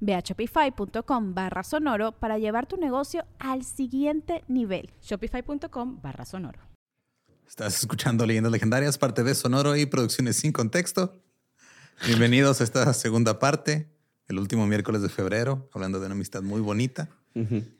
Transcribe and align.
Ve 0.00 0.14
a 0.14 0.20
shopify.com 0.20 1.34
barra 1.34 1.62
sonoro 1.62 2.12
para 2.12 2.38
llevar 2.38 2.66
tu 2.66 2.76
negocio 2.76 3.24
al 3.38 3.64
siguiente 3.64 4.44
nivel. 4.48 4.90
Shopify.com 5.02 6.00
barra 6.02 6.24
sonoro. 6.24 6.60
Estás 7.46 7.78
escuchando 7.78 8.26
Leyendas 8.26 8.52
Legendarias, 8.52 8.98
parte 8.98 9.24
de 9.24 9.34
Sonoro 9.34 9.74
y 9.74 9.86
Producciones 9.86 10.36
sin 10.36 10.52
Contexto. 10.52 11.22
Bienvenidos 12.06 12.60
a 12.60 12.64
esta 12.64 12.92
segunda 12.92 13.38
parte, 13.38 13.88
el 14.28 14.38
último 14.38 14.66
miércoles 14.66 15.00
de 15.02 15.08
febrero, 15.08 15.68
hablando 15.72 15.98
de 15.98 16.06
una 16.06 16.14
amistad 16.14 16.42
muy 16.42 16.60
bonita. 16.60 17.08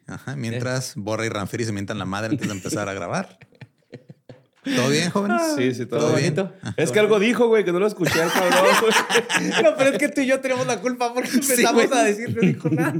Ajá, 0.07 0.37
mientras 0.37 0.95
Borra 0.97 1.27
y 1.27 1.29
Ranferi 1.29 1.65
se 1.65 1.73
mientan 1.73 1.99
la 1.99 2.05
madre 2.05 2.31
antes 2.31 2.49
de 2.49 2.55
empezar 2.55 2.89
a 2.89 2.95
grabar. 2.95 3.39
¿Todo 4.65 4.89
bien, 4.91 5.11
jóvenes? 5.11 5.43
Sí, 5.57 5.75
sí, 5.75 5.87
todo, 5.87 6.11
bonito. 6.11 6.53
es 6.77 6.91
que 6.91 6.99
algo 6.99 7.19
dijo, 7.19 7.47
güey, 7.47 7.65
que 7.65 7.73
no 7.73 7.79
lo 7.79 7.87
escuché 7.87 8.23
al 8.23 8.33
cabrón. 8.33 8.67
no, 9.63 9.77
pero 9.77 9.91
es 9.91 9.99
que 9.99 10.09
tú 10.09 10.21
y 10.21 10.27
yo 10.27 10.41
tenemos 10.41 10.67
la 10.67 10.81
culpa 10.81 11.15
porque 11.15 11.31
empezamos 11.31 11.93
a 11.93 12.03
decir, 12.05 12.35
no 12.35 12.41
dijo 12.41 12.69
nada. 12.69 12.93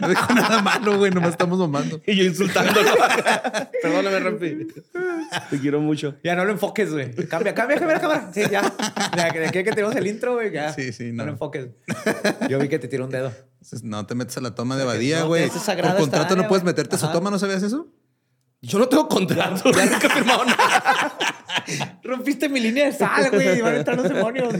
No 0.00 0.08
dijo 0.08 0.34
nada 0.34 0.62
malo, 0.62 0.98
güey, 0.98 1.10
nomás 1.10 1.30
estamos 1.30 1.58
mamando. 1.58 2.00
y 2.06 2.16
yo 2.16 2.24
insultándolo. 2.24 2.90
Perdóname, 3.82 4.20
Rampi. 4.20 4.66
Te 5.50 5.58
quiero 5.58 5.80
mucho. 5.80 6.14
Ya 6.22 6.34
no 6.36 6.44
lo 6.44 6.52
enfoques, 6.52 6.92
güey. 6.92 7.14
Cambia, 7.26 7.54
cambia, 7.54 7.76
cambia 7.76 7.96
la 7.96 8.00
cámara. 8.00 8.30
Sí, 8.32 8.42
ya. 8.50 8.62
De 9.14 9.46
aquí 9.46 9.62
que 9.64 9.72
tenemos 9.72 9.94
el 9.96 10.06
intro, 10.06 10.34
güey, 10.34 10.52
ya. 10.52 10.72
Sí, 10.72 10.92
sí, 10.92 11.10
no. 11.10 11.18
No 11.18 11.26
lo 11.26 11.32
enfoques. 11.32 11.68
Yo 12.48 12.58
vi 12.58 12.68
que 12.68 12.78
te 12.78 12.88
tiró 12.88 13.04
un 13.04 13.10
dedo. 13.10 13.32
No 13.82 14.06
te 14.06 14.14
metes 14.14 14.36
a 14.36 14.40
la 14.40 14.54
toma 14.54 14.76
de 14.76 14.84
Badía, 14.84 15.22
güey. 15.24 15.44
es 15.44 15.52
sagrado 15.52 15.94
Por 15.94 16.02
contrato 16.02 16.32
área, 16.32 16.42
no 16.42 16.48
puedes 16.48 16.64
meterte 16.64 16.96
a 16.96 16.98
su 16.98 17.08
toma, 17.12 17.30
¿no 17.30 17.38
sabías 17.38 17.62
eso? 17.62 17.88
Yo 18.62 18.78
no 18.78 18.88
tengo 18.88 19.08
contrato. 19.08 19.70
Ya 19.76 19.86
nunca 19.86 20.06
he 20.06 20.10
firmado 20.10 20.44
nada. 20.44 21.16
Rompiste 22.02 22.48
mi 22.48 22.60
línea 22.60 22.86
de 22.86 22.92
sal, 22.92 23.30
güey. 23.30 23.60
Van 23.60 23.74
a 23.74 23.76
entrar 23.78 23.96
los 23.96 24.08
demonios. 24.08 24.54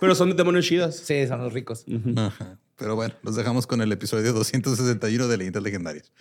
Pero 0.00 0.14
son 0.14 0.36
demonios 0.36 0.66
chidas. 0.66 0.96
Sí, 0.96 1.26
son 1.26 1.40
los 1.42 1.52
ricos. 1.52 1.84
Ajá. 2.16 2.58
Pero 2.76 2.94
bueno, 2.94 3.14
los 3.22 3.34
dejamos 3.34 3.66
con 3.66 3.80
el 3.80 3.90
episodio 3.90 4.32
261 4.32 5.26
de 5.26 5.36
Leyendas 5.36 5.62
Legendarias. 5.62 6.12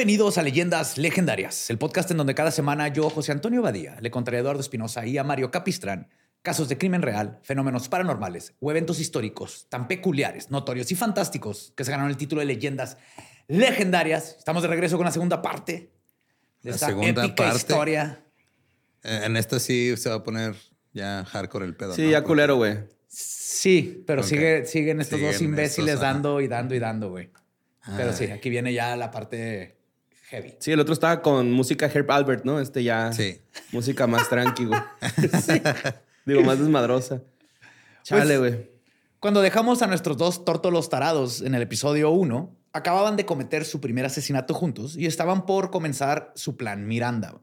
Bienvenidos 0.00 0.38
a 0.38 0.42
Leyendas 0.42 0.96
Legendarias, 0.96 1.68
el 1.68 1.76
podcast 1.76 2.10
en 2.10 2.16
donde 2.16 2.34
cada 2.34 2.50
semana 2.50 2.88
yo, 2.88 3.10
José 3.10 3.32
Antonio 3.32 3.60
Badía, 3.60 3.98
le 4.00 4.10
contaré 4.10 4.38
a 4.38 4.40
Eduardo 4.40 4.62
Espinosa 4.62 5.04
y 5.04 5.18
a 5.18 5.24
Mario 5.24 5.50
Capistrán 5.50 6.08
casos 6.40 6.70
de 6.70 6.78
crimen 6.78 7.02
real, 7.02 7.38
fenómenos 7.42 7.90
paranormales 7.90 8.54
o 8.60 8.70
eventos 8.70 8.98
históricos 8.98 9.66
tan 9.68 9.88
peculiares, 9.88 10.50
notorios 10.50 10.90
y 10.90 10.94
fantásticos 10.94 11.74
que 11.76 11.84
se 11.84 11.90
ganaron 11.90 12.10
el 12.10 12.16
título 12.16 12.40
de 12.40 12.46
Leyendas 12.46 12.96
Legendarias. 13.46 14.36
Estamos 14.38 14.62
de 14.62 14.68
regreso 14.68 14.96
con 14.96 15.04
la 15.04 15.12
segunda 15.12 15.42
parte 15.42 15.90
de 16.62 16.70
La 16.70 16.76
esta 16.76 16.86
segunda 16.86 17.22
épica 17.26 17.34
parte. 17.44 17.58
historia. 17.58 18.24
Eh, 19.02 19.20
En 19.24 19.36
esta 19.36 19.60
sí 19.60 19.94
se 19.98 20.08
va 20.08 20.14
a 20.14 20.22
poner 20.24 20.54
ya 20.94 21.26
hardcore 21.26 21.66
el 21.66 21.76
pedo. 21.76 21.92
Sí, 21.94 22.04
¿no? 22.04 22.10
ya 22.10 22.24
culero, 22.24 22.56
güey. 22.56 22.78
Sí, 23.06 24.02
pero 24.06 24.22
Ok. 24.22 24.28
sigue, 24.28 24.64
siguen 24.64 25.02
estos 25.02 25.18
Siguen 25.18 25.32
dos 25.34 25.42
imbéciles 25.42 25.88
estos, 25.96 26.00
dando 26.00 26.40
y 26.40 26.48
dando 26.48 26.74
y 26.74 26.78
dando, 26.78 27.10
güey. 27.10 27.28
Pero 27.98 28.14
sí, 28.14 28.24
Ay. 28.24 28.30
aquí 28.30 28.48
viene 28.48 28.72
ya 28.72 28.96
la 28.96 29.10
parte 29.10 29.79
heavy. 30.30 30.54
Sí, 30.60 30.72
el 30.72 30.80
otro 30.80 30.94
estaba 30.94 31.22
con 31.22 31.50
música 31.50 31.86
Herb 31.86 32.10
Albert, 32.10 32.44
¿no? 32.44 32.60
Este 32.60 32.82
ya. 32.82 33.12
Sí. 33.12 33.40
Música 33.72 34.06
más 34.06 34.28
tranqui, 34.28 34.64
güey. 34.66 34.80
Digo, 36.24 36.42
más 36.42 36.58
desmadrosa. 36.58 37.22
Chale, 38.04 38.38
güey. 38.38 38.70
Cuando 39.18 39.42
dejamos 39.42 39.82
a 39.82 39.86
nuestros 39.86 40.16
dos 40.16 40.44
tórtolos 40.44 40.88
tarados 40.88 41.42
en 41.42 41.54
el 41.54 41.62
episodio 41.62 42.10
1, 42.10 42.56
acababan 42.72 43.16
de 43.16 43.26
cometer 43.26 43.64
su 43.64 43.80
primer 43.80 44.06
asesinato 44.06 44.54
juntos 44.54 44.96
y 44.96 45.06
estaban 45.06 45.44
por 45.44 45.70
comenzar 45.70 46.32
su 46.36 46.56
plan 46.56 46.86
Miranda. 46.86 47.40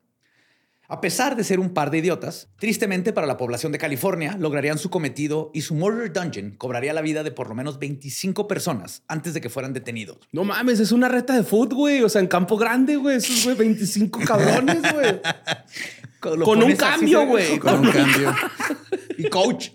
A 0.89 1.01
pesar 1.01 1.35
de 1.35 1.43
ser 1.43 1.59
un 1.59 1.73
par 1.73 1.91
de 1.91 1.97
idiotas, 1.97 2.47
tristemente 2.59 3.11
para 3.11 3.27
la 3.27 3.35
población 3.35 3.73
de 3.73 3.77
California 3.77 4.37
lograrían 4.39 4.77
su 4.77 4.89
cometido 4.89 5.51
y 5.53 5.61
su 5.61 5.75
Murder 5.75 6.13
Dungeon 6.13 6.51
cobraría 6.57 6.93
la 6.93 7.01
vida 7.01 7.23
de 7.23 7.31
por 7.31 7.49
lo 7.49 7.55
menos 7.55 7.77
25 7.77 8.47
personas 8.47 9.03
antes 9.09 9.33
de 9.33 9.41
que 9.41 9.49
fueran 9.49 9.73
detenidos. 9.73 10.17
No 10.31 10.45
mames, 10.45 10.79
es 10.79 10.93
una 10.93 11.09
reta 11.09 11.35
de 11.35 11.43
foot, 11.43 11.73
güey. 11.73 12.03
O 12.03 12.09
sea, 12.09 12.21
en 12.21 12.27
campo 12.27 12.55
grande, 12.57 12.95
güey. 12.95 13.17
Esos, 13.17 13.43
güey, 13.43 13.57
25 13.57 14.19
cabrones, 14.25 14.81
güey. 14.93 15.19
Con 16.21 16.63
un 16.63 16.75
cambio, 16.77 17.27
güey. 17.27 17.59
Con 17.59 17.79
un 17.85 17.91
cambio. 17.91 18.33
Y 19.17 19.25
coach. 19.29 19.71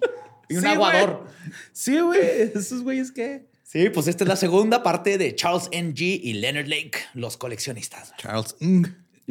Y 0.49 0.57
un 0.57 0.63
Sí, 0.63 0.67
aguador. 0.69 1.27
Sí, 1.73 2.01
güey. 2.01 2.21
Esos 2.55 2.83
güeyes, 2.83 3.13
¿qué? 3.13 3.47
Sí, 3.65 3.91
pues 3.91 4.07
esta 4.07 4.25
es 4.25 4.29
la 4.29 4.37
segunda 4.37 4.83
parte 4.83 5.19
de 5.19 5.35
Charles 5.35 5.69
N.G. 5.73 6.21
y 6.23 6.33
Leonard 6.35 6.67
Lake, 6.69 6.93
los 7.15 7.37
coleccionistas. 7.37 8.15
Charles 8.17 8.57
Ng. 8.61 8.87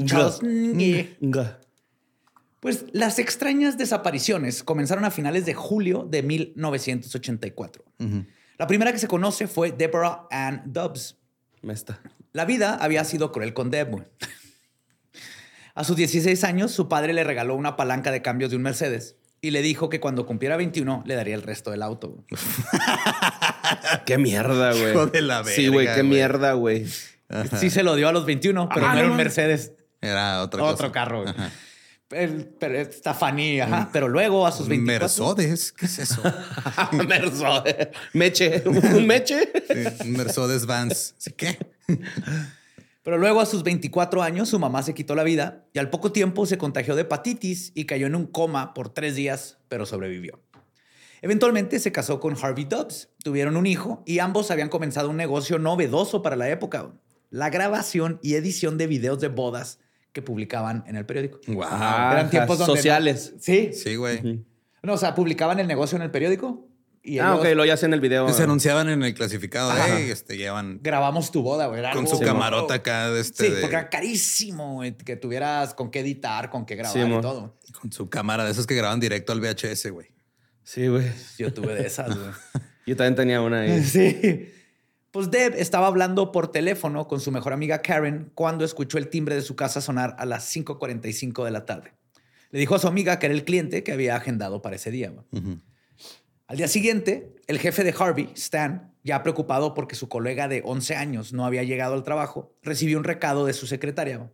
Charles 0.05 0.41
Ng. 0.41 1.07
Pues 2.61 2.85
las 2.93 3.19
extrañas 3.19 3.77
desapariciones 3.77 4.63
comenzaron 4.63 5.03
a 5.03 5.11
finales 5.11 5.45
de 5.45 5.53
julio 5.53 6.07
de 6.09 6.23
1984. 6.23 7.83
La 8.57 8.67
primera 8.67 8.91
que 8.93 8.99
se 8.99 9.07
conoce 9.07 9.47
fue 9.47 9.71
Deborah 9.71 10.27
Ann 10.31 10.61
Dobbs. 10.67 11.17
Me 11.61 11.73
está. 11.73 11.99
La 12.33 12.45
vida 12.45 12.75
había 12.75 13.03
sido 13.03 13.31
cruel 13.31 13.53
con 13.53 13.69
Deb. 13.71 13.89
güey. 13.89 14.03
A 15.73 15.83
sus 15.83 15.95
16 15.95 16.43
años, 16.43 16.71
su 16.71 16.87
padre 16.89 17.13
le 17.13 17.23
regaló 17.23 17.55
una 17.55 17.75
palanca 17.75 18.11
de 18.11 18.21
cambios 18.21 18.51
de 18.51 18.57
un 18.57 18.61
Mercedes 18.63 19.15
y 19.41 19.51
le 19.51 19.61
dijo 19.61 19.89
que 19.89 19.99
cuando 19.99 20.25
cumpliera 20.25 20.57
21 20.57 21.03
le 21.05 21.15
daría 21.15 21.33
el 21.33 21.41
resto 21.43 21.71
del 21.71 21.81
auto. 21.81 22.23
Qué 24.05 24.17
mierda, 24.17 24.73
güey. 24.73 24.91
Hijo 24.91 25.07
de 25.07 25.21
la 25.21 25.43
Sí, 25.45 25.67
güey, 25.69 25.87
qué 25.95 26.03
mierda, 26.03 26.53
güey. 26.53 26.85
Sí 27.59 27.69
se 27.69 27.83
lo 27.83 27.95
dio 27.95 28.09
a 28.09 28.11
los 28.11 28.25
21, 28.25 28.69
pero 28.73 28.85
Ah, 28.85 28.93
no 28.93 28.99
era 28.99 29.09
un. 29.11 29.17
Mercedes. 29.17 29.71
Era 30.01 30.41
otra 30.43 30.59
cosa. 30.59 30.73
Otro 30.73 30.91
carro. 30.91 31.23
güey. 31.23 31.33
El- 32.11 32.55
ajá. 33.61 33.89
Pero 33.91 34.07
luego 34.07 34.45
a 34.45 34.51
sus 34.51 34.67
24... 34.67 35.35
Mercedes. 35.35 35.71
¿Qué 35.71 35.85
es 35.85 35.99
eso? 35.99 36.21
Mercedes. 37.07 37.89
Meche. 38.13 38.63
¿Un 38.65 39.07
meche? 39.07 39.51
Sí, 40.01 40.09
Mercedes 40.09 40.65
Vans. 40.65 41.15
¿Sí 41.17 41.31
qué? 41.31 41.57
Pero 43.03 43.17
luego 43.17 43.41
a 43.41 43.45
sus 43.45 43.63
24 43.63 44.21
años 44.21 44.49
su 44.49 44.59
mamá 44.59 44.83
se 44.83 44.93
quitó 44.93 45.15
la 45.15 45.23
vida 45.23 45.65
y 45.73 45.79
al 45.79 45.89
poco 45.89 46.11
tiempo 46.11 46.45
se 46.45 46.57
contagió 46.57 46.95
de 46.95 47.01
hepatitis 47.01 47.71
y 47.73 47.85
cayó 47.85 48.05
en 48.05 48.15
un 48.15 48.27
coma 48.27 48.73
por 48.73 48.89
tres 48.89 49.15
días, 49.15 49.57
pero 49.69 49.85
sobrevivió. 49.85 50.39
Eventualmente 51.23 51.79
se 51.79 51.91
casó 51.91 52.19
con 52.19 52.35
Harvey 52.39 52.65
Dobbs, 52.65 53.09
tuvieron 53.23 53.57
un 53.57 53.65
hijo 53.65 54.03
y 54.05 54.19
ambos 54.19 54.51
habían 54.51 54.69
comenzado 54.69 55.09
un 55.09 55.17
negocio 55.17 55.59
novedoso 55.59 56.21
para 56.21 56.35
la 56.35 56.49
época, 56.49 56.91
la 57.29 57.49
grabación 57.49 58.19
y 58.21 58.35
edición 58.35 58.77
de 58.77 58.87
videos 58.87 59.19
de 59.19 59.27
bodas 59.29 59.79
que 60.13 60.21
publicaban 60.21 60.83
en 60.87 60.95
el 60.95 61.05
periódico. 61.05 61.39
Wow. 61.47 61.63
Ah, 61.69 62.09
Eran 62.13 62.29
tiempos 62.29 62.57
donde 62.57 62.71
no- 62.73 62.75
sociales. 62.77 63.33
Sí. 63.39 63.71
Sí, 63.73 63.95
güey. 63.95 64.43
No, 64.83 64.93
o 64.93 64.97
sea, 64.97 65.15
publicaban 65.15 65.59
el 65.59 65.67
negocio 65.67 65.95
en 65.95 66.01
el 66.01 66.11
periódico 66.11 66.67
y 67.03 67.19
Ah, 67.19 67.29
ellos 67.33 67.39
ok, 67.39 67.55
lo 67.55 67.65
ya 67.65 67.73
hacen 67.75 67.89
en 67.91 67.93
el 67.95 67.99
video. 68.01 68.27
Se 68.33 68.43
anunciaban 68.43 68.89
en 68.89 69.01
el 69.03 69.13
clasificado. 69.13 69.71
Ajá. 69.71 69.99
eh, 69.99 70.11
este, 70.11 70.37
llevan 70.37 70.79
grabamos 70.83 71.31
tu 71.31 71.41
boda, 71.43 71.67
güey. 71.67 71.81
Con 71.93 72.07
su 72.07 72.19
camarota 72.19 72.75
acá 72.75 73.09
de 73.11 73.21
este. 73.21 73.45
Sí, 73.47 73.51
de- 73.53 73.61
porque 73.61 73.75
era 73.75 73.89
carísimo 73.89 74.73
güey, 74.75 74.95
que 74.97 75.15
tuvieras 75.15 75.73
con 75.73 75.89
qué 75.91 75.99
editar, 76.01 76.49
con 76.49 76.65
qué 76.65 76.75
grabar 76.75 76.93
Sí, 76.97 76.99
y 77.03 77.05
mo. 77.09 77.21
todo. 77.21 77.57
Con 77.79 77.91
su 77.91 78.09
cámara 78.09 78.43
de 78.45 78.51
esos 78.51 78.67
que 78.67 78.75
graban 78.75 78.99
directo 78.99 79.31
al 79.33 79.39
VHS, 79.39 79.89
güey. 79.91 80.07
Sí, 80.63 80.87
güey. 80.87 81.07
Yo 81.37 81.53
tuve 81.53 81.73
de 81.75 81.87
esas, 81.87 82.15
güey. 82.17 82.31
Yo 82.87 82.95
también 82.95 83.15
tenía 83.15 83.41
una 83.41 83.61
ahí. 83.61 83.83
Sí. 83.83 84.51
Pues 85.11 85.29
Deb 85.29 85.55
estaba 85.57 85.87
hablando 85.87 86.31
por 86.31 86.51
teléfono 86.51 87.07
con 87.07 87.19
su 87.19 87.31
mejor 87.31 87.51
amiga 87.51 87.81
Karen 87.81 88.31
cuando 88.33 88.63
escuchó 88.63 88.97
el 88.97 89.09
timbre 89.09 89.35
de 89.35 89.41
su 89.41 89.57
casa 89.57 89.81
sonar 89.81 90.15
a 90.17 90.25
las 90.25 90.55
5.45 90.55 91.43
de 91.43 91.51
la 91.51 91.65
tarde. 91.65 91.93
Le 92.51 92.59
dijo 92.59 92.75
a 92.75 92.79
su 92.79 92.87
amiga 92.87 93.19
que 93.19 93.25
era 93.25 93.35
el 93.35 93.43
cliente 93.43 93.83
que 93.83 93.91
había 93.91 94.15
agendado 94.15 94.61
para 94.61 94.77
ese 94.77 94.89
día. 94.89 95.13
Al 96.47 96.57
día 96.57 96.67
siguiente, 96.69 97.35
el 97.47 97.59
jefe 97.59 97.83
de 97.83 97.93
Harvey, 97.97 98.29
Stan, 98.35 98.93
ya 99.03 99.21
preocupado 99.23 99.73
porque 99.73 99.95
su 99.95 100.07
colega 100.07 100.47
de 100.47 100.61
11 100.63 100.95
años 100.95 101.33
no 101.33 101.45
había 101.45 101.63
llegado 101.63 101.93
al 101.93 102.03
trabajo, 102.03 102.53
recibió 102.61 102.97
un 102.97 103.03
recado 103.03 103.45
de 103.45 103.53
su 103.53 103.67
secretaria. 103.67 104.31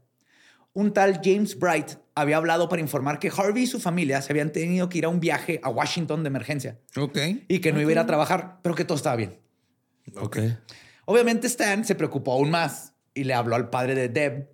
Un 0.73 0.93
tal 0.93 1.21
James 1.23 1.57
Bright 1.57 1.93
había 2.13 2.37
hablado 2.37 2.69
para 2.69 2.81
informar 2.83 3.17
que 3.17 3.31
Harvey 3.35 3.63
y 3.63 3.67
su 3.67 3.79
familia 3.79 4.21
se 4.21 4.31
habían 4.31 4.51
tenido 4.51 4.89
que 4.89 4.99
ir 4.99 5.05
a 5.05 5.09
un 5.09 5.19
viaje 5.19 5.59
a 5.63 5.69
Washington 5.69 6.21
de 6.23 6.27
emergencia 6.27 6.79
Ok. 6.95 7.17
y 7.47 7.59
que 7.59 7.71
no 7.71 7.81
iba 7.81 7.89
a 7.89 7.93
ir 7.93 7.99
a 7.99 8.05
trabajar, 8.05 8.59
pero 8.61 8.75
que 8.75 8.85
todo 8.85 8.95
estaba 8.95 9.15
bien. 9.15 9.39
Ok. 10.15 10.37
Obviamente 11.05 11.47
Stan 11.47 11.83
se 11.85 11.95
preocupó 11.95 12.33
aún 12.33 12.49
más 12.49 12.93
y 13.13 13.23
le 13.23 13.33
habló 13.33 13.55
al 13.55 13.69
padre 13.69 13.95
de 13.95 14.09
Deb. 14.09 14.49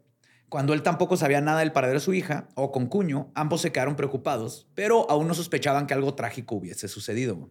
Cuando 0.49 0.73
él 0.73 0.83
tampoco 0.83 1.17
sabía 1.17 1.41
nada 1.41 1.59
del 1.59 1.71
paradero 1.71 1.99
de 1.99 2.05
su 2.05 2.13
hija 2.13 2.47
o 2.55 2.71
con 2.71 2.85
cuño, 2.87 3.31
ambos 3.33 3.61
se 3.61 3.71
quedaron 3.71 3.95
preocupados, 3.95 4.67
pero 4.75 5.09
aún 5.09 5.27
no 5.27 5.33
sospechaban 5.33 5.87
que 5.87 5.93
algo 5.95 6.13
trágico 6.13 6.55
hubiese 6.55 6.87
sucedido. 6.87 7.49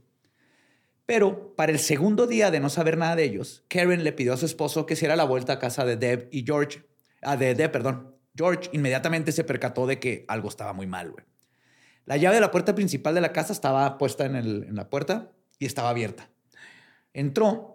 Pero 1.04 1.54
para 1.56 1.72
el 1.72 1.81
segundo 1.81 2.26
día 2.28 2.50
de 2.52 2.60
no 2.60 2.70
saber 2.70 2.96
nada 2.96 3.16
de 3.16 3.25
ellos, 3.25 3.64
Karen 3.69 4.05
le 4.05 4.12
pidió 4.12 4.32
a 4.34 4.37
su 4.37 4.46
esposo 4.46 4.87
que 4.87 4.94
hiciera 4.94 5.16
la 5.16 5.25
vuelta 5.25 5.55
a 5.55 5.58
casa 5.58 5.84
de 5.84 5.96
Deb 5.96 6.28
y 6.31 6.44
George. 6.44 6.84
Ah, 7.22 7.37
de 7.37 7.55
Deb, 7.55 7.72
perdón. 7.72 8.14
George 8.37 8.70
inmediatamente 8.72 9.32
se 9.32 9.44
percató 9.44 9.87
de 9.87 9.98
que 9.98 10.25
algo 10.28 10.48
estaba 10.48 10.72
muy 10.72 10.87
mal, 10.87 11.10
güey. 11.10 11.25
La 12.06 12.16
llave 12.16 12.37
de 12.37 12.40
la 12.40 12.50
puerta 12.50 12.75
principal 12.75 13.14
de 13.14 13.20
la 13.20 13.32
casa 13.32 13.52
estaba 13.52 13.98
puesta 13.98 14.25
en, 14.26 14.37
el- 14.37 14.64
en 14.69 14.76
la 14.76 14.88
puerta 14.88 15.32
y 15.58 15.66
estaba 15.66 15.90
abierta. 15.90 16.31
Entró, 17.12 17.71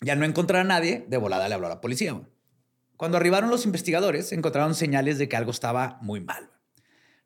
ya 0.00 0.14
no 0.16 0.24
encontró 0.24 0.58
a 0.58 0.64
nadie, 0.64 1.04
de 1.08 1.16
volada 1.16 1.48
le 1.48 1.54
habló 1.54 1.66
a 1.66 1.70
la 1.70 1.80
policía. 1.80 2.12
güey. 2.12 2.26
Cuando 2.96 3.16
arribaron 3.16 3.50
los 3.50 3.64
investigadores, 3.64 4.32
encontraron 4.32 4.74
señales 4.74 5.18
de 5.18 5.28
que 5.28 5.36
algo 5.36 5.50
estaba 5.50 5.98
muy 6.02 6.20
mal. 6.20 6.46
güey. 6.46 6.58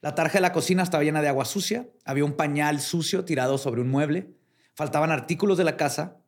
La 0.01 0.15
tarja 0.15 0.35
de 0.35 0.43
la 0.43 0.53
cocina 0.53 0.83
estaba 0.83 1.03
llena 1.03 1.23
de 1.23 1.29
agua 1.29 1.47
sucia, 1.47 1.89
había 2.05 2.25
un 2.25 2.35
pañal 2.35 2.81
sucio 2.81 3.25
tirado 3.25 3.57
sobre 3.59 3.81
un 3.81 3.89
mueble, 3.89 4.35
faltaban 4.75 5.11
artículos 5.11 5.57
de 5.57 5.65
la 5.65 5.77
casa 5.77 6.19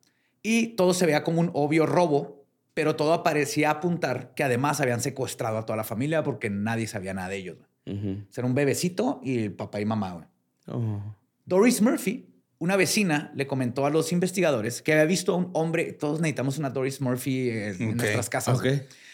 y 0.41 0.69
todo 0.75 0.93
se 0.93 1.05
veía 1.05 1.23
como 1.23 1.41
un 1.41 1.51
obvio 1.53 1.85
robo, 1.85 2.43
pero 2.73 2.95
todo 2.95 3.21
parecía 3.23 3.69
apuntar 3.69 4.33
que 4.33 4.43
además 4.43 4.81
habían 4.81 5.01
secuestrado 5.01 5.57
a 5.59 5.65
toda 5.65 5.77
la 5.77 5.83
familia 5.83 6.23
porque 6.23 6.49
nadie 6.49 6.87
sabía 6.87 7.13
nada 7.13 7.29
de 7.29 7.37
ellos. 7.37 7.57
Ujú. 7.85 8.23
Era 8.35 8.47
un 8.47 8.55
bebecito 8.55 9.21
y 9.23 9.37
el 9.43 9.53
papá 9.53 9.79
y 9.79 9.85
mamá. 9.85 10.11
güey. 10.13 10.25
Oh. 10.67 11.15
Doris 11.45 11.81
Murphy, 11.81 12.27
una 12.59 12.75
vecina, 12.75 13.31
le 13.35 13.45
comentó 13.47 13.85
a 13.85 13.89
los 13.89 14.11
investigadores 14.11 14.81
que 14.81 14.93
había 14.93 15.05
visto 15.05 15.33
a 15.33 15.37
un 15.37 15.49
hombre. 15.53 15.93
Todos 15.93 16.19
necesitamos 16.19 16.57
una 16.57 16.69
Doris 16.71 17.01
Murphy 17.01 17.49
en, 17.49 17.81
en 17.81 17.97
nuestras 17.97 18.29
casas. 18.29 18.57
Ok. 18.57 18.65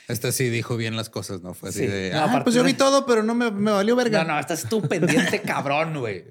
Este 0.08 0.32
sí 0.34 0.50
dijo 0.50 0.76
bien 0.78 0.96
las 0.98 1.10
cosas, 1.10 1.42
¿no? 1.42 1.54
Fue 1.54 1.70
así 1.70 1.80
Sí. 1.80 1.88
de. 1.88 2.12
No, 2.12 2.20
"Ah, 2.24 2.42
pues 2.44 2.56
yo 2.56 2.64
vi 2.64 2.74
todo, 2.74 3.06
pero 3.06 3.24
no 3.24 3.34
me, 3.36 3.52
me 3.52 3.72
valió 3.72 3.96
verga. 3.96 4.24
No, 4.24 4.34
no, 4.34 4.40
estás 4.40 4.68
tú 4.70 4.82
pendiente, 4.82 5.42
cabrón, 5.46 5.98
güey. 6.00 6.26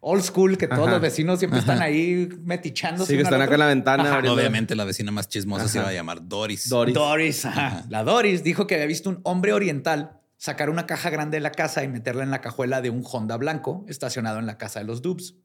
Old 0.00 0.22
school, 0.22 0.58
que 0.58 0.66
todos 0.68 0.82
Ajá. 0.82 0.90
los 0.92 1.00
vecinos 1.00 1.38
siempre 1.38 1.60
están 1.60 1.80
ahí 1.80 2.28
metichándose. 2.42 3.12
Sí, 3.12 3.16
que 3.16 3.22
están 3.22 3.40
acá 3.40 3.54
en 3.54 3.60
la 3.60 3.66
ventana. 3.66 4.18
Obviamente 4.30 4.74
la 4.76 4.84
vecina 4.84 5.10
más 5.12 5.28
chismosa 5.28 5.66
se 5.68 5.78
iba 5.78 5.88
a 5.88 5.92
llamar 5.92 6.28
Doris. 6.28 6.68
Doris. 6.68 6.94
Doris, 6.94 7.44
ajá. 7.46 7.84
la 7.88 8.04
Doris 8.04 8.42
dijo 8.44 8.66
que 8.66 8.74
había 8.74 8.86
visto 8.86 9.08
un 9.08 9.20
hombre 9.22 9.52
oriental 9.54 10.20
sacar 10.36 10.68
una 10.68 10.86
caja 10.86 11.08
grande 11.08 11.38
de 11.38 11.40
la 11.40 11.52
casa 11.52 11.84
y 11.84 11.88
meterla 11.88 12.22
en 12.22 12.30
la 12.30 12.42
cajuela 12.42 12.82
de 12.82 12.90
un 12.90 13.02
Honda 13.10 13.38
blanco 13.38 13.86
estacionado 13.88 14.38
en 14.38 14.44
la 14.46 14.58
casa 14.58 14.80
de 14.80 14.84
los 14.84 15.00
Dubs. 15.00 15.36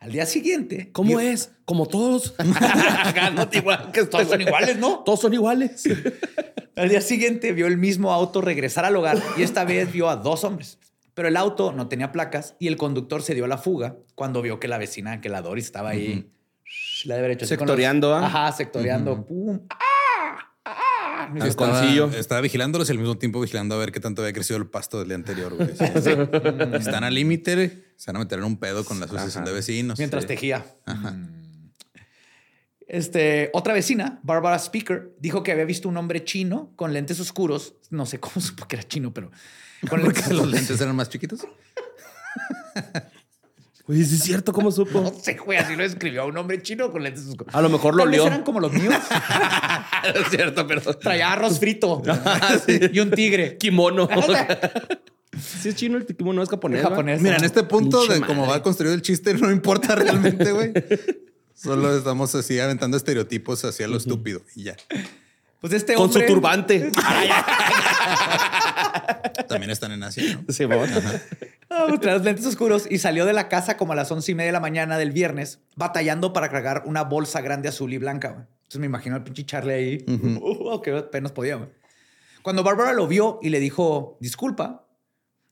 Al 0.00 0.12
día 0.12 0.24
siguiente. 0.24 0.90
¿Cómo 0.92 1.20
es? 1.20 1.52
Como 1.66 1.86
todos. 1.86 2.34
no, 3.34 3.48
igual, 3.52 3.92
que 3.92 4.04
todos 4.06 4.28
son 4.28 4.40
iguales, 4.40 4.78
¿no? 4.78 5.00
Todos 5.00 5.20
son 5.20 5.34
iguales. 5.34 5.84
Al 6.74 6.88
día 6.88 7.02
siguiente 7.02 7.52
vio 7.52 7.66
el 7.66 7.76
mismo 7.76 8.10
auto 8.10 8.40
regresar 8.40 8.86
al 8.86 8.96
hogar 8.96 9.18
y 9.36 9.42
esta 9.42 9.64
vez 9.64 9.92
vio 9.92 10.08
a 10.08 10.16
dos 10.16 10.42
hombres. 10.44 10.78
Pero 11.12 11.28
el 11.28 11.36
auto 11.36 11.72
no 11.72 11.86
tenía 11.88 12.12
placas 12.12 12.54
y 12.58 12.68
el 12.68 12.78
conductor 12.78 13.20
se 13.22 13.34
dio 13.34 13.44
a 13.44 13.48
la 13.48 13.58
fuga 13.58 13.96
cuando 14.14 14.40
vio 14.40 14.58
que 14.58 14.68
la 14.68 14.78
vecina, 14.78 15.20
que 15.20 15.28
la 15.28 15.42
Doris 15.42 15.66
estaba 15.66 15.90
ahí. 15.90 16.30
La 17.04 17.14
de 17.14 17.20
haber 17.20 17.32
hecho 17.32 17.44
así 17.44 17.56
con 17.56 17.66
los- 17.66 17.72
Sectoreando, 17.74 18.14
¿ah? 18.14 18.24
Ajá, 18.26 18.52
sectoreando. 18.52 19.26
Pum. 19.26 19.60
¡Ah! 19.68 19.76
¡Ah! 21.40 21.46
Estaba, 21.46 22.16
estaba 22.16 22.40
vigilándolos 22.40 22.88
y 22.88 22.92
al 22.92 22.98
mismo 22.98 23.16
tiempo 23.18 23.40
vigilando 23.40 23.74
a 23.74 23.78
ver 23.78 23.92
qué 23.92 24.00
tanto 24.00 24.22
había 24.22 24.32
crecido 24.32 24.56
el 24.58 24.66
pasto 24.66 24.98
del 24.98 25.08
día 25.08 25.16
anterior. 25.16 25.54
güey. 25.54 25.68
Sí, 25.78 25.84
sí. 26.02 26.10
Están 26.74 27.04
al 27.04 27.14
límite, 27.14 27.92
se 27.96 28.06
van 28.10 28.16
a 28.16 28.18
meter 28.20 28.38
en 28.38 28.44
un 28.44 28.56
pedo 28.58 28.84
con 28.84 28.98
la 29.00 29.06
asociación 29.06 29.42
Ajá. 29.44 29.50
de 29.50 29.56
vecinos. 29.56 29.98
Mientras 29.98 30.22
Sí. 30.24 30.28
tejía. 30.28 30.64
Mm. 30.86 31.40
Este, 32.86 33.50
otra 33.52 33.72
vecina, 33.72 34.18
Barbara 34.24 34.56
Speaker, 34.58 35.14
dijo 35.20 35.42
que 35.44 35.52
había 35.52 35.64
visto 35.64 35.88
un 35.88 35.96
hombre 35.96 36.24
chino 36.24 36.72
con 36.74 36.92
lentes 36.92 37.20
oscuros. 37.20 37.74
No 37.90 38.04
sé 38.06 38.18
cómo 38.18 38.40
supo 38.40 38.66
que 38.66 38.76
era 38.76 38.82
chino, 38.88 39.14
pero 39.14 39.30
con 39.88 40.02
lentes 40.02 40.24
Porque 40.24 40.34
los 40.36 40.48
lentes 40.50 40.80
eran 40.80 40.96
más 40.96 41.08
chiquitos. 41.08 41.46
Oye, 43.90 44.04
sí 44.04 44.14
es 44.14 44.22
cierto, 44.22 44.52
¿cómo 44.52 44.68
No 44.70 44.72
supo? 44.76 45.12
sé, 45.20 45.34
güey, 45.34 45.58
así 45.58 45.74
lo 45.74 45.82
escribió 45.82 46.24
un 46.26 46.36
hombre 46.36 46.62
chino 46.62 46.92
con 46.92 47.02
lentes 47.02 47.26
oscuros. 47.26 47.52
A 47.52 47.60
lo 47.60 47.68
mejor 47.68 47.96
lo 47.96 48.04
olió. 48.04 48.24
eran 48.24 48.44
como 48.44 48.60
los 48.60 48.72
míos. 48.72 48.94
es 50.14 50.30
cierto, 50.30 50.64
pero. 50.66 50.80
Traía 50.96 51.32
arroz 51.32 51.58
frito 51.58 52.00
y 52.92 53.00
un 53.00 53.10
tigre. 53.10 53.56
Kimono. 53.58 54.08
sí 55.36 55.70
es 55.70 55.74
chino 55.74 55.98
el 55.98 56.06
kimono, 56.06 56.40
es 56.40 56.48
japonés. 56.48 56.82
Japonés. 56.82 57.20
Mira, 57.20 57.36
en 57.36 57.44
este 57.44 57.64
punto 57.64 58.06
de 58.06 58.20
cómo 58.20 58.42
madre. 58.42 58.58
va 58.58 58.62
construido 58.62 58.94
el 58.94 59.02
chiste, 59.02 59.34
no 59.34 59.50
importa 59.50 59.96
realmente, 59.96 60.52
güey. 60.52 60.72
Solo 61.52 61.96
estamos 61.96 62.32
así 62.36 62.60
aventando 62.60 62.96
estereotipos 62.96 63.64
hacia 63.64 63.88
lo 63.88 63.96
estúpido 63.96 64.40
y 64.54 64.64
ya. 64.64 64.76
Pues 65.60 65.72
este 65.74 65.94
Con 65.94 66.06
hombre. 66.06 66.26
su 66.26 66.34
turbante. 66.34 66.90
También 69.48 69.70
están 69.70 69.92
en 69.92 70.02
Asia, 70.02 70.40
¿no? 70.46 70.52
Sí, 70.52 70.64
vamos. 70.64 70.88
Ah, 71.68 71.84
pues, 71.88 72.00
traía 72.00 72.16
los 72.16 72.24
lentes 72.24 72.46
oscuros 72.46 72.86
y 72.90 72.98
salió 72.98 73.26
de 73.26 73.32
la 73.32 73.48
casa 73.48 73.76
como 73.76 73.92
a 73.92 73.96
las 73.96 74.10
once 74.10 74.32
y 74.32 74.34
media 74.34 74.48
de 74.48 74.52
la 74.52 74.60
mañana 74.60 74.98
del 74.98 75.12
viernes, 75.12 75.60
batallando 75.76 76.32
para 76.32 76.48
cargar 76.48 76.84
una 76.86 77.04
bolsa 77.04 77.40
grande 77.42 77.68
azul 77.68 77.92
y 77.92 77.98
blanca. 77.98 78.48
Entonces 78.62 78.80
me 78.80 78.86
imagino 78.86 79.16
al 79.16 79.22
pinche 79.22 79.44
Charlie 79.44 79.74
ahí. 79.74 80.04
Uh, 80.08 80.80
que 80.80 80.96
apenas 80.96 81.32
podía. 81.32 81.68
Cuando 82.42 82.62
Bárbara 82.62 82.92
lo 82.92 83.06
vio 83.06 83.38
y 83.42 83.50
le 83.50 83.60
dijo 83.60 84.16
disculpa, 84.20 84.86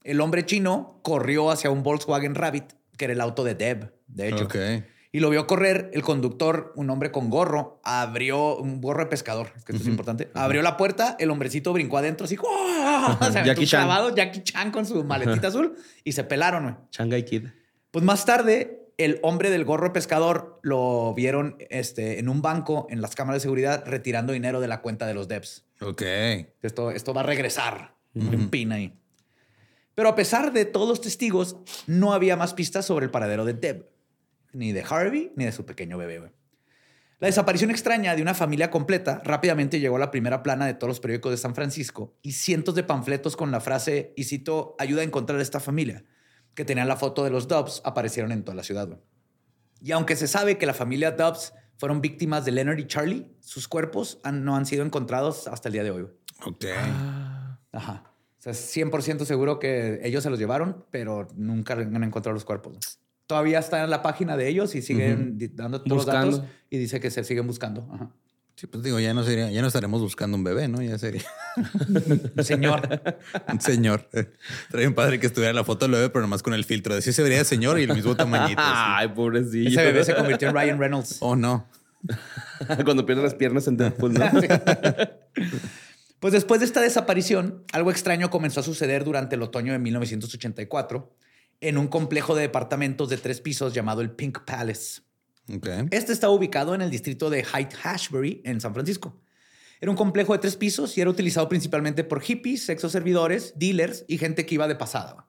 el 0.05 0.21
hombre 0.21 0.47
chino 0.47 1.01
corrió 1.03 1.51
hacia 1.51 1.71
un 1.71 1.83
Volkswagen 1.83 2.35
Rabbit, 2.35 2.73
que 2.97 3.05
era 3.05 3.15
el 3.15 3.21
auto 3.21 3.45
de 3.45 3.55
Deb, 3.55 3.93
de 4.07 4.29
hecho. 4.29 4.45
Ok. 4.45 4.57
Y 5.11 5.21
lo 5.21 5.31
vio 5.31 5.47
correr. 5.47 5.91
El 5.95 6.03
conductor, 6.03 6.73
un 6.77 6.91
hombre 6.91 7.11
con 7.11 7.31
gorro, 7.31 7.81
abrió 7.83 8.57
un 8.57 8.81
gorro 8.81 9.05
de 9.05 9.07
pescador, 9.11 9.53
que 9.65 9.73
esto 9.73 9.83
es 9.83 9.87
importante. 9.87 10.31
Abrió 10.35 10.61
la 10.63 10.77
puerta, 10.77 11.17
el 11.19 11.31
hombrecito 11.31 11.73
brincó 11.73 11.99
adentro 11.99 12.27
así. 12.27 12.37
¡guau! 12.37 13.17
Se 13.19 13.25
aventó 13.25 13.45
Jackie 13.47 13.67
Chan. 13.67 13.85
clavado, 13.85 14.15
Jackie 14.15 14.43
Chan 14.43 14.71
con 14.71 14.85
su 14.85 15.03
maletita 15.05 15.49
azul 15.49 15.77
y 16.05 16.13
se 16.13 16.25
pelaron. 16.25 16.65
güey. 16.65 16.75
Shanghai 16.93 17.25
Kid. 17.25 17.47
Pues 17.91 18.05
más 18.05 18.27
tarde, 18.27 18.93
el 18.99 19.19
hombre 19.23 19.49
del 19.51 19.65
gorro 19.65 19.87
de 19.87 19.93
pescador 19.93 20.59
lo 20.63 21.15
vieron 21.15 21.57
este, 21.71 22.19
en 22.19 22.29
un 22.29 22.43
banco 22.43 22.87
en 22.91 23.01
las 23.01 23.15
cámaras 23.15 23.41
de 23.41 23.45
seguridad 23.45 23.85
retirando 23.87 24.33
dinero 24.35 24.61
de 24.61 24.69
la 24.69 24.83
cuenta 24.83 25.07
de 25.07 25.15
los 25.15 25.29
Debs. 25.29 25.65
Ok. 25.81 26.03
Esto, 26.63 26.91
esto 26.91 27.15
va 27.15 27.23
a 27.23 27.25
regresar. 27.25 27.95
Un 28.15 28.51
pin 28.51 28.73
ahí. 28.73 28.93
Pero 29.95 30.09
a 30.09 30.15
pesar 30.15 30.53
de 30.53 30.65
todos 30.65 30.89
los 30.89 31.01
testigos, 31.01 31.57
no 31.87 32.13
había 32.13 32.37
más 32.37 32.55
pistas 32.55 32.85
sobre 32.85 33.05
el 33.07 33.11
paradero 33.11 33.45
de 33.45 33.55
Deb, 33.55 33.89
ni 34.53 34.73
de 34.73 34.83
Harvey, 34.89 35.33
ni 35.37 35.45
de 35.45 35.53
su 35.53 35.65
pequeño 35.65 35.99
bebé. 35.99 36.33
La 37.21 37.27
desaparición 37.27 37.71
extraña 37.71 38.15
de 38.15 38.23
una 38.23 38.33
familia 38.35 38.71
completa 38.71 39.21
rápidamente 39.25 39.81
llegó 39.81 39.97
a 39.97 39.99
la 39.99 40.11
primera 40.13 40.43
plana 40.45 40.67
de 40.67 40.75
todos 40.75 40.89
los 40.89 41.01
periódicos 41.01 41.33
de 41.33 41.37
San 41.37 41.55
Francisco 41.55 42.17
y 42.23 42.33
cientos 42.33 42.77
de 42.77 42.85
panfletos 42.85 43.37
con 43.37 43.51
la 43.51 43.61
frase, 43.61 44.13
y 44.17 44.25
cito, 44.25 44.77
ayuda 44.79 45.01
a 45.01 45.05
encontrar 45.05 45.39
a 45.39 45.43
esta 45.43 45.59
familia, 45.59 46.05
que 46.55 46.65
tenían 46.65 46.87
la 46.89 46.97
foto 46.97 47.25
de 47.25 47.31
los 47.31 47.49
Dubs, 47.49 47.83
aparecieron 47.85 48.31
en 48.31 48.45
toda 48.45 48.55
la 48.55 48.63
ciudad. 48.63 49.01
Y 49.81 49.91
aunque 49.93 50.15
se 50.17 50.29
sabe 50.29 50.59
que 50.59 50.67
la 50.67 50.75
familia 50.75 51.11
Dubs 51.13 51.53
fueron 51.77 52.01
víctimas 52.01 52.45
de 52.45 52.53
Leonard 52.53 52.79
y 52.79 52.87
Charlie, 52.87 53.27
sus 53.41 53.67
cuerpos 53.69 54.21
han- 54.23 54.45
no 54.45 54.55
han 54.57 54.67
sido 54.67 54.85
encontrados 54.85 55.49
hasta 55.49 55.69
el 55.69 55.73
día 55.73 55.83
de 55.85 55.91
hoy. 55.91 56.09
Ok. 56.45 56.65
Ajá. 57.73 58.05
O 58.39 58.41
sea, 58.43 58.53
es 58.53 58.59
100% 58.77 59.25
seguro 59.25 59.59
que 59.59 60.01
ellos 60.05 60.23
se 60.23 60.31
los 60.31 60.39
llevaron, 60.39 60.85
pero 60.91 61.27
nunca 61.35 61.75
han 61.75 62.03
encontrado 62.05 62.35
los 62.35 62.45
cuerpos. 62.45 63.01
Todavía 63.29 63.59
está 63.61 63.85
en 63.85 63.91
la 63.91 64.03
página 64.03 64.37
de 64.37 64.49
ellos 64.49 64.75
y 64.75 64.83
siguen 64.83 65.39
dando 65.55 65.83
todos 65.83 65.99
los 65.99 66.07
datos 66.07 66.43
y 66.71 66.79
dice 66.79 66.99
que 66.99 67.11
se 67.11 67.23
siguen 67.23 67.47
buscando. 67.47 67.87
Ajá. 67.93 68.11
Sí, 68.57 68.67
pues 68.67 68.83
digo, 68.83 68.99
ya 68.99 69.15
no 69.15 69.23
sería, 69.23 69.51
ya 69.53 69.61
no 69.61 69.69
estaremos 69.69 70.01
buscando 70.01 70.37
un 70.37 70.43
bebé, 70.43 70.67
¿no? 70.67 70.83
Ya 70.83 70.99
sería 70.99 71.23
Señor. 72.43 72.89
un 73.53 73.61
señor. 73.61 74.09
Trae 74.71 74.89
un 74.89 74.95
padre 74.95 75.21
que 75.21 75.27
estuviera 75.27 75.51
en 75.51 75.57
la 75.57 75.63
foto 75.63 75.85
del 75.85 75.93
bebé, 75.93 76.09
pero 76.11 76.23
nomás 76.23 76.43
con 76.43 76.55
el 76.55 76.65
filtro. 76.65 76.93
Decía 76.95 77.13
se 77.13 77.23
vería 77.23 77.39
de 77.39 77.45
señor 77.45 77.79
y 77.79 77.83
el 77.85 77.95
mismo 77.95 78.17
tamañito. 78.17 78.61
así. 78.61 78.73
Ay, 78.75 79.09
pobrecillo. 79.09 79.69
Ese 79.69 79.83
bebé 79.85 80.05
se 80.05 80.15
convirtió 80.17 80.49
en 80.49 80.55
Ryan 80.55 80.79
Reynolds. 80.81 81.19
Oh, 81.21 81.37
no. 81.37 81.69
Cuando 82.85 83.07
pierde 83.07 83.23
las 83.23 83.35
piernas 83.35 83.69
en 83.69 83.77
Deadpool, 83.77 84.15
¿no? 84.15 84.25
Pues 86.19 86.33
después 86.33 86.59
de 86.61 86.67
esta 86.67 86.81
desaparición, 86.81 87.63
algo 87.73 87.91
extraño 87.93 88.29
comenzó 88.31 88.59
a 88.61 88.63
suceder 88.65 89.05
durante 89.05 89.37
el 89.37 89.43
otoño 89.43 89.73
de 89.73 89.79
1984 89.79 91.15
en 91.61 91.79
un 91.79 91.89
complejo 91.89 92.35
de 92.35 92.43
departamentos 92.43 93.09
de 93.09 93.17
tres 93.17 93.41
pisos 93.41 93.75
llamado 93.75 94.01
el 94.01 94.11
Pink 94.11 94.41
Palace. 94.45 95.03
Ok. 95.55 95.69
Este 95.91 96.13
estaba 96.13 96.33
ubicado 96.33 96.75
en 96.75 96.83
el 96.83 96.91
distrito 96.91 97.31
de 97.31 97.45
Hyde 97.45 97.75
Hashbury, 97.75 98.43
en 98.45 98.61
San 98.61 98.75
Francisco. 98.75 99.21
Era 99.81 99.91
un 99.91 99.97
complejo 99.97 100.33
de 100.33 100.41
tres 100.41 100.57
pisos 100.57 100.97
y 100.99 101.01
era 101.01 101.11
utilizado 101.11 101.49
principalmente 101.49 102.05
por 102.05 102.21
hippies, 102.21 102.67
sexo 102.67 102.89
servidores, 102.89 103.55
dealers 103.57 104.05
y 104.09 104.19
gente 104.19 104.45
que 104.45 104.57
iba 104.57 104.69
de 104.69 104.75
pasada. 104.75 105.27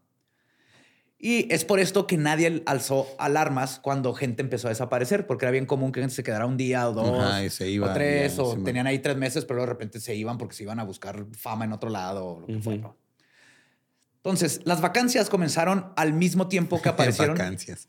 Y 1.22 1.54
es 1.54 1.66
por 1.66 1.80
esto 1.80 2.08
que 2.08 2.18
nadie 2.18 2.64
alzó 2.66 3.08
alarmas 3.20 3.80
cuando 3.80 4.14
gente 4.14 4.42
empezó 4.42 4.68
a 4.68 4.70
desaparecer, 4.70 5.28
porque 5.28 5.46
era 5.46 5.52
bien 5.52 5.66
común 5.66 5.92
que 5.92 6.00
gente 6.00 6.16
se 6.16 6.24
quedara 6.24 6.46
un 6.46 6.56
día 6.56 6.88
o 6.90 6.94
dos 6.94 7.20
Ajá, 7.20 7.44
y 7.44 7.50
se 7.50 7.70
iba, 7.70 7.92
o 7.92 7.94
tres, 7.94 8.38
ya, 8.38 8.44
o 8.44 8.58
tenían 8.64 8.88
ahí 8.88 9.00
tres 9.00 9.18
meses, 9.18 9.44
pero 9.44 9.60
de 9.60 9.66
repente 9.66 10.00
se 10.00 10.16
iban 10.16 10.38
porque 10.38 10.56
se 10.56 10.64
iban 10.64 10.80
a 10.80 10.84
buscar 10.84 11.26
fama 11.34 11.66
en 11.66 11.74
otro 11.74 11.90
lado 11.90 12.26
o 12.26 12.40
lo 12.40 12.48
que 12.48 12.62
fuera. 12.62 12.94
Entonces, 14.24 14.62
las 14.66 14.82
vacancias 14.82 15.30
comenzaron 15.30 15.92
al 15.96 16.14
mismo 16.14 16.48
tiempo 16.48 16.82
que 16.82 16.90
aparecieron. 16.90 17.38
Vacancias. 17.38 17.88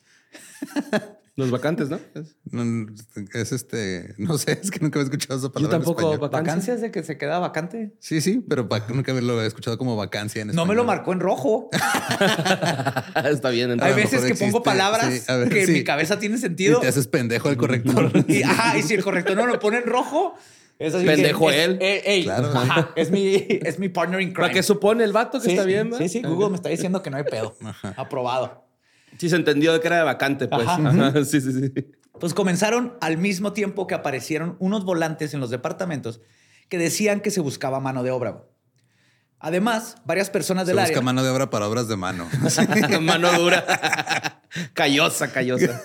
Los 1.37 1.51
vacantes, 1.53 1.89
¿no? 1.89 1.99
Es- 2.15 2.37
No, 2.51 2.87
es 3.33 3.53
este, 3.53 4.15
no 4.19 4.37
sé, 4.37 4.59
es 4.63 4.71
que 4.71 4.79
nunca 4.81 4.99
había 4.99 5.11
escuchado 5.11 5.39
esa 5.39 5.47
Yo 5.49 5.53
palabra. 5.53 5.77
en 5.77 5.83
tampoco. 5.83 6.01
español. 6.13 6.19
vacancias. 6.21 6.43
¿Vacancias 6.47 6.81
de 6.83 6.91
que 6.91 7.03
se 7.03 7.17
queda 7.17 7.39
vacante? 7.39 7.95
Sí, 7.99 8.21
sí, 8.21 8.45
pero 8.47 8.69
nunca 8.93 9.13
lo 9.15 9.35
había 9.35 9.47
escuchado 9.47 9.79
como 9.79 9.97
vacancia 9.97 10.43
en 10.43 10.49
No 10.49 10.53
español. 10.53 10.69
me 10.69 10.75
lo 10.75 10.85
marcó 10.85 11.13
en 11.15 11.21
rojo. 11.21 11.71
Está 13.25 13.51
bien. 13.51 13.71
Hay 13.71 13.93
entonces. 13.93 13.97
veces 13.97 14.13
mejor 14.23 14.29
que 14.29 14.45
pongo 14.45 14.63
palabras 14.63 15.15
sí, 15.15 15.23
a 15.29 15.37
ver, 15.37 15.49
que 15.49 15.63
en 15.65 15.73
mi 15.73 15.85
cabeza 15.85 16.19
tiene 16.19 16.35
Y 16.37 16.39
sentido. 16.39 16.81
te 16.81 16.89
haces 16.89 17.07
pendejo 17.07 17.49
al 17.49 17.57
corrector. 17.57 18.13
Y, 18.29 18.43
ajá, 18.43 18.77
y 18.77 18.83
si 18.83 18.95
el 18.95 19.03
corrector 19.03 19.37
no 19.37 19.47
lo 19.47 19.59
pone 19.61 19.79
en 19.79 19.85
rojo, 19.87 20.35
es 20.81 20.95
así 20.95 21.07
Pendejo 21.07 21.51
él. 21.51 21.79
eh, 21.81 22.03
ey, 22.05 22.25
Claro. 22.25 22.49
ajá, 22.53 22.91
es 22.97 23.11
mi, 23.11 23.35
es 23.49 23.79
mi 23.79 23.89
partner 23.89 24.21
in 24.21 24.29
crime. 24.33 24.41
¿Para 24.49 24.53
qué 24.53 24.63
supone 24.65 25.05
el 25.05 25.13
vato 25.13 25.39
que 25.39 25.45
sí, 25.45 25.51
está 25.53 25.65
bien? 25.65 25.93
va? 25.93 25.99
Sí, 25.99 26.09
sí, 26.09 26.23
Google 26.23 26.49
me 26.51 26.57
está 26.57 26.69
diciendo 26.71 27.03
que 27.03 27.11
no 27.11 27.19
hay 27.19 27.25
pedo. 27.25 27.55
Aprobado. 27.97 28.67
Sí, 29.19 29.29
se 29.29 29.37
entendió 29.37 29.73
de 29.73 29.81
que 29.81 29.87
era 29.87 29.99
de 29.99 30.03
vacante, 30.05 30.49
pues. 30.49 30.67
Ajá. 30.67 30.89
Ajá, 30.89 31.25
Sí, 31.25 31.41
sí, 31.41 31.53
sí. 31.53 31.73
Pues 32.19 32.35
comenzaron 32.35 32.97
al 33.01 33.17
mismo 33.19 33.53
tiempo 33.53 33.87
que 33.87 33.95
aparecieron 33.95 34.57
unos 34.59 34.85
volantes 34.85 35.33
en 35.35 35.41
los 35.41 35.51
departamentos 35.51 36.21
que 36.69 36.77
decían 36.79 37.21
que 37.21 37.31
se 37.31 37.41
buscaba 37.41 37.81
mano 37.81 38.03
de 38.03 38.11
obra. 38.11 38.45
Además, 39.39 39.97
varias 40.05 40.29
personas 40.29 40.65
Se 40.67 40.73
del 40.73 40.77
busca 40.81 40.91
área. 40.91 41.01
mano 41.03 41.23
de 41.23 41.31
obra 41.31 41.49
para 41.51 41.67
obras 41.67 41.89
de 41.89 41.97
mano. 41.97 42.29
Mano 43.01 43.33
dura. 43.33 44.43
callosa, 44.75 45.33
callosa. 45.33 45.81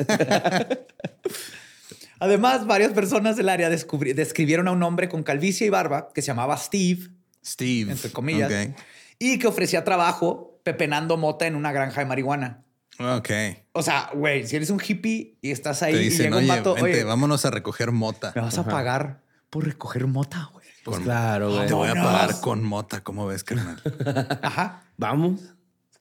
Además, 2.25 2.65
varias 2.65 2.91
personas 2.93 3.35
del 3.37 3.49
área 3.49 3.69
describieron 3.69 4.67
a 4.67 4.71
un 4.71 4.81
hombre 4.83 5.07
con 5.09 5.23
calvicie 5.23 5.67
y 5.67 5.69
barba 5.69 6.09
que 6.13 6.21
se 6.21 6.27
llamaba 6.27 6.57
Steve, 6.57 7.09
Steve. 7.45 7.91
entre 7.91 8.11
comillas, 8.11 8.51
Ok. 8.51 8.75
y 9.19 9.39
que 9.39 9.47
ofrecía 9.47 9.83
trabajo 9.83 10.59
pepenando 10.63 11.17
mota 11.17 11.45
en 11.47 11.55
una 11.55 11.71
granja 11.71 12.01
de 12.01 12.07
marihuana. 12.07 12.63
Ok. 12.99 13.29
O 13.73 13.81
sea, 13.83 14.09
güey, 14.13 14.47
si 14.47 14.55
eres 14.55 14.69
un 14.69 14.81
hippie 14.85 15.35
y 15.41 15.51
estás 15.51 15.83
ahí 15.83 15.93
Te 15.93 16.01
y 16.01 16.05
dicen, 16.05 16.25
llega 16.27 16.37
un 16.37 16.43
oye, 16.43 16.47
vato, 16.47 16.73
vente, 16.75 16.91
oye, 16.91 17.03
vámonos 17.03 17.45
a 17.45 17.51
recoger 17.51 17.91
mota. 17.91 18.31
me 18.35 18.41
vas 18.41 18.57
a 18.57 18.63
pagar 18.65 19.21
por 19.49 19.65
recoger 19.65 20.07
mota, 20.07 20.49
güey. 20.53 20.65
Pues 20.83 20.97
Con- 20.97 21.03
claro, 21.05 21.51
güey. 21.53 21.67
Te 21.67 21.73
voy 21.73 21.89
a 21.89 21.93
pagar 21.95 22.39
con 22.41 22.63
mota, 22.63 23.03
¿cómo 23.03 23.25
ves, 23.27 23.43
carnal? 23.43 23.81
Ajá, 24.41 24.83
Vamos. 24.97 25.41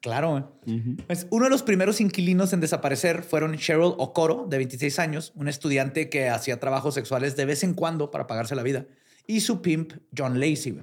Claro. 0.05 0.61
Pues, 1.07 1.27
uno 1.31 1.45
de 1.45 1.51
los 1.51 1.63
primeros 1.63 1.99
inquilinos 2.03 2.53
en 2.53 2.61
desaparecer 2.61 3.23
fueron 3.23 3.57
Cheryl 3.57 3.95
Okoro, 3.97 4.47
de 4.49 4.59
26 4.59 4.99
años, 4.99 5.33
un 5.35 5.49
estudiante 5.49 6.11
que 6.11 6.29
hacía 6.29 6.61
trabajos 6.61 6.93
sexuales 6.93 7.37
de 7.37 7.47
vez 7.47 7.65
en 7.65 7.73
cuando 7.73 8.11
para 8.11 8.27
pagarse 8.27 8.55
la 8.55 8.63
vida, 8.63 8.85
y 9.27 9.41
su 9.41 9.63
pimp, 9.63 9.95
John 10.17 10.39
Lacey. 10.39 10.79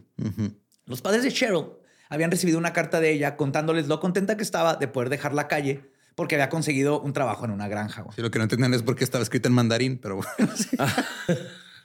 Los 0.88 1.02
padres 1.02 1.22
de 1.22 1.32
Cheryl 1.32 1.68
habían 2.10 2.32
recibido 2.32 2.58
una 2.58 2.74
carta 2.74 3.00
de 3.00 3.12
ella 3.12 3.38
contándoles 3.38 3.88
lo 3.88 4.00
contenta 4.00 4.38
que 4.38 4.44
estaba 4.44 4.76
de 4.76 4.88
poder 4.88 5.10
dejar 5.10 5.36
la 5.36 5.48
calle 5.48 5.92
porque 6.16 6.34
había 6.36 6.50
conseguido 6.50 7.00
un 7.00 7.14
trabajo 7.14 7.46
en 7.46 7.52
una 7.52 7.68
granja. 7.68 8.04
Sí, 8.16 8.24
lo 8.24 8.32
que 8.32 8.40
no 8.40 8.44
entienden 8.44 8.74
es 8.74 8.82
por 8.82 8.96
qué 8.96 9.04
estaba 9.04 9.22
escrito 9.22 9.48
en 9.48 9.54
mandarín, 9.54 10.00
pero 10.00 10.16
bueno. 10.16 10.52
sí. 10.56 10.76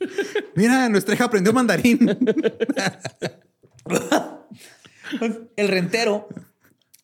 Mira, 0.57 0.89
nuestra 0.89 1.15
hija 1.15 1.25
aprendió 1.25 1.53
mandarín. 1.53 1.99
El 5.57 5.69
rentero 5.69 6.29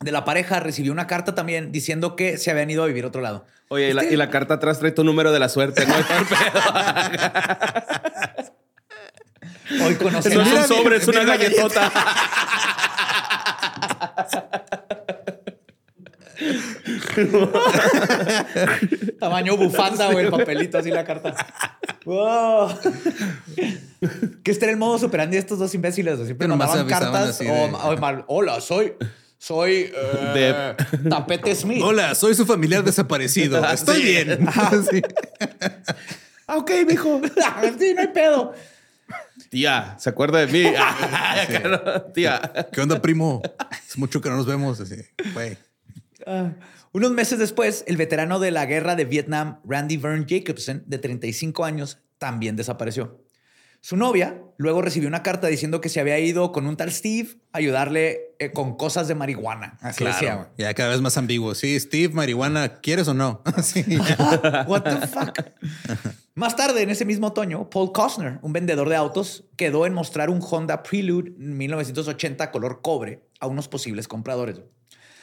de 0.03 0.13
la 0.13 0.25
pareja 0.25 0.61
recibió 0.61 0.93
una 0.93 1.07
carta 1.07 1.35
también 1.35 1.73
diciendo 1.73 2.17
que 2.17 2.39
se 2.39 2.51
habían 2.51 2.71
ido 2.71 2.83
a 2.83 2.87
vivir 2.87 3.05
a 3.05 3.09
otro 3.09 3.21
lado. 3.23 3.45
Oye, 3.69 3.91
y 3.91 3.93
la, 3.93 4.03
Este- 4.03 4.15
y 4.15 4.17
la 4.17 4.31
carta 4.31 4.55
atrás 4.55 4.79
trae 4.79 4.93
tu 4.93 5.05
número 5.05 5.33
de 5.33 5.39
la 5.39 5.49
suerte, 5.49 5.87
¿no? 5.87 5.95
Hoy 9.87 9.95
conocí 9.95 10.29
no 10.35 10.43
es 10.43 10.53
un 10.53 10.65
sobre, 10.77 10.97
es 10.97 11.09
una 11.09 11.25
galletota. 11.25 11.91
tamaño 19.21 19.57
bufanda 19.57 20.09
o 20.09 20.19
el 20.19 20.31
papelito 20.31 20.79
así 20.79 20.91
la 20.91 21.05
carta. 21.05 21.35
Wow. 22.05 22.71
que 24.43 24.51
este 24.51 24.65
era 24.65 24.73
el 24.73 24.79
modo 24.79 24.99
superandi 24.99 25.37
de 25.37 25.41
estos 25.41 25.59
dos 25.59 25.75
imbéciles. 25.75 26.15
güey. 26.17 26.27
Siempre 26.27 26.49
mandaban 26.49 26.87
cartas 26.87 27.29
así 27.31 27.47
o, 27.49 27.53
de- 27.53 27.75
o 27.75 27.97
mal, 27.99 28.25
hola, 28.29 28.61
soy 28.61 28.95
soy 29.43 29.91
eh, 29.97 30.77
Tapete 31.11 31.53
Smith. 31.57 31.83
Hola, 31.83 32.15
soy 32.15 32.35
su 32.37 32.47
familiar 32.47 32.85
desaparecido. 32.85 33.65
Estoy 33.73 33.97
Sí. 33.97 34.03
bien. 34.03 34.39
Sí. 34.91 35.03
Ah, 36.47 36.59
ok, 36.59 36.71
mijo. 36.87 37.21
sí, 37.79 37.95
no 37.95 38.01
hay 38.03 38.09
pedo. 38.09 38.53
Tía, 39.51 39.97
¿se 39.99 40.11
acuerda 40.11 40.39
de 40.39 40.47
mí? 40.47 40.73
Ah, 40.79 42.05
Tía. 42.15 42.69
¿Qué 42.73 42.81
onda, 42.81 43.03
primo? 43.03 43.43
Es 43.89 43.99
mucho 43.99 44.21
que 44.21 44.29
no 44.31 44.37
nos 44.37 44.47
vemos. 44.47 44.81
Así, 44.81 44.97
güey. 45.35 45.57
Ah. 46.27 46.53
Unos 46.93 47.11
meses 47.13 47.39
después, 47.39 47.85
el 47.89 47.97
veterano 47.97 48.39
de 48.39 48.51
la 48.51 48.67
guerra 48.67 48.95
de 48.95 49.07
Vietnam, 49.07 49.61
Randy 49.65 49.97
Vern 49.97 50.27
Jacobson, 50.29 50.85
de 50.87 50.99
35 50.99 51.65
años, 51.65 51.99
también 52.19 52.55
desapareció. 52.55 53.22
Su 53.85 53.97
novia 53.97 54.41
luego 54.59 54.81
recibió 54.81 55.09
una 55.09 55.25
carta 55.25 55.49
diciendo 55.49 55.81
que 55.81 55.89
se 55.89 55.99
había 55.99 56.17
ido 56.21 56.53
con 56.53 56.69
un 56.69 56.77
tal 56.77 56.93
Steve 56.93 57.31
a 57.53 57.59
ayudarle 57.59 58.37
eh, 58.39 58.53
con 58.53 58.77
cosas 58.77 59.09
de 59.09 59.17
marihuana. 59.17 59.77
Así 59.81 60.05
decía. 60.05 60.35
Claro. 60.35 60.51
Ya 60.57 60.73
cada 60.73 60.91
vez 60.91 61.01
más 61.01 61.17
ambiguo. 61.17 61.57
Sí, 61.57 61.79
Steve, 61.81 62.15
marihuana, 62.15 62.77
¿quieres 62.77 63.09
o 63.09 63.15
no? 63.15 63.43
Sí. 63.63 63.85
What 64.69 64.83
the 64.83 65.07
fuck? 65.09 65.37
Más 66.37 66.55
tarde, 66.55 66.83
en 66.83 66.91
ese 66.91 67.05
mismo 67.05 67.27
otoño, 67.27 67.69
Paul 67.71 67.91
Costner, 67.91 68.39
un 68.43 68.53
vendedor 68.53 68.89
de 68.89 68.95
autos, 68.95 69.47
quedó 69.57 69.85
en 69.85 69.95
mostrar 69.95 70.31
un 70.31 70.41
Honda 70.49 70.85
Prelude 70.85 71.33
1980 71.37 72.53
color 72.53 72.83
cobre 72.83 73.27
a 73.41 73.49
unos 73.49 73.67
posibles 73.67 74.07
compradores. 74.07 74.61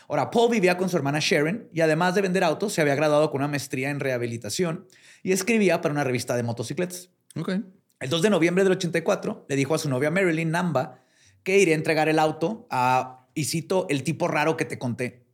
Ahora, 0.10 0.32
Paul 0.32 0.52
vivía 0.52 0.76
con 0.76 0.90
su 0.90 0.98
hermana 0.98 1.20
Sharon 1.22 1.70
y 1.74 1.80
además 1.80 2.14
de 2.14 2.24
vender 2.24 2.44
autos, 2.44 2.74
se 2.74 2.82
había 2.82 2.96
graduado 2.96 3.32
con 3.32 3.40
una 3.40 3.48
maestría 3.48 3.90
en 3.90 4.02
rehabilitación 4.02 4.86
y 5.24 5.32
escribía 5.32 5.80
para 5.80 5.94
una 5.94 6.04
revista 6.04 6.36
de 6.36 6.44
motocicletas. 6.44 7.10
Ok. 7.38 7.52
El 8.00 8.10
2 8.10 8.22
de 8.22 8.30
noviembre 8.30 8.64
del 8.64 8.74
84 8.74 9.46
le 9.50 9.56
dijo 9.56 9.76
a 9.76 9.78
su 9.78 9.90
novia 9.90 10.10
Marilyn 10.12 10.52
Namba 10.52 11.04
que 11.44 11.58
iría 11.60 11.74
a 11.76 11.78
entregar 11.78 12.10
el 12.10 12.20
auto 12.20 12.68
a, 12.70 13.28
y 13.34 13.46
cito, 13.46 13.88
el 13.90 14.04
tipo 14.04 14.28
raro 14.28 14.56
que 14.58 14.66
te 14.66 14.78
conté. 14.80 15.26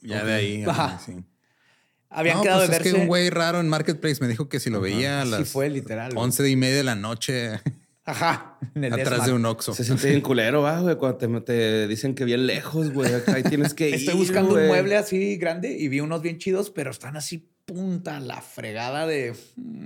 Ya 0.00 0.24
de 0.24 0.32
ahí. 0.32 0.64
Ajá. 0.66 0.98
sí. 1.04 1.24
Habían 2.10 2.38
No, 2.38 2.42
quedado 2.42 2.60
pues 2.60 2.70
de 2.70 2.76
es 2.76 2.82
verse. 2.84 2.94
que 2.96 3.02
un 3.02 3.06
güey 3.08 3.28
raro 3.28 3.60
en 3.60 3.68
Marketplace 3.68 4.16
me 4.22 4.28
dijo 4.28 4.48
que 4.48 4.60
si 4.60 4.70
lo 4.70 4.80
veía 4.80 5.20
a 5.22 5.24
las 5.26 5.50
fue, 5.50 5.68
literal, 5.68 6.12
güey. 6.14 6.24
11 6.24 6.48
y 6.48 6.56
media 6.56 6.76
de 6.76 6.84
la 6.84 6.94
noche 6.94 7.60
Ajá. 8.06 8.58
en 8.74 8.84
el 8.84 8.94
atrás 8.94 9.26
de 9.26 9.32
un 9.34 9.44
Oxxo. 9.44 9.74
Se 9.74 9.84
siente 9.84 10.08
bien 10.08 10.22
culero, 10.22 10.62
va, 10.62 10.80
güey, 10.80 10.96
cuando 10.96 11.18
te, 11.18 11.40
te 11.42 11.86
dicen 11.86 12.14
que 12.14 12.24
bien 12.24 12.46
lejos, 12.46 12.90
güey. 12.94 13.12
Acá 13.12 13.34
ahí 13.34 13.42
tienes 13.42 13.74
que 13.74 13.90
ir. 13.90 13.94
Estoy 13.96 14.14
buscando 14.14 14.52
güey. 14.52 14.62
un 14.64 14.68
mueble 14.68 14.96
así 14.96 15.36
grande 15.36 15.76
y 15.76 15.88
vi 15.88 16.00
unos 16.00 16.22
bien 16.22 16.38
chidos, 16.38 16.70
pero 16.70 16.90
están 16.90 17.18
así 17.18 17.50
punta 17.68 18.18
la 18.18 18.40
fregada 18.40 19.06
de. 19.06 19.36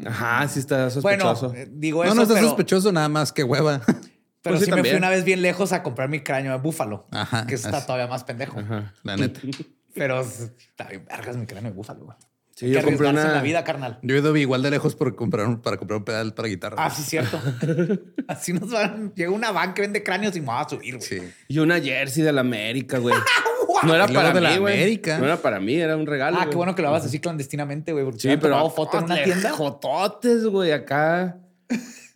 Ajá, 0.07 0.47
sí 0.49 0.61
está 0.61 0.89
Bueno, 1.03 1.35
sospechoso. 1.35 1.55
eh, 1.55 1.69
digo 1.71 1.99
No, 2.05 2.07
eso, 2.07 2.15
no 2.15 2.23
está 2.23 2.35
pero, 2.35 2.47
sospechoso 2.47 2.93
nada 2.93 3.09
más 3.11 3.33
que 3.33 3.43
hueva. 3.45 3.81
pero 3.85 4.55
Pues 4.57 4.61
sí, 4.61 4.65
sí 4.67 4.73
me 4.73 4.81
fui 4.85 4.95
una 4.95 5.11
vez 5.11 5.25
bien 5.25 5.43
lejos 5.43 5.73
a 5.73 5.83
comprar 5.83 6.09
mi 6.09 6.21
cráneo 6.21 6.53
de 6.53 6.59
búfalo, 6.59 7.07
Ajá, 7.11 7.47
que 7.47 7.55
está 7.57 7.77
así. 7.79 7.87
todavía 7.87 8.07
más 8.07 8.25
pendejo. 8.25 8.59
Ajá. 8.61 8.95
La 9.03 9.17
neta. 9.17 9.41
Pero 9.95 10.21
está 10.23 10.85
bien 10.89 11.05
vergas 11.05 11.37
mi 11.37 11.45
cráneo 11.45 11.71
de 11.73 11.77
búfalo. 11.77 12.05
güey. 12.07 12.17
Sí, 12.55 12.71
yo 12.71 12.83
compré 12.83 13.09
una- 13.09 13.23
en 13.23 13.33
la 13.33 13.43
vida, 13.43 13.65
carnal. 13.65 13.99
Yo 14.03 14.15
he 14.15 14.19
ido 14.21 14.37
igual 14.37 14.63
de 14.63 14.71
lejos 14.71 14.95
por 14.95 15.15
comprar 15.17 15.47
un, 15.47 15.61
para 15.61 15.77
comprar 15.79 15.99
un 15.99 16.05
pedal 16.05 16.33
para 16.35 16.49
guitarra. 16.49 16.77
Ah, 16.79 16.91
sí, 16.91 17.03
cierto. 17.03 17.41
Así 18.29 18.53
nos 18.53 18.71
van. 18.71 19.13
Llega 19.15 19.31
una 19.31 19.51
van 19.53 19.75
que 19.75 19.83
vende 19.83 20.03
cráneos 20.03 20.37
y 20.37 20.41
me 20.41 20.47
va 20.49 20.61
a 20.61 20.69
subir, 20.69 20.97
güey. 20.97 21.07
sí. 21.07 21.19
Y 21.49 21.59
una 21.59 21.81
jersey 21.81 22.23
de 22.23 22.33
la 22.33 22.43
América, 22.43 22.99
güey. 22.99 23.15
No 23.85 23.95
era 23.95 24.07
para 24.09 24.33
de 24.33 24.41
la 24.41 24.51
mí, 24.51 24.59
güey. 24.59 24.75
América. 24.75 25.19
No 25.19 25.25
era 25.25 25.37
para 25.37 25.61
mí, 25.61 25.75
era 25.75 25.97
un 25.97 26.07
regalo. 26.07 26.37
Ah, 26.37 26.41
güey. 26.41 26.51
qué 26.51 26.57
bueno 26.57 26.75
que 26.75 26.83
lo 26.83 26.89
hagas 26.89 27.05
así 27.05 27.19
clandestinamente, 27.21 27.93
güey. 27.93 28.05
Porque 28.05 28.21
Sí, 28.21 28.29
pero 28.29 28.55
tomado 28.55 28.71
foto 28.71 28.99
en 28.99 29.05
una 29.05 29.23
tienda. 29.23 29.51
Jototes, 29.51 30.45
güey, 30.45 30.73
acá. 30.73 31.39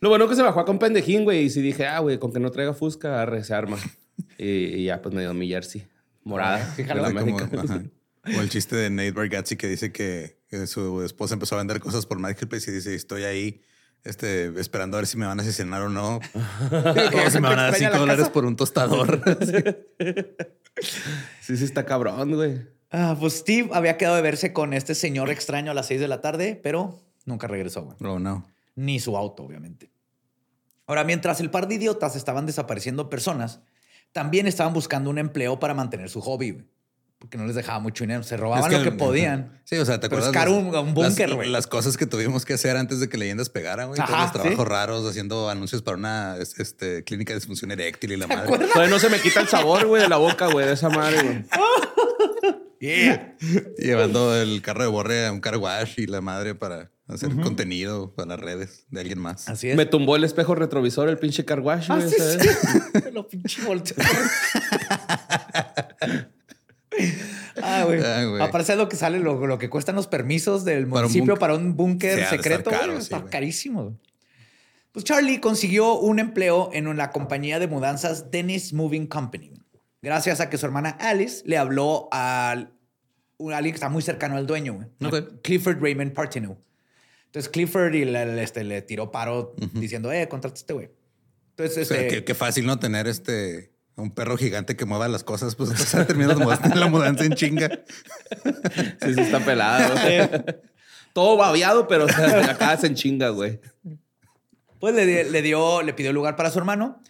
Lo 0.00 0.08
bueno 0.08 0.28
que 0.28 0.36
se 0.36 0.42
bajó 0.42 0.64
con 0.64 0.78
pendejín, 0.78 1.24
güey. 1.24 1.44
Y 1.44 1.50
si 1.50 1.60
dije, 1.62 1.86
ah, 1.86 2.00
güey, 2.00 2.18
con 2.18 2.32
que 2.32 2.40
no 2.40 2.50
traiga 2.50 2.74
Fusca, 2.74 3.22
arre, 3.22 3.42
se 3.44 3.54
arma. 3.54 3.78
y, 4.38 4.46
y 4.46 4.84
ya, 4.84 5.00
pues 5.02 5.14
me 5.14 5.22
dio 5.22 5.34
mi 5.34 5.48
jersey 5.48 5.86
morada. 6.26 6.74
de 6.76 6.84
la 6.84 7.08
Era 7.08 7.20
como-. 7.20 7.80
O 8.26 8.40
el 8.40 8.48
chiste 8.48 8.74
de 8.74 8.90
Nate 8.90 9.12
Bargatze 9.12 9.56
que 9.56 9.68
dice 9.68 9.92
que, 9.92 10.40
que 10.48 10.66
su 10.66 11.02
esposa 11.02 11.34
empezó 11.34 11.54
a 11.54 11.58
vender 11.58 11.78
cosas 11.78 12.06
por 12.06 12.18
Marketplace 12.18 12.68
y 12.68 12.74
dice, 12.74 12.92
estoy 12.92 13.22
ahí 13.22 13.62
este, 14.06 14.58
esperando 14.60 14.96
a 14.96 15.00
ver 15.00 15.06
si 15.06 15.16
me 15.16 15.26
van 15.26 15.38
a 15.38 15.42
asesinar 15.42 15.82
o 15.82 15.88
no. 15.88 16.16
o 16.34 17.30
si 17.30 17.40
me 17.40 17.48
van 17.48 17.58
a 17.58 17.62
dar 17.62 17.70
Extraña 17.70 17.90
5 17.90 17.92
la 17.92 17.98
dólares 17.98 18.28
por 18.30 18.44
un 18.44 18.56
tostador. 18.56 19.22
Sí, 21.40 21.56
sí, 21.56 21.64
está 21.64 21.86
cabrón, 21.86 22.34
güey. 22.34 22.60
Ah, 22.90 23.16
pues 23.18 23.38
Steve 23.38 23.70
había 23.72 23.96
quedado 23.96 24.16
de 24.16 24.20
verse 24.20 24.52
con 24.52 24.74
este 24.74 24.94
señor 24.94 25.30
extraño 25.30 25.70
a 25.70 25.74
las 25.74 25.86
6 25.86 26.00
de 26.00 26.08
la 26.08 26.20
tarde, 26.20 26.60
pero 26.62 27.00
nunca 27.24 27.46
regresó, 27.46 27.84
güey. 27.84 27.96
oh, 28.00 28.18
no. 28.18 28.46
Ni 28.74 29.00
su 29.00 29.16
auto, 29.16 29.44
obviamente. 29.44 29.90
Ahora, 30.86 31.02
mientras 31.02 31.40
el 31.40 31.50
par 31.50 31.66
de 31.66 31.76
idiotas 31.76 32.14
estaban 32.14 32.44
desapareciendo 32.44 33.08
personas, 33.08 33.60
también 34.12 34.46
estaban 34.46 34.74
buscando 34.74 35.08
un 35.08 35.16
empleo 35.18 35.58
para 35.58 35.72
mantener 35.72 36.10
su 36.10 36.20
hobby, 36.20 36.50
güey. 36.50 36.66
Porque 37.26 37.38
no 37.38 37.46
les 37.46 37.56
dejaba 37.56 37.80
mucho 37.80 38.04
dinero. 38.04 38.22
Se 38.22 38.36
robaban 38.36 38.70
Es 38.72 38.78
lo 38.78 38.84
que 38.84 38.92
podían. 38.92 39.60
Sí, 39.64 39.76
o 39.78 39.84
sea, 39.84 39.98
¿te 39.98 40.06
acuerdas? 40.06 40.32
las- 40.32 40.46
un- 40.48 40.72
un 40.72 40.94
búnker, 40.94 41.28
las- 41.28 41.36
güey. 41.36 41.48
Las, 41.50 41.66
cosas 41.66 41.96
que 41.96 42.06
tuvimos 42.06 42.44
que 42.44 42.54
hacer 42.54 42.76
antes 42.76 43.00
de 43.00 43.08
que 43.08 43.18
Leyendas 43.18 43.48
pegaran, 43.48 43.88
güey. 43.88 43.96
Todos 44.00 44.10
los 44.16 44.32
trabajos 44.32 44.64
sí. 44.64 44.64
raros, 44.64 45.10
haciendo 45.10 45.50
anuncios 45.50 45.82
para 45.82 45.96
una 45.96 46.36
es- 46.36 46.56
este, 46.60 47.02
clínica 47.02 47.32
de 47.32 47.40
disfunción 47.40 47.72
eréctil 47.72 48.12
y 48.12 48.16
la 48.16 48.28
madre. 48.28 48.46
Todavía 48.68 48.88
no 48.88 49.00
se 49.00 49.08
me 49.10 49.18
quita 49.18 49.40
el 49.40 49.48
sabor, 49.48 49.86
güey, 49.86 50.02
de 50.02 50.08
la 50.08 50.18
boca, 50.18 50.46
güey, 50.52 50.66
de 50.68 50.74
esa 50.74 50.88
madre, 50.88 51.20
güey. 51.20 51.44
Yeah. 52.78 53.34
Llevando 53.76 54.36
el 54.36 54.62
carro 54.62 54.82
de 54.84 54.88
borre 54.88 55.26
a 55.26 55.32
un 55.32 55.40
car 55.40 55.56
wash 55.56 55.94
y 55.98 56.06
la 56.06 56.20
madre 56.20 56.54
para 56.54 56.92
hacer 57.08 57.34
contenido 57.34 58.14
para 58.14 58.28
las 58.28 58.38
redes 58.40 58.84
de 58.90 59.00
alguien 59.00 59.18
más. 59.18 59.48
Así 59.48 59.68
es. 59.70 59.76
Me 59.76 59.86
tumbó 59.86 60.14
el 60.14 60.22
espejo 60.22 60.54
retrovisor, 60.54 61.08
el 61.08 61.18
pinche 61.18 61.44
Ah, 61.48 61.80
sí, 61.80 61.86
¿sabes? 62.16 62.38
sí. 62.40 62.48
Lo 63.12 63.26
pinche 63.26 63.64
volteo. 63.64 63.96
Ah, 67.62 67.84
güey. 67.86 68.00
Ah, 68.02 68.24
güey. 68.24 68.42
Aparte 68.42 68.72
de 68.72 68.78
lo 68.78 68.88
que 68.88 68.96
sale, 68.96 69.18
lo, 69.18 69.46
lo 69.46 69.58
que 69.58 69.70
cuestan 69.70 69.94
los 69.96 70.06
permisos 70.06 70.64
del 70.64 70.86
Para 70.86 71.02
municipio 71.02 71.36
para 71.38 71.54
un 71.54 71.74
búnker 71.76 72.26
secreto, 72.28 72.70
güey, 72.70 72.80
caro, 72.80 72.92
sí, 72.94 72.98
está 73.02 73.24
carísimo. 73.24 73.98
Pues 74.92 75.04
Charlie 75.04 75.40
consiguió 75.40 75.98
un 75.98 76.18
empleo 76.18 76.70
en 76.72 76.94
la 76.96 77.10
compañía 77.10 77.58
de 77.58 77.66
mudanzas 77.66 78.30
Dennis 78.30 78.72
Moving 78.72 79.06
Company. 79.06 79.52
Gracias 80.02 80.40
a 80.40 80.48
que 80.50 80.56
su 80.58 80.66
hermana 80.66 80.90
Alice 81.00 81.42
le 81.46 81.58
habló 81.58 82.08
a 82.12 82.66
un- 83.38 83.52
alguien 83.52 83.72
que 83.72 83.76
está 83.76 83.88
muy 83.88 84.02
cercano 84.02 84.36
al 84.36 84.46
dueño. 84.46 84.88
Clifford 85.42 85.80
Raymond 85.82 86.12
Partenow. 86.12 86.58
Entonces 87.26 87.50
Clifford 87.50 87.94
y 87.94 88.04
le, 88.06 88.42
este, 88.42 88.64
le 88.64 88.80
tiró 88.82 89.10
paro 89.10 89.54
diciendo, 89.74 90.10
eh, 90.12 90.28
contrata 90.28 90.54
a 90.54 90.58
este 90.58 90.72
güey. 90.72 90.90
Entonces, 91.50 91.90
O 91.90 91.94
sea, 91.94 92.00
este, 92.02 92.14
qué, 92.18 92.24
qué 92.24 92.34
fácil 92.34 92.64
no 92.66 92.78
tener 92.78 93.06
este 93.06 93.72
un 93.96 94.10
perro 94.10 94.36
gigante 94.36 94.76
que 94.76 94.84
mueva 94.84 95.08
las 95.08 95.24
cosas, 95.24 95.54
pues 95.54 95.70
está 95.70 96.06
terminando 96.06 96.48
de 96.48 96.74
la 96.74 96.86
mudanza 96.88 97.24
en 97.24 97.32
chinga. 97.34 97.68
Sí, 99.02 99.14
sí, 99.14 99.20
está 99.20 99.40
pelado. 99.40 99.94
güey. 99.94 100.28
Todo 101.12 101.36
babeado, 101.38 101.88
pero 101.88 102.04
o 102.04 102.08
sea, 102.08 102.50
acá 102.50 102.76
se 102.76 102.92
chinga, 102.94 103.30
güey. 103.30 103.58
Pues 104.80 104.94
le, 104.94 105.24
le 105.30 105.42
dio, 105.42 105.80
le 105.82 105.94
pidió 105.94 106.12
lugar 106.12 106.36
para 106.36 106.50
su 106.50 106.58
hermano. 106.58 107.00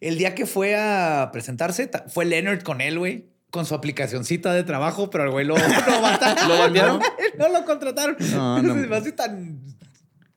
El 0.00 0.18
día 0.18 0.34
que 0.34 0.46
fue 0.46 0.76
a 0.76 1.30
presentarse, 1.32 1.86
ta- 1.88 2.04
fue 2.08 2.24
Leonard 2.26 2.62
con 2.62 2.80
él, 2.80 2.98
güey, 2.98 3.26
con 3.50 3.66
su 3.66 3.74
aplicacioncita 3.74 4.52
de 4.54 4.62
trabajo, 4.62 5.10
pero 5.10 5.24
el 5.24 5.30
güey 5.30 5.44
lo, 5.46 5.56
lo 5.56 6.00
mataron. 6.00 6.48
¿Lo 6.48 6.58
bandearon? 6.58 7.00
No, 7.38 7.48
lo 7.48 7.64
contrataron. 7.64 8.16
No, 8.32 8.62
no. 8.62 8.74
Se 8.74 8.86
me 8.86 8.96
hace 8.96 9.12
tan 9.12 9.60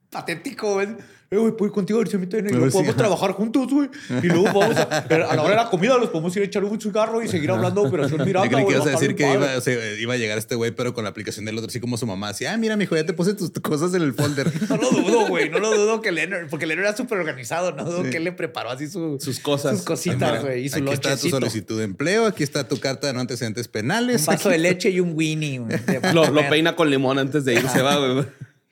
patético, 0.09 0.73
güey. 0.73 0.87
Eh, 1.31 1.37
güey, 1.37 1.51
puedo 1.51 1.67
ir 1.67 1.71
contigo 1.73 1.99
a 1.99 2.01
ver 2.01 2.09
si 2.09 2.15
a 2.15 2.19
mí 2.19 2.25
también. 2.25 2.47
Y 2.47 2.49
Pero 2.49 2.59
luego 2.61 2.71
sí, 2.71 2.73
podemos 2.77 2.95
ajá. 2.95 2.97
trabajar 3.03 3.31
juntos, 3.33 3.67
güey. 3.71 3.89
Y 4.23 4.27
luego 4.27 4.45
vamos 4.45 4.75
a, 4.77 4.81
a 4.81 5.35
la 5.35 5.41
hora 5.43 5.49
de 5.51 5.55
la 5.57 5.69
comida, 5.69 5.95
los 5.99 6.09
podemos 6.09 6.35
ir 6.35 6.41
a 6.41 6.45
echar 6.47 6.63
un 6.63 6.81
cigarro 6.81 7.21
y 7.21 7.27
seguir 7.27 7.51
hablando 7.51 7.81
de 7.83 7.87
Operación 7.87 8.17
Yo 8.19 8.25
Miranda. 8.25 8.49
creí 8.49 8.59
que 8.61 8.63
güey, 8.65 8.75
ibas 8.75 8.87
a 8.87 8.91
decir 8.91 9.15
que 9.15 9.31
iba, 9.33 9.55
o 9.57 9.61
sea, 9.61 9.95
iba 9.99 10.13
a 10.15 10.17
llegar 10.17 10.39
este 10.39 10.55
güey, 10.55 10.71
pero 10.71 10.93
con 10.95 11.03
la 11.03 11.11
aplicación 11.11 11.45
del 11.45 11.55
otro, 11.57 11.67
así 11.69 11.79
como 11.79 11.97
su 11.97 12.07
mamá. 12.07 12.29
Así, 12.29 12.47
ah, 12.47 12.57
mira, 12.57 12.75
mijo, 12.77 12.95
ya 12.95 13.05
te 13.05 13.13
puse 13.13 13.35
tus 13.35 13.51
cosas 13.61 13.93
en 13.93 14.01
el 14.01 14.13
folder. 14.13 14.51
No 14.69 14.77
lo 14.77 14.89
dudo, 14.89 15.27
güey. 15.27 15.49
No 15.49 15.59
lo 15.59 15.69
dudo 15.75 16.01
que 16.01 16.11
Leonard, 16.11 16.47
porque 16.49 16.65
Leonard 16.65 16.87
era 16.87 16.97
súper 16.97 17.19
organizado. 17.19 17.73
No 17.73 17.83
dudo 17.85 18.03
Sí. 18.05 18.09
que 18.09 18.17
él 18.17 18.23
le 18.23 18.31
preparó 18.31 18.71
así 18.71 18.87
su- 18.87 19.17
Sus 19.19 19.39
cosas. 19.39 19.75
sus 19.77 19.85
cositas, 19.85 20.17
Mira, 20.31 20.41
güey. 20.41 20.65
Y 20.65 20.69
su 20.69 20.77
aquí 20.77 20.91
está 20.93 21.15
tu 21.15 21.29
solicitud 21.29 21.77
de 21.77 21.83
empleo, 21.83 22.25
aquí 22.25 22.41
está 22.43 22.67
tu 22.67 22.79
carta 22.79 23.05
de 23.07 23.13
no 23.13 23.19
antecedentes 23.19 23.67
penales. 23.67 24.21
Un 24.21 24.25
vaso 24.33 24.49
aquí- 24.49 24.57
de 24.57 24.63
leche 24.63 24.89
y 24.89 24.99
un 24.99 25.11
winnie. 25.15 25.59
güey, 25.59 25.77
de 25.77 26.13
Lo, 26.13 26.27
lo 26.31 26.49
peina 26.49 26.75
con 26.75 26.89
limón 26.89 27.19
antes 27.19 27.45
de 27.45 27.53
irse, 27.53 27.81
va, 27.83 27.97
güey. 27.97 28.25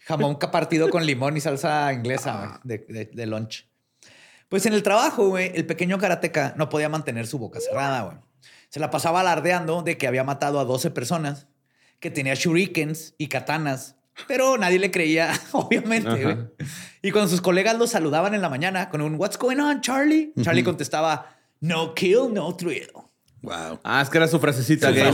Jamón 0.07 0.37
partido 0.37 0.89
con 0.89 1.05
limón 1.05 1.35
y 1.35 1.41
salsa 1.41 1.91
inglesa 1.91 2.61
güey, 2.63 2.79
de, 2.79 2.93
de, 2.93 3.05
de 3.05 3.25
lunch. 3.25 3.67
Pues 4.49 4.65
en 4.65 4.73
el 4.73 4.81
trabajo, 4.81 5.27
güey, 5.27 5.51
el 5.53 5.65
pequeño 5.65 5.97
karateca 5.97 6.53
no 6.57 6.69
podía 6.69 6.87
mantener 6.87 7.27
su 7.27 7.37
boca 7.37 7.59
cerrada, 7.59 8.03
güey. 8.03 8.17
Se 8.69 8.79
la 8.79 8.89
pasaba 8.89 9.19
alardeando 9.19 9.81
de 9.81 9.97
que 9.97 10.07
había 10.07 10.23
matado 10.23 10.59
a 10.59 10.65
12 10.65 10.91
personas, 10.91 11.47
que 11.99 12.11
tenía 12.11 12.33
shurikens 12.35 13.15
y 13.17 13.27
katanas, 13.27 13.95
pero 14.27 14.57
nadie 14.57 14.79
le 14.79 14.91
creía, 14.91 15.33
obviamente, 15.51 16.23
güey. 16.23 16.37
Y 17.01 17.11
cuando 17.11 17.29
sus 17.29 17.41
colegas 17.41 17.77
lo 17.77 17.87
saludaban 17.87 18.33
en 18.33 18.41
la 18.41 18.49
mañana 18.49 18.89
con 18.89 19.01
un 19.01 19.15
What's 19.15 19.37
going 19.37 19.59
on, 19.59 19.81
Charlie? 19.81 20.33
Charlie 20.41 20.63
contestaba, 20.63 21.37
No 21.59 21.93
kill, 21.93 22.33
no 22.33 22.55
thrill. 22.55 22.91
Wow. 23.41 23.79
Ah, 23.83 24.01
es 24.01 24.09
que 24.09 24.17
era 24.17 24.27
su 24.27 24.39
frasecita 24.39 24.89
gay. 24.91 25.11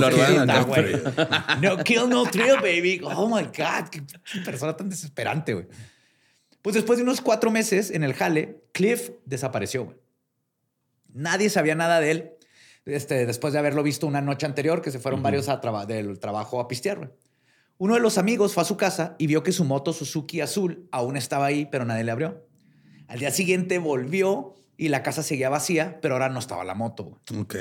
No 1.61 1.83
kill, 1.83 2.09
no 2.09 2.23
thrill, 2.25 2.55
baby. 2.55 3.01
Oh 3.03 3.27
my 3.27 3.43
God, 3.43 3.89
qué 3.91 4.01
persona 4.45 4.75
tan 4.75 4.89
desesperante, 4.89 5.53
güey. 5.53 5.67
Pues 6.61 6.75
después 6.75 6.97
de 6.97 7.03
unos 7.03 7.19
cuatro 7.21 7.51
meses 7.51 7.91
en 7.91 8.03
el 8.03 8.13
jale, 8.13 8.63
Cliff 8.71 9.11
desapareció, 9.25 9.85
güey. 9.85 9.97
Nadie 11.13 11.49
sabía 11.49 11.75
nada 11.75 11.99
de 11.99 12.11
él. 12.11 12.31
Este, 12.85 13.25
después 13.25 13.53
de 13.53 13.59
haberlo 13.59 13.83
visto 13.83 14.07
una 14.07 14.21
noche 14.21 14.45
anterior, 14.45 14.81
que 14.81 14.91
se 14.91 14.99
fueron 14.99 15.21
varios 15.23 15.47
a 15.49 15.61
traba- 15.61 15.85
del 15.85 16.19
trabajo 16.19 16.59
a 16.59 16.67
pistear, 16.67 16.97
güey. 16.97 17.09
Uno 17.77 17.95
de 17.95 17.99
los 17.99 18.17
amigos 18.17 18.53
fue 18.53 18.63
a 18.63 18.65
su 18.65 18.77
casa 18.77 19.15
y 19.17 19.27
vio 19.27 19.43
que 19.43 19.51
su 19.51 19.65
moto 19.65 19.93
Suzuki 19.93 20.41
azul 20.41 20.87
aún 20.91 21.17
estaba 21.17 21.45
ahí, 21.45 21.65
pero 21.65 21.85
nadie 21.85 22.03
le 22.03 22.11
abrió. 22.11 22.45
Al 23.07 23.19
día 23.19 23.31
siguiente 23.31 23.77
volvió 23.79 24.53
y 24.77 24.87
la 24.89 25.03
casa 25.03 25.23
seguía 25.23 25.49
vacía, 25.49 25.99
pero 26.01 26.15
ahora 26.15 26.29
no 26.29 26.39
estaba 26.39 26.63
la 26.63 26.75
moto. 26.75 27.03
güey. 27.29 27.41
Ok. 27.41 27.55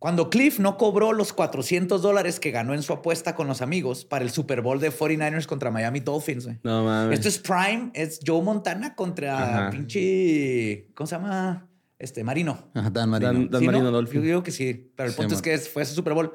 Cuando 0.00 0.30
Cliff 0.30 0.58
no 0.58 0.76
cobró 0.78 1.12
los 1.12 1.32
400 1.32 2.00
dólares 2.02 2.40
que 2.40 2.50
ganó 2.50 2.74
en 2.74 2.82
su 2.82 2.92
apuesta 2.92 3.34
con 3.36 3.46
los 3.46 3.60
amigos 3.62 4.04
para 4.06 4.24
el 4.24 4.30
Super 4.30 4.62
Bowl 4.62 4.80
de 4.80 4.90
49ers 4.90 5.46
contra 5.46 5.70
Miami 5.70 6.00
Dolphins, 6.00 6.46
güey. 6.46 6.58
No 6.64 6.82
mames. 6.84 7.18
Esto 7.18 7.28
es 7.28 7.38
Prime, 7.38 7.90
es 7.94 8.18
Joe 8.26 8.42
Montana 8.42 8.94
contra 8.96 9.66
Ajá. 9.66 9.70
pinche. 9.70 10.88
¿Cómo 10.94 11.06
se 11.06 11.14
llama? 11.16 11.68
Este, 11.98 12.24
Marino. 12.24 12.70
Ajá, 12.74 12.88
Dan 12.90 13.10
Marino. 13.10 13.32
Dan- 13.32 13.50
Dan 13.50 13.60
¿Sí, 13.60 13.66
no? 13.66 13.72
Marino 13.72 13.90
Dolphin. 13.90 14.20
Yo 14.22 14.26
digo 14.26 14.42
que 14.42 14.50
sí, 14.52 14.90
pero 14.96 15.08
el 15.08 15.12
Sí, 15.12 15.18
punto 15.20 15.34
es 15.34 15.42
que 15.42 15.58
fue 15.58 15.82
ese 15.82 15.94
Super 15.94 16.14
Bowl. 16.14 16.32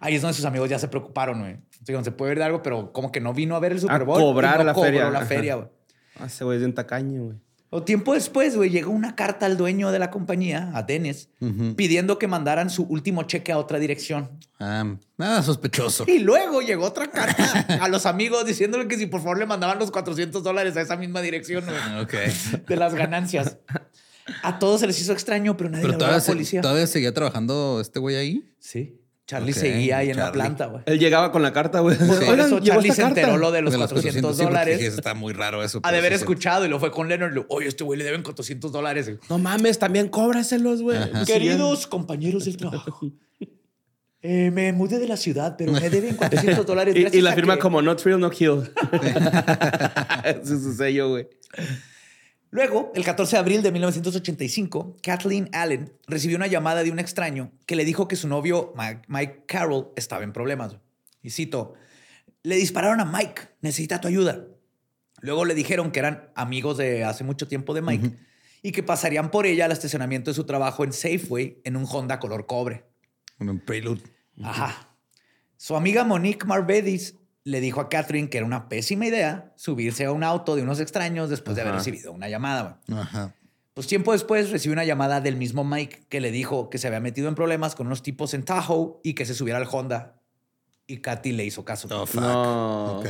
Ahí 0.00 0.14
es 0.14 0.22
donde 0.22 0.34
sus 0.34 0.44
amigos 0.44 0.70
ya 0.70 0.78
se 0.78 0.86
preocuparon, 0.86 1.40
güey. 1.40 1.56
Dijeron, 1.80 2.04
se 2.04 2.12
puede 2.12 2.30
ver 2.30 2.38
de 2.38 2.44
algo, 2.44 2.62
pero 2.62 2.92
como 2.92 3.10
que 3.10 3.20
no 3.20 3.34
vino 3.34 3.56
a 3.56 3.58
ver 3.58 3.72
el 3.72 3.80
Super 3.80 4.00
A 4.00 4.04
Bowl. 4.04 4.20
y 4.20 4.24
cobrar 4.24 4.58
no 4.58 4.64
la 4.64 4.74
cobró 4.74 4.86
feria. 4.86 5.10
la 5.10 5.26
feria, 5.26 5.54
güey. 5.56 5.68
Ah, 6.20 6.26
ese 6.26 6.44
güey 6.44 6.58
es 6.58 6.62
bien 6.62 6.72
tacaño, 6.72 7.24
güey. 7.24 7.36
O 7.70 7.82
tiempo 7.82 8.14
después, 8.14 8.56
güey, 8.56 8.70
llegó 8.70 8.90
una 8.90 9.14
carta 9.14 9.44
al 9.44 9.58
dueño 9.58 9.92
de 9.92 9.98
la 9.98 10.10
compañía, 10.10 10.70
a 10.74 10.82
Dennis, 10.84 11.28
pidiendo 11.76 12.18
que 12.18 12.26
mandaran 12.26 12.70
su 12.70 12.84
último 12.84 13.24
cheque 13.24 13.52
a 13.52 13.58
otra 13.58 13.78
dirección. 13.78 14.30
Ah, 14.58 14.96
nada 15.18 15.42
sospechoso. 15.42 16.04
Y 16.08 16.20
luego 16.20 16.62
llegó 16.62 16.86
otra 16.86 17.10
carta 17.10 17.66
a 17.80 17.88
los 17.88 18.06
amigos 18.06 18.46
diciéndole 18.46 18.88
que 18.88 18.96
si 18.96 19.04
por 19.06 19.20
favor 19.20 19.38
le 19.38 19.44
mandaban 19.46 19.78
los 19.78 19.90
400 19.90 20.42
dólares 20.42 20.76
a 20.78 20.80
esa 20.80 20.96
misma 20.96 21.20
dirección 21.20 21.62
Ah, 21.68 22.06
de 22.66 22.76
las 22.76 22.94
ganancias. 22.94 23.58
A 24.42 24.58
todos 24.58 24.80
se 24.80 24.86
les 24.86 25.00
hizo 25.00 25.12
extraño, 25.12 25.56
pero 25.56 25.70
nadie 25.70 25.82
Pero 25.82 25.90
le 25.90 25.94
habló 25.96 26.04
a 26.04 26.08
todavía, 26.08 26.16
la 26.18 26.20
se- 26.24 26.32
policía. 26.32 26.60
todavía 26.62 26.86
seguía 26.86 27.14
trabajando 27.14 27.80
este 27.80 27.98
güey 27.98 28.16
ahí. 28.16 28.44
Sí. 28.58 28.97
Charlie 29.28 29.52
seguía 29.52 29.98
ahí 29.98 30.08
en 30.08 30.16
la 30.16 30.32
planta, 30.32 30.66
güey. 30.66 30.82
Él 30.86 30.98
llegaba 30.98 31.30
con 31.30 31.42
la 31.42 31.52
carta, 31.52 31.80
güey. 31.80 31.98
Por 31.98 32.40
eso 32.40 32.60
Charlie 32.60 32.90
se 32.92 33.02
enteró 33.02 33.36
lo 33.36 33.50
de 33.52 33.60
los 33.60 33.72
De 33.72 33.78
400 33.78 34.14
sí, 34.34 34.42
porque 34.42 34.42
dólares. 34.42 34.80
Está 34.82 35.12
muy 35.12 35.34
raro 35.34 35.62
eso. 35.62 35.80
Ha 35.82 35.92
de 35.92 35.98
haber 35.98 36.12
sí, 36.12 36.18
sí. 36.18 36.22
escuchado 36.22 36.64
y 36.64 36.68
lo 36.70 36.80
fue 36.80 36.90
con 36.90 37.08
Leonard. 37.08 37.44
Oye, 37.50 37.68
este 37.68 37.84
güey 37.84 37.98
le 37.98 38.06
deben 38.06 38.22
400 38.22 38.72
dólares. 38.72 39.10
No 39.28 39.38
mames, 39.38 39.78
también 39.78 40.08
cóbraselos, 40.08 40.80
güey. 40.80 40.98
Queridos 41.26 41.86
compañeros 41.86 42.46
del 42.46 42.56
trabajo, 42.56 43.12
eh, 44.22 44.50
me 44.50 44.72
mudé 44.72 44.98
de 44.98 45.06
la 45.06 45.18
ciudad, 45.18 45.56
pero 45.58 45.72
me 45.72 45.90
deben 45.90 46.16
400 46.16 46.64
dólares. 46.66 46.96
Y, 46.96 47.18
y 47.18 47.20
la 47.20 47.32
a 47.32 47.34
firma 47.34 47.56
que- 47.56 47.60
como 47.60 47.82
Not 47.82 48.00
Real, 48.04 48.18
No 48.20 48.30
Kill. 48.30 48.62
Ese 50.24 50.54
es 50.54 50.62
su 50.62 50.74
sello, 50.74 51.10
güey. 51.10 51.28
Luego, 52.50 52.92
el 52.94 53.04
14 53.04 53.36
de 53.36 53.40
abril 53.40 53.62
de 53.62 53.72
1985, 53.72 54.96
Kathleen 55.02 55.50
Allen 55.52 55.92
recibió 56.06 56.36
una 56.36 56.46
llamada 56.46 56.82
de 56.82 56.90
un 56.90 56.98
extraño 56.98 57.52
que 57.66 57.76
le 57.76 57.84
dijo 57.84 58.08
que 58.08 58.16
su 58.16 58.26
novio 58.26 58.72
Mike, 59.08 59.44
Carroll 59.46 59.88
estaba 59.96 60.24
en 60.24 60.32
problemas. 60.32 60.76
Y 61.22 61.30
cito, 61.30 61.74
le 62.42 62.56
dispararon 62.56 63.00
a 63.00 63.04
Mike, 63.04 63.42
necesita 63.60 64.00
tu 64.00 64.08
ayuda. 64.08 64.46
Luego 65.20 65.44
le 65.44 65.54
dijeron 65.54 65.90
que 65.90 65.98
eran 65.98 66.30
amigos 66.34 66.78
de 66.78 67.04
hace 67.04 67.22
mucho 67.22 67.48
tiempo 67.48 67.74
de 67.74 67.82
Mike 67.82 68.12
y 68.62 68.72
que 68.72 68.82
pasarían 68.82 69.30
por 69.30 69.46
ella 69.46 69.66
al 69.66 69.72
estacionamiento 69.72 70.30
de 70.30 70.34
su 70.34 70.44
trabajo 70.44 70.84
en 70.84 70.92
Safeway 70.92 71.60
en 71.64 71.76
un 71.76 71.86
Honda 71.90 72.18
color 72.18 72.46
cobre. 72.46 72.84
Un 73.38 73.60
prelude. 73.60 74.02
Ajá. 74.42 74.94
Su 75.56 75.76
amiga 75.76 76.04
Monique 76.04 76.46
Marvedis 76.46 77.14
le 77.44 77.60
dijo 77.60 77.80
a 77.80 77.88
Catherine 77.88 78.28
que 78.28 78.38
era 78.38 78.46
una 78.46 78.68
pésima 78.68 79.06
idea 79.06 79.52
subirse 79.56 80.04
a 80.04 80.12
un 80.12 80.22
auto 80.24 80.56
de 80.56 80.62
unos 80.62 80.80
extraños 80.80 81.30
después 81.30 81.56
de 81.56 81.62
haber 81.62 81.74
recibido 81.74 82.12
una 82.12 82.28
llamada. 82.28 82.80
Ajá. 82.92 83.34
Pues 83.74 83.86
tiempo 83.86 84.12
después 84.12 84.50
recibió 84.50 84.72
una 84.72 84.84
llamada 84.84 85.20
del 85.20 85.36
mismo 85.36 85.62
Mike 85.62 86.06
que 86.08 86.20
le 86.20 86.32
dijo 86.32 86.68
que 86.68 86.78
se 86.78 86.88
había 86.88 86.98
metido 87.00 87.28
en 87.28 87.36
problemas 87.36 87.74
con 87.76 87.86
unos 87.86 88.02
tipos 88.02 88.34
en 88.34 88.44
Tahoe 88.44 88.98
y 89.04 89.14
que 89.14 89.24
se 89.24 89.34
subiera 89.34 89.58
al 89.60 89.68
Honda. 89.70 90.20
Y 90.86 90.98
Katy 90.98 91.32
le 91.32 91.44
hizo 91.44 91.64
caso. 91.64 91.86
Oh, 91.90 92.04
fuck. 92.04 92.20
No. 92.20 93.02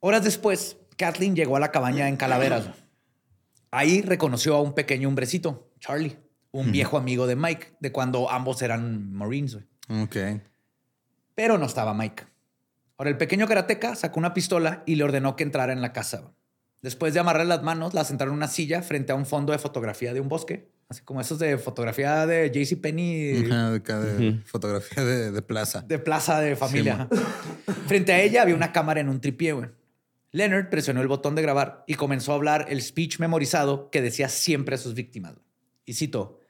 Horas 0.00 0.22
después, 0.22 0.76
Kathleen 0.98 1.34
llegó 1.34 1.56
a 1.56 1.60
la 1.60 1.70
cabaña 1.70 2.08
en 2.08 2.16
Calaveras. 2.16 2.68
Ahí 3.70 4.02
reconoció 4.02 4.54
a 4.54 4.60
un 4.60 4.74
pequeño 4.74 5.08
hombrecito, 5.08 5.72
Charlie, 5.80 6.18
un 6.50 6.70
viejo 6.70 6.98
amigo 6.98 7.26
de 7.26 7.34
Mike, 7.34 7.76
de 7.80 7.90
cuando 7.90 8.30
ambos 8.30 8.60
eran 8.60 9.12
Marines. 9.12 9.56
Ok. 9.88 10.16
Pero 11.34 11.56
no 11.56 11.64
estaba 11.64 11.94
Mike. 11.94 12.24
Ahora, 12.96 13.10
el 13.10 13.16
pequeño 13.16 13.48
karateca 13.48 13.96
sacó 13.96 14.20
una 14.20 14.34
pistola 14.34 14.82
y 14.86 14.94
le 14.94 15.04
ordenó 15.04 15.36
que 15.36 15.42
entrara 15.42 15.72
en 15.72 15.82
la 15.82 15.92
casa. 15.92 16.32
Después 16.80 17.14
de 17.14 17.20
amarrar 17.20 17.46
las 17.46 17.62
manos, 17.62 17.94
la 17.94 18.04
sentaron 18.04 18.34
en 18.34 18.36
una 18.36 18.48
silla 18.48 18.82
frente 18.82 19.10
a 19.10 19.14
un 19.14 19.24
fondo 19.24 19.52
de 19.52 19.58
fotografía 19.58 20.12
de 20.12 20.20
un 20.20 20.28
bosque, 20.28 20.68
así 20.88 21.02
como 21.02 21.20
esos 21.20 21.38
de 21.38 21.56
fotografía 21.56 22.26
de 22.26 22.50
JCPenney 22.50 23.46
Ajá, 23.50 23.70
de 23.70 24.40
fotografía 24.44 25.02
de, 25.02 25.32
de 25.32 25.42
plaza. 25.42 25.80
de 25.80 25.98
plaza 25.98 26.40
de 26.40 26.56
familia. 26.56 27.08
Frente 27.86 28.12
a 28.12 28.20
ella 28.20 28.42
había 28.42 28.54
una 28.54 28.70
cámara 28.70 29.00
en 29.00 29.08
un 29.08 29.20
tripié, 29.20 29.54
güey. 29.54 29.70
Leonard 30.30 30.68
presionó 30.68 31.00
el 31.00 31.08
botón 31.08 31.34
de 31.34 31.42
grabar 31.42 31.84
y 31.86 31.94
comenzó 31.94 32.32
a 32.32 32.34
hablar 32.34 32.66
el 32.68 32.82
speech 32.82 33.18
memorizado 33.18 33.88
que 33.90 34.02
decía 34.02 34.28
siempre 34.28 34.74
a 34.74 34.78
sus 34.78 34.94
víctimas. 34.94 35.34
Y 35.86 35.94
cito, 35.94 36.40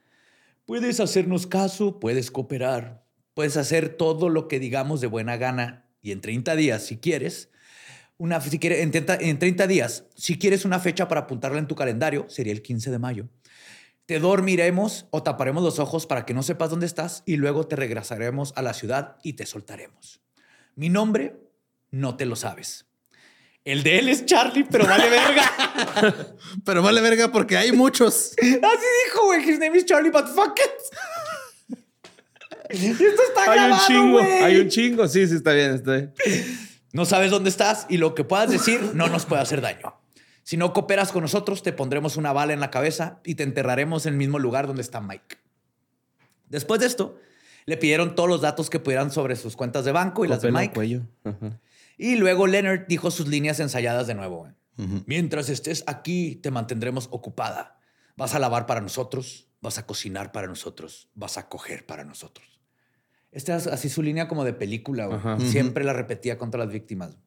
puedes 0.66 1.00
hacernos 1.00 1.46
caso, 1.46 2.00
puedes 2.00 2.30
cooperar, 2.30 3.04
puedes 3.35 3.57
hacer 3.57 3.90
todo 3.90 4.30
lo 4.30 4.48
que 4.48 4.59
digamos 4.59 5.00
de 5.00 5.07
buena 5.07 5.37
gana 5.37 5.84
y 6.04 6.12
en 6.12 6.20
30 6.20 6.54
días, 6.54 6.84
si 6.84 6.98
quieres, 6.98 7.48
una, 8.18 8.38
si 8.38 8.58
quieres, 8.58 8.80
en, 8.80 8.90
30, 8.90 9.16
en 9.16 9.38
30 9.38 9.66
días, 9.66 10.04
si 10.14 10.38
quieres 10.38 10.66
una 10.66 10.78
fecha 10.78 11.08
para 11.08 11.22
apuntarla 11.22 11.58
en 11.58 11.66
tu 11.66 11.74
calendario, 11.74 12.26
sería 12.28 12.52
el 12.52 12.60
15 12.60 12.90
de 12.90 12.98
mayo. 12.98 13.28
Te 14.04 14.20
dormiremos 14.20 15.06
o 15.10 15.22
taparemos 15.22 15.64
los 15.64 15.78
ojos 15.78 16.06
para 16.06 16.26
que 16.26 16.34
no 16.34 16.42
sepas 16.42 16.68
dónde 16.68 16.84
estás 16.84 17.22
y 17.24 17.36
luego 17.36 17.66
te 17.66 17.74
regresaremos 17.74 18.52
a 18.54 18.60
la 18.60 18.74
ciudad 18.74 19.16
y 19.22 19.32
te 19.32 19.46
soltaremos. 19.46 20.20
Mi 20.76 20.90
nombre 20.90 21.40
no 21.90 22.18
te 22.18 22.26
lo 22.26 22.36
sabes. 22.36 22.84
El 23.64 23.82
de 23.82 23.98
él 23.98 24.10
es 24.10 24.26
Charlie, 24.26 24.66
pero 24.70 24.84
vale 24.84 25.08
verga. 25.08 26.36
Pero 26.66 26.82
vale 26.82 27.00
verga 27.00 27.32
porque 27.32 27.56
hay 27.56 27.72
muchos. 27.72 28.32
Así 28.36 28.50
dijo, 28.50 29.24
güey. 29.24 29.48
His 29.48 29.58
name 29.58 29.78
is 29.78 29.86
Charlie, 29.86 30.10
but 30.10 30.26
fuck 30.28 30.58
it. 30.58 30.98
Esto 32.68 33.05
está 33.29 33.53
Hay 33.53 33.70
un 33.70 33.79
chingo, 33.87 34.20
hay 34.20 34.57
un 34.57 34.68
chingo. 34.68 35.09
Sí, 35.09 35.27
sí, 35.27 35.37
está 35.37 35.53
bien, 35.53 35.72
está 35.74 35.92
bien. 35.92 36.14
No 36.92 37.05
sabes 37.05 37.31
dónde 37.31 37.50
estás 37.50 37.87
y 37.88 37.96
lo 37.96 38.14
que 38.14 38.24
puedas 38.24 38.50
decir 38.50 38.92
no 38.94 39.09
nos 39.09 39.27
puede 39.27 39.42
hacer 39.42 39.61
daño. 39.61 39.94
Si 40.44 40.57
no 40.57 40.72
cooperas 40.72 41.11
con 41.11 41.22
nosotros, 41.22 41.62
te 41.62 41.72
pondremos 41.72 42.16
una 42.16 42.33
bala 42.33 42.53
en 42.53 42.61
la 42.61 42.70
cabeza 42.70 43.20
y 43.24 43.35
te 43.35 43.42
enterraremos 43.42 44.07
en 44.07 44.12
el 44.12 44.18
mismo 44.18 44.38
lugar 44.38 44.66
donde 44.66 44.83
está 44.83 45.00
Mike. 45.00 45.38
Después 46.48 46.81
de 46.81 46.87
esto, 46.87 47.18
le 47.66 47.77
pidieron 47.77 48.14
todos 48.14 48.29
los 48.29 48.42
datos 48.42 48.70
que 48.70 48.79
pudieran 48.79 49.11
sobre 49.11 49.37
sus 49.37 49.57
cuentas 49.57 49.85
de 49.85 49.92
banco 49.92 50.24
y 50.24 50.29
las 50.29 50.42
de 50.42 50.53
Mike. 50.53 50.74
cuello. 50.74 51.03
Ajá. 51.24 51.61
Y 51.96 52.16
luego 52.16 52.46
Leonard 52.46 52.87
dijo 52.87 53.11
sus 53.11 53.29
líneas 53.29 53.61
ensayadas 53.61 54.07
de 54.07 54.14
nuevo. 54.14 54.48
Mientras 55.07 55.48
estés 55.48 55.85
aquí, 55.87 56.37
te 56.37 56.50
mantendremos 56.50 57.09
ocupada. 57.11 57.79
Vas 58.16 58.35
a 58.35 58.38
lavar 58.38 58.66
para 58.66 58.81
nosotros, 58.81 59.48
vas 59.61 59.79
a 59.79 59.87
cocinar 59.87 60.33
para 60.33 60.46
nosotros, 60.46 61.09
vas 61.14 61.38
a 61.38 61.48
coger 61.48 61.87
para 61.87 62.05
nosotros. 62.05 62.53
Esta 63.35 63.57
es 63.57 63.66
así 63.66 63.88
su 63.88 64.01
línea 64.01 64.29
como 64.29 64.44
de 64.44 64.53
película. 64.53 65.07
güey. 65.07 65.49
Siempre 65.51 65.83
la 65.85 65.92
repetía 65.92 66.38
contra 66.38 66.61
las 66.61 66.73
víctimas. 66.73 67.18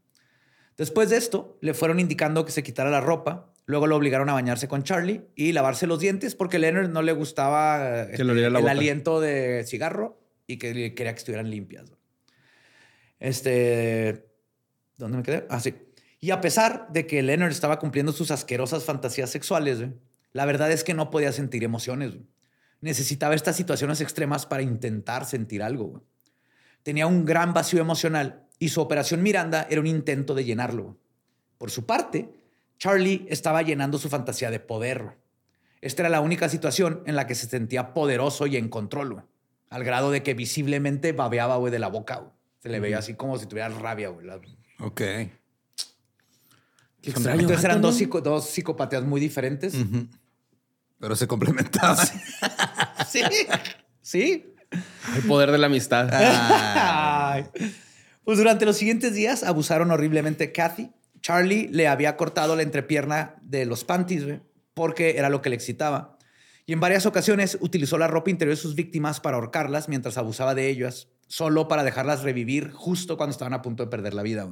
Después 0.77 1.09
de 1.09 1.17
esto, 1.17 1.57
le 1.61 1.73
fueron 1.73 1.99
indicando 1.99 2.45
que 2.45 2.51
se 2.53 2.63
quitara 2.63 2.89
la 2.89 3.01
ropa. 3.01 3.51
Luego 3.65 3.87
lo 3.87 3.97
obligaron 3.97 4.29
a 4.29 4.33
bañarse 4.33 4.69
con 4.69 4.83
Charlie 4.83 5.25
y 5.35 5.51
lavarse 5.51 5.85
los 5.85 5.99
dientes 5.99 6.33
porque 6.33 6.55
a 6.55 6.59
Leonard 6.59 6.89
no 6.89 7.01
le 7.01 7.11
gustaba 7.11 7.79
la 8.05 8.59
el 8.59 8.67
aliento 8.67 9.19
de 9.19 9.65
cigarro 9.67 10.21
y 10.47 10.57
que 10.57 10.93
quería 10.95 11.13
que 11.13 11.19
estuvieran 11.19 11.51
limpias. 11.51 11.91
Este, 13.19 14.29
¿Dónde 14.97 15.17
me 15.17 15.23
quedé? 15.23 15.45
Ah, 15.49 15.59
sí. 15.59 15.75
Y 16.21 16.31
a 16.31 16.39
pesar 16.39 16.87
de 16.93 17.05
que 17.05 17.21
Leonard 17.21 17.51
estaba 17.51 17.79
cumpliendo 17.79 18.13
sus 18.13 18.31
asquerosas 18.31 18.85
fantasías 18.85 19.29
sexuales, 19.29 19.83
la 20.31 20.45
verdad 20.45 20.71
es 20.71 20.85
que 20.85 20.93
no 20.93 21.09
podía 21.09 21.33
sentir 21.33 21.65
emociones. 21.65 22.13
Necesitaba 22.81 23.35
estas 23.35 23.55
situaciones 23.55 24.01
extremas 24.01 24.45
para 24.45 24.61
intentar 24.61 25.25
sentir 25.25 25.63
algo. 25.63 25.85
güey. 25.85 26.03
Tenía 26.83 27.07
un 27.07 27.25
gran 27.25 27.53
vacío 27.53 27.81
emocional 27.81 28.43
y 28.59 28.69
su 28.69 28.81
operación 28.81 29.21
Miranda 29.23 29.67
era 29.69 29.81
un 29.81 29.87
intento 29.87 30.33
de 30.35 30.45
llenarlo. 30.45 30.83
güey. 30.83 30.95
Por 31.57 31.71
su 31.71 31.85
parte, 31.85 32.29
Charlie 32.77 33.25
estaba 33.29 33.61
llenando 33.63 33.97
su 33.97 34.09
fantasía 34.09 34.51
de 34.51 34.59
poder. 34.59 35.03
güey. 35.03 35.15
Esta 35.81 36.03
era 36.03 36.09
la 36.09 36.21
única 36.21 36.49
situación 36.49 37.01
en 37.05 37.15
la 37.15 37.27
que 37.27 37.35
se 37.35 37.47
sentía 37.47 37.93
poderoso 37.93 38.47
y 38.47 38.57
en 38.57 38.69
control, 38.69 39.23
al 39.69 39.83
grado 39.83 40.11
de 40.11 40.23
que 40.23 40.33
visiblemente 40.33 41.11
babeaba 41.11 41.57
de 41.69 41.79
la 41.79 41.87
boca. 41.87 42.31
Se 42.59 42.69
le 42.69 42.79
veía 42.79 42.99
así 42.99 43.13
como 43.15 43.37
si 43.37 43.45
tuviera 43.47 43.69
rabia. 43.69 44.11
La- 44.23 44.39
Ok. 44.79 45.01
Qué 47.01 47.11
extraño. 47.11 47.41
Entonces 47.41 47.63
eran 47.65 47.81
dos 47.81 47.95
psicopatías 48.49 49.03
muy 49.03 49.19
diferentes. 49.21 49.73
Pero 50.99 51.15
se 51.15 51.27
complementaban. 51.27 52.07
Sí. 53.07 53.21
Sí. 54.01 54.53
El 55.15 55.23
poder 55.27 55.51
de 55.51 55.57
la 55.57 55.67
amistad. 55.67 56.09
Ay. 56.11 57.45
Pues 58.25 58.37
durante 58.37 58.65
los 58.65 58.75
siguientes 58.75 59.13
días 59.13 59.43
abusaron 59.43 59.91
horriblemente 59.91 60.47
de 60.47 60.51
Kathy. 60.51 60.91
Charlie 61.21 61.69
le 61.71 61.87
había 61.87 62.17
cortado 62.17 62.55
la 62.55 62.63
entrepierna 62.63 63.35
de 63.41 63.65
los 63.65 63.85
panties, 63.85 64.41
porque 64.73 65.17
era 65.17 65.29
lo 65.29 65.41
que 65.41 65.49
le 65.49 65.55
excitaba. 65.55 66.17
Y 66.65 66.73
en 66.73 66.81
varias 66.81 67.05
ocasiones 67.05 67.57
utilizó 67.61 67.97
la 67.97 68.07
ropa 68.07 68.29
interior 68.29 68.55
de 68.55 68.61
sus 68.61 68.75
víctimas 68.75 69.21
para 69.21 69.37
ahorcarlas 69.37 69.87
mientras 69.87 70.17
abusaba 70.17 70.53
de 70.53 70.67
ellas, 70.67 71.07
solo 71.27 71.69
para 71.69 71.83
dejarlas 71.83 72.23
revivir 72.23 72.71
justo 72.71 73.15
cuando 73.15 73.31
estaban 73.31 73.53
a 73.53 73.61
punto 73.61 73.83
de 73.83 73.89
perder 73.89 74.13
la 74.13 74.23
vida. 74.23 74.49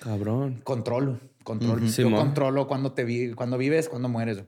Cabrón. 0.00 0.60
Controlo, 0.64 1.18
control. 1.44 1.84
Ujú. 1.84 2.02
Yo 2.02 2.10
controlo 2.10 2.66
cuando 2.66 2.92
te 2.92 3.04
vi, 3.04 3.32
cuando 3.32 3.56
vives, 3.56 3.88
cuando 3.88 4.10
mueres. 4.10 4.44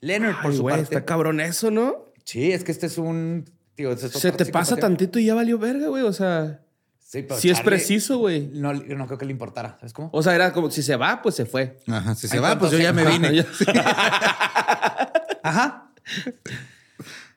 Leonard, 0.00 0.40
por 0.42 0.54
su 0.54 0.64
parte. 0.64 0.82
está 0.82 1.04
cabrón 1.04 1.40
eso, 1.40 1.70
¿no? 1.70 2.06
Sí, 2.24 2.52
es 2.52 2.64
que 2.64 2.72
este 2.72 2.86
es 2.86 2.98
un. 2.98 3.44
Tío, 3.74 3.92
este 3.92 4.06
es 4.06 4.12
Se 4.12 4.32
te 4.32 4.46
pasa 4.46 4.76
tantito 4.76 5.18
y 5.18 5.26
ya 5.26 5.34
valió 5.34 5.58
verga, 5.58 5.88
güey. 5.88 6.02
O 6.04 6.12
sea, 6.12 6.60
Sí, 6.98 7.22
pero 7.22 7.40
si 7.40 7.50
es 7.50 7.60
preciso, 7.60 8.18
güey. 8.18 8.48
No, 8.52 8.72
no 8.72 9.06
creo 9.06 9.18
que 9.18 9.24
le 9.24 9.32
importara. 9.32 9.76
¿Sabes 9.80 9.92
cómo? 9.92 10.10
O 10.12 10.22
sea, 10.22 10.34
era 10.34 10.52
como 10.52 10.70
si 10.70 10.82
se 10.82 10.94
va, 10.96 11.20
pues 11.22 11.34
se 11.34 11.44
fue. 11.44 11.76
Ajá, 11.88 12.14
si 12.14 12.28
se 12.28 12.36
Ay, 12.36 12.42
va, 12.42 12.58
pues 12.58 12.70
yo 12.70 12.78
ya 12.78 12.92
me 12.92 13.02
¿cuántos- 13.02 13.30
vine. 13.30 13.46
Ajá. 15.42 15.92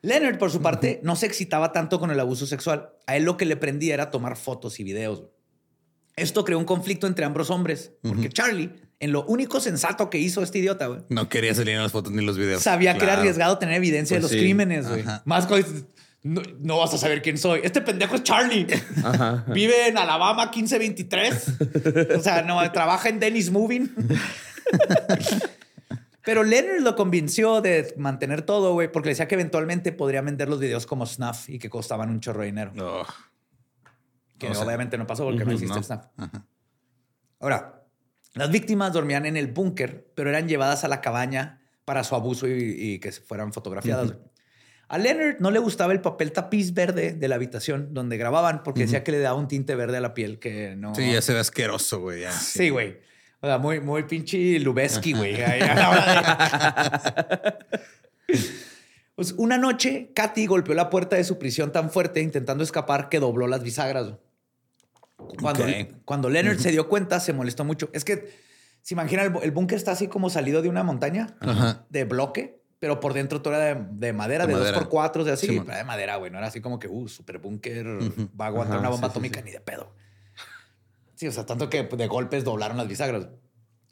Leonard, 0.02 0.38
por 0.38 0.52
su 0.52 0.62
parte, 0.62 1.00
no 1.04 1.16
se 1.16 1.26
excitaba 1.26 1.72
tanto 1.72 2.00
con 2.00 2.12
el 2.12 2.20
abuso 2.20 2.46
sexual. 2.46 2.90
A 3.08 3.16
él 3.16 3.24
lo 3.24 3.38
que 3.38 3.46
le 3.46 3.56
prendía 3.56 3.94
era 3.94 4.12
tomar 4.12 4.36
fotos 4.36 4.80
y 4.80 4.84
videos. 4.84 5.24
Esto 6.16 6.44
creó 6.44 6.60
un 6.60 6.66
conflicto 6.66 7.08
entre 7.08 7.26
ambos 7.26 7.50
hombres, 7.50 7.94
porque 8.04 8.30
Charlie, 8.30 8.72
en 9.04 9.12
lo 9.12 9.26
único 9.26 9.60
sensato 9.60 10.10
que 10.10 10.18
hizo 10.18 10.42
este 10.44 10.60
idiota, 10.60 10.88
güey, 10.88 11.02
No 11.10 11.28
quería 11.30 11.54
salir 11.54 11.76
en 11.76 11.82
las 11.82 11.92
fotos 11.92 12.14
ni 12.14 12.24
los 12.24 12.38
videos. 12.38 12.64
sabía 12.64 12.98
que 12.98 13.04
era 13.04 13.14
arriesgado 13.14 13.58
tener 13.58 13.76
evidencia 13.76 14.18
Pues 14.20 14.32
de 14.32 14.36
los 14.36 14.40
sí. 14.40 14.40
crímenes, 14.46 14.88
güey. 14.88 15.04
Más 15.26 15.46
cosas. 15.46 15.86
No, 16.24 16.42
no 16.62 16.78
vas 16.78 16.94
a 16.94 16.98
saber 16.98 17.22
quién 17.22 17.38
soy. 17.38 17.60
Este 17.64 17.82
pendejo 17.82 18.16
es 18.16 18.24
Charlie. 18.24 18.66
Ajá. 19.04 19.44
Vive 19.50 19.88
en 19.90 19.98
Alabama 19.98 20.50
1523. 20.56 22.16
O 22.18 22.22
sea, 22.22 22.44
no, 22.44 22.72
trabaja 22.72 23.10
en 23.10 23.20
Dennis 23.20 23.52
Moving. 23.52 23.94
Pero 26.26 26.44
Leonard 26.44 26.80
lo 26.82 26.96
convenció 26.96 27.60
de 27.60 27.94
mantener 27.98 28.44
todo, 28.44 28.72
güey, 28.72 28.90
porque 28.90 29.08
le 29.08 29.12
decía 29.12 29.28
que 29.28 29.36
eventualmente 29.36 29.92
podría 29.92 30.22
vender 30.22 30.48
los 30.48 30.62
videos 30.62 30.86
como 30.86 31.06
snuff 31.06 31.50
y 31.50 31.60
que 31.60 31.70
costaban 31.70 32.10
un 32.10 32.22
chorro 32.22 32.40
de 32.40 32.46
dinero. 32.46 32.72
Oh, 32.80 33.06
Que 34.38 34.48
o 34.48 34.54
sea, 34.56 34.64
obviamente 34.66 34.98
no 34.98 35.06
pasó 35.06 35.26
porque 35.26 35.44
no 35.44 35.52
existe 35.52 35.76
no. 35.76 35.84
snuff. 35.84 36.06
Ahora, 37.42 37.83
las 38.34 38.52
víctimas 38.52 38.94
dormían 38.94 39.26
en 39.26 39.38
el 39.38 39.48
búnker, 39.48 40.08
pero 40.16 40.30
eran 40.30 40.48
llevadas 40.48 40.84
a 40.84 40.88
la 40.88 41.02
cabaña 41.02 41.62
para 41.86 42.04
su 42.04 42.16
abuso 42.16 42.48
y, 42.48 42.76
y 42.78 43.00
que 43.00 43.12
fueran 43.12 43.54
fotografiadas. 43.54 44.16
A 44.88 44.98
Leonard 44.98 45.38
no 45.40 45.50
le 45.50 45.60
gustaba 45.60 45.94
el 45.94 46.02
papel 46.02 46.32
tapiz 46.32 46.74
verde 46.74 47.14
de 47.14 47.28
la 47.28 47.36
habitación 47.36 47.94
donde 47.94 48.18
grababan 48.18 48.64
porque 48.64 48.82
decía 48.82 49.04
que 49.04 49.12
le 49.12 49.20
daba 49.20 49.38
un 49.38 49.48
tinte 49.48 49.76
verde 49.76 49.98
a 49.98 50.02
la 50.02 50.14
piel 50.14 50.40
que 50.40 50.76
no... 50.76 50.94
Sí, 50.94 51.12
ya 51.12 51.22
se 51.22 51.34
ve 51.34 51.40
asqueroso, 51.40 52.00
güey. 52.00 52.24
Sí, 52.32 52.70
güey. 52.70 53.00
O 53.40 53.48
sea, 53.48 53.58
muy, 53.58 53.80
muy 53.80 54.04
pinche 54.04 54.60
Lubeski, 54.60 55.14
güey. 55.14 55.36
Pues 59.16 59.34
una 59.38 59.60
noche, 59.60 60.12
Katy 60.16 60.48
golpeó 60.48 60.74
la 60.74 60.90
puerta 60.90 61.16
de 61.16 61.24
su 61.24 61.38
prisión 61.38 61.72
tan 61.72 61.92
fuerte 61.92 62.22
intentando 62.22 62.64
escapar 62.64 63.10
que 63.10 63.20
dobló 63.20 63.48
las 63.48 63.62
bisagras. 63.62 64.14
Cuando, 65.40 65.64
Ok. 65.64 65.70
cuando 66.06 66.30
Leonard 66.30 66.60
se 66.60 66.72
dio 66.72 66.88
cuenta, 66.88 67.20
se 67.20 67.34
molestó 67.34 67.64
mucho. 67.66 67.90
Es 67.94 68.04
que, 68.06 68.30
se 68.82 68.94
imagina, 68.94 69.24
el, 69.24 69.34
el 69.42 69.52
búnker 69.52 69.78
está 69.78 69.92
así 69.92 70.08
como 70.08 70.30
salido 70.30 70.62
de 70.62 70.70
una 70.70 70.84
montaña 70.84 71.36
Ajá. 71.40 71.86
de 71.90 72.04
bloque, 72.06 72.62
pero 72.80 73.00
por 73.00 73.14
dentro 73.14 73.42
todo 73.42 73.54
era 73.56 73.76
de, 73.76 73.86
de 73.92 74.14
madera, 74.14 74.46
De 74.46 74.54
de, 74.54 74.60
madera. 74.60 74.80
2x4, 74.90 75.24
de 75.24 75.32
así. 75.32 75.48
Sí, 75.48 75.60
de 75.60 75.84
madera, 75.84 76.18
güey. 76.18 76.32
No 76.32 76.38
era 76.38 76.48
así 76.48 76.60
como 76.62 76.80
que, 76.80 76.88
uh, 76.88 77.08
super 77.08 77.38
búnker, 77.40 77.86
va 78.40 78.46
a 78.46 78.48
aguantar 78.50 78.78
Ajá, 78.78 78.80
una 78.82 78.90
bomba 78.90 79.08
sí, 79.08 79.12
atómica 79.12 79.40
sí. 79.40 79.46
ni 79.46 79.52
de 79.52 79.62
pedo. 79.62 79.94
Sí, 81.16 81.28
o 81.28 81.32
sea, 81.32 81.46
tanto 81.46 81.70
que 81.70 81.84
de 81.84 82.08
golpes 82.08 82.44
doblaron 82.44 82.76
las 82.78 82.88
bisagras. 82.88 83.28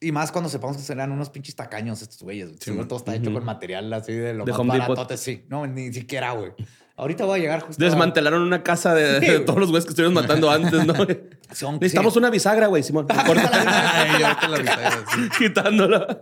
Y 0.03 0.11
más 0.11 0.31
cuando 0.31 0.49
sepamos 0.49 0.77
que 0.77 0.83
serán 0.83 1.11
unos 1.11 1.29
pinches 1.29 1.55
tacaños 1.55 2.01
estos 2.01 2.23
güeyes. 2.23 2.53
Seguro 2.59 2.87
todo 2.87 2.97
está 2.99 3.15
hecho 3.15 3.31
con 3.31 3.45
material 3.45 3.93
así 3.93 4.13
de 4.13 4.33
lo 4.33 4.45
De 4.45 4.51
más 4.51 4.65
baratote, 4.67 5.15
sí. 5.15 5.45
No, 5.47 5.67
ni 5.67 5.93
siquiera, 5.93 6.31
güey. 6.31 6.53
Ahorita 7.01 7.25
voy 7.25 7.39
a 7.39 7.41
llegar 7.41 7.61
justo 7.61 7.81
a- 7.83 7.85
Desmantelaron 7.85 8.43
una 8.43 8.61
casa 8.61 8.93
de, 8.93 9.19
Sí, 9.19 9.25
de 9.25 9.33
güey. 9.33 9.45
todos 9.45 9.59
los 9.59 9.69
güeyes 9.71 9.85
que 9.85 9.89
estuvieron 9.89 10.13
matando 10.13 10.51
antes, 10.51 10.85
¿no? 10.85 10.93
Son- 11.51 11.75
Necesitamos 11.79 12.13
sí. 12.13 12.19
una 12.19 12.29
bisagra, 12.29 12.67
güey, 12.67 12.83
Simón. 12.83 13.07
Ahorita 13.09 14.47
la 14.47 14.57
bisagra. 14.59 15.05
Quitándola. 15.39 16.19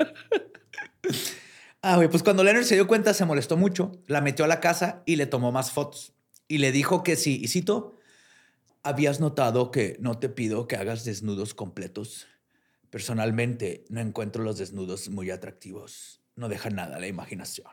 Ah, 1.82 1.96
güey, 1.98 2.08
pues 2.10 2.24
cuando 2.24 2.44
Leonard 2.46 2.64
se 2.64 2.76
dio 2.76 2.88
cuenta 2.88 3.14
se 3.14 3.26
molestó 3.26 3.58
mucho, 3.58 3.92
la 4.08 4.22
metió 4.22 4.46
a 4.46 4.48
la 4.48 4.60
casa 4.62 5.04
y 5.06 5.18
le 5.18 5.26
tomó 5.26 5.52
más 5.52 5.72
fotos. 5.72 6.14
Y 6.48 6.58
le 6.60 6.72
dijo 6.72 7.04
que 7.04 7.16
sí, 7.18 7.40
y 7.44 7.48
cito, 7.50 7.98
habías 8.82 9.20
notado 9.20 9.72
que 9.72 9.98
no 10.00 10.18
te 10.18 10.30
pido 10.30 10.66
que 10.68 10.78
hagas 10.78 11.04
desnudos 11.04 11.54
completos. 11.54 12.28
Personalmente 12.90 13.84
no 13.90 14.00
encuentro 14.00 14.44
los 14.44 14.58
desnudos 14.58 15.10
muy 15.10 15.30
atractivos. 15.30 16.22
No 16.36 16.48
deja 16.50 16.70
nada 16.70 16.96
a 16.96 17.00
la 17.00 17.08
imaginación. 17.08 17.68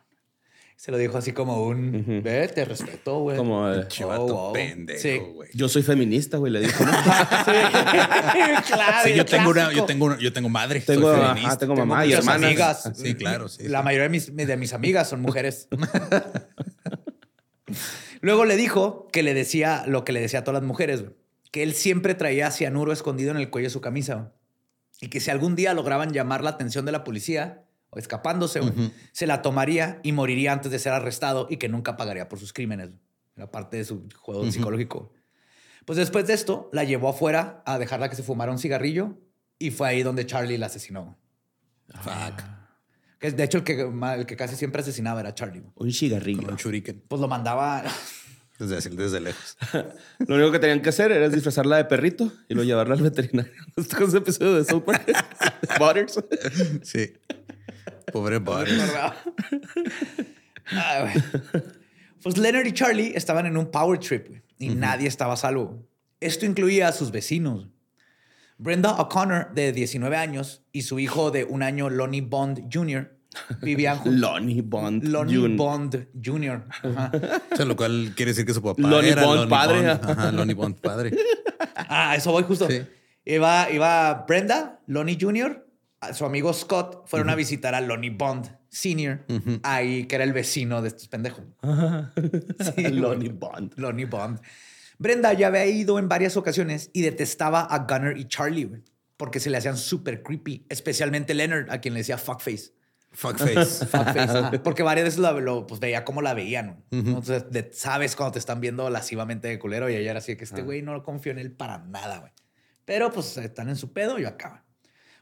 Se 0.76 0.90
lo 0.92 0.98
dijo 0.98 1.16
así 1.16 1.32
como 1.32 1.62
un, 1.64 2.20
ve, 2.22 2.48
te 2.48 2.64
respeto, 2.66 3.20
güey. 3.20 3.38
Como, 3.38 3.66
eh, 3.72 3.80
Pinche 3.80 4.04
Oh, 4.04 4.08
vato 4.08 4.26
wow. 4.26 4.52
pendejo, 4.52 5.00
Sí. 5.00 5.18
güey. 5.18 5.48
Yo 5.54 5.68
soy 5.70 5.82
feminista, 5.82 6.36
güey, 6.36 6.52
le 6.52 6.60
dijo. 6.60 6.84
¿no? 6.84 6.92
claro, 8.66 8.96
Sí, 9.04 9.10
el 9.10 9.16
yo 9.16 9.24
tengo 9.24 9.50
una, 9.50 9.72
yo 9.72 9.84
tengo 9.86 10.04
una- 10.04 10.18
yo 10.18 10.32
tengo 10.34 10.48
madre. 10.50 10.80
Tengo, 10.80 11.10
soy 11.10 11.18
ajá, 11.20 11.28
feminista. 11.34 11.58
tengo 11.58 11.74
Tengo 11.74 11.86
mamá 11.86 12.04
y 12.06 12.12
hermanas. 12.12 12.44
amigas. 12.44 12.92
Sí, 12.94 13.14
claro, 13.14 13.48
sí, 13.48 13.68
La 13.68 13.78
sí. 13.78 13.84
mayoría 13.84 14.02
de 14.04 14.08
mis, 14.10 14.36
de 14.36 14.56
mis 14.58 14.72
amigas 14.74 15.08
son 15.08 15.22
mujeres. 15.22 15.66
Luego 18.20 18.44
le 18.44 18.56
dijo 18.56 19.08
que 19.12 19.22
le 19.22 19.34
decía 19.34 19.84
lo 19.86 20.04
que 20.04 20.12
le 20.12 20.20
decía 20.20 20.40
a 20.40 20.44
todas 20.44 20.60
las 20.60 20.66
mujeres, 20.68 21.02
güey, 21.02 21.14
que 21.52 21.62
él 21.62 21.74
siempre 21.74 22.14
traía 22.14 22.50
cianuro 22.50 22.92
escondido 22.92 23.30
en 23.30 23.36
el 23.38 23.50
cuello 23.50 23.66
de 23.66 23.70
su 23.70 23.80
camisa 23.80 24.14
güey, 24.14 24.28
y 25.00 25.08
que 25.08 25.20
si 25.20 25.30
algún 25.30 25.56
día 25.56 25.74
lograban 25.74 26.12
llamar 26.12 26.42
la 26.42 26.50
atención 26.50 26.84
de 26.84 26.92
la 26.92 27.04
policía 27.04 27.62
o 27.96 27.98
escapándose, 27.98 28.60
güey, 28.60 28.92
se 29.12 29.26
la 29.26 29.40
tomaría 29.40 30.00
y 30.02 30.12
moriría 30.12 30.52
antes 30.52 30.70
de 30.70 30.78
ser 30.78 30.92
arrestado 30.92 31.46
y 31.48 31.56
que 31.56 31.68
nunca 31.68 31.96
pagaría 31.96 32.28
por 32.28 32.38
sus 32.38 32.52
crímenes. 32.52 32.90
Era 33.34 33.50
parte 33.50 33.78
de 33.78 33.84
su 33.84 34.06
juego 34.18 34.50
psicológico. 34.50 35.12
Pues 35.86 35.96
después 35.96 36.26
de 36.26 36.34
esto, 36.34 36.68
la 36.72 36.84
llevó 36.84 37.08
afuera 37.08 37.62
a 37.64 37.78
dejarla 37.78 38.10
que 38.10 38.16
se 38.16 38.22
fumara 38.22 38.52
un 38.52 38.58
cigarrillo 38.58 39.18
y 39.58 39.70
fue 39.70 39.88
ahí 39.88 40.02
donde 40.02 40.26
Charlie 40.26 40.58
la 40.58 40.66
asesinó. 40.66 41.18
Fuck. 42.02 42.42
Que 43.18 43.30
de 43.30 43.44
hecho 43.44 43.58
el 43.58 43.64
que, 43.64 43.80
el 43.80 44.26
que 44.26 44.36
casi 44.36 44.56
siempre 44.56 44.82
asesinaba 44.82 45.20
era 45.20 45.34
Charlie. 45.34 45.62
Un 45.74 45.90
cigarrillo. 45.92 46.42
Con 46.42 46.50
un 46.50 46.56
shuriken. 46.56 47.02
Pues 47.08 47.20
lo 47.20 47.28
mandaba. 47.28 47.82
Desde, 48.58 49.20
lejos. 49.20 49.56
Lo 50.26 50.36
único 50.36 50.50
que 50.50 50.58
tenían 50.58 50.80
que 50.80 50.88
hacer 50.88 51.12
era 51.12 51.28
disfrazarla 51.28 51.76
de 51.76 51.84
perrito 51.84 52.32
y 52.48 52.54
luego 52.54 52.66
llevarla 52.66 52.94
al 52.94 53.02
veterinario. 53.02 53.52
Esto 53.76 53.96
con 53.96 54.08
ese 54.08 54.18
episodio 54.18 54.54
de 54.54 54.64
South 54.64 54.82
Park. 54.82 55.12
Butters. 55.78 56.18
Sí. 56.82 57.12
Pobre. 58.12 58.40
Ah, 60.72 61.00
güey. 61.02 61.14
pues 62.22 62.36
Leonard 62.36 62.66
y 62.66 62.72
Charlie 62.72 63.12
estaban 63.14 63.46
en 63.46 63.56
un 63.56 63.70
power 63.70 63.98
trip 63.98 64.42
y 64.58 64.70
nadie 64.70 65.08
estaba 65.08 65.34
a 65.34 65.36
salvo. 65.36 65.86
Esto 66.20 66.46
incluía 66.46 66.88
a 66.88 66.92
sus 66.92 67.10
vecinos. 67.10 67.68
Brenda 68.58 68.92
O'Connor, 68.92 69.52
de 69.54 69.72
19 69.72 70.16
años, 70.16 70.62
y 70.72 70.82
su 70.82 70.98
hijo 70.98 71.30
de 71.30 71.44
un 71.44 71.62
año, 71.62 71.90
Lonnie 71.90 72.22
Bond 72.22 72.68
Jr., 72.72 73.16
vivían 73.60 73.98
juntos. 73.98 74.18
Lonnie 74.18 74.62
Bond. 74.62 75.04
Lonnie 75.04 75.36
Jun. 75.36 75.56
Bond 75.56 76.08
Jr. 76.24 76.64
Ajá. 76.82 77.12
O 77.52 77.56
sea, 77.56 77.66
lo 77.66 77.76
cual 77.76 78.12
quiere 78.16 78.30
decir 78.32 78.46
que 78.46 78.54
su 78.54 78.62
papá 78.62 78.80
Lonnie 78.80 79.10
era 79.10 79.24
Bond 79.24 79.40
Lonnie 79.40 79.50
padre. 79.50 79.78
Bond. 79.80 80.10
Ajá, 80.10 80.32
Lonnie 80.32 80.54
Bond 80.54 80.80
padre. 80.80 81.12
Ah, 81.76 82.16
eso 82.16 82.32
voy 82.32 82.44
justo. 82.44 82.66
Sí. 82.68 82.80
Iba, 83.24 83.70
iba 83.70 84.24
Brenda, 84.26 84.80
Lonnie 84.86 85.18
Jr., 85.20 85.65
su 86.12 86.24
amigo 86.24 86.52
Scott, 86.52 87.06
fueron 87.06 87.30
a 87.30 87.34
visitar 87.34 87.74
a 87.74 87.80
Lonnie 87.80 88.10
Bond 88.10 88.50
Sr., 88.68 89.24
ahí 89.62 90.06
que 90.06 90.14
era 90.16 90.24
el 90.24 90.32
vecino 90.32 90.82
de 90.82 90.88
estos 90.88 91.08
pendejos. 91.08 91.44
Sí, 92.74 92.82
Lonnie. 92.88 93.30
Bond. 93.30 93.74
Lonnie 93.76 94.04
Bond. 94.06 94.40
Brenda 94.98 95.32
ya 95.32 95.48
había 95.48 95.66
ido 95.66 95.98
en 95.98 96.08
varias 96.08 96.36
ocasiones 96.36 96.90
y 96.92 97.02
detestaba 97.02 97.62
a 97.62 97.80
Gunner 97.80 98.16
y 98.16 98.26
Charlie, 98.28 98.82
porque 99.16 99.40
se 99.40 99.50
le 99.50 99.58
hacían 99.58 99.76
súper 99.76 100.22
creepy, 100.22 100.66
especialmente 100.68 101.34
Leonard, 101.34 101.70
a 101.70 101.80
quien 101.80 101.94
le 101.94 102.00
decía 102.00 102.18
fuckface. 102.18 102.72
Fuckface. 103.12 103.86
Fuckface, 103.86 104.58
porque 104.58 104.82
varias 104.82 105.04
veces 105.06 105.20
lo, 105.20 105.40
lo, 105.40 105.66
pues, 105.66 105.80
veía 105.80 106.04
cómo 106.04 106.20
la 106.20 106.34
veían. 106.34 106.84
Entonces, 106.90 107.50
de- 107.50 107.70
sabes 107.72 108.14
cuando 108.14 108.32
te 108.32 108.38
están 108.38 108.60
viendo 108.60 108.90
lascivamente 108.90 109.48
de 109.48 109.58
culero 109.58 109.88
y 109.88 109.94
era 109.94 110.18
así 110.18 110.36
que 110.36 110.44
este 110.44 110.60
güey 110.62 110.82
no 110.82 111.02
confío 111.02 111.32
en 111.32 111.38
él 111.38 111.50
para 111.52 111.78
nada, 111.78 112.18
güey. 112.18 112.32
Pero 112.84 113.10
pues 113.10 113.36
están 113.38 113.68
en 113.70 113.76
su 113.76 113.92
pedo 113.94 114.18
y 114.18 114.26
acaba. 114.26 114.65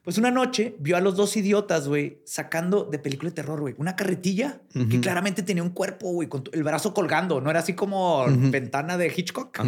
Pues 0.05 0.19
una 0.19 0.31
noche 0.31 0.77
vio 0.79 0.99
a 0.99 1.01
los 1.01 1.17
dos 1.17 1.35
idiotas, 1.37 1.89
güey, 1.89 2.21
sacando 2.27 2.85
de 2.85 2.99
película 2.99 3.31
de 3.31 3.35
terror, 3.37 3.59
güey, 3.61 3.75
una 3.79 3.97
carretilla 3.97 4.61
que 4.91 5.01
claramente 5.01 5.43
tenía 5.43 5.63
un 5.63 5.71
cuerpo, 5.71 6.13
güey, 6.13 6.29
con 6.29 6.45
el 6.53 6.63
brazo 6.63 6.93
colgando. 6.93 7.41
No 7.41 7.49
era 7.51 7.61
así 7.61 7.73
como 7.73 8.27
ventana 8.29 8.99
de 8.99 9.07
Hitchcock, 9.17 9.59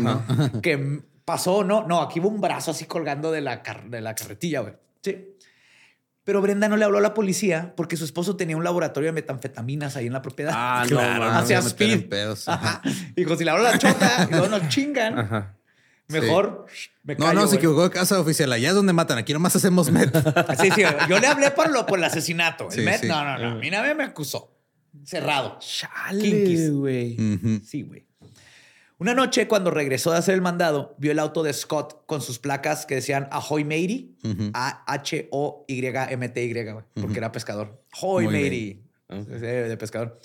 que 0.62 1.00
pasó, 1.24 1.64
no, 1.64 1.86
no, 1.86 2.02
aquí 2.02 2.20
hubo 2.20 2.28
un 2.28 2.40
brazo 2.42 2.70
así 2.72 2.84
colgando 2.84 3.32
de 3.32 3.40
la, 3.40 3.62
car- 3.62 3.88
de 3.88 4.00
la 4.02 4.14
carretilla, 4.14 4.60
güey. 4.60 4.74
Sí. 5.02 5.32
Pero 6.22 6.42
Brenda 6.42 6.68
no 6.68 6.76
le 6.76 6.84
habló 6.84 6.98
a 6.98 7.00
la 7.00 7.14
policía 7.14 7.72
porque 7.76 7.96
su 7.96 8.04
esposo 8.04 8.36
tenía 8.36 8.56
un 8.56 8.64
laboratorio 8.64 9.08
de 9.08 9.12
metanfetaminas 9.12 9.96
ahí 9.96 10.08
en 10.08 10.12
la 10.12 10.22
propiedad. 10.22 10.52
Ah, 10.54 10.80
no, 10.90 10.96
Claro, 10.96 11.32
no 11.32 11.40
meter 11.40 11.56
en 11.58 11.66
speed. 11.66 12.08
pedos. 12.08 12.48
Ajá. 12.48 12.82
Dijo, 13.14 13.36
si 13.36 13.44
le 13.44 13.50
hablo 13.52 13.66
a 13.66 13.70
la 13.72 13.78
chota 13.78 14.26
y 14.28 14.32
luego 14.32 14.48
nos 14.48 14.68
chingan, 14.68 15.18
Ajá. 15.18 15.54
Mejor 16.08 16.66
me 17.02 17.14
No, 17.16 17.32
no, 17.32 17.46
se 17.46 17.56
equivocó 17.56 17.84
de 17.84 17.90
casa 17.90 18.20
oficial. 18.20 18.52
Allá 18.52 18.68
es 18.68 18.74
donde 18.74 18.92
matan. 18.92 19.18
Aquí 19.18 19.32
nomás 19.32 19.56
hacemos 19.56 19.90
met. 19.90 20.14
Sí, 20.60 20.70
sí, 20.74 20.82
yo 21.08 21.18
le 21.18 21.26
hablé 21.26 21.50
por, 21.50 21.70
lo, 21.70 21.86
por 21.86 21.98
el 21.98 22.04
asesinato. 22.04 22.70
Sí, 22.70 22.80
el 22.80 22.84
Met, 22.84 23.00
sí. 23.00 23.08
no, 23.08 23.24
no, 23.24 23.38
no. 23.38 23.50
A 23.52 23.54
mí 23.56 23.70
nadie 23.70 23.94
me 23.94 24.04
acusó. 24.04 24.52
Cerrado. 25.04 25.58
Chale, 25.60 26.70
güey. 26.70 27.16
Sí, 27.64 27.82
güey. 27.82 28.06
Una 28.98 29.12
noche, 29.12 29.46
cuando 29.46 29.70
regresó 29.70 30.10
de 30.10 30.16
hacer 30.18 30.34
el 30.34 30.40
mandado, 30.40 30.94
vio 30.98 31.12
el 31.12 31.18
auto 31.18 31.42
de 31.42 31.52
Scott 31.52 32.06
con 32.06 32.22
sus 32.22 32.38
placas 32.38 32.86
que 32.86 32.94
decían 32.94 33.28
Ahoy 33.30 33.62
Matey, 33.62 34.16
A-H-O-Y-M-T-Y, 34.54 36.52
güey, 36.72 36.84
porque 36.94 37.18
era 37.18 37.30
pescador. 37.30 37.82
Ahoy 38.00 38.24
Matey. 38.24 38.82
Sí, 39.10 39.24
De 39.36 39.76
pescador. 39.76 40.18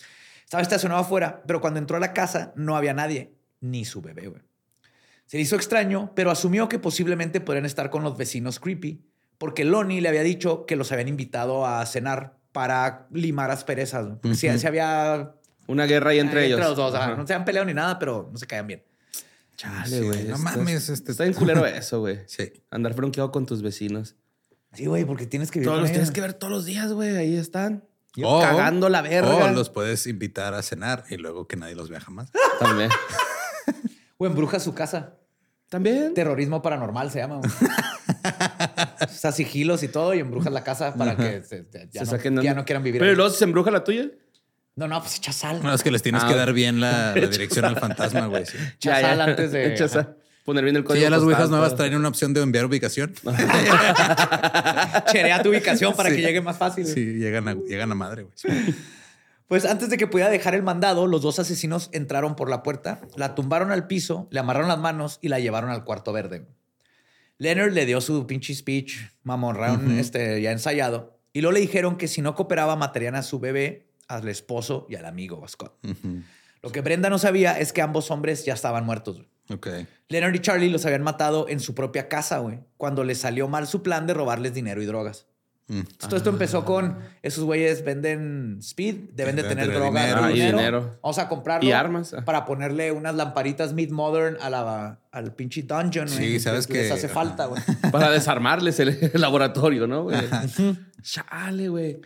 Estaba 0.45 0.61
estacionado 0.61 1.01
afuera, 1.01 1.43
pero 1.45 1.59
cuando 1.59 1.79
entró 1.79 1.97
a 1.97 1.99
la 1.99 2.13
casa 2.13 2.53
no 2.55 2.77
había 2.77 2.93
nadie, 2.93 3.35
ni 3.59 3.83
su 3.83 4.01
bebé, 4.01 4.27
güey. 4.27 4.41
Se 5.31 5.37
le 5.37 5.43
hizo 5.43 5.55
extraño, 5.55 6.11
pero 6.13 6.29
asumió 6.29 6.67
que 6.67 6.77
posiblemente 6.77 7.39
podrían 7.39 7.65
estar 7.65 7.89
con 7.89 8.03
los 8.03 8.17
vecinos 8.17 8.59
creepy, 8.59 9.01
porque 9.37 9.63
Lonnie 9.63 10.01
le 10.01 10.09
había 10.09 10.23
dicho 10.23 10.65
que 10.65 10.75
los 10.75 10.91
habían 10.91 11.07
invitado 11.07 11.65
a 11.65 11.85
cenar 11.85 12.35
para 12.51 13.07
limar 13.11 13.49
asperezas. 13.49 14.07
Porque 14.21 14.35
sí- 14.35 14.49
sí 14.59 14.67
había 14.67 15.31
Una 15.67 15.85
guerra 15.85 16.09
ahí 16.09 16.19
entre 16.19 16.47
ellos. 16.47 16.59
los 16.59 16.75
dos. 16.75 16.93
No 17.17 17.25
se 17.25 17.33
han 17.33 17.45
peleado 17.45 17.65
ni 17.65 17.73
nada, 17.73 17.97
pero 17.97 18.27
no 18.29 18.37
se 18.37 18.45
caían 18.45 18.67
bien. 18.67 18.83
Chale, 19.55 19.87
Sí, 19.99 20.03
güey. 20.05 20.23
no 20.25 20.35
Estás- 20.35 20.57
mames, 20.57 20.89
este- 20.89 21.11
Está 21.11 21.23
bien 21.23 21.33
culero 21.33 21.65
eso, 21.65 22.01
güey. 22.01 22.19
Sí. 22.25 22.51
Andar 22.69 22.93
fronqueado 22.93 23.31
con 23.31 23.45
tus 23.45 23.61
vecinos. 23.61 24.17
Sí, 24.73 24.85
güey, 24.87 25.05
porque 25.05 25.27
tienes 25.27 25.49
que 25.49 25.59
vivir 25.59 25.69
Todos 25.69 25.81
los 25.81 25.91
tienes 25.91 26.11
que 26.11 26.19
ver 26.19 26.33
todos 26.33 26.51
los 26.51 26.65
días, 26.65 26.91
güey. 26.91 27.15
Ahí 27.15 27.37
están. 27.37 27.85
Cagando 28.21 28.89
la 28.89 29.01
verga. 29.01 29.33
O 29.33 29.51
los 29.51 29.69
puedes 29.69 30.07
invitar 30.07 30.53
a 30.55 30.61
cenar 30.61 31.05
y 31.09 31.15
luego 31.15 31.47
que 31.47 31.55
nadie 31.55 31.75
los 31.75 31.87
vea 31.89 32.01
jamás. 32.01 32.29
También. 32.59 32.89
O 34.17 34.27
embruja 34.27 34.59
su 34.59 34.75
casa. 34.75 35.15
También. 35.71 36.13
Terrorismo 36.13 36.61
paranormal 36.61 37.09
se 37.11 37.19
llama. 37.19 37.39
o 39.01 39.07
sea, 39.07 39.31
sigilos 39.31 39.83
y 39.83 39.87
todo 39.87 40.13
y 40.13 40.19
embrujas 40.19 40.51
la 40.51 40.65
casa 40.65 40.93
para 40.93 41.15
que 41.15 41.43
se- 41.43 41.63
se- 41.71 41.87
ya, 41.91 42.05
Se 42.05 42.29
no, 42.29 42.41
ya 42.43 42.53
no 42.53 42.65
quieran 42.65 42.83
vivir. 42.83 42.99
Pero 42.99 43.11
ahí. 43.11 43.15
luego 43.15 43.31
se 43.31 43.45
embruja 43.45 43.71
la 43.71 43.81
tuya. 43.85 44.07
No, 44.75 44.89
no, 44.89 44.99
pues 44.99 45.15
echa 45.17 45.31
sal. 45.31 45.61
No, 45.63 45.73
es 45.73 45.81
que 45.81 45.89
les 45.91 46.01
tienes 46.03 46.23
Ah, 46.25 46.27
que 46.27 46.35
dar 46.35 46.51
bien 46.51 46.81
la, 46.81 47.15
la 47.15 47.27
dirección 47.27 47.63
al 47.63 47.79
fantasma, 47.79 48.25
güey. 48.27 48.45
Sí. 48.45 48.57
Echa 48.75 48.99
sal 48.99 49.21
antes 49.21 49.53
de- 49.53 49.73
Echa 49.73 49.87
sal. 49.87 50.17
Poner 50.43 50.63
bien 50.65 50.75
el 50.75 50.81
Sí, 50.81 50.87
código. 50.87 51.03
ya 51.03 51.09
las 51.09 51.21
ouijas 51.21 51.49
nuevas 51.49 51.75
traen 51.77 51.95
una 51.95 52.09
opción 52.09 52.33
de 52.33 52.41
enviar 52.41 52.65
ubicación. 52.65 53.13
Cherea 55.11 55.41
tu 55.41 55.49
ubicación 55.49 55.93
para 55.95 56.09
Sí. 56.09 56.15
que 56.17 56.21
llegue 56.21 56.41
más 56.41 56.57
fácil. 56.57 56.85
Sí, 56.85 57.13
llegan 57.13 57.47
a, 57.47 57.53
llegan 57.53 57.91
a 57.91 57.95
madre, 57.95 58.23
güey. 58.23 58.35
Pues 59.51 59.65
antes 59.65 59.89
de 59.89 59.97
que 59.97 60.07
pudiera 60.07 60.31
dejar 60.31 60.55
el 60.55 60.63
mandado, 60.63 61.07
los 61.07 61.23
dos 61.23 61.37
asesinos 61.37 61.89
entraron 61.91 62.37
por 62.37 62.49
la 62.49 62.63
puerta, 62.63 63.01
la 63.17 63.35
tumbaron 63.35 63.69
al 63.73 63.85
piso, 63.85 64.29
le 64.31 64.39
amarraron 64.39 64.69
las 64.69 64.79
manos 64.79 65.19
y 65.21 65.27
la 65.27 65.41
llevaron 65.41 65.69
al 65.69 65.83
cuarto 65.83 66.13
verde. 66.13 66.47
Leonard 67.37 67.73
le 67.73 67.85
dio 67.85 67.99
su 67.99 68.25
pinche 68.27 68.55
speech, 68.55 68.95
mamorrón, 69.23 69.99
este, 69.99 70.41
ya 70.41 70.53
ensayado, 70.53 71.19
y 71.33 71.41
luego 71.41 71.55
le 71.55 71.59
dijeron 71.59 71.97
que 71.97 72.07
si 72.07 72.21
no 72.21 72.33
cooperaba 72.33 72.77
matarían 72.77 73.15
a 73.15 73.23
su 73.23 73.41
bebé, 73.41 73.89
al 74.07 74.25
esposo 74.29 74.87
y 74.89 74.95
al 74.95 75.03
amigo 75.03 75.45
Scott. 75.49 75.77
Lo 76.61 76.71
que 76.71 76.79
Brenda 76.79 77.09
no 77.09 77.19
sabía 77.19 77.59
es 77.59 77.73
que 77.73 77.81
ambos 77.81 78.09
hombres 78.09 78.45
ya 78.45 78.53
estaban 78.53 78.85
muertos. 78.85 79.21
Leonard 80.07 80.33
y 80.33 80.39
Charlie 80.39 80.69
los 80.69 80.85
habían 80.85 81.03
matado 81.03 81.49
en 81.49 81.59
su 81.59 81.75
propia 81.75 82.07
casa, 82.07 82.37
güey, 82.37 82.61
cuando 82.77 83.03
les 83.03 83.17
salió 83.17 83.49
mal 83.49 83.67
su 83.67 83.83
plan 83.83 84.07
de 84.07 84.13
robarles 84.13 84.53
dinero 84.53 84.81
y 84.81 84.85
drogas. 84.85 85.27
Todo 85.97 86.17
esto 86.17 86.29
empezó 86.31 86.65
con 86.65 86.97
esos 87.21 87.45
güeyes 87.45 87.85
venden 87.85 88.57
speed, 88.59 89.11
deben 89.13 89.37
de 89.37 89.43
tener 89.43 89.67
tener 89.67 89.79
droga 89.79 90.01
dinero. 90.01 90.21
Ah, 90.23 90.31
y 90.31 90.41
dinero. 90.41 90.99
Vamos 91.01 91.17
a 91.17 91.29
comprarlo. 91.29 91.67
Y 91.69 91.71
armas. 91.71 92.13
ah. 92.13 92.25
Para 92.25 92.43
ponerle 92.45 92.91
unas 92.91 93.15
lamparitas 93.15 93.71
mid-modern 93.73 94.35
a 94.41 94.49
la, 94.49 94.99
al 95.11 95.33
pinche 95.33 95.61
dungeon. 95.63 96.09
Sí, 96.09 96.41
sabes 96.41 96.69
Les 96.69 96.87
que- 96.87 96.93
hace 96.93 97.07
falta, 97.07 97.45
güey. 97.45 97.61
Para 97.91 98.11
desarmarles 98.11 98.81
el, 98.81 98.89
el 99.13 99.21
laboratorio, 99.21 99.87
¿no, 99.87 100.03
güey? 100.03 100.17
Chale, 101.01 101.69
güey. 101.69 102.01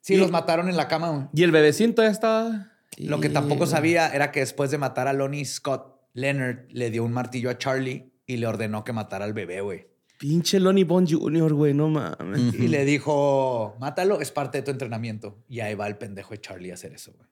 Sí, 0.00 0.14
Y- 0.14 0.16
los 0.16 0.30
mataron 0.30 0.68
en 0.70 0.76
la 0.78 0.88
cama, 0.88 1.10
güey. 1.10 1.26
Y 1.34 1.42
el 1.42 1.52
bebecito 1.52 2.02
ya 2.02 2.08
estaba. 2.10 2.72
Lo 2.96 3.20
que 3.20 3.28
tampoco 3.28 3.64
Y- 3.64 3.68
sabía 3.68 4.08
era 4.08 4.32
que 4.32 4.40
después 4.40 4.70
de 4.70 4.78
matar 4.78 5.06
a 5.06 5.12
Lonnie 5.12 5.44
Scott, 5.44 6.00
Leonard 6.14 6.60
le 6.70 6.90
dio 6.90 7.04
un 7.04 7.12
martillo 7.12 7.50
a 7.50 7.58
Charlie 7.58 8.10
y 8.26 8.38
le 8.38 8.46
ordenó 8.46 8.84
que 8.84 8.94
matara 8.94 9.26
al 9.26 9.34
bebé, 9.34 9.60
güey. 9.60 9.86
Pinche 10.18 10.58
Lonnie 10.60 10.84
Bon 10.84 11.06
Jr., 11.06 11.52
güey, 11.52 11.74
no 11.74 11.88
mames. 11.88 12.54
Y 12.54 12.68
le 12.68 12.84
dijo, 12.84 13.76
mátalo, 13.78 14.20
es 14.20 14.30
parte 14.30 14.58
de 14.58 14.62
tu 14.62 14.70
entrenamiento. 14.70 15.38
Y 15.48 15.60
ahí 15.60 15.74
va 15.74 15.86
el 15.86 15.96
pendejo 15.96 16.30
de 16.30 16.40
Charlie 16.40 16.70
a 16.70 16.74
hacer 16.74 16.92
eso, 16.92 17.12
güey. 17.12 17.28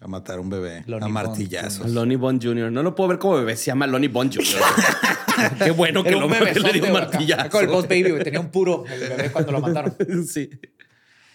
A 0.00 0.06
matar 0.06 0.38
a 0.38 0.40
un 0.40 0.48
bebé. 0.48 0.84
Lonnie 0.86 0.96
a 0.96 1.00
Bond, 1.00 1.12
martillazos. 1.12 1.90
Lonnie 1.90 2.16
Bon 2.16 2.40
Jr. 2.40 2.70
No 2.70 2.82
lo 2.82 2.94
puedo 2.94 3.08
ver 3.08 3.18
como 3.18 3.34
bebé, 3.34 3.56
se 3.56 3.66
llama 3.66 3.86
Lonnie 3.86 4.08
Bon 4.08 4.30
Jr. 4.32 4.44
Qué 5.58 5.72
bueno 5.72 6.04
que 6.04 6.12
lo 6.12 6.28
que 6.28 6.60
le 6.60 6.72
dio 6.72 6.92
martillazo. 6.92 7.50
Con 7.50 7.64
el 7.64 7.68
Boss 7.68 7.88
Baby, 7.88 8.10
güey. 8.10 8.24
Tenía 8.24 8.40
un 8.40 8.50
puro 8.50 8.84
el 8.86 9.00
bebé 9.00 9.32
cuando 9.32 9.52
lo 9.52 9.60
mataron. 9.60 9.94
sí. 10.26 10.48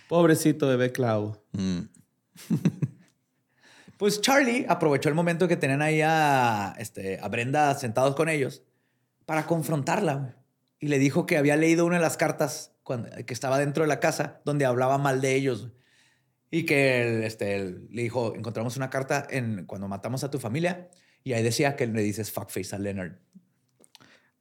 Pobrecito 0.08 0.68
bebé 0.68 0.92
clavo. 0.92 1.44
Mm. 1.52 1.80
Pues 3.98 4.22
Charlie 4.22 4.66
aprovechó 4.68 5.10
el 5.10 5.16
momento 5.16 5.48
que 5.48 5.58
tenían 5.58 5.82
ahí 5.82 6.02
a, 6.02 6.74
este, 6.78 7.20
a 7.22 7.28
Brenda 7.28 7.74
sentados 7.76 8.16
con 8.16 8.28
ellos 8.30 8.64
para 9.26 9.46
confrontarla. 9.46 10.16
güey. 10.16 10.32
Y 10.80 10.88
le 10.88 11.00
dijo 11.00 11.26
que 11.26 11.38
había 11.38 11.56
leído 11.56 11.86
una 11.86 11.96
de 11.98 12.02
las 12.02 12.18
cartas 12.18 12.74
cuando, 12.84 13.10
que 13.26 13.34
estaba 13.34 13.58
dentro 13.60 13.84
de 13.84 13.88
la 13.88 14.00
casa 14.00 14.42
donde 14.46 14.66
hablaba 14.66 14.98
mal 14.98 15.22
de 15.22 15.36
ellos. 15.36 15.62
güey. 15.62 15.74
Y 16.52 16.66
que 16.66 17.02
él, 17.02 17.24
este, 17.24 17.56
él 17.56 17.88
le 17.90 18.04
dijo, 18.04 18.36
encontramos 18.36 18.78
una 18.78 18.90
carta 18.90 19.26
en, 19.30 19.66
cuando 19.66 19.88
matamos 19.88 20.24
a 20.24 20.30
tu 20.30 20.40
familia 20.40 20.90
y 21.24 21.34
ahí 21.34 21.42
decía 21.42 21.76
que 21.76 21.88
le 21.88 22.02
dices 22.02 22.32
fuckface 22.32 22.76
a 22.76 22.80
Leonard. 22.80 23.14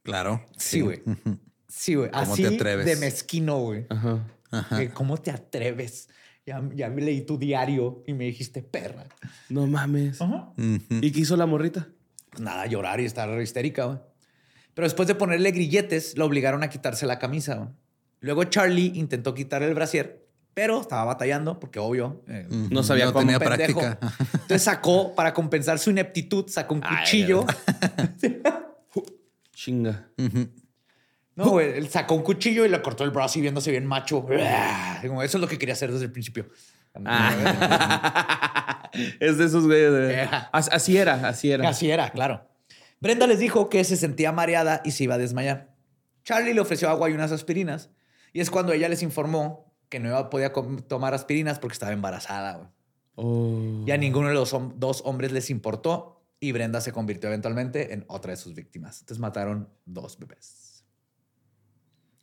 Claro. 0.03 0.45
Sí, 0.57 0.81
güey. 0.81 1.03
Sí, 1.75 1.95
güey. 1.95 2.11
¿Cómo 2.11 2.35
Así 2.35 2.43
te 2.43 2.55
atreves? 2.55 2.85
de 2.85 2.97
mezquino, 2.97 3.59
güey. 3.61 3.87
Ajá. 3.89 4.29
Que, 4.77 4.91
¿Cómo 4.91 5.17
te 5.17 5.31
atreves? 5.31 6.11
Ya, 6.45 6.63
ya 6.75 6.91
me 6.91 7.01
leí 7.01 7.23
tu 7.23 7.39
diario 7.39 8.05
y 8.07 8.13
me 8.13 8.25
dijiste 8.27 8.63
perra. 8.63 9.07
No 9.49 9.67
mames. 9.67 10.19
¿Y 10.59 11.11
qué 11.13 11.21
hizo 11.21 11.35
la 11.35 11.47
morrita? 11.47 11.89
Pues 12.29 12.43
nada, 12.43 12.67
llorar 12.67 13.01
y 13.01 13.07
estar 13.07 13.41
histérica, 13.41 13.87
güey. 13.87 13.99
Pero 14.75 14.87
después 14.87 15.07
de 15.09 15.15
ponerle 15.15 15.51
grilletes, 15.51 16.17
lo 16.17 16.25
obligaron 16.25 16.63
a 16.63 16.71
quitarse 16.71 17.07
la 17.07 17.19
camisa. 17.19 17.73
Luego 18.21 18.45
Charlie 18.45 18.93
intentó 18.95 19.35
quitarle 19.35 19.69
el 19.69 19.75
brasier, 19.75 20.25
pero 20.55 20.81
estaba 20.81 21.05
batallando 21.05 21.61
porque, 21.61 21.79
obvio, 21.79 22.23
eh, 22.29 22.47
No 22.71 22.83
sabía 22.83 23.07
no 23.07 23.13
cómo. 23.13 23.25
tenía 23.27 23.39
pendejo. 23.39 23.81
práctica. 23.81 24.15
Entonces 24.33 24.63
sacó, 24.63 25.15
para 25.15 25.35
compensar 25.35 25.79
su 25.79 25.91
ineptitud, 25.91 26.49
sacó 26.49 26.75
un 26.75 26.83
Ay, 26.85 27.05
cuchillo. 27.05 27.45
Chinga. 29.55 30.09
No, 31.35 31.51
güey, 31.51 31.71
él 31.79 31.89
sacó 31.89 32.15
un 32.15 32.23
cuchillo 32.23 32.65
y 32.65 32.69
le 32.69 32.81
cortó 32.83 33.05
el 33.05 33.11
brazo 33.11 33.39
y 33.39 33.43
viéndose 33.43 33.71
bien 33.71 33.87
macho. 33.87 34.27
Como, 35.03 35.23
Eso 35.23 35.39
es 35.39 35.41
lo 35.41 35.49
que 35.49 35.59
quería 35.59 35.75
hacer 35.75 35.93
desde 35.93 36.07
el 36.07 36.13
principio. 36.13 36.47
Ah. 37.05 38.91
es 39.21 39.39
de 39.39 39.45
esos 39.45 39.65
güeyes. 39.67 39.93
de- 39.93 40.29
Así 40.53 40.97
era, 40.97 41.29
así 41.29 41.51
era. 41.51 41.69
Así 41.69 41.91
era, 41.91 42.11
claro. 42.11 42.47
Brenda 43.03 43.27
les 43.27 43.41
dijo 43.41 43.69
que 43.69 43.83
se 43.83 43.97
sentía 43.97 44.31
mareada 44.31 44.81
y 44.85 44.93
se 44.93 45.03
iba 45.05 45.17
a 45.17 45.19
desmayar. 45.19 45.75
Charlie 46.23 46.55
le 46.55 46.61
ofreció 46.61 46.89
agua 46.89 47.11
y 47.11 47.13
unas 47.15 47.33
aspirinas. 47.33 47.91
Y 48.33 48.41
es 48.41 48.49
cuando 48.49 48.73
ella 48.73 48.89
les 48.89 49.03
informó 49.03 49.75
que 49.89 49.99
no 49.99 50.09
iba 50.09 50.19
a 50.19 50.31
poder 50.31 50.53
com- 50.53 50.79
tomar 50.79 51.13
aspirinas 51.13 51.59
porque 51.59 51.73
estaba 51.73 51.93
embarazada. 51.93 52.73
Oh. 53.17 53.83
Y 53.85 53.91
a 53.91 53.97
ninguno 53.97 54.29
de 54.29 54.35
los 54.35 54.55
hom- 54.55 54.75
dos 54.77 55.03
hombres 55.05 55.33
les 55.33 55.51
importó 55.51 56.25
y 56.39 56.53
Brenda 56.53 56.81
se 56.81 56.93
convirtió 56.93 57.29
eventualmente 57.29 57.93
en 57.93 58.05
otra 58.07 58.31
de 58.31 58.37
sus 58.37 58.55
víctimas. 58.55 59.01
Entonces 59.01 59.21
mataron 59.21 59.69
dos 59.85 60.17
bebés. 60.19 60.85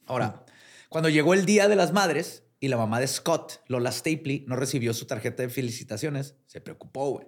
Ahora, 0.05 0.45
cuando 0.87 1.09
llegó 1.09 1.33
el 1.33 1.45
Día 1.45 1.67
de 1.67 1.75
las 1.75 1.91
Madres 1.93 2.43
y 2.61 2.69
la 2.69 2.77
mamá 2.77 2.99
de 3.01 3.07
Scott, 3.07 3.61
Lola 3.67 3.91
Stapley, 3.91 4.45
no 4.47 4.55
recibió 4.55 4.93
su 4.93 5.05
tarjeta 5.05 5.43
de 5.43 5.49
felicitaciones, 5.49 6.35
se 6.47 6.61
preocupó, 6.61 7.09
güey. 7.11 7.27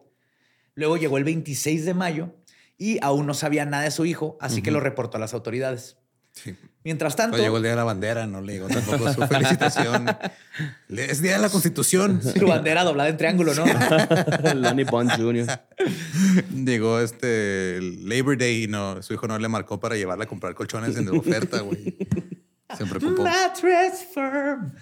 Luego 0.74 0.96
llegó 0.98 1.18
el 1.18 1.26
26 1.26 1.86
de 1.86 1.94
mayo 1.94 2.34
y 2.82 2.98
aún 3.04 3.28
no 3.28 3.36
sabía 3.36 3.63
nada 3.63 3.84
de 3.84 3.91
su 3.91 4.06
hijo, 4.06 4.39
así 4.41 4.63
que 4.63 4.72
lo 4.72 4.80
reportó 4.80 5.17
a 5.17 5.20
las 5.20 5.36
autoridades. 5.36 5.98
Sí. 6.32 6.56
Mientras 6.84 7.15
tanto, 7.15 7.34
Pero 7.34 7.44
llegó 7.44 7.58
el 7.58 7.62
día 7.62 7.74
de 7.74 7.78
la 7.78 7.84
bandera, 7.84 8.26
no 8.26 8.41
le 8.41 8.54
llegó 8.54 8.70
tampoco 8.70 9.13
su 9.13 9.22
felicitación. 9.28 10.08
Es 10.89 11.22
día 11.22 11.34
de 11.34 11.44
la 11.44 11.50
Constitución. 11.50 12.24
su 12.24 12.48
bandera 12.48 12.84
doblada 12.84 13.10
en 13.10 13.17
triángulo, 13.17 13.54
¿no? 13.54 13.65
Lonnie 14.56 14.86
Bon 14.86 15.08
Jr. 15.08 15.46
Llegó 16.56 17.00
este 17.00 17.80
Labor 18.00 18.36
Day 18.36 18.63
y 18.63 18.67
no, 18.67 19.00
su 19.04 19.13
hijo 19.13 19.28
no 19.28 19.38
le 19.38 19.48
marcó 19.48 19.80
para 19.80 19.96
llevarla 19.96 20.24
a 20.24 20.28
comprar 20.28 20.56
colchones 20.56 20.98
en 20.98 21.08
oferta, 21.10 21.60
güey. 21.60 21.96
Se 22.76 22.84
preocupó. 22.88 23.22
Mattress 23.22 24.08
firm. 24.12 24.74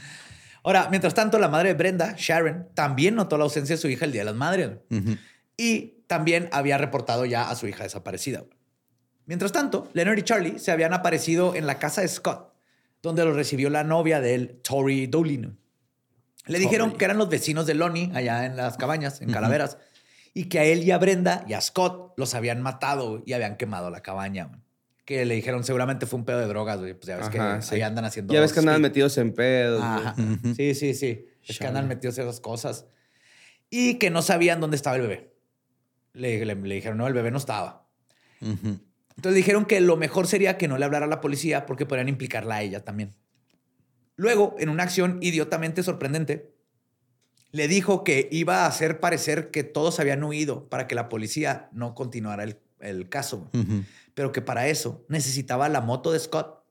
Ahora, 0.64 0.88
mientras 0.90 1.14
tanto, 1.14 1.38
la 1.38 1.50
madre 1.50 1.70
de 1.70 1.74
Brenda, 1.74 2.16
Sharon, 2.18 2.70
también 2.74 3.16
notó 3.16 3.38
la 3.38 3.44
ausencia 3.44 3.76
de 3.76 3.82
su 3.82 3.90
hija 3.90 4.06
el 4.06 4.14
Día 4.14 4.22
de 4.22 4.26
las 4.26 4.36
Madres. 4.36 4.72
Y 5.58 5.99
también 6.10 6.50
había 6.52 6.80
reportado 6.80 7.24
ya 7.26 7.52
a 7.52 7.56
su 7.56 7.68
hija 7.68 7.84
desaparecida. 7.84 8.44
Mientras 9.28 9.52
tanto, 9.52 9.92
Leonard 9.94 10.18
y 10.18 10.24
Charlie 10.24 10.58
se 10.58 10.72
habían 10.72 10.92
aparecido 10.92 11.54
en 11.54 11.68
la 11.68 11.78
casa 11.78 12.02
de 12.02 12.08
Scott, 12.08 12.52
donde 13.04 13.24
los 13.24 13.36
recibió 13.36 13.70
la 13.70 13.84
novia 13.84 14.20
de 14.20 14.34
él, 14.34 14.60
Tori 14.64 15.06
Dolin. 15.06 15.60
Le 16.48 16.58
dijeron 16.58 16.94
que 16.94 17.06
eran 17.06 17.20
los 17.20 17.30
vecinos 17.30 17.68
de 17.68 17.76
Lonnie 17.76 18.10
allá 18.16 18.48
en 18.48 18.58
las 18.58 18.76
cabañas, 18.76 19.22
en 19.22 19.32
Calaveras, 19.32 19.78
y 20.34 20.46
que 20.46 20.58
a 20.58 20.64
él 20.64 20.84
y 20.84 20.90
a 20.90 20.98
Brenda 20.98 21.46
y 21.48 21.54
a 21.54 21.62
Scott 21.62 22.16
los 22.18 22.34
habían 22.34 22.64
matado 22.64 23.22
y 23.24 23.34
habían 23.34 23.56
quemado 23.56 23.92
la 23.92 24.02
cabaña. 24.02 24.50
Que 25.06 25.26
le 25.26 25.36
dijeron 25.36 25.64
seguramente 25.64 26.08
fue 26.08 26.18
un 26.18 26.26
pedo 26.26 26.40
de 26.40 26.48
drogas, 26.48 26.80
güey. 26.80 26.96
Pues 26.96 27.06
ya 27.06 27.18
ves 27.18 27.28
Ajá, 27.28 27.58
que 27.58 27.62
sí. 27.62 27.76
ahí 27.76 27.82
andan 27.84 28.06
haciendo. 28.06 28.34
Ya 28.34 28.42
ves 28.42 28.52
que 28.52 28.62
speed. 28.62 28.80
metidos 28.80 29.16
en 29.20 29.32
pedos. 29.32 29.84
Ajá. 29.84 30.16
Sí, 30.56 30.74
sí, 30.74 30.96
sí. 30.96 31.28
Es 31.48 31.60
que 31.60 31.68
andan 31.68 31.88
metidos 31.88 32.18
en 32.18 32.28
esas 32.28 32.40
cosas. 32.40 32.88
Y 33.70 34.00
que 34.00 34.10
no 34.10 34.24
sabían 34.24 34.60
dónde 34.60 34.76
estaba 34.76 34.96
el 34.96 35.04
bebé. 35.04 35.29
Le, 36.14 36.44
le- 36.46 36.56
le 36.56 36.76
dijeron, 36.76 36.98
no, 36.98 37.08
el 37.08 37.14
bebé 37.14 37.32
no 37.32 37.38
estaba. 37.38 37.88
Entonces 38.42 39.36
dijeron 39.36 39.66
que 39.66 39.82
lo 39.82 39.98
mejor 39.98 40.28
sería 40.28 40.58
que 40.58 40.68
no 40.68 40.78
le 40.78 40.86
hablara 40.86 41.06
a 41.06 41.10
la 41.10 41.20
policía 41.22 41.66
porque 41.66 41.86
podrían 41.86 42.08
implicarla 42.10 42.56
a 42.56 42.62
ella 42.62 42.84
también. 42.86 43.16
Luego, 44.16 44.56
en 44.60 44.70
una 44.70 44.84
acción 44.84 45.20
idiotamente 45.22 45.84
sorprendente, 45.84 46.54
le 47.52 47.68
dijo 47.68 48.04
que 48.04 48.28
iba 48.32 48.64
a 48.64 48.68
hacer 48.68 49.00
parecer 49.00 49.50
que 49.52 49.64
todos 49.64 50.00
habían 50.00 50.24
huido 50.24 50.70
para 50.70 50.88
que 50.88 50.96
la 50.96 51.10
policía 51.10 51.70
no 51.74 51.96
continuara 51.96 52.44
el, 52.44 52.60
el 52.80 53.10
caso, 53.10 53.50
pero 54.14 54.32
que 54.32 54.42
para 54.42 54.68
eso 54.68 55.06
necesitaba 55.10 55.68
la 55.70 55.82
moto 55.82 56.12
de 56.12 56.20
Scott, 56.20 56.64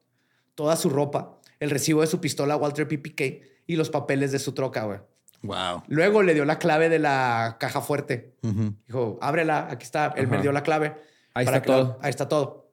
toda 0.54 0.76
su 0.76 0.88
ropa, 0.90 1.40
el 1.60 1.70
recibo 1.70 2.00
de 2.02 2.06
su 2.06 2.20
pistola 2.20 2.56
Walter 2.56 2.86
PPK 2.86 3.20
y 3.66 3.76
los 3.76 3.90
papeles 3.90 4.30
de 4.32 4.38
su 4.38 4.52
troca, 4.52 4.84
güey. 4.84 5.00
Wow. 5.42 5.84
Luego 5.88 6.22
le 6.22 6.34
dio 6.34 6.44
la 6.44 6.58
clave 6.58 6.88
de 6.88 6.98
la 6.98 7.56
caja 7.60 7.80
fuerte. 7.80 8.34
Ujú. 8.42 8.74
Dijo, 8.86 9.18
ábrela, 9.22 9.68
aquí 9.70 9.84
está. 9.84 10.12
Él 10.16 10.26
me 10.28 10.36
Ajá. 10.36 10.42
dio 10.42 10.52
la 10.52 10.62
clave. 10.62 10.96
Ahí 11.34 11.44
está 11.44 11.62
todo. 11.62 11.98
ahí 12.02 12.10
está 12.10 12.28
todo. 12.28 12.72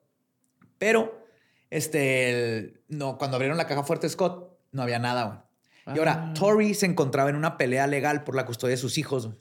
Pero, 0.78 1.24
este, 1.70 2.30
el- 2.58 2.80
no, 2.88 3.18
cuando 3.18 3.36
abrieron 3.36 3.56
la 3.58 3.66
caja 3.66 3.82
fuerte 3.84 4.08
Scott, 4.08 4.50
no 4.72 4.82
había 4.82 4.98
nada, 4.98 5.24
güey. 5.24 5.38
Y 5.96 5.98
ahora, 6.00 6.30
Ah. 6.30 6.34
Tori 6.34 6.74
se 6.74 6.86
encontraba 6.86 7.30
en 7.30 7.36
una 7.36 7.56
pelea 7.56 7.86
legal 7.86 8.24
por 8.24 8.34
la 8.34 8.44
custodia 8.44 8.72
de 8.72 8.76
sus 8.78 8.98
hijos. 8.98 9.26
güey. 9.28 9.38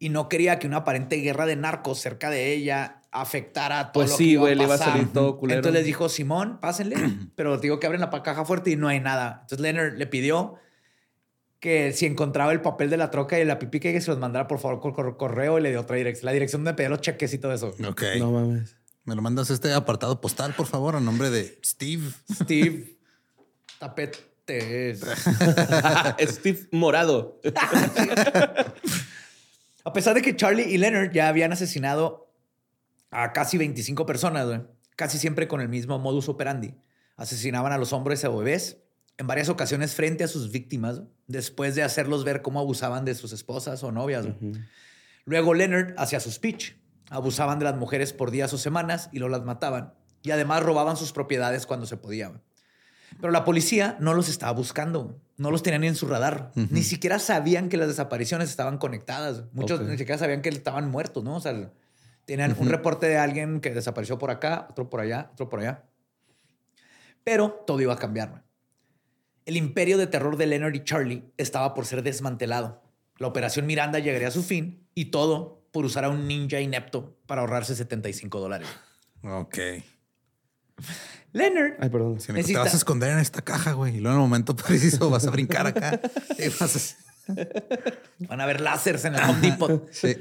Y 0.00 0.08
no 0.08 0.28
quería 0.28 0.58
que 0.58 0.66
una 0.66 0.78
aparente 0.78 1.16
guerra 1.16 1.46
de 1.46 1.54
narcos 1.56 2.00
cerca 2.00 2.28
de 2.28 2.52
ella 2.52 3.00
afectara 3.12 3.92
todo 3.92 4.02
Pues 4.02 4.10
lo 4.10 4.16
sí, 4.16 4.24
que 4.24 4.30
iba 4.30 4.40
güey, 4.42 4.54
le 4.56 4.64
iba 4.64 4.74
a 4.74 4.78
salir 4.78 5.12
todo 5.12 5.38
culero. 5.38 5.58
Entonces 5.60 5.78
les 5.78 5.86
dijo, 5.86 6.08
Simón, 6.08 6.58
pásenle, 6.60 6.96
pero 7.36 7.56
digo 7.58 7.78
que 7.78 7.86
abren 7.86 8.00
la 8.00 8.10
caja 8.10 8.44
fuerte 8.44 8.70
y 8.70 8.76
no 8.76 8.88
hay 8.88 8.98
nada. 8.98 9.38
Entonces 9.42 9.60
Leonard 9.60 9.94
le 9.96 10.06
pidió 10.08 10.56
que 11.64 11.94
si 11.94 12.04
encontraba 12.04 12.52
el 12.52 12.60
papel 12.60 12.90
de 12.90 12.98
la 12.98 13.10
troca 13.10 13.40
y 13.40 13.44
la 13.46 13.58
pipí 13.58 13.80
que 13.80 13.98
se 13.98 14.10
los 14.10 14.18
mandara 14.20 14.46
por 14.46 14.58
favor 14.58 14.82
por 14.82 14.92
cor- 14.92 15.16
correo 15.16 15.58
y 15.58 15.62
le 15.62 15.70
dio 15.70 15.80
otra 15.80 15.96
dirección. 15.96 16.26
La 16.26 16.32
dirección 16.32 16.62
donde 16.62 16.76
pedía 16.76 16.90
los 16.90 17.00
cheques 17.00 17.32
y 17.32 17.38
todo 17.38 17.54
eso. 17.54 17.74
Ok. 17.88 18.02
No 18.18 18.30
mames. 18.32 18.76
Me 19.04 19.14
lo 19.14 19.22
mandas 19.22 19.48
este 19.48 19.72
apartado 19.72 20.20
postal, 20.20 20.52
por 20.54 20.66
favor, 20.66 20.94
a 20.94 21.00
nombre 21.00 21.30
de 21.30 21.58
Steve. 21.64 22.02
Steve 22.30 22.98
Tapetes. 23.78 25.00
Steve 26.20 26.68
Morado. 26.70 27.40
A 29.84 29.92
pesar 29.94 30.14
de 30.14 30.20
que 30.20 30.36
Charlie 30.36 30.64
y 30.64 30.76
Leonard 30.76 31.12
ya 31.12 31.28
habían 31.28 31.52
asesinado 31.52 32.30
a 33.10 33.32
casi 33.32 33.56
25 33.56 34.04
personas, 34.04 34.46
güey, 34.46 34.60
casi 34.96 35.16
siempre 35.18 35.48
con 35.48 35.60
el 35.62 35.68
mismo 35.70 35.98
modus 35.98 36.28
operandi. 36.28 36.74
Asesinaban 37.16 37.72
a 37.72 37.78
los 37.78 37.94
hombres 37.94 38.22
a 38.24 38.28
bebés 38.28 38.78
en 39.18 39.26
varias 39.26 39.48
ocasiones 39.48 39.94
frente 39.94 40.24
a 40.24 40.28
sus 40.28 40.50
víctimas, 40.50 41.02
después 41.26 41.74
de 41.74 41.82
hacerlos 41.82 42.24
ver 42.24 42.42
cómo 42.42 42.60
abusaban 42.60 43.04
de 43.04 43.14
sus 43.14 43.32
esposas 43.32 43.82
o 43.82 43.92
novias. 43.92 44.26
Luego 45.24 45.54
Leonard 45.54 45.94
hacía 45.98 46.20
su 46.20 46.30
speech. 46.30 46.74
Abusaban 47.10 47.58
de 47.58 47.64
las 47.66 47.76
mujeres 47.76 48.12
por 48.12 48.30
días 48.30 48.52
o 48.52 48.58
semanas 48.58 49.08
y 49.12 49.18
luego 49.18 49.36
las 49.36 49.44
mataban. 49.44 49.94
Y 50.22 50.30
además 50.30 50.62
robaban 50.62 50.96
sus 50.96 51.12
propiedades 51.12 51.66
cuando 51.66 51.86
se 51.86 51.96
podía. 51.96 52.32
Pero 53.20 53.30
la 53.30 53.44
policía 53.44 53.96
no 54.00 54.14
los 54.14 54.28
estaba 54.28 54.52
buscando. 54.52 55.20
No 55.36 55.50
los 55.50 55.62
tenían 55.62 55.82
ni 55.82 55.88
en 55.88 55.96
su 55.96 56.06
radar. 56.06 56.50
Ni 56.54 56.82
siquiera 56.82 57.18
sabían 57.18 57.68
que 57.68 57.76
las 57.76 57.88
desapariciones 57.88 58.50
estaban 58.50 58.78
conectadas. 58.78 59.44
Muchos 59.52 59.80
Ok. 59.80 59.86
ni 59.86 59.98
siquiera 59.98 60.18
sabían 60.18 60.42
que 60.42 60.48
estaban 60.48 60.90
muertos, 60.90 61.22
¿no? 61.22 61.36
O 61.36 61.40
sea, 61.40 61.70
tenían 62.24 62.56
un 62.58 62.68
reporte 62.68 63.06
de 63.06 63.18
alguien 63.18 63.60
que 63.60 63.70
desapareció 63.74 64.18
por 64.18 64.30
acá, 64.30 64.66
otro 64.70 64.88
por 64.88 65.00
allá, 65.00 65.28
otro 65.32 65.48
por 65.48 65.60
allá. 65.60 65.84
Pero 67.22 67.62
todo 67.66 67.80
iba 67.80 67.92
a 67.92 67.98
cambiar. 67.98 68.43
El 69.46 69.56
imperio 69.56 69.98
de 69.98 70.06
terror 70.06 70.36
de 70.36 70.46
Leonard 70.46 70.74
y 70.74 70.84
Charlie 70.84 71.24
estaba 71.36 71.74
por 71.74 71.86
ser 71.86 72.02
desmantelado. 72.02 72.82
La 73.18 73.26
operación 73.26 73.66
Miranda 73.66 73.98
llegaría 73.98 74.28
a 74.28 74.32
su 74.32 74.42
fin 74.42 74.86
y 74.94 75.06
todo 75.06 75.62
por 75.70 75.84
usar 75.84 76.04
a 76.04 76.08
un 76.08 76.26
ninja 76.26 76.60
inepto 76.60 77.16
para 77.26 77.42
ahorrarse 77.42 77.74
75 77.76 78.40
dólares. 78.40 78.68
Ok. 79.22 79.58
Leonard 81.32 81.74
Ay, 81.80 81.88
perdón. 81.90 82.20
Si 82.20 82.32
me 82.32 82.36
te 82.38 82.42
Necesita- 82.42 82.60
vas 82.64 82.74
a 82.74 82.76
esconder 82.76 83.10
en 83.10 83.18
esta 83.18 83.42
caja, 83.42 83.72
güey. 83.72 83.96
Y 83.96 84.00
luego 84.00 84.16
en 84.16 84.22
el 84.22 84.28
momento 84.28 84.54
preciso 84.56 85.10
vas 85.10 85.26
a 85.26 85.30
brincar 85.30 85.66
acá. 85.66 86.00
Y 86.38 86.48
vas 86.60 86.96
a- 87.26 87.34
van 88.28 88.40
a 88.40 88.46
ver 88.46 88.60
láseres 88.60 89.04
en 89.04 89.14
el 89.14 89.22
Home 89.22 89.40
Depot. 89.40 89.88
Sí. 89.92 90.16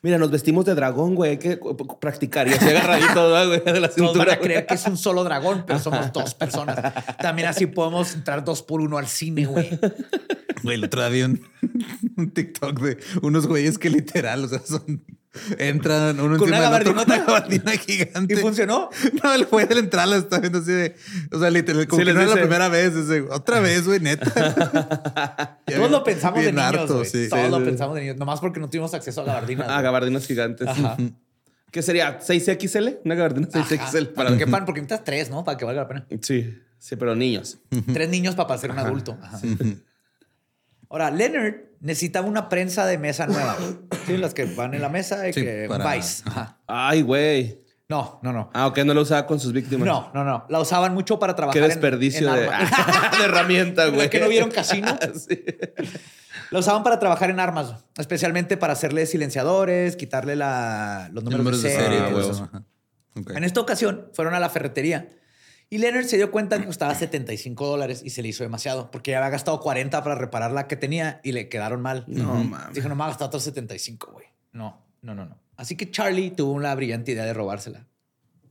Mira, 0.00 0.16
nos 0.16 0.30
vestimos 0.30 0.64
de 0.64 0.74
dragón, 0.74 1.14
güey. 1.16 1.32
Hay 1.32 1.38
que 1.38 1.58
practicar 2.00 2.46
y 2.46 2.52
así 2.52 2.68
agarradito, 2.68 3.14
¿verdad, 3.30 3.46
güey, 3.48 3.60
de 3.64 3.80
la 3.80 3.88
Todos 3.88 3.98
van 4.00 4.08
cintura. 4.14 4.32
a 4.34 4.38
creer 4.38 4.66
que 4.66 4.74
es 4.74 4.86
un 4.86 4.96
solo 4.96 5.24
dragón, 5.24 5.64
pero 5.66 5.78
somos 5.80 6.12
dos 6.12 6.34
personas. 6.34 6.94
También 7.20 7.48
así 7.48 7.66
podemos 7.66 8.14
entrar 8.14 8.44
dos 8.44 8.62
por 8.62 8.80
uno 8.80 8.96
al 8.98 9.08
cine, 9.08 9.46
güey. 9.46 9.70
Güey, 10.62 10.76
el 10.76 10.84
otro 10.84 11.00
día 11.00 11.08
vi 11.10 11.22
un, 11.22 11.40
un 12.16 12.30
TikTok 12.30 12.80
de 12.80 12.98
unos 13.22 13.46
güeyes 13.46 13.78
que 13.78 13.90
literal, 13.90 14.44
o 14.44 14.48
sea, 14.48 14.60
son. 14.64 15.04
Entran 15.58 16.18
uno 16.20 16.36
Con 16.38 16.48
una 16.48 16.58
encima 16.58 16.78
del 16.78 16.88
otro, 16.88 16.94
gabardinota. 16.94 17.04
con 17.04 17.14
una 17.14 17.24
gabardina 17.26 17.72
gigante. 17.72 18.34
¿Y 18.34 18.36
funcionó? 18.38 18.88
No, 19.22 19.32
el 19.34 19.44
güey 19.46 19.66
de 19.66 19.74
la 19.74 19.80
entrada 19.80 20.16
está 20.16 20.40
viendo 20.40 20.58
así 20.58 20.72
de. 20.72 20.96
O 21.32 21.38
sea, 21.38 21.50
literal, 21.50 21.86
como 21.86 22.00
Sí, 22.00 22.04
que 22.04 22.04
les 22.06 22.14
no 22.14 22.20
es 22.22 22.26
la 22.28 22.34
dice- 22.34 22.46
primera 22.46 22.68
vez. 22.68 22.94
ese, 22.94 23.20
Otra 23.30 23.60
vez, 23.60 23.86
güey, 23.86 24.00
neta. 24.00 24.26
Ya 25.66 25.76
Todos 25.76 25.78
bien- 25.80 25.92
lo 25.92 26.04
pensamos 26.04 26.38
de 26.38 26.44
bien 26.46 26.54
niños, 26.56 26.74
harto, 26.80 26.94
güey. 26.96 27.06
sí. 27.08 27.28
Todos 27.28 27.44
Sí, 27.44 27.50
lo 27.50 27.58
sí. 27.58 27.64
pensamos 27.64 27.94
de 27.94 28.00
niños. 28.02 28.16
Nomás 28.16 28.40
porque 28.40 28.58
no 28.60 28.68
tuvimos 28.70 28.94
acceso 28.94 29.20
a 29.20 29.24
gabardinas. 29.24 29.66
Ah, 29.68 29.72
güey. 29.74 29.84
gabardinas 29.84 30.26
gigantes. 30.26 30.66
Ajá. 30.66 30.96
¿Qué 31.70 31.82
sería? 31.82 32.18
¿6XL? 32.20 33.00
Una 33.04 33.14
gabardina 33.14 33.46
6XL 33.48 33.78
Ajá. 33.78 34.14
para 34.14 34.28
Para 34.30 34.38
que 34.38 34.46
pan, 34.46 34.64
porque 34.64 34.80
necesitas 34.80 35.04
tres, 35.04 35.28
¿no? 35.30 35.44
Para 35.44 35.58
que 35.58 35.64
valga 35.66 35.82
la 35.82 35.88
pena. 35.88 36.06
Sí, 36.22 36.54
sí, 36.78 36.96
pero 36.96 37.14
niños. 37.14 37.58
Tres 37.92 38.08
niños 38.08 38.34
para 38.34 38.56
ser 38.58 38.70
un 38.70 38.78
adulto. 38.78 39.18
Ajá. 39.22 39.38
Ahora, 40.90 41.10
Leonard 41.10 41.54
necesitaba 41.80 42.26
una 42.26 42.48
prensa 42.48 42.86
de 42.86 42.98
mesa 42.98 43.26
nueva. 43.26 43.56
Sí, 44.06 44.16
las 44.16 44.32
que 44.32 44.46
van 44.46 44.72
en 44.72 44.80
la 44.80 44.88
mesa 44.88 45.28
y 45.28 45.34
Sí, 45.34 45.42
que 45.42 45.66
para- 45.68 45.92
Vice. 45.94 46.22
Ajá. 46.26 46.56
Ay, 46.66 47.02
güey. 47.02 47.60
No, 47.90 48.18
no, 48.22 48.32
no. 48.32 48.50
Ah, 48.54 48.66
ok, 48.68 48.78
no 48.78 48.94
lo 48.94 49.02
usaba 49.02 49.26
con 49.26 49.38
sus 49.38 49.52
víctimas. 49.52 49.86
No, 49.86 50.10
no, 50.14 50.24
no. 50.24 50.46
La 50.48 50.60
usaban 50.60 50.94
mucho 50.94 51.18
para 51.18 51.36
trabajar 51.36 51.60
Qué 51.60 51.64
en- 51.66 51.70
desperdicio 51.70 52.26
en 52.26 52.34
de, 52.34 52.48
armas. 52.48 52.70
de 53.18 53.24
herramienta, 53.24 53.86
güey. 53.90 54.02
¿Es 54.02 54.08
que 54.10 54.20
no 54.20 54.28
vieron 54.28 54.50
Casino? 54.50 54.96
Sí. 55.14 55.44
La 56.50 56.60
usaban 56.60 56.82
para 56.82 56.98
trabajar 56.98 57.28
en 57.28 57.38
armas, 57.40 57.74
especialmente 57.98 58.56
para 58.56 58.72
hacerle 58.72 59.04
silenciadores, 59.04 59.96
quitarle 59.96 60.36
la- 60.36 61.10
los 61.12 61.22
números, 61.22 61.44
Números 61.44 61.62
de 61.62 61.68
de 61.68 61.74
serie. 61.76 61.98
serie. 61.98 62.22
y 63.16 63.20
Ah. 63.20 63.36
En 63.36 63.44
esta 63.44 63.60
ocasión 63.60 64.08
fueron 64.14 64.32
a 64.34 64.40
la 64.40 64.48
ferretería 64.48 65.10
y 65.70 65.78
Leonard 65.78 66.04
se 66.04 66.16
dio 66.16 66.30
cuenta 66.30 66.58
que 66.58 66.66
costaba 66.66 66.94
75 66.94 67.66
dólares 67.66 68.02
y 68.04 68.10
se 68.10 68.22
le 68.22 68.28
hizo 68.28 68.42
demasiado 68.42 68.90
porque 68.90 69.10
ya 69.12 69.18
había 69.18 69.30
gastado 69.30 69.60
40 69.60 70.02
para 70.02 70.14
reparar 70.14 70.50
la 70.52 70.66
que 70.66 70.76
tenía 70.76 71.20
y 71.22 71.32
le 71.32 71.48
quedaron 71.48 71.80
mal. 71.82 72.04
No, 72.06 72.34
mames. 72.44 72.74
Dijo, 72.74 72.88
no 72.88 72.94
me 72.96 73.04
ha 73.04 73.08
gastado 73.08 73.28
otros 73.28 73.42
75, 73.44 74.12
güey. 74.12 74.26
No, 74.52 74.82
no, 75.02 75.14
no, 75.14 75.26
no. 75.26 75.38
Así 75.56 75.76
que 75.76 75.90
Charlie 75.90 76.30
tuvo 76.30 76.52
una 76.52 76.74
brillante 76.74 77.12
idea 77.12 77.24
de 77.24 77.34
robársela. 77.34 77.86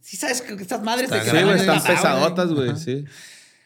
Sí, 0.01 0.15
sabes 0.18 0.41
que 0.41 0.53
estas 0.53 0.84
madres 0.84 1.05
Está 1.05 1.18
te 1.20 1.26
Sí, 1.26 1.32
grande. 1.32 1.45
güey, 1.45 1.59
están 1.59 1.84
pesadotas, 1.84 2.53
güey. 2.53 2.76
Sí. 2.78 3.05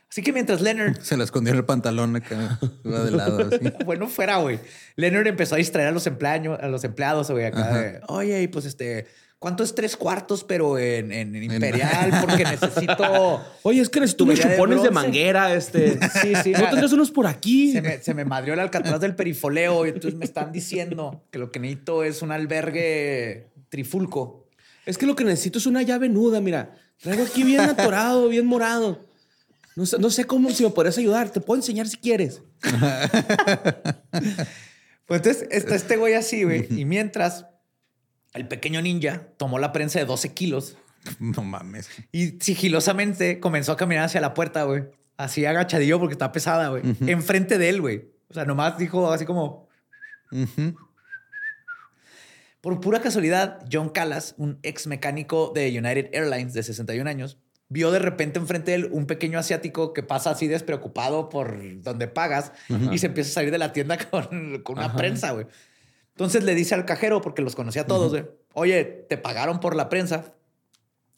Así 0.10 0.22
que 0.24 0.34
mientras 0.34 0.60
Leonard 0.60 0.99
Se 1.02 1.16
la 1.16 1.24
escondió 1.24 1.54
en 1.54 1.60
el 1.60 1.66
pantalón 1.66 2.16
acá. 2.16 2.60
Iba 2.84 2.99
de 3.04 3.12
lado. 3.12 3.39
Así. 3.52 3.74
bueno 3.86 4.08
fuera, 4.08 4.38
güey. 4.38 4.60
Leonard 4.95 5.28
empezó 5.28 5.56
a 5.56 5.58
distraer 5.58 5.88
a 5.89 5.91
los 5.91 6.06
empleados, 6.08 6.60
a 6.60 6.68
los 6.68 6.84
empleados, 6.84 7.32
güey, 7.32 7.45
acá 7.45 7.74
de, 7.74 8.02
oye, 8.08 8.41
y 8.41 8.47
pues 8.47 8.66
este, 8.66 9.08
¿cuánto 9.42 9.64
es 9.64 9.74
tres 9.74 9.98
cuartos, 9.98 10.44
pero 10.44 10.78
en, 10.78 11.12
en 11.12 11.36
Imperial? 11.36 12.12
Porque 12.22 12.44
necesito. 12.44 13.42
Oye, 13.64 13.82
es 13.82 13.89
que 13.89 14.00
necesito 14.00 14.24
unos 14.24 14.38
de 14.38 14.44
chupones 14.44 14.84
de, 14.84 14.92
manguera, 14.92 15.54
este. 15.56 16.00
Sí, 16.22 16.34
sí. 16.44 16.52
¿No 16.52 16.70
tendrás 16.70 16.94
unos 16.94 17.10
por 17.10 17.26
aquí? 17.26 17.72
Se 17.72 17.82
me, 17.82 17.98
se 17.98 18.14
me 18.14 18.24
madrió 18.24 18.54
el 18.54 18.60
alcatraz 18.60 19.02
del 19.02 19.16
perifoleo 19.16 19.86
y 19.88 19.89
entonces 19.89 20.14
me 20.16 20.26
están 20.26 20.52
diciendo 20.52 21.26
que 21.32 21.39
lo 21.39 21.52
que 21.52 21.60
necesito 21.60 22.04
es 22.04 22.22
un 22.22 22.32
albergue 22.32 23.50
trifulco. 23.70 24.48
Es 24.86 25.00
que 25.00 25.08
lo 25.08 25.16
que 25.16 25.24
necesito 25.24 25.58
es 25.58 25.66
una 25.66 25.82
llave 25.82 26.08
nuda, 26.08 26.39
mira. 26.39 26.76
Traigo 27.02 27.24
aquí 27.24 27.44
bien 27.44 27.62
atorado, 27.62 28.30
bien 28.30 28.46
morado. 28.46 29.08
No 29.76 29.88
sé, 29.88 29.98
no 29.98 30.12
sé 30.12 30.26
cómo, 30.26 30.52
si 30.52 30.64
me 30.64 30.70
podrías 30.70 31.00
ayudar. 31.00 31.32
Te 31.32 31.42
puedo 31.42 31.60
enseñar 31.60 31.88
si 31.88 31.98
quieres. 31.98 32.44
Pues 35.12 35.20
entonces 35.26 35.48
está 35.52 35.76
este 35.76 35.98
güey 35.98 36.14
así, 36.14 36.44
güey. 36.46 36.68
Y 36.70 36.86
mientras 36.86 37.46
el 38.34 38.48
pequeño 38.48 38.82
ninja 38.82 39.28
tomó 39.38 39.60
la 39.60 39.72
prensa 39.72 40.00
de 40.00 40.06
12 40.06 40.34
kilos 40.34 40.78
No 41.20 41.44
mames. 41.44 41.90
y 42.12 42.38
sigilosamente 42.40 43.40
comenzó 43.40 43.72
a 43.72 43.78
caminar 43.78 44.06
hacia 44.06 44.22
la 44.22 44.34
puerta, 44.34 44.64
güey. 44.64 44.84
Así 45.18 45.46
agachadillo 45.46 46.00
porque 46.00 46.14
está 46.14 46.32
pesada, 46.32 46.70
güey. 46.70 46.84
Enfrente 47.08 47.58
de 47.58 47.70
él, 47.70 47.82
güey. 47.82 48.10
O 48.30 48.34
sea, 48.34 48.46
nomás 48.46 48.78
dijo 48.78 49.12
así 49.12 49.26
como... 49.26 49.68
Por 52.62 52.80
pura 52.80 53.02
casualidad, 53.02 53.60
John 53.72 53.90
Callas, 53.90 54.36
un 54.38 54.60
ex 54.64 54.88
mecánico 54.88 55.52
de 55.54 55.70
United 55.70 56.10
Airlines 56.14 56.54
de 56.54 56.64
61 56.64 57.10
años, 57.10 57.38
vio 57.70 57.92
de 57.92 58.00
repente 58.00 58.40
enfrente 58.40 58.72
de 58.72 58.76
él 58.76 58.90
un 58.92 59.08
pequeño 59.08 59.40
asiático 59.40 59.94
que 59.94 60.04
pasa 60.04 60.32
así 60.32 60.48
despreocupado 60.48 61.30
por 61.30 61.58
donde 61.82 62.08
pagas 62.08 62.52
y 62.92 62.98
se 63.00 63.08
empieza 63.08 63.32
a 63.32 63.34
salir 63.34 63.52
de 63.52 63.58
la 63.58 63.74
tienda 63.74 63.98
con, 64.10 64.62
con 64.64 64.78
una 64.78 64.96
prensa, 64.96 65.32
güey. 65.32 65.48
Entonces 66.16 66.43
le 66.43 66.55
dice 66.55 66.76
al 66.76 66.86
cajero, 66.86 67.22
porque 67.22 67.41
los 67.41 67.55
conocía 67.55 67.84
a 67.84 67.88
todos, 67.88 68.14
oye, 68.53 68.84
te 69.09 69.18
pagaron 69.18 69.59
por 69.59 69.76
la 69.76 69.89
prensa. 69.89 70.34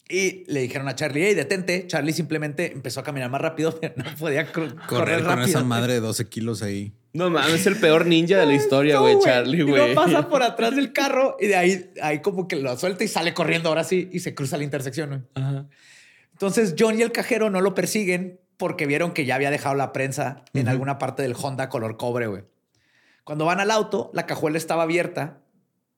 Y 0.10 0.44
le 0.52 0.60
dijeron 0.62 0.88
a 0.90 0.96
Charlie, 0.96 1.24
hey, 1.28 1.34
detente. 1.34 1.88
Charlie 1.88 2.12
simplemente 2.14 2.72
empezó 2.74 3.00
a 3.00 3.04
caminar 3.04 3.30
más 3.30 3.42
rápido, 3.42 3.80
pero 3.80 3.94
no 4.04 4.04
podía 4.20 4.52
correr, 4.52 4.76
Correr 4.88 5.20
con 5.20 5.28
rápido. 5.30 5.46
esa 5.48 5.64
madre 5.64 5.94
de 5.94 6.00
12 6.02 6.28
kilos 6.28 6.62
ahí. 6.62 6.94
No 7.14 7.30
mames, 7.30 7.54
es 7.54 7.68
el 7.68 7.78
peor 7.78 8.06
ninja 8.06 8.38
de 8.38 8.46
la 8.46 8.54
historia, 8.54 9.00
güey, 9.00 9.16
No, 9.16 9.22
Charlie, 9.22 9.60
Y 9.60 9.64
güey. 9.64 9.90
lo 9.90 9.96
pasa 9.96 10.28
por 10.30 10.44
atrás 10.44 10.76
del 10.76 10.92
carro 10.94 11.38
y 11.40 11.48
de 11.48 11.56
ahí, 11.56 11.92
ahí 12.02 12.22
como 12.22 12.48
que 12.48 12.58
lo 12.58 12.76
suelta 12.78 13.04
y 13.04 13.08
sale 13.08 13.34
corriendo 13.34 13.70
ahora 13.70 13.84
sí 13.84 14.10
y 14.12 14.20
se 14.20 14.36
cruza 14.36 14.58
la 14.58 14.64
intersección. 14.64 15.10
güey. 15.36 15.64
Entonces 16.34 16.76
John 16.78 16.98
y 16.98 17.02
el 17.02 17.12
cajero 17.12 17.50
no 17.50 17.62
lo 17.62 17.74
persiguen 17.74 18.40
porque 18.58 18.86
vieron 18.88 19.12
que 19.14 19.26
ya 19.26 19.36
había 19.36 19.52
dejado 19.52 19.76
la 19.76 19.94
prensa 19.94 20.44
en 20.54 20.68
alguna 20.68 20.98
parte 20.98 21.22
del 21.24 21.36
Honda 21.42 21.70
color 21.70 21.98
cobre, 21.98 22.28
güey. 22.28 22.44
Cuando 23.24 23.46
van 23.46 23.60
al 23.60 23.72
auto, 23.72 24.10
la 24.14 24.26
cajuela 24.26 24.58
estaba 24.58 24.84
abierta. 24.84 25.42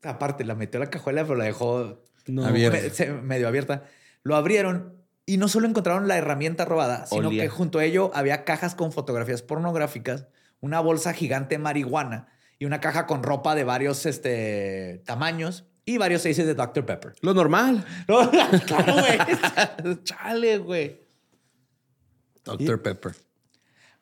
Aparte, 0.04 0.44
la 0.46 0.56
metió 0.56 0.80
a 0.80 0.84
la 0.86 0.90
cajuela, 0.90 1.24
pero 1.24 1.36
la 1.36 1.46
dejó 1.46 2.02
No, 2.28 2.46
Abierta. 2.46 2.80
me- 2.82 2.90
se- 2.90 3.12
medio 3.14 3.48
abierta. 3.48 3.84
Lo 4.24 4.36
abrieron 4.36 4.94
y 5.26 5.38
no 5.38 5.48
solo 5.48 5.68
encontraron 5.68 6.08
la 6.08 6.18
herramienta 6.18 6.66
robada, 6.66 7.06
sino 7.08 7.30
Olía. 7.30 7.44
que 7.44 7.50
junto 7.50 7.80
a 7.80 7.84
ello 7.84 8.12
había 8.14 8.44
cajas 8.46 8.76
con 8.76 8.92
fotografías 8.92 9.42
pornográficas, 9.42 10.28
una 10.60 10.80
bolsa 10.80 11.14
gigante 11.14 11.56
de 11.56 11.60
marihuana 11.60 12.28
y 12.60 12.66
una 12.66 12.80
caja 12.80 13.06
con 13.08 13.24
ropa 13.24 13.56
de 13.56 13.64
varios 13.64 14.06
este, 14.06 15.02
tamaños 15.06 15.66
y 15.86 15.98
varios 15.98 16.22
seis 16.24 16.38
de 16.38 16.54
Dr. 16.54 16.86
Pepper. 16.86 17.14
Lo 17.22 17.34
normal. 17.34 17.84
No, 18.08 18.30
claro, 18.66 18.94
güey. 18.94 19.98
Chale, 20.04 20.58
güey. 20.60 21.02
Dr. 22.44 22.82
Pepper. 22.82 23.16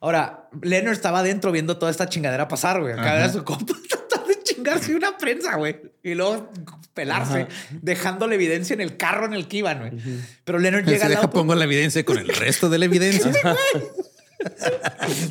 Ahora, 0.03 0.49
Leonard 0.61 0.91
estaba 0.91 1.19
adentro 1.19 1.53
viendo 1.53 1.77
toda 1.77 1.89
esta 1.89 2.09
chingadera 2.09 2.49
pasar, 2.49 2.81
güey. 2.81 2.91
Acá 2.91 3.15
era 3.15 3.31
su 3.31 3.45
compa 3.45 3.73
tratando 3.89 4.27
de 4.27 4.43
chingarse 4.43 4.93
una 4.93 5.17
prensa, 5.17 5.55
güey. 5.55 5.79
Y 6.03 6.13
luego 6.13 6.51
pelarse, 6.93 7.47
dejándole 7.71 8.35
evidencia 8.35 8.73
en 8.73 8.81
el 8.81 8.97
carro 8.97 9.27
en 9.27 9.33
el 9.33 9.47
que 9.47 9.57
iban, 9.57 9.79
güey. 9.79 9.93
Pero 10.43 10.59
Leonard 10.59 10.83
Se 10.83 10.91
llega 10.91 11.05
al 11.05 11.11
deja, 11.11 11.21
auto. 11.21 11.33
pongo 11.33 11.55
la 11.55 11.63
evidencia 11.63 12.03
con 12.03 12.17
el 12.17 12.27
resto 12.27 12.69
de 12.69 12.79
la 12.79 12.85
evidencia. 12.85 13.31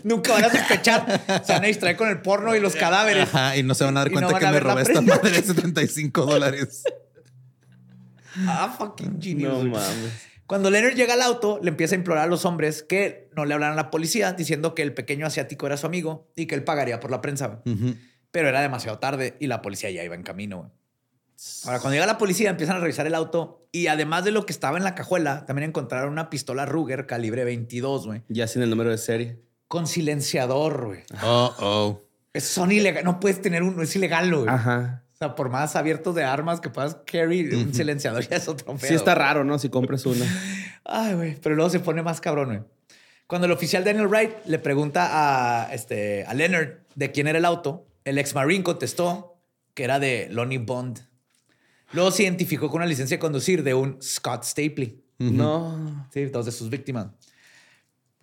Nunca 0.05 0.33
van 0.33 0.45
a 0.47 0.51
sospechar. 0.51 1.21
Se 1.45 1.53
van 1.53 1.65
a 1.65 1.67
distraer 1.67 1.99
con 1.99 2.09
el 2.09 2.23
porno 2.23 2.57
y 2.57 2.61
los 2.61 2.75
cadáveres. 2.75 3.29
Ajá, 3.35 3.59
y 3.59 3.63
no 3.63 3.75
se 3.75 3.85
van 3.85 3.99
a 3.99 4.01
dar 4.01 4.11
no 4.11 4.21
cuenta 4.21 4.39
que 4.39 4.47
me 4.47 4.53
la 4.53 4.61
robé 4.61 4.83
esta 4.83 5.01
madre 5.03 5.33
de 5.33 5.43
75 5.43 6.25
dólares. 6.25 6.83
Ah, 8.47 8.75
fucking 8.79 9.21
genius. 9.21 9.53
No 9.53 9.65
mames. 9.65 10.32
Cuando 10.53 10.69
Leonard 10.69 10.95
llega 10.97 11.15
al 11.15 11.23
auto, 11.23 11.59
le 11.63 11.71
empieza 11.71 11.95
a 11.95 11.99
implorar 11.99 12.25
a 12.25 12.27
los 12.27 12.45
hombres 12.45 12.83
que 12.83 13.31
no 13.35 13.47
le 13.47 13.55
hablaran 13.55 13.73
a 13.73 13.83
la 13.85 13.91
policía 13.91 14.35
diciendo 14.35 14.75
que 14.75 14.83
el 14.83 14.93
pequeño 14.93 15.27
asiático 15.27 15.65
era 15.67 15.79
su 15.79 15.87
amigo 15.87 16.31
y 16.37 16.45
que 16.45 16.55
él 16.55 16.63
pagaría 16.63 17.01
por 17.01 17.11
la 17.11 17.23
prensa. 17.23 17.63
Pero 18.31 18.49
era 18.51 18.61
demasiado 18.61 18.99
tarde 18.99 19.35
y 19.41 19.47
la 19.47 19.63
policía 19.63 19.91
ya 19.91 20.05
iba 20.05 20.15
en 20.15 20.23
camino. 20.23 20.71
Ahora, 21.65 21.81
cuando 21.81 21.95
llega 21.95 22.05
la 22.05 22.19
policía, 22.19 22.51
empiezan 22.51 22.77
a 22.77 22.81
revisar 22.81 23.07
el 23.07 23.15
auto 23.15 23.67
y 23.73 23.87
además 23.87 24.25
de 24.27 24.31
lo 24.33 24.45
que 24.45 24.53
estaba 24.53 24.77
en 24.77 24.85
la 24.85 24.95
cajuela, 24.95 25.47
también 25.47 25.71
encontraron 25.71 26.13
una 26.13 26.29
pistola 26.29 26.67
Ruger 26.67 27.07
calibre 27.07 27.45
22, 27.45 28.07
güey, 28.07 28.23
Ya 28.29 28.47
sin 28.47 28.61
el 28.61 28.69
número 28.69 28.91
de 28.91 28.99
serie. 28.99 29.41
con 29.69 29.87
silenciador, 29.87 30.85
güey. 30.89 31.01
Oh, 31.25 31.55
oh. 31.61 32.03
Es- 32.35 32.45
Son 32.45 32.71
ilegal, 32.73 33.05
no 33.05 33.21
puedes 33.21 33.41
tener 33.41 33.63
uno, 33.63 33.83
es 33.83 33.97
ilegal, 33.97 34.35
güey. 34.35 34.49
Ajá. 34.51 35.02
O 35.23 35.25
sea, 35.25 35.37
por 35.37 35.51
más 35.51 35.77
abiertos 35.77 36.17
de 36.17 36.25
armas 36.25 36.61
que 36.61 36.69
puedas 36.69 36.97
carry, 37.07 37.55
un 37.55 37.73
silenciador 37.73 38.27
ya 38.29 38.39
es 38.39 38.49
otro 38.49 38.75
pedo. 38.75 38.89
Sí 38.89 38.95
está 38.95 39.15
raro, 39.15 39.45
¿no? 39.45 39.57
Si 39.57 39.69
compras 39.69 40.05
una. 40.05 40.27
Ay, 40.85 41.15
güey, 41.15 41.37
pero 41.41 41.55
luego 41.55 41.71
se 41.71 41.79
pone 41.79 42.03
más 42.03 42.21
cabrón, 42.21 42.49
güey. 42.49 42.61
Cuando 43.29 43.47
el 43.47 43.53
oficial 43.53 43.85
Daniel 43.85 44.09
Wright 44.09 44.33
le 44.47 44.59
pregunta 44.59 45.11
a, 45.13 45.73
este, 45.73 46.25
a 46.25 46.35
Leonard 46.35 46.81
de 46.97 47.13
quién 47.13 47.29
era 47.29 47.39
el 47.39 47.45
auto, 47.45 47.87
el 48.05 48.19
ex 48.19 48.35
marine 48.35 48.65
contestó 48.65 49.39
que 49.75 49.85
era 49.85 50.01
de 50.01 50.27
Lonnie 50.29 50.59
Bond. 50.59 50.99
Luego 51.93 52.11
se 52.11 52.25
identificó 52.25 52.69
con 52.69 52.81
una 52.81 52.87
licencia 52.87 53.17
de 53.17 53.21
conducir 53.21 53.63
de 53.63 53.75
un 53.75 54.03
Scott 54.03 54.43
Stapley. 54.43 55.05
No. 55.19 56.09
Sí, 56.13 56.25
dos 56.27 56.47
de 56.47 56.53
sus 56.53 56.69
víctimas. 56.69 57.07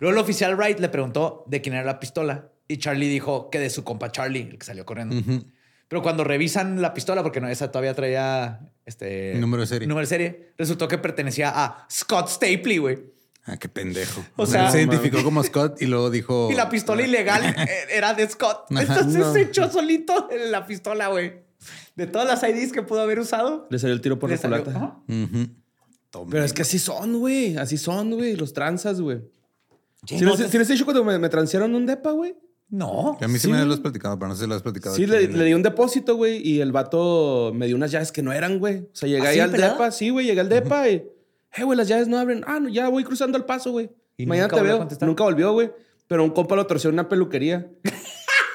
Luego 0.00 0.18
el 0.18 0.22
oficial 0.22 0.54
Wright 0.54 0.78
le 0.78 0.90
preguntó 0.90 1.44
de 1.46 1.62
quién 1.62 1.76
era 1.76 1.84
la 1.84 1.98
pistola 1.98 2.50
y 2.68 2.76
Charlie 2.76 3.08
dijo 3.08 3.48
que 3.48 3.58
de 3.58 3.70
su 3.70 3.84
compa 3.84 4.12
Charlie, 4.12 4.50
el 4.50 4.58
que 4.58 4.66
salió 4.66 4.84
corriendo. 4.84 5.16
Pero 5.90 6.02
cuando 6.02 6.22
revisan 6.22 6.80
la 6.80 6.94
pistola, 6.94 7.20
porque 7.24 7.40
no, 7.40 7.48
esa 7.48 7.72
todavía 7.72 7.94
traía 7.94 8.60
este 8.86 9.34
Número 9.34 9.62
de 9.62 9.66
serie. 9.66 9.88
número 9.88 10.06
de 10.06 10.08
serie, 10.08 10.52
resultó 10.56 10.86
que 10.86 10.98
pertenecía 10.98 11.50
a 11.52 11.84
Scott 11.90 12.28
Stapley, 12.28 12.78
güey. 12.78 12.98
Ah, 13.44 13.56
qué 13.56 13.68
pendejo. 13.68 14.24
O 14.36 14.44
O 14.44 14.46
sea, 14.46 14.70
se 14.70 14.78
identificó 14.82 15.24
como 15.24 15.42
Scott 15.42 15.82
y 15.82 15.86
luego 15.86 16.08
dijo. 16.10 16.48
Y 16.52 16.54
la 16.54 16.68
pistola 16.68 17.02
ilegal 17.02 17.44
eh, 17.44 17.54
era 17.90 18.14
de 18.14 18.28
Scott. 18.30 18.66
Entonces 18.70 19.14
No. 19.16 19.32
se 19.32 19.40
echó 19.42 19.68
solito 19.68 20.28
en 20.30 20.52
la 20.52 20.64
pistola, 20.64 21.08
güey. 21.08 21.42
De 21.96 22.06
todas 22.06 22.28
las 22.28 22.48
IDs 22.48 22.70
que 22.72 22.82
pudo 22.82 23.00
haber 23.00 23.18
usado. 23.18 23.66
Le 23.68 23.78
salió 23.80 23.92
el 23.94 24.00
tiro 24.00 24.16
por 24.16 24.30
la 24.30 24.38
culata. 24.38 25.00
Toma. 26.10 26.30
Pero 26.30 26.44
es 26.44 26.52
que 26.52 26.62
así 26.62 26.78
son, 26.78 27.18
güey. 27.18 27.56
Así 27.56 27.76
son, 27.78 28.12
güey. 28.12 28.36
Los 28.36 28.52
tranzas, 28.52 29.00
güey. 29.00 29.22
¿Sí, 30.06 30.20
no, 30.20 30.36
les, 30.36 30.50
sí 30.50 30.56
les 30.56 30.70
he 30.70 30.74
dicho 30.74 30.84
cuando 30.84 31.02
me, 31.04 31.18
me 31.18 31.28
transearon 31.28 31.74
un 31.74 31.84
depa, 31.84 32.12
güey? 32.12 32.36
No. 32.70 33.18
A 33.20 33.28
mí 33.28 33.34
sí, 33.34 33.40
Sí, 33.40 33.48
me 33.48 33.64
lo 33.64 33.72
has 33.74 33.80
platicado, 33.80 34.18
pero 34.18 34.28
no 34.28 34.34
sé 34.34 34.42
si 34.44 34.48
lo 34.48 34.54
has 34.54 34.62
platicado. 34.62 34.94
Sí, 34.94 35.06
le, 35.06 35.28
le 35.28 35.44
di 35.44 35.54
un 35.54 35.62
depósito, 35.62 36.16
güey, 36.16 36.46
y 36.46 36.60
el 36.60 36.72
vato 36.72 37.52
me 37.54 37.66
dio 37.66 37.76
unas 37.76 37.90
llaves 37.90 38.12
que 38.12 38.22
no 38.22 38.32
eran, 38.32 38.58
güey. 38.58 38.78
O 38.78 38.88
sea, 38.92 39.08
llegué 39.08 39.26
¿Ah, 39.26 39.30
ahí 39.30 39.34
sí, 39.34 39.40
al 39.40 39.50
pelada? 39.50 39.72
depa, 39.72 39.90
sí, 39.90 40.10
güey, 40.10 40.26
llegué 40.26 40.40
al 40.40 40.48
depa 40.48 40.88
y, 40.88 41.04
hey, 41.50 41.64
güey, 41.64 41.76
las 41.76 41.88
llaves 41.88 42.08
no 42.08 42.18
abren. 42.18 42.44
Ah, 42.46 42.60
no, 42.60 42.68
ya 42.68 42.88
voy 42.88 43.04
cruzando 43.04 43.36
el 43.36 43.44
paso, 43.44 43.72
güey. 43.72 43.90
¿Y 44.16 44.26
Mañana 44.26 44.48
nunca 44.48 44.56
te 44.56 44.62
veo. 44.62 44.88
Nunca 45.08 45.24
volvió, 45.24 45.52
güey. 45.52 45.70
Pero 46.06 46.24
un 46.24 46.30
compa 46.30 46.56
lo 46.56 46.66
torció 46.66 46.88
en 46.90 46.94
una 46.94 47.08
peluquería. 47.08 47.70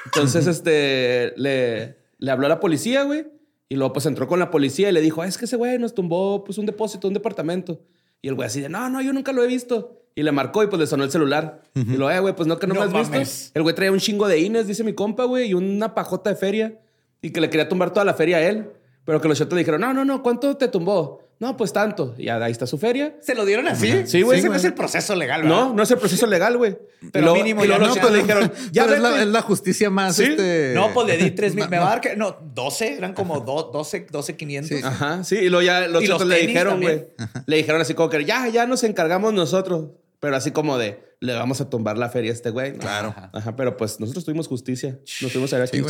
Entonces, 0.06 0.46
este, 0.48 1.32
le, 1.36 1.96
le 2.18 2.30
habló 2.30 2.46
a 2.46 2.48
la 2.48 2.60
policía, 2.60 3.02
güey. 3.02 3.26
Y 3.68 3.74
luego, 3.76 3.92
pues, 3.92 4.06
entró 4.06 4.28
con 4.28 4.38
la 4.38 4.50
policía 4.50 4.88
y 4.88 4.92
le 4.92 5.00
dijo, 5.00 5.24
es 5.24 5.36
que 5.38 5.46
ese 5.46 5.56
güey 5.56 5.78
nos 5.78 5.94
tumbó, 5.94 6.44
pues, 6.44 6.58
un 6.58 6.66
depósito, 6.66 7.08
un 7.08 7.14
departamento. 7.14 7.82
Y 8.22 8.28
el 8.28 8.34
güey 8.34 8.46
así 8.46 8.60
de, 8.60 8.68
no, 8.68 8.88
no, 8.88 9.02
yo 9.02 9.12
nunca 9.12 9.32
lo 9.32 9.42
he 9.42 9.46
visto. 9.48 10.02
Y 10.16 10.22
le 10.24 10.32
marcó 10.32 10.64
y, 10.64 10.66
pues, 10.66 10.80
le 10.80 10.86
sonó 10.88 11.04
el 11.04 11.10
celular. 11.12 11.60
Y 11.74 11.96
lo, 11.96 12.10
eh, 12.10 12.18
güey, 12.18 12.34
pues, 12.34 12.48
no, 12.48 12.58
que 12.58 12.66
no, 12.66 12.74
No 12.74 12.80
me 12.80 12.86
has 12.86 12.92
mames. 12.92 13.20
visto. 13.20 13.50
El 13.54 13.62
güey 13.62 13.74
traía 13.74 13.92
un 13.92 14.00
chingo 14.00 14.26
de 14.26 14.40
ines, 14.40 14.66
dice 14.66 14.82
mi 14.82 14.94
compa, 14.94 15.24
güey, 15.24 15.50
y 15.50 15.54
una 15.54 15.94
pajota 15.94 16.30
de 16.30 16.36
feria. 16.36 16.78
Y 17.22 17.30
que 17.30 17.40
le 17.40 17.50
quería 17.50 17.68
tumbar 17.68 17.92
toda 17.92 18.04
la 18.04 18.14
feria 18.14 18.38
a 18.38 18.42
él. 18.42 18.70
Pero 19.04 19.20
que 19.20 19.28
los 19.28 19.38
shotos 19.38 19.52
le 19.54 19.60
dijeron, 19.60 19.80
no, 19.82 19.94
no, 19.94 20.04
no, 20.04 20.22
¿cuánto 20.22 20.56
te 20.56 20.66
tumbó? 20.66 21.20
No, 21.38 21.54
pues 21.56 21.70
tanto. 21.72 22.14
Y 22.16 22.28
ahí 22.30 22.50
está 22.50 22.66
su 22.66 22.78
feria. 22.78 23.14
¿Se 23.20 23.34
lo 23.34 23.44
dieron 23.44 23.68
así? 23.68 24.06
Sí, 24.06 24.22
güey. 24.22 24.38
Ese 24.38 24.48
no 24.48 24.54
es 24.54 24.64
el 24.64 24.72
proceso 24.72 25.14
legal, 25.14 25.42
¿verdad? 25.42 25.56
No, 25.56 25.74
no 25.74 25.82
es 25.82 25.90
el 25.90 25.98
proceso 25.98 26.26
legal, 26.26 26.56
güey. 26.56 26.78
Pero 27.12 27.26
luego- 27.26 27.36
mínimo 27.36 27.62
y 27.64 27.68
no 27.68 27.78
le 27.78 28.18
dijeron, 28.18 28.50
ya 28.72 28.86
es 28.86 28.98
la, 28.98 29.20
es 29.20 29.28
la 29.28 29.42
justicia 29.42 29.90
más. 29.90 30.16
Sí. 30.16 30.24
Este... 30.24 30.72
No, 30.74 30.92
pues 30.94 31.06
le 31.06 31.18
di 31.18 31.30
3 31.32 31.54
mil. 31.54 31.68
Me 31.68 31.78
va 31.78 31.86
a 31.86 31.90
dar 31.90 32.00
que. 32.00 32.16
No, 32.16 32.36
12. 32.54 32.94
Eran 32.96 33.12
como 33.12 33.40
do- 33.40 33.70
12, 33.70 34.06
12, 34.10 34.34
500. 34.34 34.68
Sí. 34.78 34.82
Ajá, 34.82 35.22
sí. 35.24 35.36
Y 35.36 35.50
luego 35.50 35.62
ya 35.62 35.86
los 35.88 36.02
otros 36.08 36.26
le 36.26 36.38
dijeron, 36.46 36.80
güey. 36.80 37.04
Le 37.46 37.56
dijeron 37.58 37.80
así 37.82 37.92
como 37.92 38.08
que 38.08 38.24
ya, 38.24 38.48
ya 38.48 38.66
nos 38.66 38.82
encargamos 38.82 39.34
nosotros. 39.34 39.90
Pero 40.20 40.36
así 40.36 40.50
como 40.50 40.78
de, 40.78 41.16
le 41.20 41.34
vamos 41.34 41.60
a 41.60 41.68
tumbar 41.70 41.98
la 41.98 42.08
feria 42.08 42.30
a 42.30 42.34
este 42.34 42.50
güey. 42.50 42.74
Claro. 42.78 43.14
Ajá, 43.32 43.56
pero 43.56 43.76
pues 43.76 44.00
nosotros 44.00 44.24
tuvimos 44.24 44.48
justicia. 44.48 44.98
Nos 45.20 45.32
tuvimos 45.32 45.52
a 45.52 45.58
ver 45.58 45.64
a 45.64 45.66
Sí. 45.66 45.82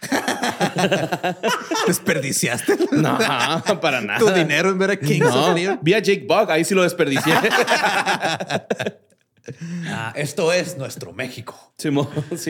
Desperdiciaste 1.86 2.76
No, 2.92 3.18
para 3.80 4.00
nada. 4.00 4.18
tu 4.18 4.30
dinero 4.30 4.70
en 4.70 4.78
ver 4.78 4.92
a 4.92 4.96
Kings 4.96 5.26
No, 5.26 5.54
vi 5.54 5.92
a 5.94 5.98
Jake 5.98 6.24
Bug, 6.26 6.50
ahí 6.50 6.64
sí 6.64 6.74
lo 6.74 6.82
desperdicié. 6.82 7.34
Ah, 9.86 10.12
esto 10.16 10.52
es 10.52 10.76
nuestro 10.78 11.12
México. 11.12 11.54
Sí, 11.78 11.88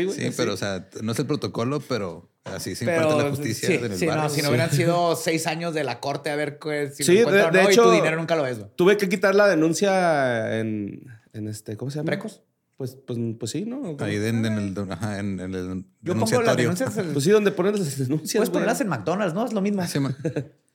güey. 0.05 0.17
Sí, 0.19 0.31
pero 0.37 0.55
o 0.55 0.57
sea, 0.57 0.89
no 1.03 1.13
es 1.13 1.19
el 1.19 1.27
protocolo, 1.27 1.81
pero 1.81 2.29
así 2.45 2.75
se 2.75 2.85
imparte 2.85 3.17
la 3.23 3.31
justicia 3.31 3.69
sí, 3.69 3.75
en 3.75 3.85
el 3.85 3.97
sí, 3.97 4.07
no, 4.07 4.13
barrio. 4.17 4.29
si 4.31 4.37
no 4.39 4.43
Sí. 4.45 4.49
hubieran 4.49 4.71
sido 4.71 5.17
seis 5.17 5.47
años 5.47 5.73
de 5.75 5.85
la 5.85 6.01
corte 6.01 6.31
a 6.31 6.37
ver 6.37 6.59
qué- 6.59 6.91
si 6.93 7.05
Sí, 7.05 7.13
lo 7.13 7.31
de, 7.31 7.39
encuentran 7.41 7.55
o 7.55 7.57
de 7.59 7.63
no, 7.63 7.69
hecho. 7.71 7.83
y 7.83 7.85
tu 7.85 7.91
dinero 7.93 8.17
nunca 8.17 8.37
lo 8.37 8.43
ves, 8.43 8.59
güey. 8.59 8.71
Tuve 8.77 8.97
que 8.97 9.09
quitar 9.09 9.35
la 9.35 9.47
denuncia 9.49 10.59
en, 10.59 11.05
en 11.33 11.49
este, 11.49 11.77
¿cómo 11.77 11.91
se 11.91 11.99
llama? 11.99 12.07
¿Precos? 12.07 12.43
Pues, 12.77 12.97
pues, 13.07 13.19
pues 13.39 13.51
sí, 13.53 13.67
¿no? 13.67 13.95
Ahí 14.01 14.17
en, 14.17 14.45
en 14.47 14.59
el, 14.59 14.91
ajá, 14.91 15.19
en, 15.19 15.39
en 15.39 15.55
el 15.55 15.85
Yo 16.01 16.15
pongo 16.15 16.27
las 16.27 16.31
denunciatorio. 16.31 16.57
denuncias. 16.57 16.97
en- 16.97 17.13
Pues 17.13 17.25
sí, 17.25 17.31
donde 17.31 17.51
ponen 17.53 17.77
las 17.79 17.99
denuncias. 17.99 18.37
Puedes 18.39 18.51
ponerlas 18.51 18.81
en 18.81 18.89
McDonald's, 18.89 19.35
¿no? 19.35 19.45
Es 19.45 19.53
lo 19.53 19.61
mismo. 19.61 19.83
Ah, 19.83 19.87
sí, 19.87 20.01
ma- 20.01 20.17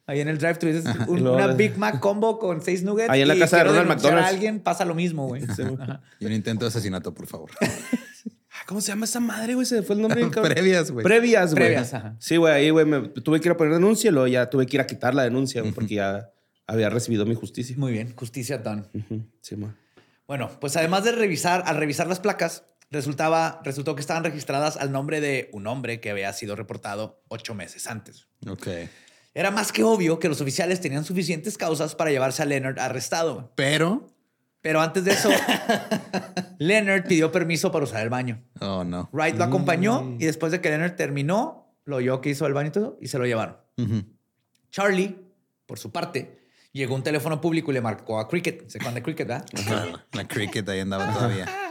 Ahí 0.08 0.20
en 0.20 0.28
el 0.28 0.38
drive-thru 0.38 0.68
dices 0.72 0.86
un- 1.08 1.22
luego 1.24 1.36
una 1.38 1.48
Big 1.48 1.78
Mac 1.78 2.00
combo 2.00 2.38
con 2.38 2.62
seis 2.62 2.84
nuggets. 2.84 3.10
Ahí 3.10 3.22
en 3.22 3.28
la 3.28 3.36
y 3.36 3.40
casa 3.40 3.58
de 3.58 3.64
Ronald 3.66 3.88
McDonald's. 3.88 4.26
a 4.26 4.30
alguien 4.30 4.60
pasa 4.60 4.86
lo 4.86 4.94
mismo, 4.96 5.28
güey. 5.28 5.42
Y 6.20 6.26
un 6.26 6.32
intento 6.32 6.66
de 6.66 6.70
asesinato, 6.70 7.14
por 7.14 7.28
favor. 7.28 7.50
Ah, 8.58 8.64
¿Cómo 8.68 8.80
se 8.80 8.88
llama 8.88 9.04
esa 9.04 9.20
madre, 9.20 9.54
güey? 9.54 9.66
Se 9.66 9.84
fue 9.84 9.98
el 9.98 10.02
nombre. 10.02 10.26
Previas, 10.28 10.90
güey. 10.90 11.04
Previas, 11.04 11.52
güey. 11.54 11.66
Previas, 11.66 11.94
ajá. 11.94 12.16
Sí, 12.20 12.38
güey, 12.38 12.54
ahí, 12.54 12.70
güey, 12.70 12.86
me 12.86 13.02
tuve 13.10 13.42
que 13.42 13.50
ir 13.50 13.52
a 13.52 13.58
poner 13.58 13.74
denuncia 13.74 14.08
y 14.08 14.12
luego 14.14 14.28
ya 14.28 14.50
tuve 14.50 14.66
que 14.66 14.78
ir 14.78 14.82
a 14.82 14.88
quitar 14.88 15.14
la 15.14 15.24
denuncia, 15.24 15.62
porque 15.76 15.96
ya 15.96 16.32
había 16.66 16.90
recibido 16.90 17.26
mi 17.26 17.36
justicia. 17.36 17.76
Muy 17.78 17.92
bien, 17.92 18.16
justicia 18.16 18.58
done. 18.60 18.84
Ujú, 18.94 19.26
Sí, 19.42 19.58
ma. 19.58 19.76
Bueno, 20.26 20.50
pues 20.62 20.78
además 20.78 21.04
de 21.04 21.12
revisar, 21.12 21.64
al 21.66 21.76
revisar 21.76 22.08
las 22.08 22.22
placas, 22.22 22.64
resultaba, 22.92 23.60
resultó 23.66 23.94
que 23.94 24.00
estaban 24.02 24.24
registradas 24.24 24.78
al 24.78 24.90
nombre 24.94 25.20
de 25.20 25.50
un 25.52 25.68
hombre 25.68 26.00
que 26.00 26.10
había 26.10 26.32
sido 26.32 26.56
reportado 26.56 27.22
ocho 27.28 27.56
meses 27.56 27.88
antes. 27.88 28.28
Ok. 28.48 28.68
Era 29.36 29.52
más 29.52 29.74
que 29.74 29.84
obvio 29.84 30.18
que 30.18 30.30
los 30.30 30.40
oficiales 30.40 30.80
tenían 30.80 31.04
suficientes 31.04 31.58
causas 31.58 31.94
para 31.94 32.10
llevarse 32.10 32.42
a 32.42 32.46
Leonard 32.46 32.80
arrestado. 32.80 33.52
Pero. 33.56 34.08
Pero 34.62 34.82
antes 34.82 35.04
de 35.04 35.12
eso, 35.12 35.30
Leonard 36.58 37.06
pidió 37.06 37.32
permiso 37.32 37.70
para 37.72 37.84
usar 37.84 38.02
el 38.02 38.10
baño. 38.10 38.42
Oh, 38.62 38.84
no. 38.84 39.10
Wright 39.12 39.36
lo 39.36 39.44
acompañó 39.44 40.16
y 40.18 40.26
después 40.26 40.52
de 40.54 40.62
que 40.62 40.70
Leonard 40.70 40.96
terminó, 40.96 41.76
lo 41.84 41.98
oyó 41.98 42.22
que 42.22 42.30
hizo 42.30 42.48
el 42.48 42.54
baño 42.54 42.70
y 42.70 42.72
todo, 42.72 42.98
y 43.00 43.10
se 43.10 43.20
lo 43.20 43.26
llevaron. 43.26 43.58
Charlie, 44.72 45.16
por 45.68 45.78
su 45.78 45.92
parte, 45.92 46.48
llegó 46.72 46.94
a 46.96 46.98
un 46.98 47.04
teléfono 47.04 47.40
público 47.42 47.70
y 47.70 47.76
le 47.76 47.82
marcó 47.82 48.20
a 48.20 48.28
Cricket. 48.28 48.70
¿Se 48.70 48.78
acuerdan 48.80 48.96
de 48.96 49.04
Cricket, 49.04 49.28
verdad? 49.28 49.46
Ajá. 49.54 50.06
La 50.14 50.28
cricket 50.28 50.68
ahí 50.70 50.80
andaba 50.80 51.14
todavía. 51.14 51.46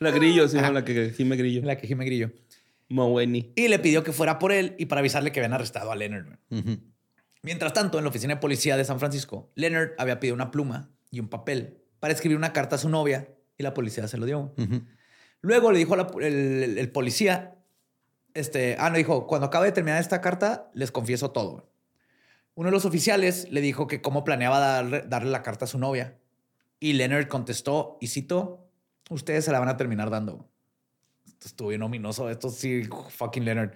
La 0.00 0.10
grillo, 0.10 0.48
sí, 0.48 0.58
la 0.58 0.84
que 0.84 1.12
gime 1.16 1.36
grillo. 1.36 1.62
La 1.64 1.78
que 1.78 1.86
Jime 1.86 2.04
Grillo. 2.04 2.30
Moweni. 2.88 3.52
Y 3.56 3.68
le 3.68 3.78
pidió 3.78 4.02
que 4.04 4.12
fuera 4.12 4.38
por 4.38 4.52
él 4.52 4.74
y 4.78 4.86
para 4.86 5.00
avisarle 5.00 5.32
que 5.32 5.40
habían 5.40 5.52
arrestado 5.54 5.90
a 5.92 5.96
Leonard. 5.96 6.38
Mientras 7.42 7.72
tanto, 7.72 7.98
en 7.98 8.04
la 8.04 8.10
oficina 8.10 8.34
de 8.34 8.40
policía 8.40 8.76
de 8.76 8.84
San 8.84 8.98
Francisco, 8.98 9.50
Leonard 9.54 9.90
había 9.98 10.18
pedido 10.20 10.34
una 10.34 10.50
pluma 10.50 10.90
y 11.10 11.20
un 11.20 11.28
papel 11.28 11.78
para 12.00 12.12
escribir 12.14 12.36
una 12.38 12.52
carta 12.52 12.76
a 12.76 12.78
su 12.78 12.88
novia 12.88 13.28
y 13.58 13.62
la 13.62 13.74
policía 13.74 14.08
se 14.08 14.16
lo 14.18 14.26
dio. 14.26 14.54
Luego 15.40 15.70
le 15.72 15.78
dijo 15.78 15.94
la- 15.96 16.10
el, 16.20 16.62
el- 16.62 16.78
el 16.78 16.90
policía, 16.90 17.56
este, 18.32 18.76
ah, 18.78 18.88
no, 18.90 18.96
dijo, 18.96 19.26
cuando 19.26 19.46
acabe 19.48 19.66
de 19.66 19.72
terminar 19.72 20.00
esta 20.00 20.20
carta, 20.20 20.70
les 20.74 20.90
confieso 20.90 21.30
todo. 21.32 21.70
Uno 22.54 22.68
de 22.68 22.72
los 22.72 22.84
oficiales 22.84 23.48
le 23.50 23.60
dijo 23.60 23.86
que 23.86 24.00
cómo 24.00 24.24
planeaba 24.24 24.58
darle, 24.60 25.02
darle 25.06 25.30
la 25.30 25.42
carta 25.42 25.64
a 25.66 25.68
su 25.68 25.78
novia. 25.78 26.16
Y 26.80 26.94
Leonard 26.94 27.28
contestó, 27.28 27.98
y 28.00 28.06
cito, 28.08 28.68
ustedes 29.10 29.44
se 29.44 29.52
la 29.52 29.58
van 29.60 29.68
a 29.68 29.76
terminar 29.76 30.08
dando. 30.10 30.48
Esto 31.44 31.48
estuvo 31.52 31.68
bien 31.68 31.82
ominoso, 31.82 32.30
esto 32.30 32.48
sí, 32.48 32.88
fucking 33.10 33.44
Leonard. 33.44 33.72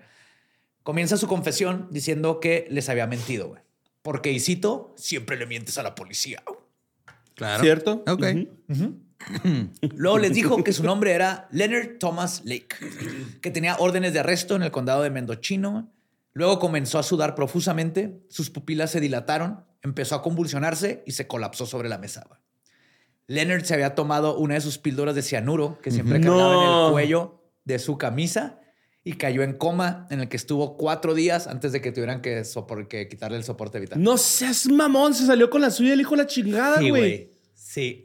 Comienza 0.82 1.18
su 1.18 1.26
confesión 1.26 1.86
diciendo 1.90 2.40
que 2.40 2.66
les 2.70 2.88
había 2.88 3.06
mentido, 3.06 3.48
güey. 3.48 3.60
Porque, 4.00 4.32
y 4.32 4.40
cito, 4.40 4.94
siempre 4.96 5.36
le 5.36 5.44
mientes 5.44 5.76
a 5.76 5.82
la 5.82 5.94
policía. 5.94 6.42
Claro. 7.34 7.62
¿Cierto? 7.62 8.04
Ok. 8.08 8.24
Luego 9.96 10.18
les 10.18 10.32
dijo 10.32 10.64
que 10.64 10.72
su 10.72 10.82
nombre 10.82 11.12
era 11.12 11.46
Leonard 11.52 11.98
Thomas 11.98 12.40
Lake, 12.46 12.68
que 13.42 13.50
tenía 13.50 13.76
órdenes 13.76 14.14
de 14.14 14.20
arresto 14.20 14.56
en 14.56 14.62
el 14.62 14.70
condado 14.70 15.02
de 15.02 15.10
Mendochino. 15.10 15.92
Luego 16.32 16.58
comenzó 16.60 16.98
a 16.98 17.02
sudar 17.02 17.34
profusamente, 17.34 18.22
sus 18.30 18.48
pupilas 18.48 18.92
se 18.92 19.00
dilataron, 19.00 19.62
empezó 19.82 20.14
a 20.14 20.22
convulsionarse 20.22 21.02
y 21.06 21.12
se 21.12 21.26
colapsó 21.26 21.66
sobre 21.66 21.90
la 21.90 21.98
mesa. 21.98 22.26
Leonard 23.26 23.64
se 23.64 23.74
había 23.74 23.94
tomado 23.94 24.38
una 24.38 24.54
de 24.54 24.62
sus 24.62 24.78
píldoras 24.78 25.14
de 25.14 25.20
cianuro 25.20 25.78
que 25.82 25.90
siempre 25.90 26.18
cargaba 26.18 26.54
en 26.54 26.60
No. 26.60 26.86
el 26.86 26.92
cuello 26.92 27.37
de 27.68 27.78
su 27.78 27.96
camisa 27.98 28.58
y 29.04 29.12
cayó 29.12 29.42
en 29.42 29.52
coma 29.52 30.06
en 30.10 30.20
el 30.20 30.28
que 30.28 30.36
estuvo 30.36 30.76
cuatro 30.76 31.14
días 31.14 31.46
antes 31.46 31.70
de 31.72 31.80
que 31.80 31.92
tuvieran 31.92 32.20
que, 32.20 32.40
sopor- 32.44 32.88
que 32.88 33.08
quitarle 33.08 33.36
el 33.36 33.44
soporte 33.44 33.78
vital. 33.78 34.02
No 34.02 34.16
seas 34.18 34.66
mamón, 34.68 35.14
se 35.14 35.24
salió 35.26 35.48
con 35.50 35.60
la 35.60 35.70
suya 35.70 35.92
el 35.94 36.00
hijo 36.00 36.12
de 36.12 36.16
la 36.22 36.26
chingada, 36.26 36.78
Sí, 36.78 36.90
güey. 36.90 37.30
Sí. 37.54 38.04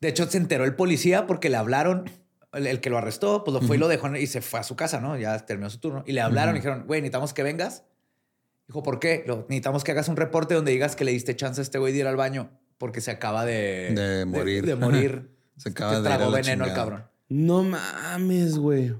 De 0.00 0.08
hecho, 0.08 0.28
se 0.28 0.38
enteró 0.38 0.64
el 0.64 0.74
policía 0.74 1.26
porque 1.26 1.48
le 1.50 1.56
hablaron, 1.56 2.10
el, 2.52 2.66
el 2.66 2.80
que 2.80 2.90
lo 2.90 2.98
arrestó, 2.98 3.44
pues 3.44 3.52
lo 3.54 3.60
fue 3.60 3.76
y 3.76 3.78
lo 3.78 3.88
dejó 3.88 4.14
y 4.16 4.26
se 4.26 4.40
fue 4.40 4.60
a 4.60 4.62
su 4.62 4.74
casa, 4.76 5.00
¿no? 5.00 5.16
Ya 5.18 5.38
terminó 5.46 5.68
su 5.70 5.78
turno. 5.80 6.02
Y 6.06 6.12
le 6.12 6.20
hablaron 6.20 6.54
y 6.56 6.58
dijeron, 6.58 6.84
güey, 6.86 7.00
necesitamos 7.00 7.32
que 7.34 7.42
vengas. 7.42 7.84
Dijo, 8.66 8.82
¿por 8.82 9.00
qué? 9.00 9.24
Lo- 9.26 9.46
necesitamos 9.48 9.84
que 9.84 9.92
hagas 9.92 10.08
un 10.08 10.16
reporte 10.16 10.54
donde 10.54 10.72
digas 10.72 10.94
que 10.96 11.04
le 11.04 11.12
diste 11.12 11.34
chance 11.36 11.60
a 11.60 11.62
este 11.62 11.78
güey 11.78 11.92
de 11.92 12.00
ir 12.00 12.06
al 12.06 12.16
baño 12.16 12.50
porque 12.78 13.00
se 13.00 13.10
acaba 13.10 13.44
de... 13.44 13.92
De 13.94 14.24
morir. 14.24 14.64
De, 14.66 14.74
morir. 14.76 15.30
Se 15.58 15.70
acaba 15.70 15.90
Se 15.96 15.96
de 16.02 16.04
tragó 16.04 16.30
veneno 16.30 16.64
el 16.64 16.70
chingada. 16.70 16.74
cabrón. 16.74 17.04
No 17.28 17.62
mames, 17.62 18.56
güey. 18.58 18.94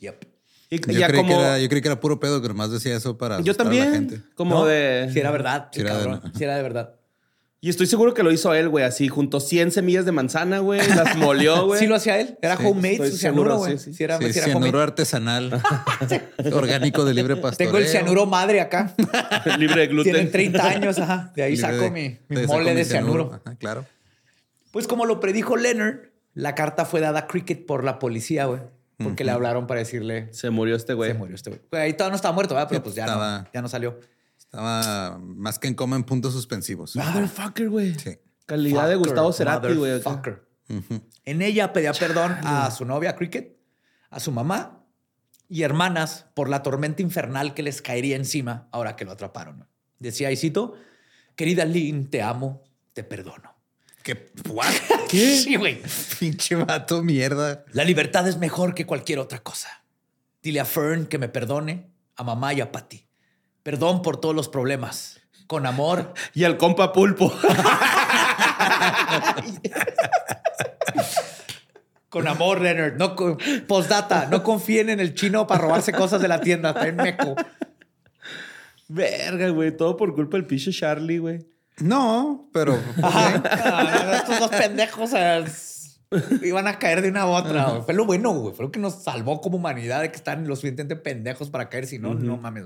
Yep. 0.00 0.24
Y 0.70 0.78
Yo, 0.92 0.98
ya 1.00 1.08
creí 1.08 1.20
como... 1.22 1.34
que 1.36 1.40
era, 1.40 1.58
yo 1.58 1.68
creí 1.68 1.82
que 1.82 1.88
era 1.88 1.98
puro 2.00 2.20
pedo 2.20 2.40
que 2.40 2.48
nomás 2.48 2.70
decía 2.70 2.96
eso 2.96 3.18
para 3.18 3.40
Yo 3.40 3.52
asustar 3.52 3.66
a 3.66 3.70
la 3.70 3.76
también. 3.80 4.08
gente. 4.08 4.22
Como 4.36 4.54
No, 4.54 4.64
de... 4.66 5.08
Si 5.12 5.18
era 5.18 5.30
verdad, 5.30 5.68
Sí 5.72 5.80
el 5.80 5.86
era 5.86 5.98
de- 5.98 6.04
cabrón. 6.04 6.32
Si 6.36 6.44
era 6.44 6.56
de 6.56 6.62
verdad. 6.62 6.94
Y 7.62 7.68
estoy 7.68 7.86
seguro 7.86 8.14
que 8.14 8.22
lo 8.22 8.32
hizo 8.32 8.54
él, 8.54 8.70
güey. 8.70 8.84
Así, 8.86 9.08
juntó 9.08 9.38
100 9.38 9.72
semillas 9.72 10.06
de 10.06 10.12
manzana, 10.12 10.60
güey. 10.60 10.80
Las 10.96 11.14
molió, 11.16 11.66
güey. 11.66 11.78
Sí 11.78 11.86
lo 11.86 11.94
hacía 11.96 12.18
él. 12.18 12.38
Era 12.40 12.56
Sí, 12.56 12.64
homemade 12.64 13.10
su 13.10 13.18
cianuro, 13.18 13.58
güey. 13.58 13.76
sí, 13.78 13.84
sí. 13.86 13.94
Sí, 13.94 14.04
era, 14.04 14.16
Sí, 14.18 14.24
era 14.24 14.32
cianuro 14.32 14.58
homemade. 14.58 14.82
artesanal. 14.84 15.62
orgánico 16.52 17.04
de 17.04 17.14
libre 17.14 17.36
pastoreo. 17.36 17.72
Tengo 17.72 17.78
el 17.78 17.86
cianuro 17.88 18.26
madre 18.26 18.60
acá. 18.60 18.94
Libre 19.58 19.82
de 19.82 19.86
gluten. 19.88 20.12
Tienen 20.12 20.32
30 20.32 20.68
años, 20.68 20.98
ajá. 20.98 21.32
De 21.36 21.42
ahí 21.42 21.56
Libre 21.56 21.70
saco 21.70 21.82
de- 21.84 21.90
mi, 21.90 22.18
mi 22.28 22.46
mole 22.46 22.74
de 22.74 22.84
cianuro. 22.84 23.40
Ajá, 23.44 23.56
claro. 23.56 23.84
Pues 24.72 24.86
como 24.86 25.04
lo 25.04 25.20
predijo 25.20 25.56
Leonard, 25.56 25.96
la 26.34 26.54
carta 26.54 26.84
fue 26.84 27.00
dada 27.00 27.20
a 27.20 27.26
Cricket 27.26 27.66
por 27.66 27.84
la 27.84 27.98
policía, 27.98 28.46
güey. 28.46 28.60
Porque 29.02 29.24
le 29.24 29.30
hablaron 29.30 29.66
para 29.66 29.80
decirle... 29.80 30.28
Se 30.34 30.50
murió 30.50 30.76
este 30.76 30.92
güey. 30.92 31.12
Se 31.12 31.16
murió 31.18 31.34
este 31.34 31.48
güey. 31.50 31.82
Ahí 31.82 31.94
todavía 31.94 32.10
no 32.10 32.16
estaba 32.16 32.34
muerto, 32.34 32.54
¿verdad? 32.54 32.68
Pero 32.68 32.82
pues 32.82 32.94
ya, 32.94 33.06
estaba- 33.06 33.38
no, 33.42 33.48
ya 33.54 33.62
no 33.62 33.68
salió. 33.68 33.98
Estaba 34.38 35.18
más 35.18 35.58
que 35.58 35.68
en 35.68 35.74
coma 35.74 35.96
en 35.96 36.04
puntos 36.04 36.34
suspensivos. 36.34 36.96
Motherfucker, 36.96 37.70
güey. 37.70 37.94
Sí. 37.98 38.18
Calidad 38.44 38.88
de 38.88 38.96
Gustavo 38.96 39.32
Cerati, 39.32 39.68
güey. 39.74 39.92
motherfucker. 39.92 40.44
En 41.24 41.40
ella 41.40 41.72
pedía 41.72 41.92
perdón 41.94 42.36
a 42.44 42.70
su 42.70 42.84
novia 42.84 43.16
Cricket, 43.16 43.56
a 44.10 44.20
su 44.20 44.32
mamá 44.32 44.84
y 45.48 45.62
hermanas 45.62 46.26
por 46.34 46.48
la 46.48 46.62
tormenta 46.62 47.00
infernal 47.00 47.54
que 47.54 47.62
les 47.62 47.80
caería 47.80 48.16
encima 48.16 48.68
ahora 48.70 48.96
que 48.96 49.04
lo 49.06 49.12
atraparon. 49.12 49.66
Decía, 49.98 50.30
y 50.30 50.36
cito, 50.36 50.74
querida 51.36 51.64
Lynn, 51.64 52.10
te 52.10 52.22
amo, 52.22 52.62
te 52.92 53.02
perdono. 53.02 53.49
¿Qué? 54.02 54.30
¿What? 54.48 54.66
Sí, 55.10 55.56
güey. 55.56 55.82
Pinche 56.20 56.54
vato 56.54 57.02
mierda. 57.02 57.64
La 57.72 57.82
libertad 57.82 58.28
es 58.28 58.36
mejor 58.36 58.74
que 58.74 58.86
cualquier 58.86 59.18
otra 59.18 59.40
cosa. 59.40 59.68
Dile 60.40 60.60
a 60.60 60.64
Fern 60.64 61.06
que 61.06 61.18
me 61.18 61.28
perdone, 61.28 61.90
a 62.14 62.22
mamá 62.22 62.54
y 62.54 62.60
a 62.60 62.70
Patty. 62.70 63.08
Perdón 63.64 64.02
por 64.02 64.20
todos 64.20 64.36
los 64.36 64.48
problemas. 64.48 65.20
Con 65.48 65.66
amor, 65.66 66.14
Y 66.34 66.44
al 66.44 66.56
compa 66.58 66.92
Pulpo. 66.92 67.32
con 72.08 72.28
amor, 72.28 72.60
Leonard. 72.60 72.96
No, 72.96 73.16
postdata, 73.66 74.26
no 74.26 74.44
confíen 74.44 74.90
en 74.90 75.00
el 75.00 75.16
chino 75.16 75.48
para 75.48 75.62
robarse 75.62 75.90
cosas 75.92 76.22
de 76.22 76.28
la 76.28 76.40
tienda. 76.40 76.70
Está 76.70 76.86
en 76.86 76.94
meco. 76.96 77.34
Verga, 78.86 79.48
güey. 79.48 79.76
Todo 79.76 79.96
por 79.96 80.14
culpa 80.14 80.36
del 80.36 80.46
pinche 80.46 80.70
Charlie, 80.70 81.18
güey. 81.18 81.49
No, 81.80 82.48
pero 82.52 82.78
Ah, 83.02 84.16
estos 84.18 84.38
dos 84.38 84.50
pendejos 84.50 85.10
iban 86.42 86.66
a 86.66 86.78
caer 86.78 87.02
de 87.02 87.08
una 87.08 87.26
u 87.26 87.30
otra. 87.30 87.82
Fue 87.82 87.94
lo 87.94 88.04
bueno, 88.04 88.32
güey. 88.32 88.54
Fue 88.54 88.64
lo 88.66 88.72
que 88.72 88.80
nos 88.80 89.02
salvó 89.02 89.40
como 89.40 89.56
humanidad 89.58 90.02
de 90.02 90.10
que 90.10 90.16
están 90.16 90.46
los 90.46 90.58
suficientemente 90.58 90.96
pendejos 90.96 91.50
para 91.50 91.68
caer. 91.68 91.86
Si 91.86 91.98
no, 91.98 92.14
no 92.14 92.36
mames. 92.36 92.64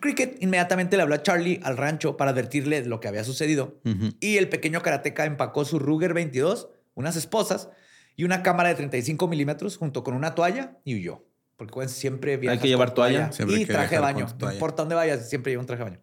Cricket 0.00 0.42
inmediatamente 0.42 0.96
le 0.96 1.02
habló 1.02 1.14
a 1.16 1.22
Charlie 1.22 1.60
al 1.62 1.76
rancho 1.76 2.16
para 2.16 2.30
advertirle 2.30 2.82
de 2.82 2.88
lo 2.88 3.00
que 3.00 3.08
había 3.08 3.24
sucedido. 3.24 3.80
Y 4.20 4.36
el 4.36 4.48
pequeño 4.48 4.80
karateca 4.82 5.24
empacó 5.24 5.64
su 5.64 5.78
Ruger 5.78 6.14
22, 6.14 6.68
unas 6.94 7.16
esposas 7.16 7.68
y 8.16 8.24
una 8.24 8.42
cámara 8.42 8.68
de 8.68 8.76
35 8.76 9.26
milímetros 9.28 9.76
junto 9.76 10.04
con 10.04 10.14
una 10.14 10.34
toalla 10.34 10.78
y 10.84 10.94
huyó. 10.94 11.24
Porque 11.56 11.88
siempre 11.88 12.36
viajas 12.36 12.60
que 12.60 12.68
llevar 12.68 12.94
toalla. 12.94 13.32
Siempre 13.32 13.56
hay 13.56 13.62
y 13.62 13.66
traje 13.66 13.96
de 13.96 14.00
baño. 14.00 14.26
No 14.38 14.52
importa 14.52 14.82
dónde 14.82 14.94
vayas, 14.94 15.28
siempre 15.28 15.52
lleva 15.52 15.60
un 15.60 15.66
traje 15.66 15.84
de 15.84 15.90
baño. 15.90 16.00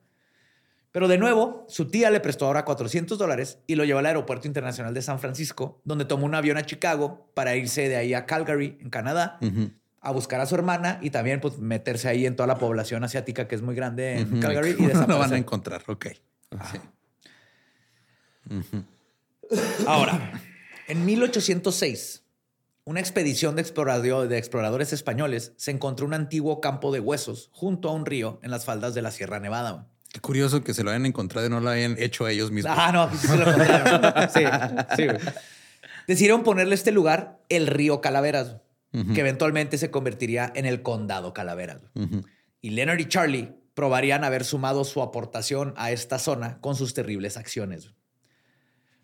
Pero 0.92 1.08
de 1.08 1.18
nuevo, 1.18 1.66
su 1.70 1.88
tía 1.90 2.10
le 2.12 2.20
prestó 2.20 2.46
ahora 2.48 2.66
400 2.66 3.18
dólares 3.18 3.60
y 3.66 3.76
lo 3.76 3.86
llevó 3.86 4.00
al 4.00 4.06
aeropuerto 4.08 4.46
internacional 4.48 4.94
de 4.94 5.02
San 5.02 5.20
Francisco, 5.20 5.82
donde 5.86 6.04
tomó 6.06 6.26
un 6.26 6.36
avión 6.36 6.58
a 6.58 6.66
Chicago 6.66 7.32
para 7.34 7.56
irse 7.56 7.88
de 7.88 7.96
ahí 7.96 8.14
a 8.14 8.26
Calgary, 8.26 8.78
en 8.82 8.90
Canadá, 8.90 9.40
a 10.02 10.12
buscar 10.12 10.42
a 10.42 10.46
su 10.46 10.56
hermana 10.56 11.00
y 11.02 11.12
también 11.12 11.40
pues 11.40 11.60
meterse 11.60 12.10
ahí 12.10 12.26
en 12.26 12.36
toda 12.36 12.48
la 12.48 12.58
población 12.58 13.04
asiática 13.06 13.48
que 13.48 13.56
es 13.56 13.62
muy 13.62 13.74
grande 13.76 14.20
en 14.20 14.40
Calgary 14.42 14.76
y 14.78 14.82
no 14.82 14.88
lo 14.88 14.94
van 14.94 15.00
a 15.00 15.06
desaparecer. 15.08 15.38
encontrar. 15.38 15.84
Ok. 15.88 16.08
Sí. 16.72 16.80
Ahora, 19.88 20.42
en 20.88 21.06
1806, 21.06 22.24
una 22.84 23.00
expedición 23.00 23.56
de, 23.56 23.64
explorador- 23.64 24.28
de 24.28 24.38
exploradores 24.38 24.92
españoles 24.94 25.54
se 25.58 25.72
encontró 25.72 26.06
un 26.06 26.14
antiguo 26.14 26.62
campo 26.62 26.92
de 26.92 27.00
huesos 27.00 27.50
junto 27.54 27.90
a 27.90 27.94
un 27.94 28.06
río 28.06 28.40
en 28.44 28.52
las 28.52 28.66
faldas 28.66 28.94
de 28.94 29.02
la 29.02 29.12
Sierra 29.12 29.40
Nevada. 29.40 29.88
Qué 30.12 30.20
curioso 30.20 30.64
que 30.64 30.74
se 30.74 30.84
lo 30.84 30.90
hayan 30.90 31.06
encontrado 31.06 31.48
y 31.48 31.50
no 31.50 31.60
lo 31.60 31.70
hayan 31.70 31.96
hecho 31.98 32.28
ellos 32.28 32.52
mismos. 32.52 32.76
Ah, 32.78 32.92
no, 32.92 33.16
se 33.16 33.38
lo 33.38 33.50
encontraron. 33.50 34.30
Sí, 34.30 34.44
sí, 34.98 35.06
güey. 35.06 35.18
Decidieron 36.08 36.44
ponerle 36.44 36.74
a 36.74 36.76
este 36.76 36.92
lugar 36.92 37.40
el 37.50 37.68
río 37.68 38.02
Calaveras, 38.02 38.58
que 38.92 39.22
eventualmente 39.22 39.78
se 39.78 39.90
convertiría 39.90 40.52
en 40.54 40.66
el 40.66 40.82
condado 40.82 41.34
Calaveras. 41.34 41.82
Y 42.60 42.72
Leonard 42.72 43.00
y 43.00 43.08
Charlie 43.08 43.56
probarían 43.74 44.26
haber 44.26 44.44
sumado 44.44 44.84
su 44.84 45.02
aportación 45.02 45.74
a 45.78 45.92
esta 45.92 46.20
zona 46.20 46.60
con 46.60 46.76
sus 46.76 46.94
terribles 46.94 47.38
acciones. 47.38 47.94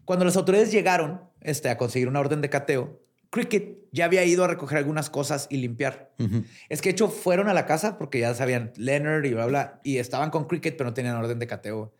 Cuando 0.03 0.25
las 0.25 0.35
autoridades 0.35 0.71
llegaron 0.71 1.21
este, 1.41 1.69
a 1.69 1.77
conseguir 1.77 2.07
una 2.09 2.19
orden 2.19 2.41
de 2.41 2.49
cateo, 2.49 3.01
Cricket 3.30 3.78
ya 3.91 4.05
había 4.05 4.23
ido 4.25 4.43
a 4.43 4.47
recoger 4.47 4.78
algunas 4.78 5.09
cosas 5.09 5.47
y 5.49 5.57
limpiar. 5.57 6.13
Es 6.69 6.82
que, 6.82 6.89
de 6.89 6.93
hecho, 6.93 7.09
fueron 7.09 7.49
a 7.49 7.53
la 7.53 7.65
casa 7.65 7.97
porque 7.97 8.19
ya 8.19 8.34
sabían 8.34 8.71
Leonard 8.78 9.25
y 9.25 9.34
bla, 9.34 9.45
bla, 9.45 9.82
y 9.84 9.97
estaban 9.97 10.30
con 10.30 10.45
Cricket, 10.45 10.78
pero 10.78 10.89
no 10.89 10.93
tenían 10.93 11.15
orden 11.15 11.39
de 11.39 11.47
cateo. 11.47 11.93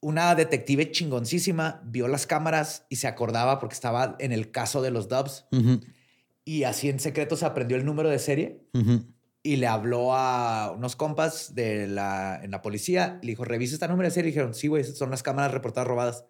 Una 0.00 0.34
detective 0.34 0.90
chingoncísima 0.90 1.80
vio 1.84 2.08
las 2.08 2.26
cámaras 2.26 2.86
y 2.88 2.96
se 2.96 3.06
acordaba 3.06 3.58
porque 3.58 3.74
estaba 3.74 4.16
en 4.18 4.32
el 4.32 4.50
caso 4.50 4.82
de 4.82 4.90
los 4.90 5.08
Dubs. 5.08 5.46
Y 6.44 6.64
así 6.64 6.90
en 6.90 7.00
secreto 7.00 7.36
se 7.36 7.46
aprendió 7.46 7.76
el 7.76 7.86
número 7.86 8.10
de 8.10 8.18
serie 8.18 8.60
y 9.42 9.56
le 9.56 9.66
habló 9.66 10.14
a 10.14 10.72
unos 10.76 10.96
compas 10.96 11.54
de 11.54 11.86
la, 11.86 12.40
en 12.42 12.50
la 12.50 12.62
policía. 12.62 13.18
Le 13.22 13.30
dijo, 13.30 13.44
revisa 13.44 13.74
este 13.74 13.88
número 13.88 14.08
de 14.08 14.14
serie. 14.14 14.28
Y 14.28 14.32
dijeron, 14.32 14.54
sí, 14.54 14.68
güey, 14.68 14.84
son 14.84 15.10
las 15.10 15.22
cámaras 15.22 15.52
reportadas 15.52 15.86
robadas. 15.86 16.24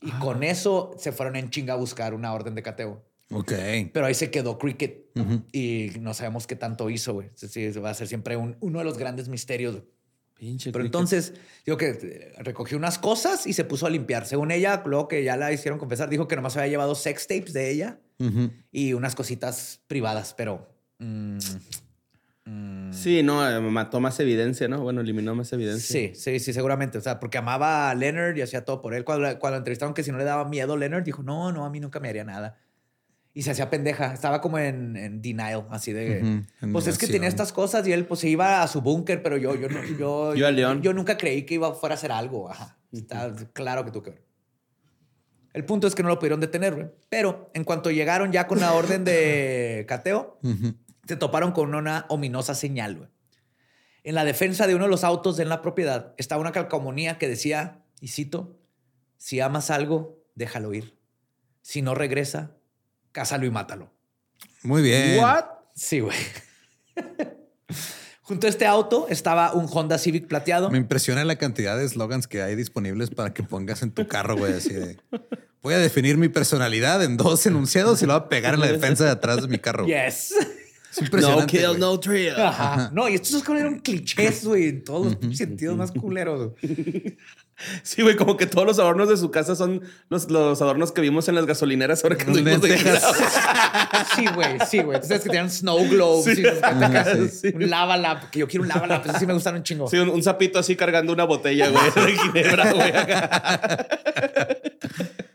Y 0.00 0.10
con 0.12 0.42
eso 0.42 0.92
se 0.96 1.12
fueron 1.12 1.36
en 1.36 1.50
chinga 1.50 1.74
a 1.74 1.76
buscar 1.76 2.14
una 2.14 2.32
orden 2.32 2.54
de 2.54 2.62
cateo. 2.62 3.04
Ok. 3.30 3.52
Pero 3.92 4.06
ahí 4.06 4.14
se 4.14 4.30
quedó 4.30 4.58
Cricket 4.58 5.06
y 5.52 5.90
no 6.00 6.14
sabemos 6.14 6.46
qué 6.46 6.56
tanto 6.56 6.88
hizo, 6.90 7.12
güey. 7.14 7.28
Sí, 7.34 7.68
va 7.72 7.90
a 7.90 7.94
ser 7.94 8.08
siempre 8.08 8.36
un- 8.36 8.56
uno 8.60 8.78
de 8.78 8.84
los 8.84 8.96
grandes 8.98 9.28
misterios. 9.28 9.82
Pinche 10.34 10.70
Pero 10.70 10.84
cricket. 10.84 10.94
entonces, 10.94 11.34
digo 11.66 11.76
que 11.76 11.88
eh, 12.00 12.32
recogió 12.38 12.76
unas 12.78 12.98
cosas 12.98 13.46
y 13.48 13.52
se 13.52 13.64
puso 13.64 13.86
a 13.86 13.90
limpiar. 13.90 14.24
Según 14.24 14.52
ella, 14.52 14.82
luego 14.86 15.08
que 15.08 15.24
ya 15.24 15.36
la 15.36 15.52
hicieron 15.52 15.78
confesar, 15.80 16.08
dijo 16.08 16.28
que 16.28 16.36
nomás 16.36 16.56
había 16.56 16.68
llevado 16.68 16.94
sex 16.94 17.26
tapes 17.26 17.52
de 17.52 17.70
ella 17.70 17.98
y 18.70 18.92
unas 18.94 19.14
cositas 19.16 19.80
privadas, 19.88 20.34
pero... 20.36 20.68
mm, 20.98 21.38
mm, 22.44 22.92
Sí, 22.92 23.22
no, 23.22 23.48
eh, 23.48 23.60
mató 23.60 24.00
más 24.00 24.18
evidencia, 24.20 24.68
¿no? 24.68 24.80
Bueno, 24.82 25.00
eliminó 25.02 25.34
más 25.34 25.52
evidencia. 25.52 25.92
Sí, 25.92 26.12
sí, 26.14 26.40
sí, 26.40 26.52
seguramente. 26.52 26.98
O 26.98 27.00
sea, 27.00 27.20
porque 27.20 27.38
amaba 27.38 27.90
a 27.90 27.94
Leonard 27.94 28.36
y 28.36 28.42
hacía 28.42 28.64
todo 28.64 28.80
por 28.80 28.94
él. 28.94 29.04
Cuando, 29.04 29.38
cuando 29.38 29.58
entrevistaron 29.58 29.92
que 29.94 30.02
si 30.02 30.10
no 30.12 30.18
le 30.18 30.24
daba 30.24 30.44
miedo 30.48 30.76
Leonard, 30.76 31.04
dijo, 31.04 31.22
no, 31.22 31.52
no, 31.52 31.64
a 31.66 31.70
mí 31.70 31.80
nunca 31.80 32.00
me 32.00 32.08
haría 32.08 32.24
nada. 32.24 32.56
Y 33.38 33.42
se 33.42 33.52
hacía 33.52 33.70
pendeja. 33.70 34.12
Estaba 34.14 34.40
como 34.40 34.58
en, 34.58 34.96
en 34.96 35.22
denial, 35.22 35.68
así 35.70 35.92
de... 35.92 36.18
En 36.18 36.72
Pues 36.72 36.88
es 36.88 36.98
que 36.98 37.06
tenía 37.06 37.28
estas 37.28 37.52
cosas 37.52 37.86
y 37.86 37.92
él 37.92 38.04
pues 38.04 38.18
se 38.18 38.28
iba 38.28 38.64
a 38.64 38.66
su 38.66 38.80
búnker, 38.80 39.22
pero 39.22 39.36
yo, 39.36 39.54
yo, 39.54 39.68
no- 39.68 39.84
yo, 39.96 40.34
Yo 40.36 40.44
a 40.48 40.50
León. 40.50 40.82
yo 40.82 40.92
nunca 40.92 41.16
creí 41.16 41.44
que 41.46 41.54
iba 41.54 41.72
fuera 41.72 41.94
a 41.94 41.98
hacer 41.98 42.10
algo. 42.10 42.50
Ajá. 42.50 42.76
Está 42.90 43.32
claro 43.52 43.84
que 43.84 43.92
tú 43.92 44.02
que 44.02 44.10
ver. 44.10 44.24
El 45.52 45.64
punto 45.64 45.86
es 45.86 45.94
que 45.94 46.02
no 46.02 46.08
lo 46.08 46.18
pudieron 46.18 46.40
detener, 46.40 46.74
güey. 46.74 46.88
Pero 47.08 47.48
en 47.54 47.62
cuanto 47.62 47.92
llegaron 47.92 48.32
ya 48.32 48.48
con 48.48 48.58
la 48.58 48.72
orden 48.72 49.04
de 49.04 49.84
cateo, 49.88 50.40
se 51.06 51.14
toparon 51.14 51.52
con 51.52 51.72
una 51.76 52.06
ominosa 52.08 52.56
señal, 52.56 52.96
güey. 52.96 53.08
En 54.02 54.16
la 54.16 54.24
defensa 54.24 54.66
de 54.66 54.74
uno 54.74 54.86
de 54.86 54.90
los 54.90 55.04
autos 55.04 55.38
en 55.38 55.48
la 55.48 55.62
propiedad 55.62 56.12
estaba 56.16 56.40
una 56.40 56.50
calcomanía 56.50 57.18
que 57.18 57.28
decía, 57.28 57.82
y 58.00 58.08
cito, 58.08 58.58
si 59.16 59.38
amas 59.38 59.70
algo, 59.70 60.18
déjalo 60.34 60.74
ir. 60.74 60.98
Si 61.62 61.82
no 61.82 61.94
regresa, 61.94 62.56
cásalo 63.18 63.46
y 63.46 63.50
mátalo. 63.50 63.90
Muy 64.62 64.80
bien. 64.80 65.18
¿What? 65.18 65.44
Sí, 65.74 65.98
güey. 65.98 66.16
Junto 68.22 68.46
a 68.46 68.50
este 68.50 68.64
auto 68.64 69.08
estaba 69.08 69.54
un 69.54 69.66
Honda 69.68 69.98
Civic 69.98 70.28
plateado. 70.28 70.70
Me 70.70 70.78
impresiona 70.78 71.24
la 71.24 71.34
cantidad 71.34 71.76
de 71.76 71.88
slogans 71.88 72.28
que 72.28 72.42
hay 72.42 72.54
disponibles 72.54 73.10
para 73.10 73.34
que 73.34 73.42
pongas 73.42 73.82
en 73.82 73.90
tu 73.90 74.06
carro, 74.06 74.36
güey. 74.36 74.52
Así 74.52 74.72
de 74.72 74.98
voy 75.62 75.74
a 75.74 75.78
definir 75.78 76.16
mi 76.16 76.28
personalidad 76.28 77.02
en 77.02 77.16
dos 77.16 77.44
enunciados 77.46 78.00
y 78.02 78.06
lo 78.06 78.12
voy 78.12 78.22
a 78.22 78.28
pegar 78.28 78.54
en 78.54 78.60
la 78.60 78.68
defensa 78.68 79.04
de 79.04 79.10
atrás 79.10 79.42
de 79.42 79.48
mi 79.48 79.58
carro. 79.58 79.84
Yes. 79.88 80.34
Es 81.00 81.12
No 81.12 81.46
kill, 81.46 81.78
no 81.78 81.98
thrill. 82.00 82.34
Ajá. 82.38 82.90
No, 82.92 83.08
y 83.08 83.14
estos 83.14 83.42
eran 83.48 83.78
clichés, 83.80 84.44
güey, 84.44 84.68
en 84.68 84.84
todos 84.84 85.16
los 85.20 85.36
sentidos 85.36 85.76
más 85.76 85.90
culeros. 85.92 86.52
güey. 86.60 87.16
Sí, 87.82 88.02
güey, 88.02 88.14
como 88.14 88.36
que 88.36 88.46
todos 88.46 88.64
los 88.64 88.78
adornos 88.78 89.08
de 89.08 89.16
su 89.16 89.32
casa 89.32 89.56
son 89.56 89.82
los, 90.10 90.30
los 90.30 90.62
adornos 90.62 90.92
que 90.92 91.00
vimos 91.00 91.28
en 91.28 91.34
las 91.34 91.44
gasolineras 91.44 92.04
ahora 92.04 92.16
que 92.16 92.22
anduvimos 92.24 92.62
de. 92.62 92.78
Sí, 94.14 94.26
güey, 94.32 94.58
sí, 94.70 94.78
güey. 94.78 94.94
Entonces 94.96 95.20
que 95.22 95.28
tenían 95.28 95.50
snow 95.50 95.88
globes 95.88 96.36
Sí. 96.36 96.42
y 96.42 97.28
Sí. 97.28 97.48
un 97.54 97.68
lava 97.68 97.96
lap, 97.96 98.30
que 98.30 98.38
yo 98.38 98.46
quiero 98.46 98.62
un 98.62 98.68
lava 98.68 98.86
lap, 98.86 99.04
eso 99.08 99.18
sí 99.18 99.26
me 99.26 99.32
gustaron 99.32 99.58
un 99.58 99.64
chingo. 99.64 99.88
Sí, 99.88 99.96
un, 99.96 100.08
un 100.08 100.22
sapito 100.22 100.60
así 100.60 100.76
cargando 100.76 101.12
una 101.12 101.24
botella, 101.24 101.68
güey, 101.68 102.06
de 102.06 102.16
ginebra, 102.16 102.72
güey. 102.72 102.92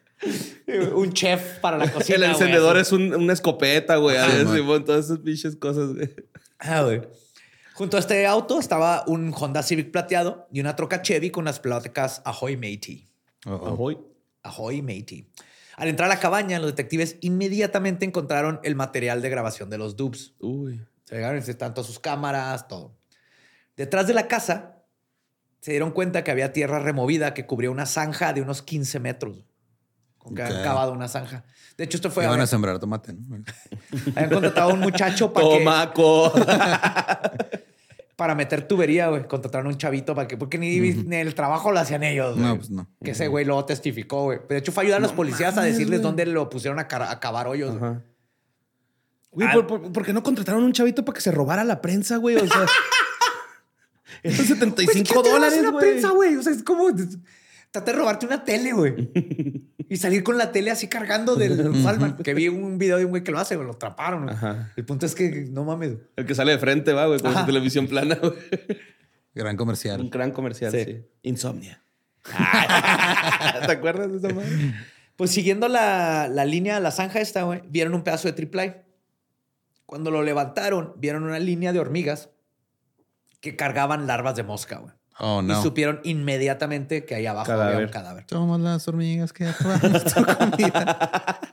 Un 0.95 1.13
chef 1.13 1.59
para 1.59 1.78
la 1.78 1.91
cocina. 1.91 2.15
El 2.17 2.24
encendedor 2.24 2.78
es 2.78 2.91
un- 2.91 3.13
una 3.15 3.34
escopeta, 3.34 3.97
güey. 3.97 4.17
Ah, 4.17 4.28
todas 4.86 5.05
esas 5.05 5.19
pinches 5.19 5.55
cosas, 5.55 5.93
güey. 5.93 6.09
Ah, 6.59 6.84
güey. 6.84 7.01
Junto 7.74 7.97
a 7.97 7.99
este 7.99 8.26
auto 8.28 8.59
estaba 8.59 9.03
un 9.07 9.34
Honda 9.34 9.63
Civic 9.63 9.91
plateado 9.91 10.47
y 10.51 10.59
una 10.59 10.76
troca 10.76 11.01
Chevy 11.01 11.32
con 11.32 11.45
las 11.45 11.59
placas 11.59 12.21
Ahoy 12.26 12.55
Matey. 12.55 13.07
Oh, 13.45 13.51
oh. 13.55 13.67
Ahoy. 13.67 13.97
Ahoy, 14.43 14.82
matey. 14.82 15.28
Al 15.78 15.88
entrar 15.88 16.09
a 16.11 16.13
la 16.13 16.19
cabaña, 16.19 16.59
los 16.59 16.67
detectives 16.71 17.15
inmediatamente 17.21 18.05
encontraron 18.05 18.59
el 18.63 18.76
material 18.76 19.21
de 19.21 19.30
grabación 19.30 19.69
de 19.69 19.78
los 19.78 19.95
dubs. 19.95 20.34
Uy. 20.39 20.82
Se 21.05 21.15
llegaron, 21.15 21.38
están 21.38 21.74
todas 21.74 21.88
sus 21.88 21.99
cámaras, 21.99 22.67
todo. 22.67 22.93
Detrás 23.76 24.05
de 24.05 24.13
la 24.13 24.28
casa, 24.28 24.84
se 25.61 25.71
dieron 25.71 25.91
cuenta 25.91 26.24
que 26.24 26.32
había 26.32 26.53
tierra 26.53 26.80
removida 26.80 27.34
que 27.34 27.45
cubría 27.45 27.71
una 27.71 27.86
zanja 27.86 28.34
de 28.34 28.41
unos 28.41 28.61
15 28.61 28.99
metros. 28.99 29.45
Como 30.24 30.36
que 30.36 30.41
habían 30.41 30.59
Ok. 30.59 30.63
cavado 30.65 30.91
una 30.93 31.07
zanja. 31.07 31.43
De 31.78 31.84
hecho, 31.84 31.97
esto 31.97 32.09
fue... 32.09 32.24
Iban 32.24 32.32
a 32.32 32.34
habían, 32.36 32.47
sembrar 32.47 32.80
tomate, 32.80 33.13
¿no? 33.13 33.43
habían 34.15 34.30
contratado 34.32 34.71
a 34.71 34.74
un 34.74 34.80
muchacho 34.80 35.32
para 35.34 35.47
que... 35.49 35.57
Tomaco. 35.59 36.34
para 38.15 38.36
meter 38.36 38.67
tubería, 38.67 39.09
güey. 39.09 39.28
Contrataron 39.28 39.67
a 39.67 39.69
un 39.71 39.78
chavito 39.78 40.15
para 40.15 40.28
que, 40.28 40.38
porque 40.38 40.57
ni, 40.57 40.80
ni 40.80 41.15
el 41.17 41.36
trabajo 41.36 41.71
lo 41.71 41.80
hacían 41.80 42.03
ellos, 42.03 42.36
güey. 42.38 42.47
No, 42.47 42.55
pues 42.55 42.69
no. 42.69 42.88
Que 43.03 43.11
ese 43.11 43.28
güey 43.28 43.43
luego 43.43 43.65
testificó, 43.65 44.24
güey. 44.26 44.39
De 44.47 44.57
hecho, 44.57 44.71
fue 44.71 44.84
ayudar 44.84 44.99
a 44.99 45.01
los 45.01 45.11
policías 45.13 45.57
a 45.57 45.63
decirles 45.63 46.01
dónde 46.01 46.26
lo 46.26 46.49
pusieron 46.49 46.80
a, 46.80 46.88
a 46.89 47.19
cavar 47.19 47.47
hoyos. 47.47 47.78
güey. 47.78 47.91
Güey. 49.32 49.51
¿por, 49.51 49.65
por, 49.67 49.91
por 49.91 50.05
qué 50.05 50.13
no 50.13 50.21
contrataron 50.24 50.61
a 50.63 50.65
un 50.65 50.74
chavito 50.74 51.03
para 51.03 51.15
que 51.15 51.21
se 51.21 51.32
robara 51.32 51.63
la 51.63 51.82
prensa, 51.82 52.17
güey? 52.17 52.36
O 52.38 52.47
sea, 52.47 52.65
Pues, 54.21 54.36
75 54.38 54.91
¿quién 54.93 55.03
te 55.05 55.13
va 55.15 55.19
a 55.19 55.24
dólares, 55.39 55.53
hacer 55.53 55.63
la 55.65 55.71
güey. 55.71 55.82
prensa, 55.89 56.09
güey? 56.11 56.36
O 56.38 56.43
sea, 56.43 56.53
es 56.53 56.63
como... 56.63 56.86
Trata 57.74 57.91
de 57.91 57.97
robarte 57.97 58.28
una 58.28 58.43
tele, 58.43 58.71
güey. 58.71 59.11
y 59.89 59.97
salir 59.97 60.24
con 60.24 60.38
la 60.38 60.51
tele 60.51 60.69
así 60.69 60.88
cargando 60.88 61.36
del 61.36 61.59
Walmart. 61.84 62.21
Que 62.21 62.36
vi 62.36 62.47
un 62.47 62.78
video 62.78 62.97
de 62.99 63.05
un 63.05 63.09
güey 63.09 63.24
que 63.24 63.32
lo 63.32 63.39
hace, 63.39 63.55
güey. 63.55 63.65
Lo 63.65 63.74
atraparon. 63.74 64.30
Ajá. 64.30 64.71
El 64.76 64.86
punto 64.86 65.07
es 65.07 65.15
que, 65.15 65.47
no 65.49 65.63
mames. 65.63 65.97
El 66.15 66.28
que 66.28 66.36
sale 66.36 66.51
de 66.51 66.59
frente, 66.59 66.93
va, 66.93 67.07
güey, 67.07 67.19
con 67.19 67.34
su 67.34 67.45
televisión 67.47 67.88
plana, 67.88 68.13
güey. 68.21 68.34
Gran 69.34 69.53
Un 69.53 69.57
comercial. 69.57 70.07
gran 70.11 70.32
comercial, 70.32 70.71
Sí. 70.71 70.84
sí. 70.86 71.01
Insomnia. 71.24 71.84
¿Te 73.65 73.71
acuerdas 73.71 74.11
de 74.11 74.17
esa 74.19 74.30
madre? 74.30 74.49
Pues 75.15 75.30
siguiendo 75.30 75.67
la, 75.67 76.28
la 76.28 76.43
línea 76.43 76.74
de 76.76 76.82
la 76.82 76.89
zanja 76.89 77.19
esta, 77.21 77.43
güey, 77.43 77.61
vieron 77.69 77.93
un 77.93 78.03
pedazo 78.03 78.28
de 78.28 78.34
triple 78.34 78.84
Cuando 79.86 80.09
lo 80.09 80.24
levantaron, 80.24 80.93
vieron 80.97 81.24
una 81.24 81.38
línea 81.38 81.71
de 81.71 81.80
hormigas 81.80 82.30
que 83.39 83.55
cargaban 83.55 84.07
larvas 84.07 84.36
de 84.36 84.41
mosca, 84.43 84.78
güey. 84.78 84.93
Oh, 85.26 85.41
Y 85.41 85.45
no. 85.45 85.63
supieron 85.63 86.01
inmediatamente 86.03 87.05
que 87.05 87.15
ahí 87.15 87.26
abajo 87.26 87.49
había 87.53 87.78
un 87.86 87.88
cadáver. 87.88 88.26
Somos 88.30 88.59
las 88.59 88.86
hormigas 88.89 89.32
que 89.32 89.47
acabamos 89.47 90.03
tu 90.13 90.26
comida. 90.26 91.39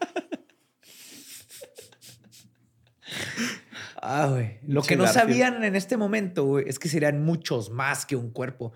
Ah, 4.03 4.27
güey. 4.29 4.59
Lo 4.67 4.83
que 4.83 4.97
no 4.97 5.07
sabían 5.07 5.63
en 5.63 5.77
este 5.77 5.97
momento, 5.99 6.45
güey, 6.45 6.65
es 6.69 6.79
que 6.79 6.89
serían 6.89 7.23
muchos 7.23 7.71
más 7.71 8.07
que 8.07 8.17
un 8.17 8.31
cuerpo. 8.31 8.73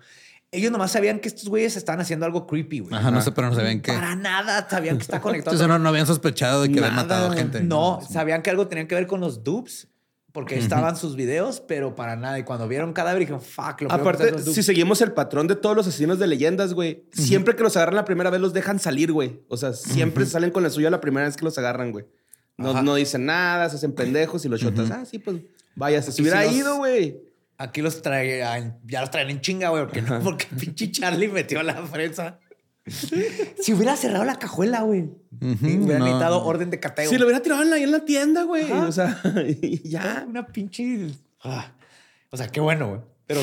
Ellos 0.51 0.71
nomás 0.71 0.91
sabían 0.91 1.19
que 1.19 1.27
estos 1.27 1.49
güeyes 1.49 1.75
estaban 1.75 1.99
haciendo 1.99 2.25
algo 2.27 2.45
creepy, 2.45 2.79
güey. 2.81 2.93
Ajá, 2.95 3.09
no 3.11 3.21
sé, 3.21 3.31
pero 3.31 3.49
no 3.49 3.55
sabían 3.55 3.81
qué. 3.81 3.91
Para 3.91 4.15
nada 4.15 4.67
sabían 4.69 4.97
que 4.97 5.01
está 5.01 5.19
conectado. 5.21 5.55
Entonces 5.55 5.67
no, 5.67 5.79
no 5.79 5.89
habían 5.89 6.05
sospechado 6.05 6.61
de 6.61 6.71
que 6.71 6.79
habían 6.79 6.95
matado 6.95 7.31
gente. 7.31 7.61
No, 7.61 7.99
sabían 8.07 8.41
que 8.43 8.51
algo 8.51 8.67
tenía 8.67 8.87
que 8.87 8.95
ver 8.95 9.07
con 9.07 9.19
los 9.19 9.43
dupes, 9.43 9.87
porque 10.35 10.57
estaban 10.59 10.97
sus 10.97 11.15
videos, 11.15 11.61
pero 11.61 11.95
para 11.95 12.17
nada. 12.17 12.37
Y 12.37 12.43
cuando 12.43 12.67
vieron 12.67 12.91
cadáver, 12.91 13.21
dijeron, 13.21 13.41
fuck, 13.41 13.83
lo 13.83 13.91
Aparte, 13.91 14.37
si 14.39 14.61
seguimos 14.63 14.99
el 14.99 15.13
patrón 15.13 15.47
de 15.47 15.55
todos 15.55 15.77
los 15.77 15.87
asesinos 15.87 16.19
de 16.19 16.27
leyendas, 16.27 16.73
güey, 16.73 17.05
siempre 17.13 17.55
que 17.55 17.63
los 17.63 17.77
agarran 17.77 17.95
la 17.95 18.03
primera 18.03 18.29
vez 18.29 18.41
los 18.41 18.51
dejan 18.51 18.77
salir, 18.77 19.13
güey. 19.13 19.39
O 19.47 19.55
sea, 19.55 19.71
siempre 19.71 20.25
salen 20.25 20.51
con 20.51 20.61
la 20.61 20.69
suya 20.69 20.89
la 20.89 20.99
primera 20.99 21.25
vez 21.25 21.37
que 21.37 21.45
los 21.45 21.57
agarran, 21.57 21.93
güey. 21.93 22.05
No, 22.57 22.83
no 22.83 22.95
dicen 22.95 23.25
nada, 23.25 23.69
se 23.69 23.77
hacen 23.77 23.93
pendejos 23.93 24.43
y 24.43 24.49
los 24.49 24.59
shotas. 24.59 24.91
Ah, 24.91 25.05
sí, 25.05 25.19
pues 25.19 25.37
vaya, 25.75 26.01
se 26.01 26.21
hubiera 26.21 26.43
los- 26.43 26.53
ido, 26.53 26.75
güey. 26.75 27.17
Aquí 27.57 27.81
los 27.81 28.01
traen, 28.01 28.75
ya 28.85 28.99
los 28.99 29.11
traen 29.11 29.29
en 29.29 29.39
chinga, 29.39 29.69
güey, 29.69 29.85
porque, 29.85 30.01
no, 30.01 30.19
porque 30.19 30.47
pinche 30.59 30.91
Charlie 30.91 31.29
metió 31.29 31.63
la 31.63 31.75
fresa. 31.87 32.39
si 33.61 33.73
hubiera 33.73 33.95
cerrado 33.95 34.23
la 34.25 34.37
cajuela, 34.37 34.81
güey. 34.81 35.09
Hubiera 35.41 35.99
no. 35.99 36.05
necesitado 36.05 36.43
orden 36.43 36.69
de 36.69 36.79
cateo. 36.79 37.09
Si 37.09 37.17
lo 37.17 37.25
hubiera 37.25 37.41
tirado 37.41 37.63
en 37.63 37.69
la, 37.71 37.75
ahí 37.77 37.83
en 37.83 37.91
la 37.91 38.05
tienda, 38.05 38.43
güey. 38.43 38.71
O 38.71 38.91
sea, 38.91 39.19
y 39.61 39.87
ya. 39.87 40.25
Una 40.27 40.45
pinche. 40.47 41.09
Ah. 41.43 41.73
O 42.29 42.37
sea, 42.37 42.47
qué 42.49 42.59
bueno, 42.59 42.89
güey. 42.89 43.01
Pero 43.27 43.41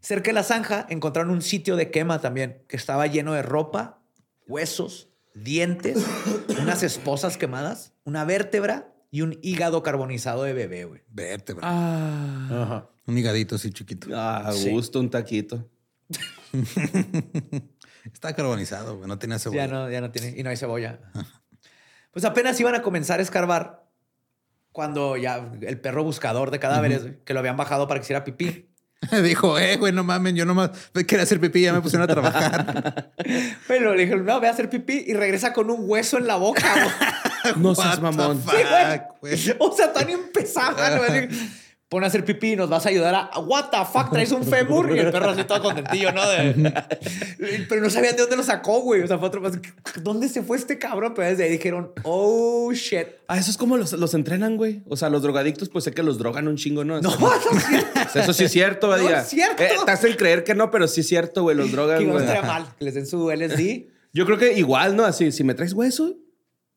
cerca 0.00 0.28
de 0.30 0.34
la 0.34 0.42
zanja 0.42 0.86
encontraron 0.90 1.30
un 1.30 1.42
sitio 1.42 1.76
de 1.76 1.90
quema 1.90 2.20
también 2.20 2.62
que 2.68 2.76
estaba 2.76 3.06
lleno 3.06 3.32
de 3.32 3.42
ropa, 3.42 4.02
huesos, 4.46 5.08
dientes, 5.34 5.98
unas 6.60 6.82
esposas 6.82 7.36
quemadas, 7.38 7.92
una 8.04 8.24
vértebra 8.24 8.92
y 9.10 9.22
un 9.22 9.38
hígado 9.40 9.82
carbonizado 9.82 10.42
de 10.42 10.52
bebé, 10.52 10.84
güey. 10.84 11.00
Vértebra. 11.08 11.62
Ah, 11.64 12.86
Un 13.06 13.16
higadito 13.16 13.54
así 13.54 13.70
chiquito. 13.70 14.08
a 14.14 14.52
Sí. 14.52 14.70
gusto, 14.70 15.00
un 15.00 15.08
taquito. 15.08 15.66
Está 18.12 18.34
carbonizado, 18.34 18.96
güey. 18.96 19.08
No 19.08 19.18
tenía 19.18 19.38
cebolla. 19.38 19.66
Ya 19.66 19.72
no, 19.72 19.90
ya 19.90 20.00
no 20.00 20.10
tiene. 20.10 20.38
Y 20.38 20.42
no 20.42 20.50
hay 20.50 20.56
cebolla. 20.56 20.98
Pues 22.10 22.24
apenas 22.24 22.58
iban 22.58 22.74
a 22.74 22.82
comenzar 22.82 23.20
a 23.20 23.22
escarbar 23.22 23.84
cuando 24.72 25.16
ya 25.16 25.50
el 25.60 25.78
perro 25.78 26.02
buscador 26.02 26.50
de 26.50 26.58
cadáveres, 26.58 27.02
que 27.24 27.34
lo 27.34 27.40
habían 27.40 27.56
bajado 27.56 27.86
para 27.86 28.00
que 28.00 28.04
hiciera 28.04 28.24
pipí. 28.24 28.70
Dijo, 29.22 29.58
eh, 29.58 29.76
güey, 29.76 29.92
no 29.92 30.02
mames, 30.04 30.34
yo 30.34 30.44
nomás 30.44 30.70
quería 31.06 31.22
hacer 31.22 31.38
pipí, 31.38 31.62
ya 31.62 31.72
me 31.72 31.80
pusieron 31.80 32.10
a 32.10 32.12
trabajar. 32.12 33.12
Pero 33.68 33.94
le 33.94 34.02
dijeron, 34.02 34.24
no, 34.24 34.40
ve 34.40 34.48
a 34.48 34.50
hacer 34.50 34.68
pipí 34.68 35.04
y 35.06 35.14
regresa 35.14 35.52
con 35.52 35.70
un 35.70 35.80
hueso 35.82 36.18
en 36.18 36.26
la 36.26 36.36
boca. 36.36 36.74
No 37.56 37.74
seas 37.74 38.00
mamón. 38.00 38.42
fuck, 38.42 39.20
güey. 39.20 39.34
O 39.58 39.72
sea, 39.76 39.92
tan 39.92 40.10
empezaba, 40.10 40.90
¿no? 40.90 41.02
Así, 41.02 41.28
Pon 41.90 42.04
a 42.04 42.08
hacer 42.08 42.22
pipí 42.22 42.52
y 42.52 42.56
nos 42.56 42.68
vas 42.68 42.84
a 42.84 42.90
ayudar 42.90 43.14
a. 43.14 43.38
What 43.40 43.70
the 43.70 43.78
fuck, 43.90 44.10
traes 44.12 44.30
un 44.32 44.44
fémur 44.44 44.94
y 44.94 44.98
el 44.98 45.10
perro 45.10 45.30
así 45.30 45.44
todo 45.44 45.62
contentillo, 45.62 46.12
¿no? 46.12 46.28
De- 46.28 46.72
Pero 47.68 47.80
no 47.80 47.88
sabían 47.88 48.14
de 48.14 48.20
dónde 48.22 48.36
lo 48.36 48.42
sacó, 48.42 48.80
güey. 48.80 49.00
O 49.00 49.06
sea, 49.06 49.16
fue 49.18 49.28
otro. 49.28 49.40
¿Dónde 50.02 50.28
se 50.28 50.42
fue 50.42 50.58
este 50.58 50.78
cabrón? 50.78 51.14
Pero 51.16 51.28
desde 51.28 51.44
ahí 51.44 51.50
dijeron, 51.50 51.92
oh 52.02 52.70
shit. 52.74 53.06
Ah, 53.26 53.38
eso 53.38 53.50
es 53.50 53.56
como 53.56 53.78
los, 53.78 53.92
los 53.94 54.12
entrenan, 54.12 54.58
güey. 54.58 54.82
O 54.86 54.96
sea, 54.96 55.08
los 55.08 55.22
drogadictos, 55.22 55.70
pues 55.70 55.84
sé 55.84 55.92
que 55.92 56.02
los 56.02 56.18
drogan 56.18 56.46
un 56.46 56.56
chingo, 56.56 56.84
¿no? 56.84 57.00
No, 57.00 57.16
no 57.16 57.30
es 58.04 58.16
Eso 58.16 58.32
sí 58.34 58.44
es 58.44 58.52
cierto, 58.52 58.88
Badía. 58.88 59.20
es 59.22 59.28
cierto. 59.28 59.62
Eh, 59.62 59.70
te 59.86 59.90
hacen 59.90 60.14
creer 60.16 60.44
que 60.44 60.54
no, 60.54 60.70
pero 60.70 60.88
sí 60.88 61.00
es 61.00 61.08
cierto, 61.08 61.42
güey. 61.42 61.56
Los 61.56 61.72
drogan, 61.72 62.00
Que 62.00 62.04
no 62.04 62.12
güey. 62.12 62.24
estaría 62.24 62.42
mal 62.46 62.66
que 62.78 62.84
les 62.84 62.94
den 62.94 63.06
su 63.06 63.30
LSD. 63.30 63.86
Yo 64.12 64.26
creo 64.26 64.36
que 64.36 64.52
igual, 64.58 64.94
¿no? 64.94 65.04
Así, 65.06 65.32
si 65.32 65.42
me 65.42 65.54
traes 65.54 65.72
hueso, 65.72 66.16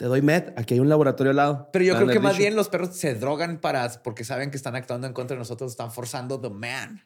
te 0.01 0.07
doy 0.07 0.23
med. 0.23 0.51
Aquí 0.57 0.73
hay 0.73 0.79
un 0.79 0.89
laboratorio 0.89 1.29
al 1.29 1.35
lado. 1.35 1.69
Pero 1.71 1.85
yo 1.85 1.95
creo 1.95 2.07
que 2.07 2.19
más 2.19 2.31
dicho. 2.31 2.39
bien 2.39 2.55
los 2.55 2.69
perros 2.69 2.95
se 2.95 3.13
drogan 3.13 3.59
para 3.59 3.87
porque 4.01 4.23
saben 4.23 4.49
que 4.49 4.57
están 4.57 4.75
actuando 4.75 5.05
en 5.05 5.13
contra 5.13 5.35
de 5.35 5.39
nosotros, 5.39 5.69
están 5.69 5.91
forzando 5.91 6.41
the 6.41 6.49
man 6.49 7.03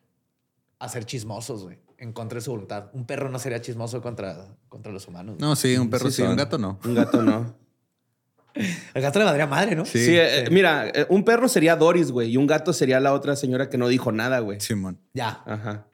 a 0.80 0.88
ser 0.88 1.04
chismosos, 1.06 1.64
güey, 1.64 1.78
en 1.98 2.14
contra 2.14 2.38
de 2.38 2.42
su 2.42 2.52
voluntad. 2.52 2.92
Un 2.94 3.06
perro 3.06 3.28
no 3.28 3.38
sería 3.38 3.60
chismoso 3.60 4.02
contra, 4.02 4.48
contra 4.70 4.94
los 4.94 5.10
humanos. 5.10 5.36
No, 5.40 5.58
sí, 5.58 5.76
un 5.76 5.90
perro 5.90 6.10
sí, 6.10 6.22
un 6.22 6.38
gato 6.38 6.58
no. 6.58 6.80
Un 6.86 6.96
gato 6.96 7.22
no. 7.22 7.54
El 8.94 9.02
gato 9.02 9.20
le 9.20 9.26
madre 9.26 9.46
madre, 9.46 9.76
¿no? 9.76 9.84
Sí. 9.84 10.00
Sí, 10.00 10.18
eh, 10.18 10.48
mira, 10.50 10.88
eh, 10.88 11.06
un 11.10 11.26
perro 11.26 11.50
sería 11.50 11.76
Doris, 11.76 12.12
güey, 12.12 12.30
y 12.32 12.38
un 12.38 12.48
gato 12.48 12.72
sería 12.72 13.02
la 13.02 13.12
otra 13.12 13.36
señora 13.36 13.70
que 13.70 13.78
no 13.78 13.90
dijo 13.90 14.14
nada, 14.14 14.40
güey. 14.40 14.62
Simón. 14.62 15.02
Ya. 15.14 15.44
Ajá. 15.46 15.88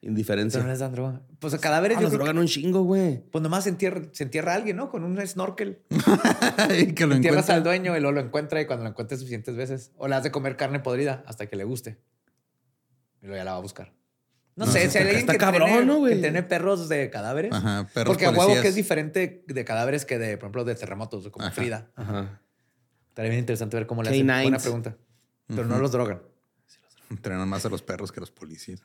Pero 0.00 0.10
Indiferencia. 0.10 0.60
no 0.62 0.68
les 0.68 0.78
dan 0.78 0.92
droga. 0.92 1.22
Pues 1.40 1.54
a 1.54 1.58
cadáveres 1.58 1.96
Ah, 1.96 2.00
yo 2.00 2.04
los 2.04 2.10
creo 2.10 2.20
que- 2.20 2.24
drogan 2.26 2.38
un 2.42 2.46
chingo, 2.46 2.82
güey. 2.84 3.24
Pues 3.30 3.42
nomás 3.42 3.64
se 3.64 3.70
entierra, 3.70 4.02
se 4.12 4.24
entierra 4.24 4.52
a 4.52 4.56
alguien, 4.56 4.76
¿no? 4.76 4.88
Con 4.90 5.02
un 5.04 5.26
snorkel. 5.26 5.80
y 6.78 6.92
que 6.92 7.06
lo 7.06 7.14
Entierras 7.14 7.48
al 7.50 7.62
dueño 7.64 7.96
y 7.96 8.00
luego 8.00 8.12
lo 8.12 8.20
encuentra 8.20 8.60
y 8.60 8.66
cuando 8.66 8.84
lo 8.84 8.90
encuentre 8.90 9.16
suficientes 9.16 9.56
veces. 9.56 9.92
O 9.96 10.06
le 10.06 10.14
has 10.14 10.22
de 10.22 10.30
comer 10.30 10.56
carne 10.56 10.80
podrida 10.80 11.24
hasta 11.26 11.46
que 11.46 11.56
le 11.56 11.64
guste. 11.64 11.98
Y 13.22 13.26
luego 13.26 13.36
ya 13.38 13.44
la 13.44 13.52
va 13.52 13.58
a 13.58 13.62
buscar. 13.62 13.92
No, 14.54 14.64
No, 14.66 14.72
sé, 14.72 14.80
está- 14.84 14.92
si 14.92 14.98
hay 14.98 15.04
alguien 15.04 15.20
está 15.20 15.32
que, 15.32 15.38
cabrón, 15.38 15.68
tiene, 15.68 15.84
¿no, 15.86 15.96
güey? 15.98 16.14
que 16.14 16.20
tiene 16.20 16.42
perros 16.42 16.88
de 16.88 17.10
cadáveres. 17.10 17.52
Ajá, 17.52 17.88
perros 17.92 18.12
Porque 18.14 18.26
a 18.26 18.30
huevo 18.30 18.54
que 18.62 18.68
es 18.68 18.74
diferente 18.74 19.44
de 19.46 19.64
cadáveres 19.64 20.04
que 20.04 20.18
de, 20.18 20.36
por 20.36 20.44
ejemplo, 20.44 20.64
de 20.64 20.74
terremotos, 20.74 21.28
como 21.30 21.44
Ajá. 21.46 21.54
Frida. 21.54 21.90
Ajá. 21.96 22.40
Estaría 23.08 23.30
bien 23.30 23.40
interesante 23.40 23.76
ver 23.76 23.86
cómo 23.86 24.02
le 24.02 24.10
hacen. 24.10 24.26
K9s. 24.26 24.42
Buena 24.42 24.58
pregunta. 24.58 24.96
Pero 25.48 25.64
no 25.64 25.78
los 25.78 25.90
drogan. 25.92 26.22
Entrenan 27.10 27.48
más 27.48 27.64
a 27.64 27.68
los 27.68 27.82
perros 27.82 28.10
que 28.12 28.18
a 28.18 28.22
los 28.22 28.30
policías. 28.30 28.80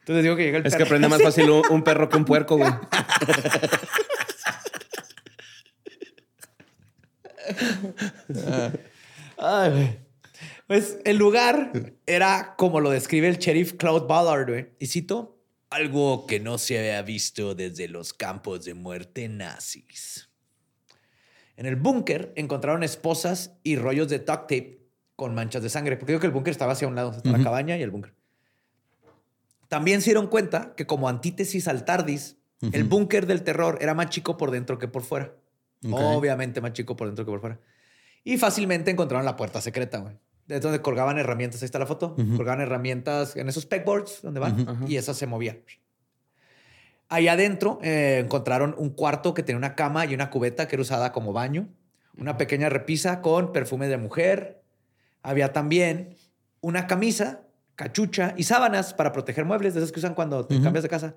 Entonces 0.00 0.22
digo 0.24 0.36
que 0.36 0.44
llega 0.44 0.58
el 0.58 0.66
Es 0.66 0.72
que 0.72 0.78
perro. 0.78 0.86
aprende 0.96 1.08
más 1.08 1.22
fácil 1.22 1.50
un, 1.50 1.62
un 1.70 1.82
perro 1.84 2.08
que 2.08 2.16
un 2.16 2.24
puerco, 2.24 2.56
güey. 2.56 2.72
Ay, 9.38 9.70
güey. 9.70 9.98
Pues 10.66 10.98
el 11.04 11.16
lugar 11.16 11.72
era 12.06 12.54
como 12.56 12.80
lo 12.80 12.90
describe 12.90 13.28
el 13.28 13.38
sheriff 13.38 13.74
Claude 13.74 14.06
Ballard, 14.06 14.48
güey. 14.48 14.68
Y 14.78 14.86
cito, 14.86 15.38
algo 15.68 16.26
que 16.26 16.38
no 16.40 16.58
se 16.58 16.78
había 16.78 17.02
visto 17.02 17.54
desde 17.54 17.88
los 17.88 18.12
campos 18.12 18.64
de 18.64 18.74
muerte 18.74 19.28
nazis. 19.28 20.28
En 21.56 21.66
el 21.66 21.76
búnker 21.76 22.32
encontraron 22.36 22.82
esposas 22.82 23.52
y 23.62 23.76
rollos 23.76 24.08
de 24.08 24.18
duct 24.20 24.42
tape 24.42 24.80
con 25.16 25.34
manchas 25.34 25.62
de 25.62 25.68
sangre. 25.70 25.96
Porque 25.96 26.12
digo 26.12 26.20
que 26.20 26.26
el 26.26 26.32
búnker 26.32 26.52
estaba 26.52 26.72
hacia 26.72 26.88
un 26.88 26.94
lado, 26.94 27.10
está 27.12 27.30
la 27.30 27.42
cabaña 27.42 27.76
y 27.76 27.82
el 27.82 27.90
búnker. 27.90 28.14
También 29.70 30.00
se 30.00 30.06
dieron 30.06 30.26
cuenta 30.26 30.74
que 30.74 30.84
como 30.84 31.08
antítesis 31.08 31.68
al 31.68 31.84
TARDIS, 31.84 32.36
el 32.72 32.82
búnker 32.82 33.26
del 33.26 33.44
terror 33.44 33.78
era 33.80 33.94
más 33.94 34.10
chico 34.10 34.36
por 34.36 34.50
dentro 34.50 34.78
que 34.78 34.88
por 34.88 35.02
fuera. 35.02 35.32
Obviamente 35.88 36.60
más 36.60 36.72
chico 36.72 36.96
por 36.96 37.06
dentro 37.06 37.24
que 37.24 37.30
por 37.30 37.40
fuera. 37.40 37.60
Y 38.24 38.36
fácilmente 38.36 38.90
encontraron 38.90 39.24
la 39.24 39.36
puerta 39.36 39.60
secreta, 39.60 39.98
güey. 39.98 40.18
De 40.48 40.58
donde 40.58 40.82
colgaban 40.82 41.18
herramientas. 41.18 41.62
Ahí 41.62 41.66
está 41.66 41.78
la 41.78 41.86
foto. 41.86 42.16
Colgaban 42.16 42.60
herramientas 42.60 43.36
en 43.36 43.48
esos 43.48 43.64
pegboards 43.64 44.22
donde 44.22 44.40
van. 44.40 44.84
Y 44.88 44.96
esa 44.96 45.14
se 45.14 45.28
movía. 45.28 45.56
Ahí 47.08 47.28
adentro 47.28 47.78
eh, 47.80 48.22
encontraron 48.24 48.74
un 48.76 48.90
cuarto 48.90 49.34
que 49.34 49.44
tenía 49.44 49.56
una 49.58 49.76
cama 49.76 50.04
y 50.04 50.14
una 50.14 50.30
cubeta 50.30 50.66
que 50.66 50.74
era 50.74 50.82
usada 50.82 51.12
como 51.12 51.32
baño, 51.32 51.68
una 52.16 52.36
pequeña 52.36 52.68
repisa 52.68 53.20
con 53.20 53.52
perfume 53.52 53.86
de 53.86 53.98
mujer. 53.98 54.64
Había 55.22 55.52
también 55.52 56.16
una 56.60 56.88
camisa, 56.88 57.42
cachucha 57.84 58.34
y 58.36 58.42
sábanas 58.44 58.92
para 58.92 59.10
proteger 59.10 59.46
muebles, 59.46 59.72
de 59.72 59.80
esas 59.80 59.90
que 59.90 60.00
usan 60.00 60.14
cuando 60.14 60.44
te 60.44 60.60
cambias 60.60 60.82
de 60.82 60.88
casa, 60.90 61.14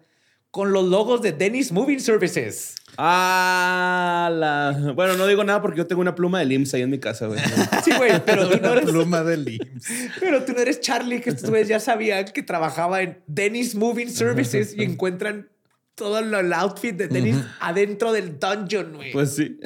con 0.50 0.72
los 0.72 0.86
logos 0.88 1.22
de 1.22 1.34
Dennis 1.34 1.72
Moving 1.74 2.00
Services. 2.00 2.76
Ah, 2.98 4.30
la... 4.32 4.94
Bueno, 4.96 5.18
no 5.18 5.28
digo 5.28 5.44
nada 5.44 5.62
porque 5.62 5.80
yo 5.80 5.88
tengo 5.88 6.00
una 6.02 6.16
pluma 6.16 6.40
de 6.40 6.46
LIMS 6.46 6.74
ahí 6.76 6.84
en 6.84 6.90
mi 6.92 7.00
casa, 7.00 7.28
güey. 7.28 7.40
Sí, 7.84 7.92
güey, 7.98 8.24
pero 8.26 8.48
tú 8.50 8.58
no 8.62 8.70
Una 8.70 8.80
eres, 8.80 8.90
pluma 8.90 9.24
del 9.24 9.46
IMSS. 9.50 9.92
pero 10.22 10.46
tú 10.46 10.54
no 10.54 10.60
eres 10.60 10.80
Charlie, 10.80 11.20
que 11.20 11.32
estos 11.32 11.50
güeyes 11.50 11.68
ya 11.68 11.80
sabían 11.82 12.26
que 12.26 12.44
trabajaba 12.44 13.02
en 13.02 13.22
Dennis 13.28 13.76
Moving 13.76 14.10
Services 14.10 14.74
y 14.78 14.84
encuentran 14.84 15.50
todo 15.96 16.22
lo- 16.22 16.40
el 16.40 16.54
outfit 16.54 16.96
de 16.96 17.08
Dennis 17.10 17.36
adentro 17.60 18.14
del 18.14 18.40
dungeon, 18.40 18.94
güey. 18.96 19.12
Pues 19.12 19.36
sí. 19.36 19.60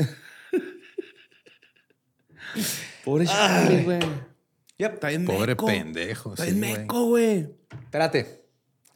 Pobre 3.04 3.26
Charlie, 3.26 3.84
güey. 3.84 4.00
Yep. 4.80 4.93
Está 4.95 5.07
bien 5.09 5.25
Pobre 5.25 5.47
meco. 5.53 5.65
pendejo. 5.65 6.34
Está 6.34 6.45
sí, 6.45 6.51
bien 6.51 6.59
güey. 6.71 6.82
meco, 6.82 7.05
güey. 7.05 7.47
Espérate. 7.84 8.43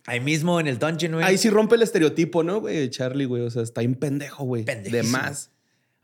Ahí 0.05 0.19
mismo 0.19 0.59
en 0.59 0.67
el 0.67 0.79
dungeon, 0.79 1.13
güey. 1.13 1.25
Ahí 1.25 1.37
sí 1.37 1.49
rompe 1.49 1.75
el 1.75 1.81
estereotipo, 1.83 2.43
¿no, 2.43 2.59
güey? 2.59 2.89
Charlie, 2.89 3.25
güey. 3.25 3.43
O 3.43 3.49
sea, 3.51 3.61
está 3.63 3.81
bien 3.81 3.95
pendejo, 3.95 4.43
güey. 4.45 4.63
De 4.63 5.03
más. 5.03 5.51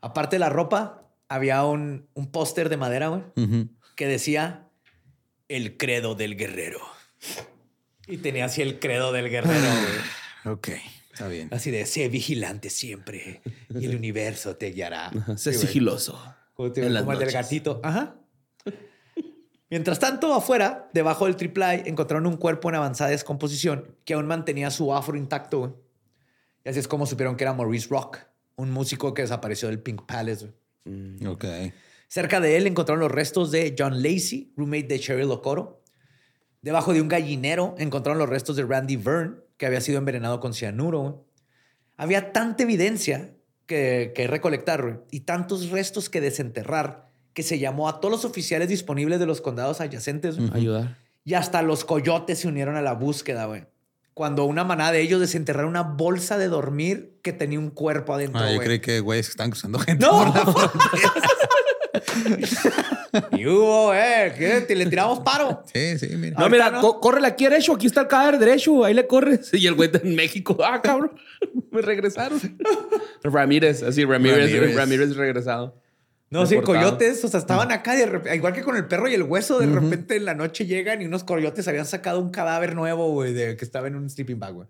Aparte 0.00 0.36
de 0.36 0.40
la 0.40 0.48
ropa, 0.50 1.02
había 1.28 1.64
un, 1.64 2.08
un 2.14 2.30
póster 2.30 2.68
de 2.68 2.76
madera, 2.76 3.08
güey, 3.08 3.22
que 3.96 4.06
decía 4.06 4.68
el 5.48 5.76
credo 5.76 6.14
del 6.14 6.36
guerrero. 6.36 6.78
Y 8.06 8.18
tenía 8.18 8.44
así 8.46 8.62
el 8.62 8.78
credo 8.78 9.12
del 9.12 9.28
guerrero, 9.28 9.60
güey. 10.44 10.54
Ok, 10.54 10.68
está 11.12 11.26
bien. 11.28 11.48
Así 11.52 11.70
de, 11.70 11.84
sé 11.84 12.08
vigilante 12.08 12.70
siempre 12.70 13.42
y 13.78 13.84
el 13.86 13.96
universo 13.96 14.56
te 14.56 14.70
guiará. 14.70 15.10
Sé 15.36 15.52
Sí, 15.52 15.66
sigiloso. 15.66 16.18
Como, 16.54 16.72
te- 16.72 16.86
en 16.86 16.94
las 16.94 17.02
como 17.02 17.12
el 17.14 17.18
del 17.18 17.32
gatito. 17.32 17.80
Ajá. 17.82 18.14
Mientras 19.70 19.98
tanto, 19.98 20.32
afuera, 20.34 20.88
debajo 20.94 21.26
del 21.26 21.36
triple 21.36 21.82
encontraron 21.86 22.26
un 22.26 22.36
cuerpo 22.36 22.70
en 22.70 22.76
avanzada 22.76 23.10
descomposición 23.10 23.96
que 24.04 24.14
aún 24.14 24.26
mantenía 24.26 24.70
su 24.70 24.94
afro 24.94 25.16
intacto. 25.16 25.58
güey. 25.58 25.72
Y 26.64 26.70
así 26.70 26.78
es 26.78 26.88
como 26.88 27.06
supieron 27.06 27.36
que 27.36 27.44
era 27.44 27.52
Maurice 27.52 27.88
Rock, 27.90 28.18
un 28.56 28.70
músico 28.70 29.12
que 29.12 29.22
desapareció 29.22 29.68
del 29.68 29.80
Pink 29.80 30.06
Palace. 30.06 30.50
güey. 30.84 31.26
Ok. 31.26 31.44
Cerca 32.08 32.40
de 32.40 32.56
él 32.56 32.66
encontraron 32.66 33.00
los 33.00 33.12
restos 33.12 33.50
de 33.50 33.74
John 33.78 34.02
Lacey, 34.02 34.52
roommate 34.56 34.86
de 34.86 34.98
Cheryl 34.98 35.30
Okoro. 35.30 35.82
Debajo 36.62 36.94
de 36.94 37.02
un 37.02 37.08
gallinero 37.08 37.74
encontraron 37.78 38.18
los 38.18 38.28
restos 38.28 38.56
de 38.56 38.64
Randy 38.64 38.96
Byrne, 38.96 39.36
que 39.58 39.66
había 39.66 39.82
sido 39.82 39.98
envenenado 39.98 40.40
con 40.40 40.54
cianuro. 40.54 41.00
güey. 41.00 41.14
Había 41.98 42.32
tanta 42.32 42.62
evidencia 42.62 43.34
que, 43.66 44.12
que 44.14 44.26
recolectar 44.26 44.82
güey, 44.82 44.96
y 45.10 45.20
tantos 45.20 45.68
restos 45.68 46.08
que 46.08 46.22
desenterrar 46.22 47.07
que 47.38 47.44
se 47.44 47.60
llamó 47.60 47.88
a 47.88 48.00
todos 48.00 48.10
los 48.10 48.24
oficiales 48.24 48.68
disponibles 48.68 49.20
de 49.20 49.26
los 49.26 49.40
condados 49.40 49.80
adyacentes 49.80 50.36
güey, 50.38 50.50
Ayudar. 50.52 50.96
y 51.24 51.34
hasta 51.34 51.62
los 51.62 51.84
coyotes 51.84 52.40
se 52.40 52.48
unieron 52.48 52.74
a 52.74 52.82
la 52.82 52.94
búsqueda, 52.94 53.44
güey. 53.46 53.64
Cuando 54.12 54.44
una 54.44 54.64
manada 54.64 54.90
de 54.90 55.02
ellos 55.02 55.20
desenterraron 55.20 55.70
una 55.70 55.82
bolsa 55.84 56.36
de 56.36 56.48
dormir 56.48 57.20
que 57.22 57.32
tenía 57.32 57.60
un 57.60 57.70
cuerpo 57.70 58.12
adentro, 58.12 58.40
Ah, 58.40 58.48
yo 58.48 58.56
güey. 58.56 58.66
creí 58.66 58.80
que 58.80 59.04
que 59.04 59.18
están 59.20 59.50
cruzando 59.50 59.78
gente. 59.78 60.04
¡No! 60.04 60.32
por 60.34 60.34
la- 60.34 60.72
y 63.38 63.46
hubo, 63.46 63.94
eh, 63.94 64.34
¿qué? 64.36 64.60
¿Te- 64.62 64.74
¿Le 64.74 64.86
tiramos 64.86 65.20
paro? 65.20 65.62
Sí, 65.72 65.96
sí, 65.96 66.08
mira. 66.16 66.36
No, 66.40 66.48
mira, 66.48 66.70
no. 66.72 66.80
có- 66.80 66.98
córrele 67.00 67.28
aquí 67.28 67.44
derecho. 67.44 67.74
Aquí 67.74 67.86
está 67.86 68.00
el 68.00 68.08
cadáver 68.08 68.40
derecho. 68.40 68.84
Ahí 68.84 68.94
le 68.94 69.06
corres. 69.06 69.50
Y 69.54 69.64
el 69.68 69.74
güey 69.74 69.90
está 69.92 70.04
en 70.06 70.16
México. 70.16 70.56
Ah, 70.64 70.82
cabrón. 70.82 71.12
Me 71.70 71.82
regresaron. 71.82 72.40
Ramírez. 73.22 73.84
Así, 73.84 74.04
Ramírez. 74.04 74.50
Ramírez. 74.52 74.74
Ramírez, 74.74 75.16
regresado. 75.16 75.76
No, 76.30 76.44
sí, 76.44 76.60
coyotes, 76.60 77.24
o 77.24 77.28
sea, 77.28 77.40
estaban 77.40 77.72
acá, 77.72 77.94
de 77.94 78.34
igual 78.36 78.52
que 78.52 78.62
con 78.62 78.76
el 78.76 78.86
perro 78.86 79.08
y 79.08 79.14
el 79.14 79.22
hueso, 79.22 79.58
de 79.60 79.66
repente 79.66 80.16
en 80.16 80.26
la 80.26 80.34
noche 80.34 80.66
llegan 80.66 81.00
y 81.00 81.06
unos 81.06 81.24
coyotes 81.24 81.66
habían 81.68 81.86
sacado 81.86 82.20
un 82.20 82.30
cadáver 82.30 82.74
nuevo, 82.74 83.10
güey, 83.12 83.32
de 83.32 83.56
que 83.56 83.64
estaba 83.64 83.86
en 83.88 83.96
un 83.96 84.10
sleeping 84.10 84.38
bag, 84.38 84.52
güey. 84.54 84.68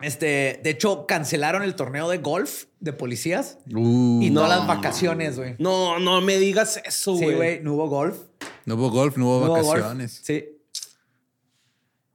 Este, 0.00 0.60
de 0.62 0.70
hecho, 0.70 1.06
cancelaron 1.06 1.62
el 1.62 1.74
torneo 1.76 2.08
de 2.08 2.18
golf 2.18 2.64
de 2.80 2.92
policías 2.92 3.58
Uh, 3.72 4.20
y 4.22 4.30
no. 4.30 4.42
todas 4.42 4.58
las 4.58 4.66
vacaciones, 4.68 5.36
güey. 5.36 5.56
No, 5.58 5.98
no 5.98 6.20
me 6.20 6.36
digas 6.36 6.80
eso, 6.84 7.16
Sí, 7.16 7.24
güey. 7.24 7.36
güey, 7.36 7.60
no 7.62 7.74
hubo 7.74 7.88
golf. 7.88 8.18
No 8.66 8.74
hubo 8.74 8.90
golf, 8.90 9.16
no 9.16 9.26
hubo 9.26 9.46
no 9.46 9.52
hubo 9.54 9.62
golf. 9.62 9.68
vacaciones. 9.80 10.20
Sí. 10.22 10.44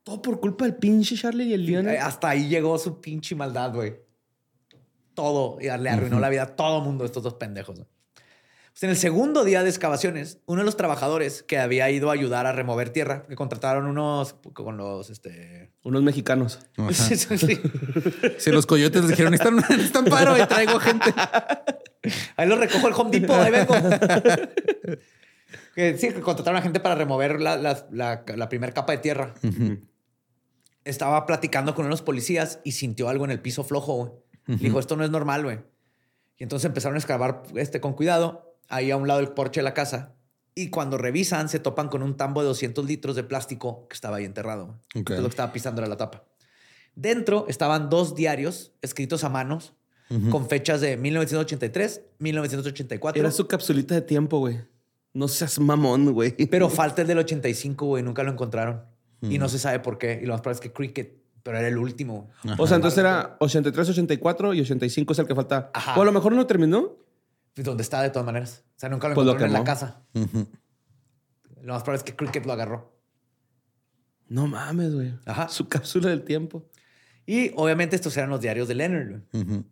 Todo 0.04 0.22
por 0.22 0.40
culpa 0.40 0.66
del 0.66 0.76
pinche 0.76 1.16
Charlie 1.16 1.46
y 1.46 1.54
el 1.54 1.66
Lionel. 1.66 1.98
Hasta 1.98 2.30
ahí 2.30 2.48
llegó 2.48 2.78
su 2.78 3.00
pinche 3.02 3.36
maldad, 3.36 3.74
güey. 3.74 3.96
Todo. 5.20 5.58
Y 5.60 5.66
le 5.66 5.90
arruinó 5.90 6.20
la 6.20 6.30
vida 6.30 6.44
a 6.44 6.56
todo 6.56 6.80
mundo 6.82 7.04
estos 7.04 7.24
dos 7.24 7.34
pendejos. 7.34 7.82
Pues 8.80 8.84
en 8.84 8.92
el 8.92 8.96
segundo 8.96 9.44
día 9.44 9.62
de 9.62 9.70
excavaciones, 9.70 10.40
uno 10.46 10.62
de 10.62 10.66
los 10.66 10.78
trabajadores 10.78 11.44
que 11.44 11.58
había 11.58 11.90
ido 11.90 12.10
a 12.10 12.14
ayudar 12.14 12.46
a 12.46 12.54
remover 12.54 12.92
tierra, 12.92 13.26
que 13.28 13.36
contrataron 13.36 13.86
unos 13.88 14.36
con 14.54 14.78
los, 14.78 15.10
este... 15.10 15.74
Unos 15.84 16.02
mexicanos. 16.02 16.60
Sí, 16.92 17.18
sí, 17.18 17.38
sí. 17.38 17.62
Si 18.38 18.52
los 18.52 18.66
coyotes 18.66 19.02
les 19.02 19.10
dijeron, 19.10 19.34
están, 19.34 19.60
están 19.78 20.06
paro 20.06 20.38
y 20.38 20.46
traigo 20.48 20.80
gente. 20.80 21.14
Ahí 22.38 22.48
lo 22.48 22.56
recojo 22.56 22.88
el 22.88 22.94
Home 22.94 23.12
Depot, 23.12 23.36
ahí 23.36 23.52
vengo. 23.52 23.74
que 25.76 25.98
sí, 25.98 26.14
que 26.14 26.22
contrataron 26.22 26.60
a 26.60 26.62
gente 26.62 26.80
para 26.80 26.96
remover 26.96 27.42
la, 27.42 27.58
la, 27.58 27.86
la, 27.92 28.24
la 28.34 28.48
primera 28.48 28.72
capa 28.72 28.94
de 28.94 29.00
tierra. 29.00 29.34
Estaba 30.86 31.26
platicando 31.26 31.76
con 31.76 31.86
unos 31.86 32.02
policías 32.02 32.62
y 32.64 32.72
sintió 32.72 33.10
algo 33.10 33.26
en 33.26 33.32
el 33.32 33.42
piso 33.42 33.66
flojo, 33.66 34.24
Dijo, 34.58 34.80
esto 34.80 34.96
no 34.96 35.04
es 35.04 35.12
normal, 35.12 35.44
güey. 35.44 35.60
Y 36.38 36.44
entonces 36.44 36.66
empezaron 36.66 36.96
a 36.96 37.00
excavar 37.00 37.44
este, 37.56 37.80
con 37.80 37.94
cuidado, 37.94 38.56
ahí 38.68 38.92
a 38.92 38.98
un 38.98 39.08
lado 39.08 39.20
del 39.20 39.30
porche 39.30 39.60
de 39.60 39.64
la 39.64 39.74
casa. 39.74 40.16
Y 40.56 40.70
cuando 40.70 40.98
revisan, 40.98 41.50
se 41.50 41.60
topan 41.60 41.90
con 41.90 42.02
un 42.02 42.18
tambo 42.18 42.42
de 42.42 42.48
200 42.48 42.86
litros 42.86 43.16
de 43.16 43.24
plástico 43.24 43.88
que 43.88 43.94
estaba 43.94 44.18
ahí 44.18 44.26
enterrado. 44.26 44.80
Entonces, 44.94 45.22
lo 45.22 45.30
que 45.30 45.34
estaba 45.34 45.54
pisando 45.54 45.82
era 45.82 45.88
la 45.88 45.98
tapa. 45.98 46.26
Dentro 46.96 47.46
estaban 47.48 47.90
dos 47.90 48.16
diarios 48.16 48.74
escritos 48.82 49.24
a 49.24 49.30
manos 49.30 49.74
con 50.32 50.50
fechas 50.50 50.82
de 50.82 50.98
1983, 50.98 52.02
1984. 52.18 53.22
Era 53.22 53.32
su 53.32 53.48
capsulita 53.48 53.94
de 53.94 54.02
tiempo, 54.02 54.40
güey. 54.40 54.60
No 55.14 55.28
seas 55.28 55.60
mamón, 55.60 56.14
güey. 56.14 56.32
Pero 56.48 56.70
falta 56.70 57.04
el 57.04 57.08
del 57.08 57.20
85, 57.20 57.86
güey. 57.86 58.04
Nunca 58.04 58.24
lo 58.24 58.32
encontraron. 58.32 58.84
Y 59.22 59.38
no 59.38 59.50
se 59.50 59.60
sabe 59.60 59.80
por 59.80 59.98
qué. 59.98 60.20
Y 60.22 60.26
lo 60.26 60.34
más 60.34 60.42
probable 60.42 60.56
es 60.56 60.62
que 60.62 60.74
Cricket, 60.74 61.19
pero 61.44 61.58
era 61.58 61.68
el 61.68 61.78
último. 61.78 62.30
O 62.58 62.68
sea, 62.68 62.76
entonces 62.76 63.00
era 63.00 63.38
83, 63.40 63.90
84 63.90 64.54
y 64.54 64.62
85 64.62 65.14
es 65.14 65.20
el 65.20 65.28
que 65.28 65.36
falta. 65.36 65.72
Ajá. 65.74 65.98
O 65.98 66.02
a 66.02 66.06
lo 66.06 66.12
mejor 66.12 66.34
no 66.34 66.46
terminó. 66.46 66.98
Donde 67.56 67.84
está 67.84 68.02
de 68.02 68.10
todas 68.10 68.26
maneras. 68.26 68.64
O 68.76 68.80
sea, 68.80 68.90
nunca 68.90 69.10
lo 69.10 69.16
Pues 69.16 69.28
lo 69.28 69.40
en 69.40 69.54
la 69.54 69.64
casa. 69.64 70.02
Ujú. 70.14 70.48
Lo 71.62 71.74
más 71.74 71.84
probable 71.84 71.98
es 71.98 72.04
que 72.04 72.16
Cricket 72.16 72.46
lo 72.46 72.54
agarró. 72.54 72.98
No 74.28 74.48
mames, 74.48 74.94
güey. 74.94 75.14
Ajá. 75.26 75.50
Su 75.50 75.68
cápsula 75.68 76.10
del 76.10 76.24
tiempo. 76.24 76.70
Y 77.26 77.52
obviamente 77.56 77.96
estos 77.96 78.16
eran 78.18 78.30
los 78.30 78.42
diarios 78.42 78.68
de 78.68 78.76
Leonard. 78.76 79.22
Ujú. 79.34 79.66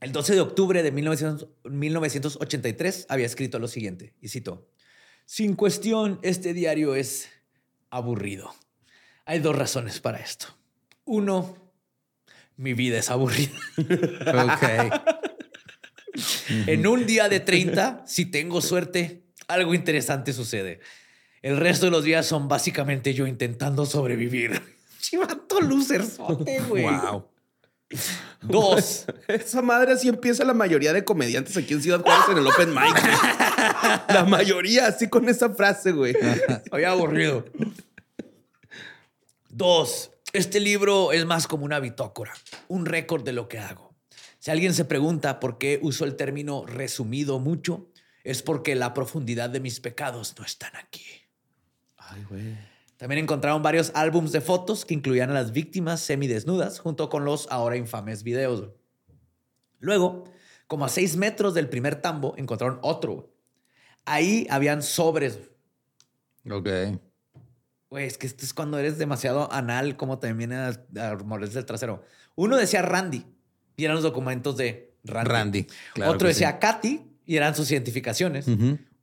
El 0.00 0.10
12 0.10 0.34
de 0.34 0.40
octubre 0.40 0.82
de 0.82 0.90
1900 0.90 1.48
1983 1.64 3.06
había 3.08 3.26
escrito 3.26 3.60
lo 3.60 3.68
siguiente, 3.68 4.16
y 4.20 4.28
cito, 4.28 4.68
Sin 5.26 5.54
cuestión, 5.54 6.18
este 6.22 6.54
diario 6.54 6.96
es 6.96 7.28
aburrido. 7.88 8.52
Hay 9.24 9.38
dos 9.38 9.54
razones 9.54 10.00
para 10.00 10.18
esto. 10.18 10.46
Uno, 11.04 11.56
mi 12.56 12.74
vida 12.74 12.98
es 12.98 13.10
aburrida. 13.10 13.52
Ok. 13.78 15.02
En 16.66 16.86
un 16.86 17.06
día 17.06 17.28
de 17.28 17.40
30, 17.40 18.04
si 18.06 18.26
tengo 18.26 18.60
suerte, 18.60 19.24
algo 19.48 19.74
interesante 19.74 20.32
sucede. 20.32 20.80
El 21.40 21.56
resto 21.56 21.86
de 21.86 21.90
los 21.90 22.04
días 22.04 22.26
son 22.26 22.48
básicamente 22.48 23.14
yo 23.14 23.26
intentando 23.26 23.86
sobrevivir. 23.86 24.60
Chivato 25.00 25.60
loserzote, 25.60 26.60
güey. 26.60 26.84
wow. 26.84 27.28
Dos, 28.40 29.06
Esa 29.28 29.60
madre 29.60 29.92
así 29.92 30.08
empieza 30.08 30.44
la 30.44 30.54
mayoría 30.54 30.92
de 30.92 31.04
comediantes 31.04 31.56
aquí 31.56 31.74
en 31.74 31.82
Ciudad 31.82 32.00
Juárez 32.00 32.24
en 32.30 32.38
el 32.38 32.46
Open 32.46 32.70
Mic. 32.70 32.90
güey. 32.90 33.14
La 34.08 34.24
mayoría 34.26 34.86
así 34.86 35.08
con 35.08 35.28
esa 35.28 35.50
frase, 35.50 35.92
güey. 35.92 36.14
Había 36.70 36.92
aburrido. 36.92 37.44
Dos, 39.50 40.11
este 40.32 40.60
libro 40.60 41.12
es 41.12 41.24
más 41.26 41.46
como 41.46 41.64
una 41.64 41.80
bitócora, 41.80 42.32
un 42.68 42.86
récord 42.86 43.24
de 43.24 43.32
lo 43.32 43.48
que 43.48 43.58
hago. 43.58 43.94
Si 44.38 44.50
alguien 44.50 44.74
se 44.74 44.84
pregunta 44.84 45.40
por 45.40 45.58
qué 45.58 45.78
uso 45.82 46.04
el 46.04 46.16
término 46.16 46.64
resumido 46.66 47.38
mucho, 47.38 47.90
es 48.24 48.42
porque 48.42 48.74
la 48.74 48.94
profundidad 48.94 49.50
de 49.50 49.60
mis 49.60 49.80
pecados 49.80 50.34
no 50.38 50.44
están 50.44 50.74
aquí. 50.76 51.04
Ay, 51.96 52.24
güey. 52.28 52.56
También 52.96 53.20
encontraron 53.20 53.62
varios 53.62 53.90
álbums 53.94 54.32
de 54.32 54.40
fotos 54.40 54.84
que 54.84 54.94
incluían 54.94 55.30
a 55.30 55.34
las 55.34 55.52
víctimas 55.52 56.00
semidesnudas 56.00 56.78
junto 56.78 57.08
con 57.08 57.24
los 57.24 57.48
ahora 57.50 57.76
infames 57.76 58.22
videos. 58.22 58.70
Luego, 59.80 60.24
como 60.66 60.84
a 60.84 60.88
seis 60.88 61.16
metros 61.16 61.54
del 61.54 61.68
primer 61.68 62.00
tambo, 62.00 62.34
encontraron 62.36 62.78
otro. 62.82 63.34
Ahí 64.04 64.46
habían 64.50 64.82
sobres 64.82 65.38
Ok. 66.50 66.68
Güey, 67.92 68.06
es 68.06 68.16
que 68.16 68.26
esto 68.26 68.42
es 68.46 68.54
cuando 68.54 68.78
eres 68.78 68.96
demasiado 68.96 69.52
anal, 69.52 69.98
como 69.98 70.18
también 70.18 70.54
a, 70.54 70.68
a 70.68 71.14
morderse 71.26 71.58
el 71.58 71.66
trasero. 71.66 72.02
Uno 72.36 72.56
decía 72.56 72.80
Randy 72.80 73.26
y 73.76 73.84
eran 73.84 73.96
los 73.96 74.02
documentos 74.02 74.56
de 74.56 74.94
Randy. 75.04 75.30
Randy, 75.30 75.66
claro 75.92 76.12
Otro 76.12 76.26
decía 76.28 76.52
sí. 76.52 76.56
Katy 76.58 77.02
y 77.26 77.36
eran 77.36 77.54
sus 77.54 77.70
identificaciones. 77.70 78.46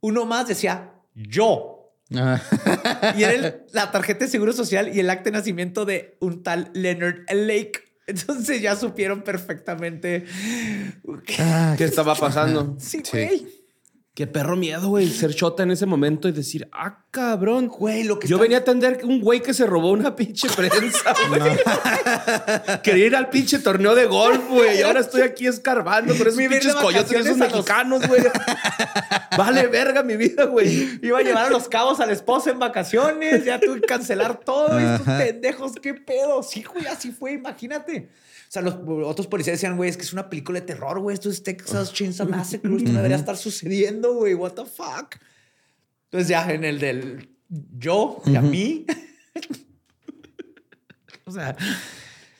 Uno 0.00 0.26
más 0.26 0.48
decía 0.48 0.90
yo. 1.14 1.92
Ah, 2.16 2.42
Y 3.16 3.22
era 3.22 3.32
el- 3.34 3.62
la 3.72 3.92
tarjeta 3.92 4.24
de 4.24 4.30
seguro 4.32 4.52
social 4.52 4.90
y 4.92 4.98
el 4.98 5.08
acta 5.08 5.30
de 5.30 5.36
nacimiento 5.38 5.84
de 5.84 6.16
un 6.18 6.42
tal 6.42 6.72
Leonard 6.74 7.30
Lake. 7.32 7.94
Entonces 8.08 8.60
ya 8.60 8.74
supieron 8.74 9.22
perfectamente. 9.22 10.24
¿Qué 11.76 11.84
estaba 11.84 12.16
pasando? 12.16 12.74
Sí, 12.80 13.02
Sí. 13.04 13.59
Qué 14.12 14.26
perro 14.26 14.56
miedo, 14.56 14.88
güey, 14.88 15.08
ser 15.08 15.34
chota 15.34 15.62
en 15.62 15.70
ese 15.70 15.86
momento 15.86 16.28
y 16.28 16.32
decir, 16.32 16.68
ah, 16.72 17.04
cabrón. 17.12 17.68
Güey, 17.68 18.02
lo 18.02 18.18
que 18.18 18.26
Yo 18.26 18.36
está- 18.36 18.42
venía 18.42 18.58
a 18.58 18.60
atender 18.60 19.00
un 19.04 19.20
güey 19.20 19.40
que 19.40 19.54
se 19.54 19.64
robó 19.66 19.92
una 19.92 20.14
pinche 20.16 20.48
prensa, 20.56 21.14
güey. 21.28 21.40
Quería 22.82 23.06
ir 23.06 23.16
al 23.16 23.30
pinche 23.30 23.60
torneo 23.60 23.94
de 23.94 24.06
golf, 24.06 24.48
güey. 24.48 24.78
Y 24.78 24.82
ahora 24.82 25.00
estoy 25.00 25.22
aquí 25.22 25.46
escarbando 25.46 26.12
con 26.16 26.26
esos 26.26 26.36
pinches 26.38 26.74
coyotes 26.74 27.12
esos 27.24 27.36
mexicanos, 27.36 28.06
güey. 28.08 28.22
Vale 29.38 29.68
verga 29.68 30.02
mi 30.02 30.16
vida, 30.16 30.44
güey. 30.44 30.98
Iba 31.02 31.18
a 31.18 31.22
llevar 31.22 31.46
a 31.46 31.50
los 31.50 31.68
cabos 31.68 32.00
a 32.00 32.06
la 32.06 32.12
esposa 32.12 32.50
en 32.50 32.58
vacaciones, 32.58 33.44
ya 33.44 33.60
tuve 33.60 33.80
que 33.80 33.86
cancelar 33.86 34.40
todo. 34.40 34.76
Estos 34.78 35.06
Ajá. 35.06 35.18
pendejos, 35.18 35.72
qué 35.80 35.94
pedo. 35.94 36.42
Sí, 36.42 36.64
güey, 36.64 36.84
así 36.86 37.12
fue, 37.12 37.32
imagínate. 37.34 38.08
O 38.50 38.52
sea, 38.52 38.62
los 38.62 38.78
otros 39.06 39.28
policías 39.28 39.58
decían, 39.58 39.76
güey, 39.76 39.90
es 39.90 39.96
que 39.96 40.02
es 40.02 40.12
una 40.12 40.28
película 40.28 40.58
de 40.58 40.66
terror, 40.66 40.98
güey. 40.98 41.14
Esto 41.14 41.30
es 41.30 41.44
Texas 41.44 41.92
Chainsaw 41.92 42.28
Massacre. 42.28 42.74
Esto 42.74 42.90
debería 42.90 43.16
estar 43.16 43.36
sucediendo, 43.36 44.14
güey. 44.14 44.34
What 44.34 44.54
the 44.54 44.64
fuck. 44.64 45.14
Entonces 46.06 46.26
ya 46.26 46.50
en 46.50 46.64
el 46.64 46.80
del 46.80 47.28
yo 47.48 48.20
y 48.26 48.34
a 48.34 48.42
mí. 48.42 48.86
o 51.26 51.30
sea, 51.30 51.56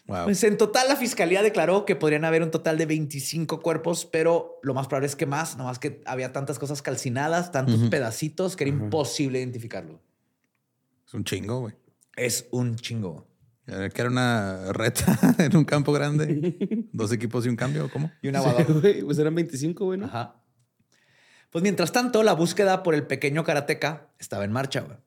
wow. 0.09 0.25
pues 0.25 0.43
en 0.43 0.57
total 0.57 0.89
la 0.89 0.97
fiscalía 0.97 1.45
declaró 1.45 1.85
que 1.85 1.95
podrían 1.95 2.25
haber 2.25 2.43
un 2.43 2.51
total 2.51 2.77
de 2.77 2.87
25 2.87 3.61
cuerpos, 3.61 4.05
pero 4.05 4.59
lo 4.65 4.75
más 4.75 4.89
probable 4.89 5.07
es 5.07 5.15
que 5.15 5.27
más, 5.27 5.57
nomás 5.57 5.79
que 5.79 6.03
había 6.07 6.33
tantas 6.33 6.59
cosas 6.59 6.83
calcinadas, 6.83 7.53
tantos 7.53 7.89
pedacitos 7.89 8.57
que 8.57 8.65
era 8.65 8.73
imposible 8.73 9.39
identificarlo. 9.39 10.01
Es 11.07 11.15
un 11.15 11.23
chingo, 11.23 11.61
güey. 11.61 11.75
Es 12.17 12.49
un 12.51 12.75
chingo. 12.75 13.30
Eh, 13.67 13.91
Que 13.95 14.01
era 14.01 14.11
una 14.11 14.73
reta 14.73 15.19
en 15.39 15.57
un 15.57 15.65
campo 15.65 15.93
grande. 15.93 16.89
Dos 16.93 17.13
equipos 17.13 17.47
y 17.47 17.49
un 17.49 17.57
cambio, 17.57 17.87
¿o 17.87 17.91
¿cómo? 17.91 18.11
Y 18.23 18.29
una 18.29 18.43
Sí, 18.43 18.73
güey, 18.73 19.03
pues 19.03 19.19
eran 19.19 19.35
25, 19.35 19.85
güey, 19.85 19.99
¿no? 19.99 20.07
Ajá. 20.07 20.37
Pues 21.51 21.63
mientras 21.63 21.91
tanto, 21.93 22.23
la 22.23 22.33
búsqueda 22.33 22.83
por 22.83 22.95
el 22.95 23.07
pequeño 23.07 23.43
karateca 23.45 24.09
estaba 24.19 24.45
en 24.45 24.53
marcha. 24.53 24.81
güey. 24.81 24.99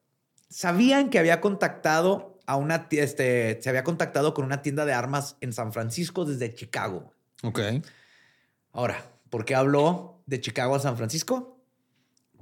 Sabían 0.50 1.10
que 1.10 1.20
había 1.20 1.40
contactado 1.42 2.40
a 2.46 2.58
una, 2.58 2.88
este, 2.92 3.60
se 3.62 3.70
había 3.70 3.84
contactado 3.84 4.34
con 4.34 4.44
una 4.46 4.62
tienda 4.62 4.86
de 4.86 4.94
armas 4.94 5.38
en 5.42 5.54
San 5.54 5.72
Francisco 5.72 6.26
desde 6.26 6.54
Chicago. 6.54 7.14
Ok. 7.44 7.60
Ahora, 8.72 9.10
¿por 9.30 9.46
qué 9.46 9.56
habló 9.56 10.22
de 10.26 10.42
Chicago 10.42 10.76
a 10.76 10.80
San 10.80 10.98
Francisco? 10.98 11.64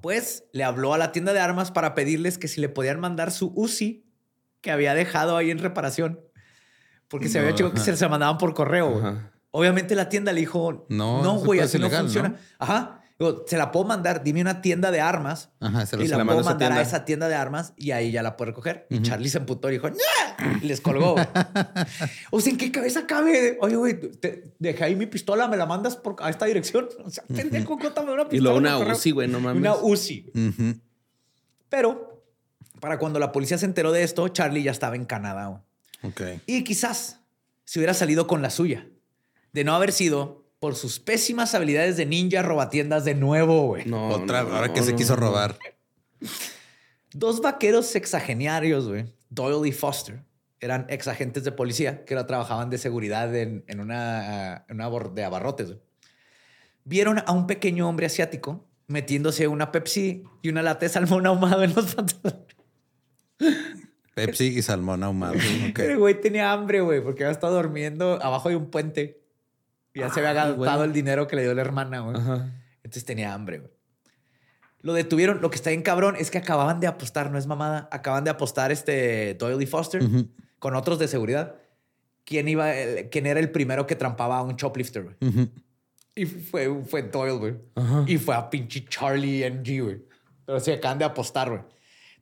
Pues 0.01 0.45
le 0.51 0.64
habló 0.64 0.95
a 0.95 0.97
la 0.97 1.12
tienda 1.12 1.32
de 1.34 1.39
armas 1.39 1.70
para 1.72 1.93
pedirles 1.93 2.39
que 2.39 2.47
si 2.47 2.59
le 2.59 2.70
podían 2.70 2.99
mandar 2.99 3.32
su 3.32 3.53
Uzi 3.55 4.11
que 4.62 4.72
había 4.72 4.93
dejado 4.93 5.38
ahí 5.38 5.51
en 5.51 5.59
reparación. 5.59 6.20
Porque 7.07 7.28
se 7.28 7.39
había 7.39 7.49
No, 7.51 7.55
hecho 7.55 7.74
que 7.74 7.80
se 7.80 7.97
se 7.97 8.07
mandaban 8.07 8.38
por 8.38 8.53
correo. 8.53 8.99
Ajá. 8.99 9.32
Obviamente 9.51 9.95
la 9.95 10.07
tienda 10.07 10.32
le 10.32 10.39
dijo, 10.41 10.86
No, 10.89 11.22
no, 11.22 11.36
güey, 11.39 11.59
así 11.59 11.74
ser 11.74 11.82
no 11.82 11.89
funciona. 11.89 12.30
¿no? 12.30 12.36
Ajá. 12.59 12.97
Digo, 13.20 13.43
se 13.45 13.55
la 13.57 13.70
puedo 13.72 13.86
mandar, 13.86 14.24
dime 14.24 14.41
una 14.41 14.62
tienda 14.64 14.89
de 14.89 14.99
armas 14.99 15.51
Ajá, 15.59 15.86
se 15.86 15.95
y 16.01 16.07
la, 16.07 16.18
la 16.18 16.26
puedo 16.26 16.39
a 16.39 16.43
mandar 16.43 16.72
a 16.72 16.76
tienda. 16.76 16.82
esa 16.82 17.05
tienda 17.05 17.28
de 17.28 17.36
armas 17.36 17.74
y 17.78 17.91
ahí 17.91 18.12
ya 18.12 18.24
la 18.24 18.36
puede 18.36 18.49
recoger. 18.49 18.88
Y 18.89 18.99
Charlie 19.03 19.30
se 19.30 19.38
emputó 19.38 19.70
y 19.70 19.74
dijo, 19.74 19.89
¡Nah! 19.91 20.57
Y 20.64 20.66
les 20.66 20.82
colgó. 20.82 21.16
o 22.32 22.39
sea, 22.41 22.51
¿en 22.51 22.57
qué 22.57 22.72
cabeza 22.72 23.05
cabe? 23.05 23.59
Oye, 23.62 23.76
güey, 23.76 23.99
te- 23.99 24.55
dejé 24.57 24.86
ahí 24.86 24.95
mi 24.95 25.05
pistola, 25.05 25.47
¿me 25.47 25.55
la 25.57 25.68
mandas 25.68 25.97
por, 25.97 26.16
a 26.20 26.30
esta 26.32 26.45
dirección? 26.45 26.88
O 27.05 27.09
sea, 27.12 27.24
pendejo, 27.26 27.78
cuéntame 27.78 28.12
una 28.14 28.28
pistola. 28.28 28.38
Y 28.38 28.41
luego 28.41 28.57
una. 28.57 28.91
Uzi, 28.93 29.12
güey, 29.12 29.28
no 29.28 29.39
mames. 29.39 29.59
Una 29.62 29.76
Uzi. 29.76 30.32
Ujú. 30.34 30.80
Pero 31.70 32.11
para 32.82 32.99
cuando 32.99 33.19
la 33.19 33.32
policía 33.32 33.57
se 33.57 33.65
enteró 33.65 33.93
de 33.93 34.03
esto, 34.03 34.27
Charlie 34.27 34.63
ya 34.63 34.71
estaba 34.71 34.95
en 34.97 35.05
Canadá. 35.05 35.47
güey. 35.47 35.61
Ok. 36.03 36.41
Y 36.45 36.63
quizás 36.65 37.19
se 37.63 37.79
hubiera 37.79 37.93
salido 37.93 38.27
con 38.27 38.41
la 38.41 38.49
suya. 38.49 38.88
De 39.53 39.63
no 39.63 39.73
haber 39.73 39.93
sido 39.93 40.43
por 40.59 40.75
sus 40.75 40.99
pésimas 40.99 41.55
habilidades 41.55 41.95
de 41.97 42.05
ninja 42.05 42.41
robatiendas 42.41 43.05
de 43.05 43.15
nuevo, 43.15 43.67
güey. 43.67 43.86
No, 43.86 44.09
Otra, 44.09 44.43
no, 44.43 44.55
ahora 44.55 44.67
no, 44.67 44.73
que 44.73 44.84
se 44.84 44.95
quiso 44.95 45.15
robar. 45.15 45.57
Dos 47.13 47.41
vaqueros 47.41 47.88
sexagenarios, 47.88 48.88
güey, 48.88 49.05
Doyle 49.29 49.67
y 49.67 49.71
Foster, 49.71 50.23
eran 50.59 50.86
ex 50.89 51.07
agentes 51.07 51.43
de 51.43 51.51
policía 51.51 52.05
que 52.05 52.13
ahora 52.13 52.27
trabajaban 52.27 52.69
de 52.69 52.77
seguridad 52.77 53.36
en, 53.36 53.63
en 53.67 53.79
una, 53.79 54.65
en 54.69 54.75
una 54.82 54.89
de 55.13 55.23
abarrotes. 55.23 55.67
güey. 55.67 55.79
Vieron 56.84 57.23
a 57.25 57.32
un 57.32 57.47
pequeño 57.47 57.88
hombre 57.89 58.05
asiático 58.05 58.65
metiéndose 58.88 59.47
una 59.47 59.71
Pepsi 59.71 60.23
y 60.41 60.49
una 60.49 60.61
lata 60.61 60.86
de 60.86 60.89
salmón 60.89 61.25
ahumado 61.25 61.63
en 61.63 61.73
los 61.73 61.95
pantalones. 61.95 62.50
Pepsi 64.13 64.45
y 64.57 64.61
salmón 64.61 65.03
ahumado. 65.03 65.33
Ok. 65.71 65.79
El 65.79 65.97
güey 65.97 66.19
tenía 66.19 66.51
hambre, 66.51 66.81
güey, 66.81 67.01
porque 67.01 67.23
había 67.23 67.31
estado 67.31 67.55
durmiendo 67.55 68.21
abajo 68.21 68.49
de 68.49 68.55
un 68.55 68.69
puente. 68.69 69.21
Y 69.93 69.99
ya 69.99 70.09
se 70.09 70.19
había 70.25 70.43
Ay, 70.43 70.55
gastado 70.57 70.83
el 70.83 70.93
dinero 70.93 71.27
que 71.27 71.35
le 71.35 71.43
dio 71.43 71.53
la 71.53 71.61
hermana, 71.61 71.99
güey. 71.99 72.15
Entonces 72.83 73.05
tenía 73.05 73.33
hambre, 73.33 73.59
güey. 73.59 73.71
Lo 74.81 74.93
detuvieron. 74.93 75.41
Lo 75.41 75.49
que 75.49 75.55
está 75.57 75.69
bien 75.69 75.81
cabrón 75.81 76.15
es 76.17 76.31
que 76.31 76.37
acababan 76.39 76.79
de 76.79 76.87
apostar, 76.87 77.29
no 77.31 77.37
es 77.37 77.45
mamada. 77.47 77.87
Acaban 77.91 78.23
de 78.23 78.29
apostar 78.31 78.71
este 78.71 79.35
Doyle 79.35 79.61
y 79.61 79.65
Foster 79.67 80.01
con 80.59 80.75
otros 80.75 80.97
de 80.99 81.07
seguridad. 81.07 81.55
¿Quién, 82.23 82.47
iba, 82.47 82.73
el- 82.75 83.09
quién 83.09 83.25
era 83.25 83.39
el 83.39 83.51
primero 83.51 83.85
que 83.87 83.95
trampaba 83.95 84.37
a 84.37 84.43
un 84.43 84.55
shoplifter, 84.55 85.03
güey? 85.03 85.15
ujú. 85.21 85.49
Y 86.15 86.25
fue, 86.25 86.83
fue 86.85 87.03
Doyle, 87.03 87.37
güey. 87.37 87.55
Y 88.07 88.17
fue 88.17 88.35
a 88.35 88.49
pinche 88.49 88.85
Charlie 88.89 89.43
NG, 89.49 89.81
güey. 89.83 90.01
Pero 90.45 90.59
se 90.59 90.73
acaban 90.73 90.97
de 90.99 91.05
apostar, 91.05 91.49
güey. 91.49 91.61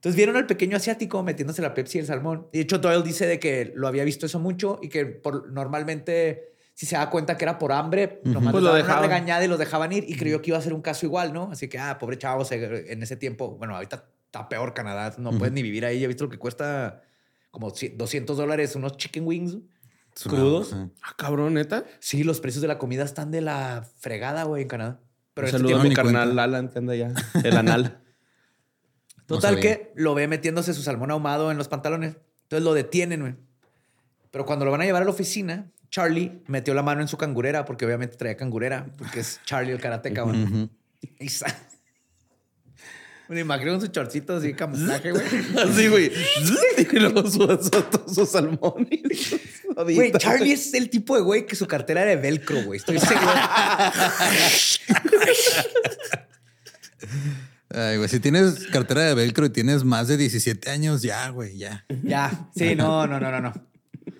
Entonces 0.00 0.16
vieron 0.16 0.34
al 0.36 0.46
pequeño 0.46 0.78
asiático 0.78 1.22
metiéndose 1.22 1.60
la 1.60 1.74
Pepsi 1.74 1.98
y 1.98 2.00
el 2.00 2.06
salmón. 2.06 2.46
Y 2.52 2.56
de 2.58 2.62
hecho, 2.62 2.78
Doyle 2.78 3.02
dice 3.02 3.26
de 3.26 3.38
que 3.38 3.70
lo 3.76 3.86
había 3.86 4.02
visto 4.02 4.24
eso 4.24 4.38
mucho 4.38 4.78
y 4.82 4.88
que 4.88 5.04
por, 5.04 5.52
normalmente, 5.52 6.54
si 6.72 6.86
se 6.86 6.96
da 6.96 7.10
cuenta 7.10 7.36
que 7.36 7.44
era 7.44 7.58
por 7.58 7.70
hambre, 7.70 8.18
nomás 8.24 8.52
Pues 8.52 8.64
lo 8.64 8.70
daban 8.70 8.80
una 8.82 8.88
dejaban. 8.88 9.02
regañada 9.10 9.44
y 9.44 9.48
los 9.48 9.58
dejaban 9.58 9.92
ir. 9.92 10.04
Y 10.08 10.16
creyó 10.16 10.40
que 10.40 10.50
iba 10.52 10.58
a 10.58 10.62
ser 10.62 10.72
un 10.72 10.80
caso 10.80 11.04
igual, 11.04 11.34
¿no? 11.34 11.50
Así 11.52 11.68
que, 11.68 11.78
ah, 11.78 11.98
pobre 11.98 12.16
chavo, 12.16 12.46
en 12.50 13.02
ese 13.02 13.16
tiempo, 13.16 13.50
bueno, 13.58 13.74
ahorita 13.74 14.06
está 14.24 14.48
peor 14.48 14.72
Canadá, 14.72 15.14
no 15.18 15.32
puedes 15.32 15.52
ni 15.52 15.60
vivir 15.62 15.84
ahí. 15.84 15.98
Ya 16.00 16.06
he 16.06 16.08
visto 16.08 16.24
lo 16.24 16.30
que 16.30 16.38
cuesta 16.38 17.02
como 17.50 17.68
100 17.68 17.98
200 17.98 18.38
dólares 18.38 18.74
unos 18.76 18.96
chicken 18.96 19.26
wings. 19.26 19.58
¿Crudos? 20.24 20.74
Ah, 21.02 21.14
cabrón, 21.16 21.54
neta. 21.54 21.84
Sí, 21.98 22.24
los 22.24 22.40
precios 22.40 22.62
de 22.62 22.68
la 22.68 22.78
comida 22.78 23.04
están 23.04 23.30
de 23.30 23.42
la 23.42 23.86
fregada, 23.98 24.44
güey, 24.44 24.62
en 24.62 24.68
Canadá. 24.68 25.00
Pero 25.34 25.44
Un 25.44 25.48
este 25.48 25.58
saludo 25.58 25.80
a 25.80 25.84
mi 25.84 25.94
carnal 25.94 26.28
cuenta. 26.28 26.42
Alan 26.42 26.68
que 26.68 26.78
anda 26.78 26.92
allá. 26.94 27.12
El 27.44 27.56
anal. 27.56 28.00
Total 29.36 29.60
que 29.60 29.92
lo 29.94 30.14
ve 30.14 30.28
metiéndose 30.28 30.74
su 30.74 30.82
salmón 30.82 31.10
ahumado 31.10 31.50
en 31.50 31.58
los 31.58 31.68
pantalones. 31.68 32.16
Entonces 32.44 32.64
lo 32.64 32.74
detienen, 32.74 33.20
güey. 33.20 33.34
Pero 34.30 34.44
cuando 34.46 34.64
lo 34.64 34.70
van 34.70 34.80
a 34.82 34.84
llevar 34.84 35.02
a 35.02 35.04
la 35.04 35.10
oficina, 35.10 35.70
Charlie 35.90 36.42
metió 36.46 36.72
la 36.74 36.82
mano 36.82 37.00
en 37.00 37.08
su 37.08 37.16
cangurera, 37.16 37.64
porque 37.64 37.84
obviamente 37.84 38.16
traía 38.16 38.36
cangurera, 38.36 38.86
porque 38.98 39.20
es 39.20 39.40
Charlie 39.44 39.72
el 39.72 39.80
karateca, 39.80 40.22
güey. 40.22 40.68
Y 41.18 41.28
sa- 41.28 41.54
Me 43.28 43.40
imagino 43.40 43.72
con 43.72 43.80
sus 43.80 43.90
chorcitos 43.92 44.42
así 44.42 44.54
camuflaje, 44.54 45.10
güey. 45.12 45.24
Así, 45.58 45.88
güey. 45.88 46.12
y 46.92 46.96
luego 46.98 47.22
su, 47.30 47.38
su, 47.38 48.14
su 48.14 48.26
salmón. 48.26 48.86
y 48.90 49.14
su 49.14 49.38
Güey. 49.76 50.12
Charlie 50.12 50.52
es 50.52 50.74
el 50.74 50.90
tipo 50.90 51.14
de 51.16 51.22
güey 51.22 51.46
que 51.46 51.54
su 51.56 51.66
cartera 51.66 52.02
era 52.02 52.10
de 52.10 52.16
velcro, 52.16 52.62
güey. 52.64 52.78
Estoy 52.78 52.98
seguro. 52.98 53.30
Ay, 57.72 57.96
güey, 57.98 58.08
si 58.08 58.18
tienes 58.20 58.66
cartera 58.68 59.02
de 59.02 59.14
velcro 59.14 59.46
y 59.46 59.50
tienes 59.50 59.84
más 59.84 60.08
de 60.08 60.16
17 60.16 60.70
años, 60.70 61.02
ya, 61.02 61.28
güey, 61.28 61.56
ya. 61.56 61.84
ya. 62.02 62.48
Sí, 62.54 62.74
no, 62.74 63.06
no, 63.06 63.20
no, 63.20 63.30
no, 63.30 63.40
no. 63.40 63.52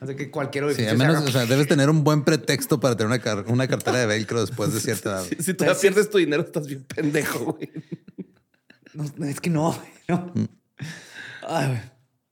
Así 0.00 0.14
que 0.14 0.30
cualquier 0.30 0.68
Sí, 0.74 0.84
se 0.84 0.94
menos, 0.96 1.16
haga- 1.16 1.26
o 1.28 1.32
sea, 1.32 1.46
debes 1.46 1.66
tener 1.66 1.90
un 1.90 2.04
buen 2.04 2.24
pretexto 2.24 2.78
para 2.80 2.96
tener 2.96 3.08
una, 3.08 3.18
car- 3.18 3.44
una 3.48 3.66
cartera 3.68 3.98
de 3.98 4.06
velcro 4.06 4.40
después 4.40 4.72
de 4.72 4.80
cierta 4.80 5.10
edad. 5.10 5.24
Si 5.40 5.52
tú 5.54 5.64
ya 5.64 5.74
pierdes 5.74 6.08
tu 6.08 6.18
dinero, 6.18 6.42
estás 6.42 6.66
bien 6.68 6.84
pendejo, 6.84 7.52
güey. 7.54 7.70
No, 8.94 9.04
no, 9.16 9.26
es 9.26 9.40
que 9.40 9.50
no, 9.50 9.72
güey, 9.72 9.88
no. 10.08 10.32
Ay, 11.46 11.66
güey. 11.66 11.80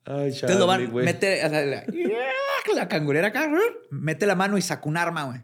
Ay, 0.05 0.31
Entonces 0.33 0.57
lo 0.59 0.67
van, 0.67 0.91
güey. 0.91 1.05
mete 1.05 1.45
o 1.45 1.51
sea, 1.51 1.63
la, 1.67 1.85
la 2.75 2.89
cangurera 2.89 3.29
acá, 3.29 3.51
mete 3.91 4.25
la 4.25 4.35
mano 4.35 4.57
y 4.57 4.63
saca 4.63 4.89
un 4.89 4.97
arma, 4.97 5.25
güey. 5.25 5.41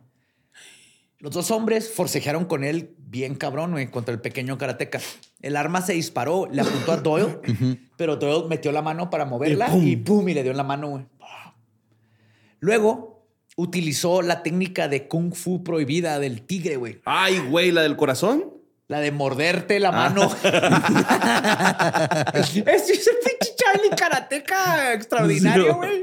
Los 1.18 1.33
dos 1.35 1.51
hombres 1.51 1.91
forcejearon 1.91 2.45
con 2.47 2.64
él 2.64 2.95
bien 2.99 3.35
cabrón, 3.35 3.72
güey, 3.72 3.91
contra 3.91 4.14
el 4.14 4.20
pequeño 4.20 4.57
karateca. 4.57 5.01
El 5.45 5.57
arma 5.57 5.83
se 5.83 5.93
disparó, 5.93 6.49
le 6.51 6.63
apuntó 6.63 6.93
a 6.93 6.97
Doyle, 6.97 7.39
pero 7.99 8.17
Doyle 8.17 8.49
metió 8.49 8.73
la 8.73 8.81
mano 8.81 9.11
para 9.11 9.27
moverla 9.27 9.69
y 9.77 9.97
pum, 9.97 10.27
y, 10.27 10.33
le 10.33 10.43
dio 10.43 10.53
en 10.53 10.57
la 10.57 10.63
mano, 10.63 10.89
güey. 10.89 11.05
Luego 12.61 13.27
utilizó 13.57 14.23
la 14.23 14.43
técnica 14.43 14.89
de 14.89 15.07
kung 15.07 15.35
fu 15.35 15.63
prohibida 15.63 16.19
del 16.19 16.47
tigre, 16.47 16.77
güey. 16.77 17.03
Ay, 17.05 17.41
güey, 17.41 17.73
la 17.73 17.83
del 17.83 17.95
corazón. 17.97 18.55
La 18.89 19.01
de 19.01 19.13
morderte 19.13 19.79
la 19.81 19.93
mano. 19.93 20.23
es, 22.35 22.57
es 22.57 23.07
el 23.07 23.17
pinche 23.23 23.55
Charlie 23.55 23.91
karateca 23.95 24.95
extraordinario, 24.95 25.77
güey. 25.77 26.03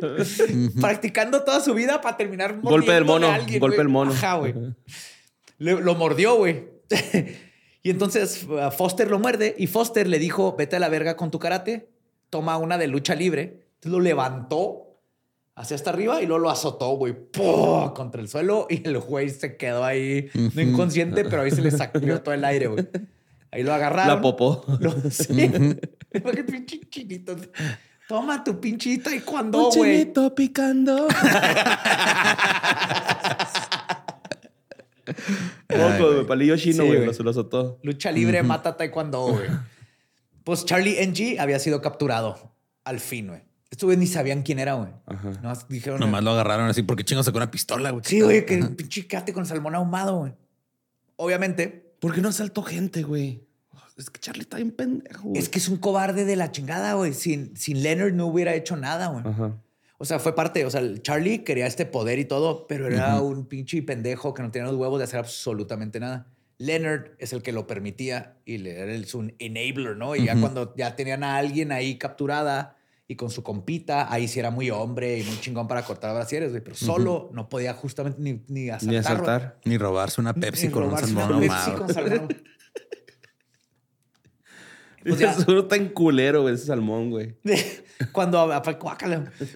Practicando 0.79 1.43
toda 1.43 1.61
su 1.61 1.73
vida 1.73 1.99
para 1.99 2.15
terminar 2.15 2.59
Golpe 2.61 2.91
del 2.91 3.05
mono, 3.05 3.25
a 3.27 3.35
alguien, 3.35 3.59
golpe 3.59 3.77
del 3.77 3.89
mono. 3.89 4.11
Ajá, 4.11 4.35
güey. 4.35 4.53
Le- 5.57 5.81
lo 5.81 5.95
mordió, 5.95 6.35
güey. 6.35 6.69
Y 7.83 7.89
entonces 7.89 8.43
uh, 8.43 8.71
Foster 8.71 9.09
lo 9.09 9.19
muerde 9.19 9.55
y 9.57 9.67
Foster 9.67 10.07
le 10.07 10.19
dijo, 10.19 10.55
vete 10.57 10.75
a 10.75 10.79
la 10.79 10.89
verga 10.89 11.15
con 11.17 11.31
tu 11.31 11.39
karate, 11.39 11.89
toma 12.29 12.57
una 12.57 12.77
de 12.77 12.87
lucha 12.87 13.15
libre. 13.15 13.65
Entonces 13.75 13.91
lo 13.91 13.99
levantó 13.99 14.99
hacia 15.55 15.75
hasta 15.75 15.89
arriba 15.89 16.21
y 16.21 16.27
luego 16.27 16.43
lo 16.43 16.49
azotó, 16.49 16.89
güey, 16.91 17.13
¡pum! 17.13 17.93
contra 17.93 18.21
el 18.21 18.27
suelo 18.27 18.67
y 18.69 18.87
el 18.87 18.99
güey 18.99 19.29
se 19.29 19.57
quedó 19.57 19.83
ahí, 19.83 20.29
no 20.55 20.61
inconsciente, 20.61 21.25
pero 21.25 21.41
ahí 21.41 21.51
se 21.51 21.61
le 21.61 21.71
sacó 21.71 21.99
todo 21.99 22.33
el 22.33 22.45
aire, 22.45 22.67
güey. 22.67 22.87
Ahí 23.51 23.63
lo 23.63 23.73
agarraron. 23.73 24.15
La 24.15 24.21
popó. 24.21 24.63
Lo- 24.79 24.93
sí. 25.09 25.51
Qué 26.11 26.43
pinche 26.43 26.79
chinito. 26.89 27.35
Toma 28.07 28.43
tu 28.43 28.59
pinche 28.59 28.97
taekwondo, 28.97 29.71
güey. 29.71 30.11
picando. 30.35 31.07
Poco, 35.71 36.13
güey, 36.13 36.25
palillo 36.25 36.57
chino, 36.57 36.85
güey, 36.85 37.13
se 37.13 37.23
lo 37.23 37.31
azotó. 37.31 37.79
Lucha 37.83 38.11
libre, 38.11 38.43
mata 38.43 38.77
taekwondo, 38.77 39.27
güey. 39.27 39.49
Pues 40.43 40.65
Charlie 40.65 41.05
NG 41.05 41.39
había 41.39 41.59
sido 41.59 41.81
capturado 41.81 42.55
al 42.83 42.99
fin, 42.99 43.27
güey. 43.27 43.41
Estos 43.69 43.87
güeyes 43.87 43.99
ni 43.99 44.07
sabían 44.07 44.41
quién 44.43 44.59
era, 44.59 44.73
güey. 44.73 44.89
Nomás 45.41 45.67
dijeron. 45.69 45.99
Nomás 45.99 46.23
lo 46.23 46.31
agarraron 46.31 46.67
así 46.67 46.83
porque 46.83 47.05
chingos 47.05 47.25
sacó 47.25 47.37
una 47.37 47.51
pistola, 47.51 47.91
güey. 47.91 48.03
Sí, 48.05 48.21
güey, 48.21 48.45
que 48.45 48.57
pinche 48.57 49.07
quédate 49.07 49.33
con 49.33 49.45
salmón 49.45 49.75
ahumado, 49.75 50.17
güey. 50.19 50.33
Obviamente, 51.15 51.91
¿Por 52.01 52.15
qué 52.15 52.21
no 52.21 52.29
asaltó 52.29 52.63
gente, 52.63 53.03
güey? 53.03 53.47
Es 53.95 54.09
que 54.09 54.19
Charlie 54.19 54.41
está 54.41 54.57
bien 54.57 54.71
pendejo. 54.71 55.29
güey. 55.29 55.39
es 55.39 55.47
que 55.49 55.59
es 55.59 55.69
un 55.69 55.77
cobarde 55.77 56.25
de 56.25 56.35
la 56.35 56.51
chingada, 56.51 56.95
güey. 56.95 57.13
Sin, 57.13 57.55
sin 57.55 57.83
Leonard 57.83 58.13
no 58.13 58.25
hubiera 58.25 58.55
hecho 58.55 58.75
nada, 58.75 59.07
güey. 59.07 59.23
Ajá. 59.25 59.55
O 60.01 60.05
sea, 60.05 60.17
fue 60.17 60.33
parte, 60.33 60.65
o 60.65 60.69
sea, 60.71 60.81
el 60.81 61.03
Charlie 61.03 61.43
quería 61.43 61.67
este 61.67 61.85
poder 61.85 62.17
y 62.17 62.25
todo, 62.25 62.65
pero 62.65 62.87
era 62.87 63.21
un 63.21 63.45
pinche 63.45 63.79
pendejo 63.83 64.33
que 64.33 64.41
no 64.41 64.49
tenía 64.49 64.67
los 64.67 64.75
huevos 64.75 64.97
de 64.97 65.03
hacer 65.03 65.19
absolutamente 65.19 65.99
nada. 65.99 66.25
Leonard 66.57 67.11
es 67.19 67.33
el 67.33 67.43
que 67.43 67.51
lo 67.51 67.67
permitía 67.67 68.37
y 68.43 68.57
le 68.57 68.79
era 68.79 68.91
el, 68.91 69.05
su 69.05 69.31
enabler, 69.37 69.95
¿no? 69.97 70.15
Y 70.15 70.25
ya 70.25 70.35
cuando 70.41 70.73
ya 70.75 70.95
tenían 70.95 71.23
a 71.23 71.37
alguien 71.37 71.71
ahí 71.71 71.99
capturada 71.99 72.77
y 73.07 73.15
con 73.15 73.29
su 73.29 73.43
compita, 73.43 74.11
ahí 74.11 74.27
sí 74.27 74.39
era 74.39 74.49
muy 74.49 74.71
hombre 74.71 75.19
y 75.19 75.23
muy 75.23 75.39
chingón 75.39 75.67
para 75.67 75.83
cortar 75.83 76.15
brasieres, 76.15 76.49
güey, 76.49 76.63
pero 76.63 76.75
solo 76.75 77.29
no 77.31 77.47
podía 77.47 77.75
justamente 77.75 78.19
ni, 78.19 78.41
ni 78.47 78.69
asaltar. 78.69 78.89
Ni 78.89 78.97
asaltar. 78.97 79.59
Ni 79.65 79.77
robarse 79.77 80.19
una 80.19 80.33
Pepsi 80.33 80.65
Ni 80.65 80.73
con 80.73 80.83
un 80.85 80.97
salmón 80.97 81.35
una 81.35 81.39
Pepsi 81.41 81.71
con 81.77 81.93
salmón. 81.93 82.27
Ese 85.03 85.19
ya- 85.23 85.33
seguro 85.33 85.61
está 85.61 85.75
en 85.75 85.89
culero, 85.89 86.41
güey, 86.43 86.55
ese 86.55 86.65
salmón, 86.67 87.09
güey. 87.09 87.37
cuando, 88.11 88.49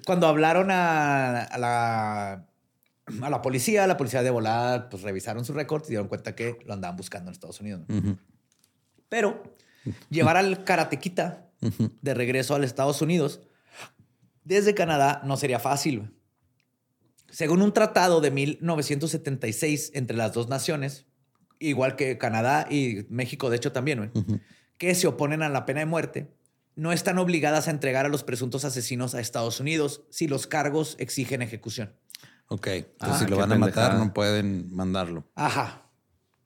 cuando 0.05 0.27
hablaron 0.27 0.71
a, 0.71 1.41
a 1.43 1.57
la, 1.57 2.33
a 3.21 3.29
la 3.29 3.41
policía, 3.41 3.85
la 3.87 3.97
policía 3.97 4.23
de 4.23 4.29
volada, 4.29 4.89
pues 4.89 5.03
revisaron 5.03 5.45
su 5.45 5.53
récord 5.53 5.83
y 5.85 5.89
dieron 5.89 6.07
cuenta 6.07 6.35
que 6.35 6.57
lo 6.65 6.73
andaban 6.73 6.95
buscando 6.97 7.29
en 7.29 7.33
Estados 7.33 7.59
Unidos. 7.61 7.85
¿no? 7.87 7.97
Ujú. 7.97 8.17
Pero 9.09 9.43
llevar 10.09 10.37
al 10.37 10.63
karatequita 10.63 11.49
de 12.01 12.13
regreso 12.13 12.53
a 12.55 12.59
los 12.59 12.67
Estados 12.67 13.01
Unidos 13.01 13.41
desde 14.43 14.73
Canadá 14.75 15.21
no 15.25 15.37
sería 15.37 15.59
fácil. 15.59 16.11
Según 17.29 17.61
un 17.61 17.73
tratado 17.73 18.21
de 18.21 18.31
1976 18.31 19.91
entre 19.93 20.15
las 20.15 20.33
dos 20.33 20.47
naciones, 20.47 21.05
igual 21.59 21.95
que 21.95 22.17
Canadá 22.17 22.67
y 22.69 23.05
México, 23.09 23.49
de 23.49 23.57
hecho 23.57 23.71
también, 23.71 23.97
güey, 24.13 24.39
que 24.77 24.95
se 24.95 25.07
oponen 25.07 25.41
a 25.43 25.49
la 25.49 25.65
pena 25.65 25.79
de 25.81 25.85
muerte, 25.85 26.27
no 26.75 26.91
están 26.91 27.17
obligadas 27.17 27.67
a 27.67 27.71
entregar 27.71 28.05
a 28.05 28.09
los 28.09 28.23
presuntos 28.23 28.65
asesinos 28.65 29.15
a 29.15 29.21
Estados 29.21 29.59
Unidos 29.59 30.01
si 30.09 30.27
los 30.27 30.47
cargos 30.47 30.95
exigen 30.99 31.41
ejecución. 31.41 31.93
Ok. 32.47 32.67
Entonces, 32.67 32.95
Ah, 32.99 33.19
si 33.19 33.25
lo 33.27 33.37
van 33.37 33.51
a 33.53 33.55
matar, 33.57 33.73
pendejada. 33.91 34.05
no 34.05 34.13
pueden 34.13 34.75
mandarlo. 34.75 35.23
Ajá. 35.35 35.81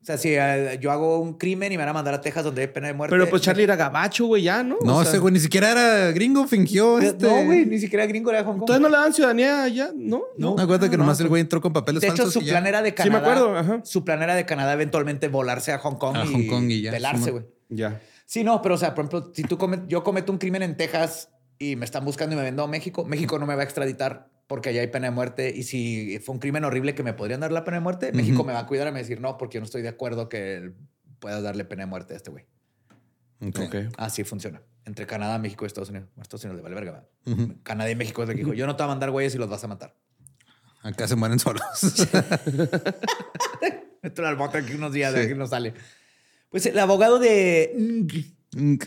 O 0.01 0.05
sea, 0.05 0.17
si 0.17 0.29
eh, 0.33 0.79
yo 0.81 0.91
hago 0.91 1.19
un 1.19 1.37
crimen 1.37 1.71
y 1.73 1.77
me 1.77 1.81
van 1.83 1.89
a 1.89 1.93
mandar 1.93 2.13
a 2.13 2.21
Texas 2.21 2.45
donde 2.45 2.61
hay 2.61 2.67
pena 2.67 2.87
de 2.87 2.93
muerte. 2.93 3.13
Pero 3.13 3.29
pues 3.29 3.41
Charlie 3.41 3.63
era 3.63 3.75
gabacho, 3.75 4.27
güey, 4.27 4.43
ya, 4.43 4.63
¿no? 4.63 4.77
No, 4.81 4.97
O 4.97 5.01
sea, 5.01 5.11
ese 5.11 5.19
güey 5.19 5.33
ni 5.33 5.41
siquiera 5.41 5.71
era 5.71 6.11
gringo, 6.11 6.47
fingió 6.47 6.99
este. 6.99 7.27
No, 7.27 7.43
güey, 7.43 7.65
ni 7.65 7.77
siquiera 7.79 8.05
gringo 8.05 8.29
era 8.29 8.39
de 8.39 8.45
Hong 8.45 8.53
Kong. 8.53 8.61
Entonces 8.61 8.81
no 8.81 8.87
le 8.89 8.95
dan 8.97 9.13
ciudadanía 9.13 9.67
ya, 9.67 9.91
¿no? 9.93 10.23
No. 10.37 10.55
Me 10.55 10.61
acuerdo 10.63 10.89
que 10.89 10.95
no, 10.95 11.03
nomás 11.03 11.19
no. 11.19 11.23
el 11.25 11.29
güey 11.29 11.41
entró 11.41 11.59
con 11.59 11.73
papeles 11.73 11.99
De 12.01 12.07
hecho, 12.07 12.15
falsos 12.17 12.33
su 12.33 12.39
y 12.41 12.45
ya. 12.45 12.53
plan 12.53 12.67
era 12.67 12.81
de 12.81 12.89
Sí, 12.91 12.95
Canadá. 12.95 13.11
me 13.11 13.17
acuerdo, 13.31 13.57
ajá. 13.57 13.81
Su 13.83 14.05
plan 14.05 14.21
era 14.23 14.35
de 14.35 14.45
Canadá 14.45 14.71
eventualmente 14.73 15.27
volarse 15.27 15.73
a 15.73 15.79
Hong 15.79 15.95
Kong, 15.95 16.15
A 16.15 16.25
y, 16.25 16.31
Hong 16.33 16.47
Kong 16.47 16.71
y 16.71 16.81
ya, 16.81 16.91
pelarse, 16.91 17.31
güey. 17.31 17.43
Ya. 17.67 17.99
Sí, 18.29 18.43
no, 18.43 18.61
pero 18.61 18.75
o 18.75 18.77
sea, 18.77 18.93
por 18.93 19.05
ejemplo, 19.05 19.31
si 19.33 19.41
tú 19.41 19.57
comet- 19.57 19.87
yo 19.87 20.03
cometo 20.03 20.31
un 20.31 20.37
crimen 20.37 20.61
en 20.61 20.77
Texas 20.77 21.29
y 21.57 21.75
me 21.75 21.83
están 21.85 22.05
buscando 22.05 22.35
y 22.35 22.37
me 22.37 22.43
vendo 22.43 22.63
a 22.63 22.67
México, 22.67 23.03
México 23.03 23.39
no 23.39 23.47
me 23.47 23.55
va 23.55 23.61
a 23.61 23.63
extraditar 23.63 24.29
porque 24.45 24.69
allá 24.69 24.81
hay 24.81 24.87
pena 24.87 25.07
de 25.07 25.11
muerte. 25.11 25.51
Y 25.55 25.63
si 25.63 26.19
fue 26.19 26.33
un 26.33 26.39
crimen 26.39 26.63
horrible 26.63 26.93
que 26.93 27.01
me 27.01 27.13
podrían 27.13 27.39
dar 27.39 27.51
la 27.51 27.63
pena 27.63 27.77
de 27.77 27.81
muerte, 27.81 28.11
México 28.13 28.43
me 28.43 28.53
va 28.53 28.59
a 28.59 28.65
cuidar 28.67 28.85
y 28.85 28.91
me 28.91 28.93
va 28.93 28.99
a 28.99 29.01
decir 29.01 29.19
no, 29.19 29.35
porque 29.39 29.55
yo 29.55 29.61
no 29.61 29.65
estoy 29.65 29.81
de 29.81 29.87
acuerdo 29.89 30.29
que 30.29 30.73
puedas 31.17 31.41
darle 31.41 31.65
pena 31.65 31.83
de 31.83 31.87
muerte 31.87 32.13
a 32.13 32.17
este 32.17 32.29
güey. 32.29 32.45
Ok. 33.41 33.59
Ok. 33.65 33.75
Así 33.97 34.23
funciona. 34.23 34.61
Entre 34.85 35.07
Canadá, 35.07 35.39
México 35.39 35.65
y 35.65 35.67
Estados 35.67 35.89
Unidos. 35.89 36.09
Bueno, 36.09 36.21
Estados 36.21 36.43
Unidos 36.43 36.57
le 36.57 36.61
vale 36.69 36.75
verga. 36.75 37.07
Canadá 37.63 37.89
y 37.89 37.95
México 37.95 38.21
es 38.21 38.29
el 38.29 38.35
que 38.35 38.43
dijo, 38.43 38.53
yo 38.53 38.67
no 38.67 38.75
te 38.75 38.83
voy 38.83 38.89
a 38.89 38.93
mandar 38.93 39.09
güeyes 39.09 39.33
y 39.33 39.39
los 39.39 39.49
vas 39.49 39.63
a 39.63 39.67
matar. 39.67 39.95
Acá 40.83 41.07
se 41.07 41.15
mueren 41.15 41.39
solos. 41.39 41.63
Esto 44.01 44.25
al 44.25 44.35
bote 44.35 44.59
aquí 44.59 44.73
unos 44.73 44.93
días, 44.93 45.13
de 45.13 45.23
aquí 45.23 45.33
no 45.33 45.47
sale. 45.47 45.73
Pues 46.49 46.65
el 46.65 46.77
abogado 46.79 47.19
de 47.19 47.73
Ng 47.75 48.79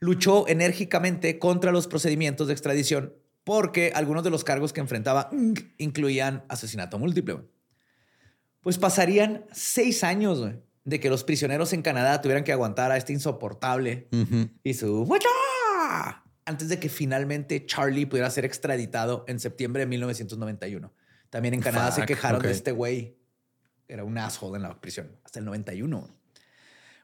luchó 0.00 0.46
enérgicamente 0.48 1.38
contra 1.38 1.72
los 1.72 1.86
procedimientos 1.86 2.46
de 2.46 2.52
extradición 2.52 3.14
porque 3.44 3.92
algunos 3.94 4.24
de 4.24 4.30
los 4.30 4.44
cargos 4.44 4.72
que 4.72 4.80
enfrentaba 4.80 5.30
Ng 5.32 5.58
incluían 5.78 6.44
asesinato 6.48 6.98
múltiple. 6.98 7.38
Pues 8.60 8.78
pasarían 8.78 9.44
seis 9.52 10.02
años 10.04 10.44
de 10.84 11.00
que 11.00 11.10
los 11.10 11.24
prisioneros 11.24 11.72
en 11.72 11.82
Canadá 11.82 12.20
tuvieran 12.20 12.44
que 12.44 12.52
aguantar 12.52 12.90
a 12.90 12.96
este 12.96 13.12
insoportable 13.12 14.08
y 14.62 14.74
su 14.74 15.06
antes 16.44 16.68
de 16.68 16.78
que 16.78 16.88
finalmente 16.88 17.66
Charlie 17.66 18.06
pudiera 18.06 18.30
ser 18.30 18.44
extraditado 18.44 19.24
en 19.26 19.40
septiembre 19.40 19.80
de 19.80 19.86
1991. 19.86 20.92
También 21.28 21.54
en 21.54 21.60
Canadá 21.60 21.90
se 21.90 22.06
quejaron 22.06 22.40
de 22.40 22.52
este 22.52 22.72
güey. 22.72 23.18
Era 23.88 24.04
un 24.04 24.16
asshole 24.16 24.56
en 24.56 24.62
la 24.62 24.80
prisión 24.80 25.18
hasta 25.24 25.40
el 25.40 25.44
91. 25.44 26.15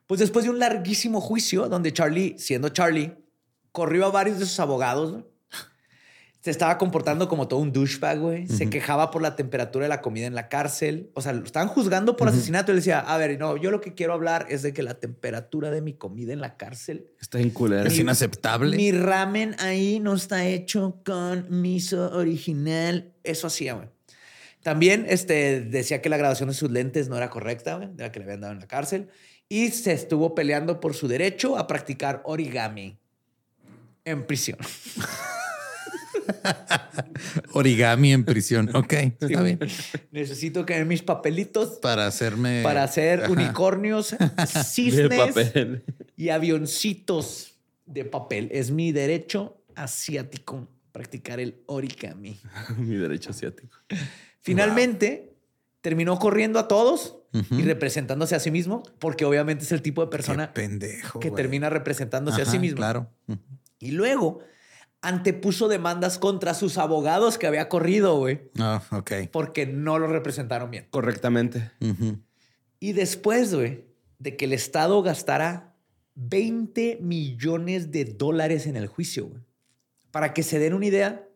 Pues 0.06 0.20
después 0.20 0.44
de 0.44 0.50
un 0.50 0.58
larguísimo 0.58 1.20
juicio 1.20 1.68
donde 1.68 1.92
Charlie, 1.92 2.36
siendo 2.38 2.68
Charlie, 2.68 3.14
corrió 3.70 4.06
a 4.06 4.10
varios 4.10 4.38
de 4.38 4.46
sus 4.46 4.60
abogados, 4.60 5.12
¿no? 5.12 5.32
se 6.42 6.50
estaba 6.50 6.76
comportando 6.76 7.28
como 7.28 7.46
todo 7.46 7.60
un 7.60 7.72
douchebag, 7.72 8.18
güey. 8.18 8.48
Se 8.48 8.68
quejaba 8.68 9.12
por 9.12 9.22
la 9.22 9.36
temperatura 9.36 9.84
de 9.84 9.88
la 9.88 10.00
comida 10.00 10.26
en 10.26 10.34
la 10.34 10.48
cárcel. 10.48 11.08
O 11.14 11.20
sea, 11.20 11.32
lo 11.32 11.44
estaban 11.44 11.68
juzgando 11.68 12.16
por 12.16 12.28
asesinato. 12.28 12.72
Y 12.72 12.74
le 12.74 12.80
decía, 12.80 12.98
a 12.98 13.16
ver, 13.16 13.38
no, 13.38 13.56
yo 13.56 13.70
lo 13.70 13.80
que 13.80 13.94
quiero 13.94 14.12
hablar 14.12 14.46
es 14.50 14.62
de 14.62 14.72
que 14.72 14.82
la 14.82 14.94
temperatura 14.94 15.70
de 15.70 15.82
mi 15.82 15.92
comida 15.92 16.32
en 16.32 16.40
la 16.40 16.56
cárcel 16.56 17.06
Está 17.20 17.38
en 17.38 17.50
culero. 17.50 17.86
Es 17.86 17.96
inaceptable. 17.96 18.76
mi 18.76 18.90
ramen 18.90 19.54
ahí 19.60 20.00
no 20.00 20.14
está 20.14 20.44
hecho 20.44 21.00
con 21.04 21.46
miso 21.48 22.10
original. 22.10 23.12
Eso 23.22 23.46
hacía, 23.46 23.74
güey. 23.74 23.88
También 24.64 25.06
este, 25.08 25.60
decía 25.60 26.02
que 26.02 26.08
la 26.08 26.16
graduación 26.16 26.48
de 26.48 26.56
sus 26.56 26.72
lentes 26.72 27.08
no 27.08 27.16
era 27.16 27.30
correcta, 27.30 27.76
güey, 27.76 27.88
de 27.94 28.02
la 28.02 28.10
que 28.10 28.18
le 28.18 28.24
habían 28.24 28.40
dado 28.40 28.52
en 28.52 28.58
la 28.58 28.66
cárcel. 28.66 29.10
Y 29.52 29.70
se 29.70 29.92
estuvo 29.92 30.34
peleando 30.34 30.80
por 30.80 30.94
su 30.94 31.08
derecho 31.08 31.58
a 31.58 31.66
practicar 31.66 32.22
origami 32.24 32.96
en 34.02 34.26
prisión. 34.26 34.56
Origami 37.52 38.14
en 38.14 38.24
prisión. 38.24 38.74
Ok, 38.74 38.94
está 38.94 39.42
bien. 39.42 39.58
Necesito 40.10 40.64
que 40.64 40.78
den 40.78 40.88
mis 40.88 41.02
papelitos 41.02 41.78
Para 41.82 42.06
hacerme. 42.06 42.62
para 42.62 42.82
hacer 42.82 43.24
Ajá. 43.24 43.30
unicornios, 43.32 44.12
De 44.18 44.46
cisnes 44.64 45.08
papel. 45.10 45.84
y 46.16 46.30
avioncitos 46.30 47.54
de 47.84 48.06
papel. 48.06 48.48
Es 48.52 48.70
mi 48.70 48.90
derecho 48.90 49.58
asiático 49.74 50.66
practicar 50.92 51.40
el 51.40 51.60
origami. 51.66 52.40
Mi 52.78 52.96
derecho 52.96 53.28
asiático. 53.30 53.76
Finalmente, 54.40 55.34
terminó 55.82 56.18
corriendo 56.18 56.58
a 56.58 56.68
todos 56.68 57.18
Y 57.32 57.62
representándose 57.62 58.34
a 58.34 58.40
sí 58.40 58.50
mismo, 58.50 58.82
porque 58.98 59.24
obviamente 59.24 59.64
es 59.64 59.72
el 59.72 59.80
tipo 59.80 60.02
de 60.04 60.10
persona 60.10 60.52
pendejo. 60.52 61.18
que 61.20 61.30
termina 61.30 61.70
representándose 61.70 62.42
a 62.42 62.44
sí 62.46 62.58
mismo. 62.58 62.76
Claro. 62.76 63.10
Y 63.78 63.92
luego 63.92 64.40
antepuso 65.00 65.66
demandas 65.68 66.18
contra 66.18 66.54
sus 66.54 66.78
abogados 66.78 67.38
que 67.38 67.46
había 67.46 67.68
corrido, 67.68 68.16
güey, 68.18 68.50
Ah, 68.58 68.82
ok. 68.92 69.12
porque 69.32 69.66
no 69.66 69.98
lo 69.98 70.06
representaron 70.08 70.70
bien. 70.70 70.86
Correctamente. 70.90 71.70
Y 72.78 72.92
después, 72.92 73.54
güey, 73.54 73.84
de 74.18 74.36
que 74.36 74.44
el 74.44 74.52
Estado 74.52 75.02
gastara 75.02 75.74
20 76.14 76.98
millones 77.00 77.90
de 77.90 78.04
dólares 78.04 78.66
en 78.66 78.76
el 78.76 78.86
juicio, 78.86 79.26
güey. 79.28 79.40
Para 80.10 80.34
que 80.34 80.42
se 80.42 80.58
den 80.58 80.74
una 80.74 80.84
idea, 80.86 81.26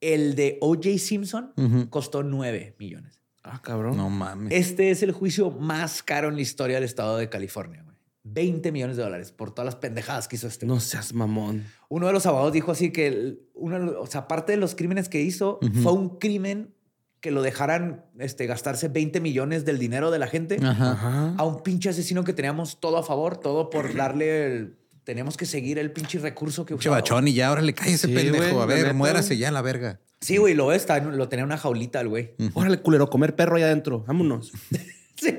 el 0.00 0.34
de 0.34 0.56
O.J. 0.62 0.96
Simpson 0.98 1.52
costó 1.90 2.22
9 2.22 2.74
millones. 2.78 3.19
Ah, 3.42 3.60
cabrón. 3.62 3.96
No 3.96 4.10
mames. 4.10 4.52
Este 4.52 4.90
es 4.90 5.02
el 5.02 5.12
juicio 5.12 5.50
más 5.50 6.02
caro 6.02 6.28
en 6.28 6.36
la 6.36 6.42
historia 6.42 6.76
del 6.76 6.84
estado 6.84 7.16
de 7.16 7.28
California, 7.28 7.82
güey. 7.82 7.96
20 8.22 8.70
millones 8.70 8.96
de 8.98 9.02
dólares 9.02 9.32
por 9.32 9.50
todas 9.52 9.64
las 9.64 9.76
pendejadas 9.76 10.28
que 10.28 10.36
hizo 10.36 10.46
este. 10.46 10.66
No 10.66 10.78
seas 10.78 11.14
mamón. 11.14 11.64
Uno 11.88 12.06
de 12.06 12.12
los 12.12 12.26
abogados 12.26 12.52
dijo 12.52 12.70
así 12.70 12.90
que, 12.92 13.06
el- 13.06 13.40
uno, 13.54 13.98
o 13.98 14.06
sea, 14.06 14.22
aparte 14.22 14.52
de 14.52 14.58
los 14.58 14.74
crímenes 14.74 15.08
que 15.08 15.22
hizo, 15.22 15.58
fue 15.82 15.92
un 15.92 16.18
crimen 16.18 16.74
que 17.20 17.30
lo 17.30 17.40
dejaran 17.42 18.04
este, 18.18 18.46
gastarse 18.46 18.88
20 18.88 19.20
millones 19.20 19.64
del 19.64 19.78
dinero 19.78 20.10
de 20.10 20.18
la 20.18 20.26
gente. 20.26 20.58
Ajá. 20.62 21.34
a 21.36 21.44
un 21.44 21.62
pinche 21.62 21.88
asesino 21.88 22.24
que 22.24 22.32
teníamos 22.34 22.78
todo 22.80 22.98
a 22.98 23.02
favor, 23.02 23.36
todo 23.38 23.68
por 23.70 23.94
darle 23.94 24.46
el... 24.46 24.76
Teníamos 25.04 25.36
que 25.36 25.46
seguir 25.46 25.78
el 25.78 25.90
pinche 25.92 26.18
recurso 26.18 26.64
que 26.66 26.74
usaba. 26.74 26.96
bachón 26.96 27.26
y 27.28 27.34
ya, 27.34 27.50
órale, 27.50 27.74
cállese, 27.74 28.06
Sí, 28.08 28.14
pendejo. 28.14 28.44
güey, 28.54 28.62
a 28.62 28.66
ver, 28.66 28.78
neta, 28.82 28.92
muérase 28.92 29.36
ya 29.36 29.50
la 29.50 29.62
verga. 29.62 30.00
Sí, 30.20 30.36
güey, 30.36 30.54
lo 30.54 30.72
está, 30.72 30.98
lo 31.00 31.28
tenía 31.28 31.42
en 31.42 31.46
una 31.46 31.56
jaulita 31.58 32.00
el 32.00 32.08
güey. 32.08 32.34
Órale, 32.54 32.78
culero, 32.82 33.08
comer 33.08 33.34
perro 33.34 33.56
allá 33.56 33.66
adentro. 33.66 34.04
Vámonos. 34.06 34.52
Sí. 35.16 35.36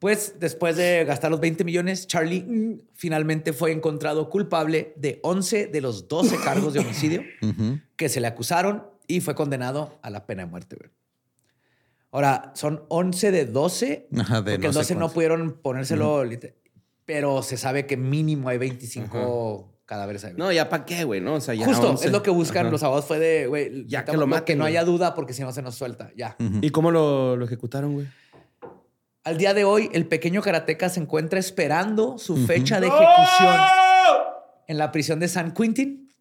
Pues 0.00 0.34
después 0.40 0.76
de 0.76 1.04
gastar 1.04 1.30
los 1.30 1.40
20 1.40 1.62
millones, 1.64 2.06
Charlie 2.08 2.42
mm, 2.42 2.80
finalmente 2.94 3.52
fue 3.52 3.70
encontrado 3.72 4.28
culpable 4.28 4.92
de 4.96 5.20
11 5.22 5.68
de 5.68 5.80
los 5.80 6.08
12 6.08 6.36
cargos 6.44 6.74
de 6.74 6.80
homicidio 6.80 7.22
que 7.96 8.08
se 8.08 8.20
le 8.20 8.26
acusaron 8.26 8.84
y 9.06 9.20
fue 9.20 9.34
condenado 9.36 9.98
a 10.02 10.10
la 10.10 10.26
pena 10.26 10.44
de 10.44 10.50
muerte. 10.50 10.76
güey. 10.76 10.90
Ahora, 12.10 12.52
son 12.56 12.84
11 12.88 13.30
de 13.30 13.44
12, 13.46 14.08
Ajá, 14.18 14.42
de 14.42 14.52
porque 14.52 14.66
no 14.66 14.72
sé 14.72 14.78
12 14.80 14.94
no 14.96 15.10
pudieron 15.12 15.58
ponérselo, 15.62 16.24
liter- 16.24 16.56
pero 17.06 17.42
se 17.42 17.56
sabe 17.56 17.86
que 17.86 17.96
mínimo 17.96 18.48
hay 18.48 18.58
25 18.58 19.72
cadáveres 19.86 20.24
ahí. 20.24 20.34
No, 20.36 20.50
ya 20.52 20.68
para 20.68 20.84
qué, 20.84 21.04
güey, 21.04 21.20
¿no? 21.20 21.34
O 21.34 21.40
sea, 21.40 21.54
ya. 21.54 21.64
Justo, 21.64 21.90
11. 21.90 22.06
es 22.06 22.12
lo 22.12 22.22
que 22.22 22.30
buscan 22.30 22.66
Ajá. 22.66 22.72
los 22.72 22.82
abogados. 22.82 23.06
Fue 23.06 23.18
de, 23.18 23.46
güey, 23.46 23.86
Ya 23.86 24.04
que 24.04 24.16
lo 24.16 24.26
maten, 24.26 24.44
que 24.44 24.56
no 24.56 24.64
haya 24.64 24.84
duda 24.84 25.14
porque 25.14 25.32
si 25.32 25.42
no 25.42 25.52
se 25.52 25.62
nos 25.62 25.76
suelta. 25.76 26.10
Ya. 26.16 26.36
¿Y 26.60 26.70
cómo 26.70 26.90
lo, 26.90 27.36
lo 27.36 27.44
ejecutaron, 27.44 27.94
güey? 27.94 28.06
Al 29.22 29.38
día 29.38 29.54
de 29.54 29.64
hoy, 29.64 29.88
el 29.92 30.06
pequeño 30.06 30.42
karateca 30.42 30.88
se 30.88 31.00
encuentra 31.00 31.38
esperando 31.38 32.18
su 32.18 32.36
fecha 32.46 32.80
de 32.80 32.88
ejecución 32.88 33.56
en 34.68 34.78
la 34.78 34.92
prisión 34.92 35.18
de 35.20 35.28
San 35.28 35.52
Quentin, 35.52 36.12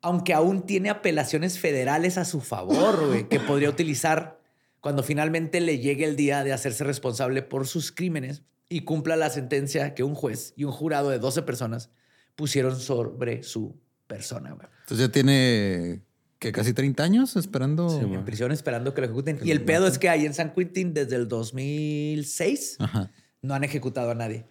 aunque 0.00 0.34
aún 0.34 0.62
tiene 0.62 0.90
apelaciones 0.90 1.58
federales 1.58 2.16
a 2.18 2.24
su 2.24 2.40
favor, 2.40 3.06
güey, 3.06 3.28
que 3.28 3.40
podría 3.40 3.68
utilizar 3.70 4.38
cuando 4.80 5.02
finalmente 5.02 5.60
le 5.60 5.78
llegue 5.78 6.04
el 6.04 6.16
día 6.16 6.44
de 6.44 6.52
hacerse 6.52 6.84
responsable 6.84 7.42
por 7.42 7.66
sus 7.66 7.90
crímenes 7.92 8.42
y 8.68 8.80
cumpla 8.82 9.16
la 9.16 9.30
sentencia 9.30 9.94
que 9.94 10.02
un 10.02 10.14
juez 10.14 10.52
y 10.56 10.64
un 10.64 10.72
jurado 10.72 11.10
de 11.10 11.18
12 11.18 11.42
personas 11.42 11.90
pusieron 12.36 12.78
sobre 12.80 13.42
su 13.42 13.76
persona. 14.06 14.52
güey. 14.52 14.66
Entonces 14.82 15.06
ya 15.06 15.12
tiene 15.12 16.02
que 16.38 16.52
casi 16.52 16.72
30 16.74 17.02
años 17.02 17.36
esperando. 17.36 17.88
Sí, 17.88 17.98
En 18.04 18.24
prisión 18.24 18.52
esperando 18.52 18.92
que 18.94 19.00
lo 19.00 19.06
ejecuten. 19.06 19.38
Y 19.42 19.50
el 19.50 19.62
pedo 19.62 19.86
es 19.86 19.98
que 19.98 20.08
ahí 20.08 20.26
en 20.26 20.34
San 20.34 20.52
Quentin, 20.52 20.92
desde 20.92 21.16
el 21.16 21.26
2006, 21.28 22.76
Ajá. 22.80 23.10
no 23.42 23.54
han 23.54 23.64
ejecutado 23.64 24.10
a 24.10 24.14
nadie. 24.14 24.44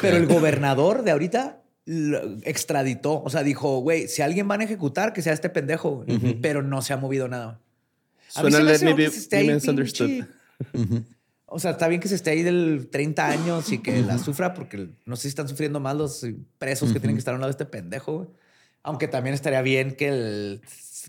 Pero 0.00 0.16
el 0.16 0.26
gobernador 0.26 1.04
de 1.04 1.10
ahorita 1.12 1.62
extraditó. 2.42 3.22
O 3.22 3.30
sea, 3.30 3.42
dijo, 3.42 3.78
güey, 3.80 4.08
si 4.08 4.20
alguien 4.22 4.46
van 4.48 4.60
a 4.60 4.64
ejecutar, 4.64 5.12
que 5.14 5.22
sea 5.22 5.32
este 5.32 5.48
pendejo. 5.48 6.04
Pero 6.42 6.62
no 6.62 6.82
se 6.82 6.92
ha 6.92 6.96
movido 6.98 7.28
nada. 7.28 7.60
A 8.34 8.42
mí 8.42 8.50
Suena 8.50 8.58
se 8.58 8.84
me 8.84 8.90
Let 8.90 8.96
Me 8.96 9.04
Be- 9.04 9.10
O 11.50 11.58
sea, 11.58 11.72
está 11.72 11.88
bien 11.88 12.00
que 12.00 12.08
se 12.08 12.14
esté 12.14 12.30
ahí 12.30 12.42
del 12.42 12.88
30 12.90 13.26
años 13.26 13.72
y 13.72 13.78
que 13.78 14.02
la 14.02 14.18
sufra, 14.18 14.52
porque 14.54 14.90
no 15.06 15.16
sé 15.16 15.22
si 15.22 15.28
están 15.28 15.48
sufriendo 15.48 15.80
más 15.80 15.96
los 15.96 16.24
presos 16.58 16.92
que 16.92 17.00
tienen 17.00 17.16
que 17.16 17.20
estar 17.20 17.32
a 17.32 17.36
un 17.36 17.40
lado 17.40 17.48
de 17.48 17.52
este 17.52 17.64
pendejo. 17.64 18.16
güey. 18.18 18.28
Aunque 18.82 19.08
también 19.08 19.34
estaría 19.34 19.60
bien 19.62 19.94
que 19.96 20.08
el- 20.08 20.60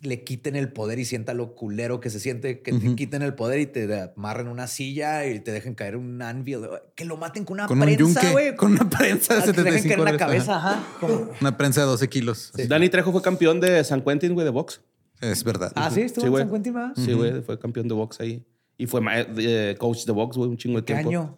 le 0.02 0.24
quiten 0.24 0.56
el 0.56 0.72
poder 0.72 0.98
y 0.99 1.03
sienta 1.06 1.34
lo 1.34 1.56
culero 1.56 1.99
que 1.99 2.10
se 2.10 2.20
siente, 2.22 2.61
que 2.61 2.72
te 2.72 2.95
quiten 2.95 3.22
el 3.22 3.34
poder 3.34 3.60
y 3.60 3.66
te 3.66 4.11
amarren 4.16 4.48
una 4.48 4.68
silla 4.68 5.26
y 5.26 5.40
te 5.41 5.52
dejen 5.52 5.76
caer 5.76 5.98
un 5.98 6.22
anvil. 6.22 6.60
Que 6.95 7.03
lo 7.06 7.18
maten 7.18 7.44
con 7.44 7.56
una 7.56 7.68
Con 7.68 7.80
prensa, 7.80 8.32
güey. 8.32 8.56
Con 8.56 8.72
una 8.74 8.90
prensa 8.90 9.36
de 9.36 9.41
Ah, 9.41 9.45
que 9.45 9.53
te 9.53 9.64
dejen 9.64 9.82
75 9.84 10.03
caer 10.03 10.07
en 10.07 10.14
la 10.14 10.18
cabeza, 10.26 10.56
ajá. 10.57 10.84
Como- 11.02 11.30
Una 11.41 11.57
prensa 11.57 11.82
de 11.82 11.88
12 11.88 12.07
kilos. 12.07 12.52
Danny 12.68 12.88
Trejo 12.90 13.11
fue 13.11 13.22
campeón 13.22 13.60
de 13.60 13.84
San 13.84 14.02
Quentin, 14.02 14.34
güey, 14.34 14.45
de 14.45 14.52
box. 14.52 14.82
Es 15.20 15.44
verdad. 15.44 15.72
Ah, 15.76 15.91
sí, 15.91 16.02
estuvo 16.02 16.26
Sí, 16.28 16.32
en. 16.32 16.38
San 16.40 16.49
Quentin, 16.52 16.74
¿verdad? 16.74 16.94
Sí, 16.95 17.11
güey, 17.14 17.41
fue 17.41 17.60
campeón 17.60 17.88
de 17.90 17.94
box 17.94 18.22
ahí. 18.22 18.41
Y 18.80 18.88
fue 18.88 19.01
ma- 19.01 19.19
eh, 19.19 19.76
coach 19.77 20.06
de 20.06 20.11
box, 20.11 20.38
güey, 20.38 20.49
un 20.49 20.57
chingo 20.57 20.80
de 20.80 20.85
¿Qué 20.85 20.93
tiempo. 20.93 21.10
año? 21.10 21.38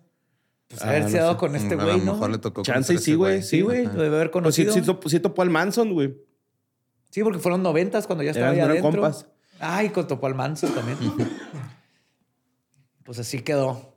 Pues 0.69 0.81
Ah, 0.83 0.87
haberse 0.89 1.17
no 1.17 1.23
dado 1.23 1.31
sé. 1.33 1.37
con 1.39 1.55
este 1.57 1.75
Mm, 1.75 1.79
a 1.79 1.83
güey, 1.83 1.97
lo 1.99 2.05
¿no? 2.05 2.13
mejor 2.13 2.29
le 2.29 2.37
tocó 2.37 2.61
Chance 2.61 2.93
a 2.95 2.97
sí, 2.99 3.13
güey. 3.15 3.43
Sí, 3.43 3.59
güey, 3.61 3.85
lo 3.87 4.01
debe 4.03 4.15
haber 4.15 4.31
Pues 4.31 4.55
sí, 4.55 4.63
conocido. 4.63 4.73
sí, 4.73 4.81
top- 4.83 5.09
sí 5.09 5.19
topó 5.19 5.41
al 5.41 5.49
Manson, 5.49 5.91
güey. 5.91 6.15
Sí, 7.09 7.23
porque 7.23 7.39
fueron 7.39 7.61
noventas 7.61 8.07
cuando 8.07 8.23
ya 8.23 8.31
estaba 8.31 8.53
Eran- 8.53 8.69
ahí 8.71 8.77
adentro. 8.77 9.01
compas. 9.01 9.25
Ay, 9.59 9.89
con 9.89 10.07
topó 10.07 10.27
al 10.27 10.35
Manson 10.35 10.73
también. 10.73 10.97
pues 13.03 13.19
así 13.19 13.41
quedó. 13.41 13.93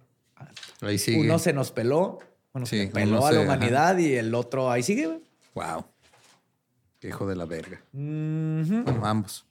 Ahí 0.80 0.98
sigue. 0.98 1.20
Uno 1.20 1.38
se 1.38 1.52
nos 1.52 1.70
peló, 1.70 2.18
bueno, 2.52 2.66
Sí, 2.66 2.86
se 2.86 2.88
peló 2.88 3.24
a 3.24 3.30
la 3.30 3.38
se- 3.40 3.44
humanidad 3.44 3.98
y 3.98 4.14
el 4.14 4.34
otro 4.34 4.70
ahí 4.70 4.82
sigue. 4.82 5.06
güey. 5.06 5.20
Wow. 5.54 5.84
Qué 6.98 7.08
hijo 7.08 7.26
de 7.26 7.36
la 7.36 7.44
verga. 7.44 7.80
Ujú. 7.92 8.82
Bueno, 8.84 9.06
ambos. 9.06 9.46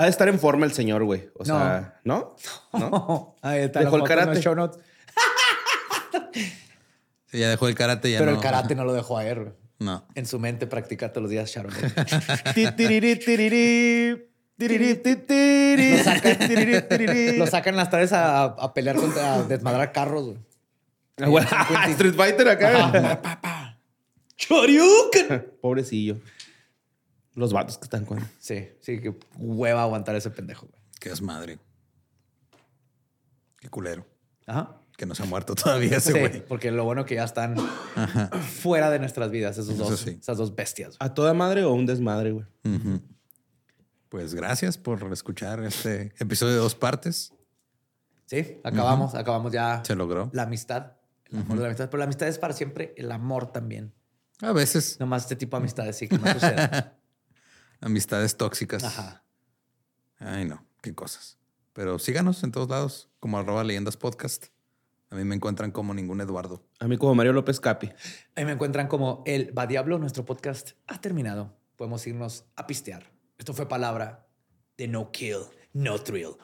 Ha 0.00 0.04
de 0.04 0.08
estar 0.10 0.28
en 0.30 0.38
forma 0.40 0.64
el 0.64 0.72
señor, 0.72 1.04
güey. 1.04 1.28
O 1.38 1.44
sea, 1.44 2.00
¿no? 2.04 2.34
¿No? 2.72 3.36
Ahí 3.42 3.60
está 3.60 3.80
Dejó 3.80 3.96
el 3.96 4.04
karate. 4.04 4.40
show 4.40 4.54
notes. 4.54 4.80
Sí, 7.26 7.38
ya 7.38 7.50
dejó 7.50 7.68
el 7.68 7.74
karate. 7.74 8.10
Ya 8.10 8.18
Pero 8.18 8.30
no. 8.30 8.38
el 8.38 8.42
karate 8.42 8.74
no 8.74 8.84
lo 8.84 8.94
dejó 8.94 9.18
a 9.18 9.26
él. 9.26 9.38
güey. 9.40 9.52
No. 9.78 10.06
En 10.14 10.24
su 10.24 10.38
mente 10.38 10.66
practica 10.66 11.12
todos 11.12 11.24
los 11.24 11.30
días 11.30 11.50
Sharon. 11.50 11.72
Tiriri, 12.54 13.16
tiriri. 13.16 14.26
Lo 17.38 17.46
sacan 17.46 17.76
las 17.76 17.90
tardes 17.90 18.12
a, 18.14 18.44
a 18.44 18.72
pelear 18.74 18.96
contra, 18.96 19.34
a 19.34 19.42
desmadrar 19.42 19.92
carros. 19.92 20.34
güey. 21.18 21.44
Ah, 21.50 21.86
Street 21.90 22.14
Fighter 22.14 22.48
acá. 22.48 23.76
¡Choryuken! 24.36 25.52
Pobrecillo. 25.60 26.16
Los 27.34 27.52
vatos 27.52 27.78
que 27.78 27.84
están 27.84 28.04
con. 28.04 28.18
Sí, 28.38 28.68
sí, 28.80 29.00
que 29.00 29.16
hueva 29.38 29.82
aguantar 29.82 30.14
ese 30.16 30.30
pendejo. 30.30 30.66
güey. 30.66 30.80
Qué 30.98 31.10
es 31.10 31.22
madre. 31.22 31.58
Qué 33.60 33.68
culero. 33.68 34.06
Ajá. 34.46 34.76
Que 34.96 35.06
no 35.06 35.14
se 35.14 35.22
ha 35.22 35.26
muerto 35.26 35.54
todavía 35.56 35.96
ese 35.98 36.12
Sí, 36.12 36.18
güey. 36.18 36.44
porque 36.46 36.70
lo 36.70 36.84
bueno 36.84 37.04
que 37.06 37.14
ya 37.14 37.24
están 37.24 37.56
fuera 38.60 38.90
de 38.90 38.98
nuestras 38.98 39.30
vidas, 39.30 39.56
esos 39.58 39.74
Eso 39.74 39.84
dos, 39.90 40.00
sí. 40.00 40.18
esas 40.20 40.36
dos 40.38 40.54
bestias. 40.54 40.98
güey. 40.98 41.08
¿A 41.08 41.14
toda 41.14 41.32
madre 41.34 41.64
o 41.64 41.72
un 41.72 41.86
desmadre, 41.86 42.32
güey? 42.32 42.46
Pues 44.08 44.34
gracias 44.34 44.76
por 44.76 45.10
escuchar 45.12 45.62
este 45.62 46.12
episodio 46.18 46.54
de 46.54 46.58
dos 46.58 46.74
partes. 46.74 47.32
Sí, 48.26 48.60
acabamos, 48.64 49.14
acabamos 49.14 49.52
ya 49.52 49.82
Se 49.84 49.94
logró. 49.94 50.30
la 50.32 50.42
amistad. 50.42 50.92
El 51.26 51.38
amor 51.38 51.56
de 51.56 51.62
la 51.62 51.66
amistad. 51.68 51.88
Pero 51.90 51.98
la 51.98 52.04
amistad 52.04 52.28
es 52.28 52.38
para 52.38 52.54
siempre, 52.54 52.92
el 52.96 53.10
amor 53.12 53.52
también. 53.52 53.92
A 54.42 54.52
veces 54.52 54.98
Nomás 54.98 55.22
este 55.22 55.36
tipo 55.36 55.56
de 55.56 55.62
amistades 55.62 55.96
sí 55.96 56.08
que 56.08 56.18
no 56.18 56.26
sucede. 56.32 56.68
Amistades 57.80 58.36
tóxicas. 58.36 58.84
Ajá. 58.84 59.24
Ay, 60.18 60.44
no, 60.44 60.64
qué 60.82 60.94
cosas. 60.94 61.38
Pero 61.72 61.98
síganos 61.98 62.42
en 62.44 62.52
todos 62.52 62.68
lados, 62.68 63.08
como 63.20 63.38
arroba 63.38 63.64
leyendas 63.64 63.96
podcast. 63.96 64.46
A 65.10 65.16
mí 65.16 65.24
me 65.24 65.34
encuentran 65.34 65.72
como 65.72 65.92
ningún 65.92 66.20
Eduardo. 66.20 66.62
A 66.78 66.86
mí 66.86 66.96
como 66.96 67.14
Mario 67.14 67.32
López 67.32 67.58
Capi. 67.58 67.90
Ahí 68.36 68.44
me 68.44 68.52
encuentran 68.52 68.86
como 68.86 69.22
el 69.26 69.56
Va 69.56 69.66
Diablo. 69.66 69.98
Nuestro 69.98 70.24
podcast 70.24 70.72
ha 70.86 71.00
terminado. 71.00 71.56
Podemos 71.76 72.06
irnos 72.06 72.44
a 72.54 72.66
pistear. 72.66 73.10
Esto 73.38 73.54
fue 73.54 73.66
palabra 73.66 74.28
de 74.76 74.86
no 74.86 75.10
kill, 75.10 75.40
no 75.72 75.98
thrill. 75.98 76.36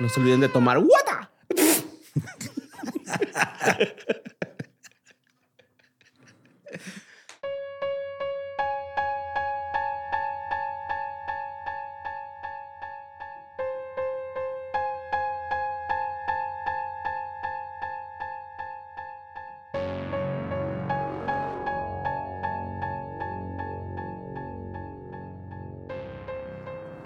No 0.00 0.08
se 0.08 0.20
olviden 0.20 0.40
de 0.40 0.48
tomar 0.48 0.78
water. 0.78 1.30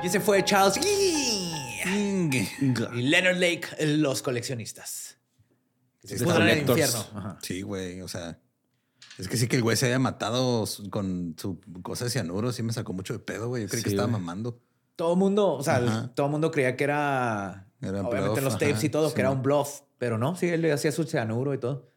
ese 0.08 0.20
fue 0.20 0.42
Charles 0.42 0.78
y 0.78 1.82
Leonard 2.94 3.36
Lake, 3.36 3.68
los 3.80 4.22
coleccionistas. 4.22 5.18
Que 6.00 6.16
se 6.16 6.24
en 6.24 6.48
el 6.48 6.58
infierno. 6.66 7.04
Ajá. 7.14 7.38
Sí, 7.42 7.60
güey, 7.60 8.00
o 8.00 8.08
sea, 8.08 8.38
es 9.18 9.28
que 9.28 9.36
sí 9.36 9.48
que 9.48 9.56
el 9.56 9.62
güey 9.62 9.76
se 9.76 9.84
haya 9.84 9.98
matado 9.98 10.64
con 10.88 11.34
su 11.38 11.60
cosa 11.82 12.04
de 12.04 12.10
cianuro, 12.10 12.52
sí 12.52 12.62
me 12.62 12.72
sacó 12.72 12.94
mucho 12.94 13.12
de 13.12 13.18
pedo, 13.18 13.48
güey. 13.48 13.64
Yo 13.64 13.68
creí 13.68 13.82
que 13.82 13.90
estaba 13.90 14.08
güey. 14.08 14.18
mamando. 14.18 14.58
Todo 14.96 15.12
el 15.12 15.18
mundo, 15.18 15.52
o 15.52 15.62
sea, 15.62 15.76
Ajá. 15.76 16.10
todo 16.14 16.26
el 16.26 16.32
mundo 16.32 16.50
creía 16.50 16.74
que 16.74 16.84
era, 16.84 17.68
Era 17.82 18.00
obviamente 18.00 18.40
bluff, 18.40 18.44
los 18.44 18.52
tapes 18.54 18.76
ajá, 18.76 18.86
y 18.86 18.88
todo, 18.88 19.08
sí. 19.10 19.14
que 19.14 19.20
era 19.20 19.30
un 19.30 19.42
bluff, 19.42 19.82
pero 19.98 20.16
no, 20.16 20.36
sí, 20.36 20.46
él 20.48 20.62
le 20.62 20.72
hacía 20.72 20.90
su 20.90 21.04
cianuro 21.04 21.52
y 21.52 21.58
todo. 21.58 21.92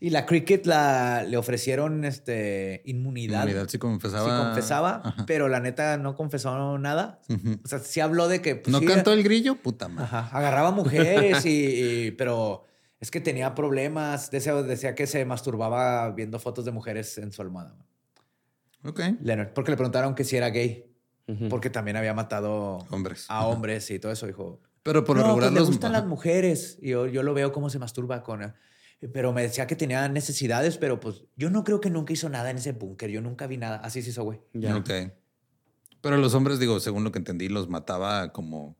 Y 0.00 0.10
la 0.10 0.26
Cricket 0.26 0.64
la, 0.66 1.24
le 1.24 1.36
ofrecieron 1.36 2.04
este, 2.04 2.82
inmunidad. 2.84 3.42
Inmunidad 3.42 3.68
sí 3.68 3.78
confesaba. 3.78 4.24
Sí 4.24 4.44
confesaba, 4.46 5.02
Ajá. 5.04 5.24
pero 5.26 5.48
la 5.48 5.58
neta 5.58 5.96
no 5.98 6.14
confesó 6.14 6.78
nada. 6.78 7.20
O 7.64 7.66
sea, 7.68 7.80
sí 7.80 7.98
habló 7.98 8.28
de 8.28 8.40
que... 8.40 8.54
pues, 8.56 8.70
¿No 8.70 8.78
sí, 8.78 8.86
cantó 8.86 9.12
el 9.12 9.24
grillo? 9.24 9.56
Puta 9.56 9.88
madre. 9.88 10.04
Ajá, 10.04 10.36
agarraba 10.38 10.70
mujeres 10.70 11.44
y, 11.46 12.06
y- 12.06 12.10
pero 12.12 12.64
Es 13.00 13.10
que 13.10 13.20
tenía 13.20 13.54
problemas. 13.56 14.30
Decía, 14.30 14.54
decía 14.62 14.94
que 14.94 15.06
se 15.08 15.24
masturbaba 15.24 16.10
viendo 16.12 16.38
fotos 16.38 16.64
de 16.64 16.70
mujeres 16.70 17.18
en 17.18 17.32
su 17.32 17.42
almohada. 17.42 17.74
Ok. 18.84 19.00
Leonard, 19.20 19.52
porque 19.52 19.72
le 19.72 19.76
preguntaron 19.76 20.14
que 20.14 20.22
si 20.24 20.36
era 20.36 20.50
gay. 20.50 20.84
Porque 21.50 21.68
también 21.68 21.96
había 21.98 22.14
matado 22.14 22.86
Hombres. 22.90 23.26
a 23.28 23.46
hombres 23.46 23.90
y 23.90 23.98
todo 23.98 24.10
eso. 24.12 24.26
Dijo, 24.26 24.62
Pero 24.82 25.04
por 25.04 25.16
lo 25.16 25.22
no, 25.24 25.28
regular 25.30 25.48
pues 25.50 25.54
le 25.54 25.60
los- 25.60 25.68
gustan 25.70 25.90
ajá. 25.92 26.00
las 26.00 26.08
mujeres. 26.08 26.78
Y 26.80 26.90
yo, 26.90 27.06
yo 27.06 27.22
lo 27.22 27.34
veo 27.34 27.52
cómo 27.52 27.68
se 27.68 27.78
masturba 27.78 28.22
con... 28.22 28.54
eh, 29.00 29.08
Pero 29.08 29.32
me 29.32 29.42
decía 29.42 29.66
que 29.66 29.76
tenía 29.76 30.08
necesidades, 30.08 30.78
pero 30.78 31.00
pues 31.00 31.24
yo 31.36 31.50
no 31.50 31.64
creo 31.64 31.80
que 31.80 31.90
nunca 31.90 32.12
hizo 32.12 32.28
nada 32.28 32.50
en 32.50 32.58
ese 32.58 32.72
búnker. 32.72 33.10
Yo 33.10 33.20
nunca 33.20 33.46
vi 33.46 33.56
nada. 33.56 33.76
Así 33.78 34.02
se 34.02 34.10
hizo, 34.10 34.24
güey. 34.24 34.40
Ya. 34.52 34.76
Ok. 34.76 34.90
Pero 36.00 36.16
los 36.16 36.34
hombres, 36.34 36.58
digo, 36.58 36.78
según 36.80 37.04
lo 37.04 37.10
que 37.12 37.18
entendí, 37.18 37.48
los 37.48 37.68
mataba 37.68 38.32
como. 38.32 38.76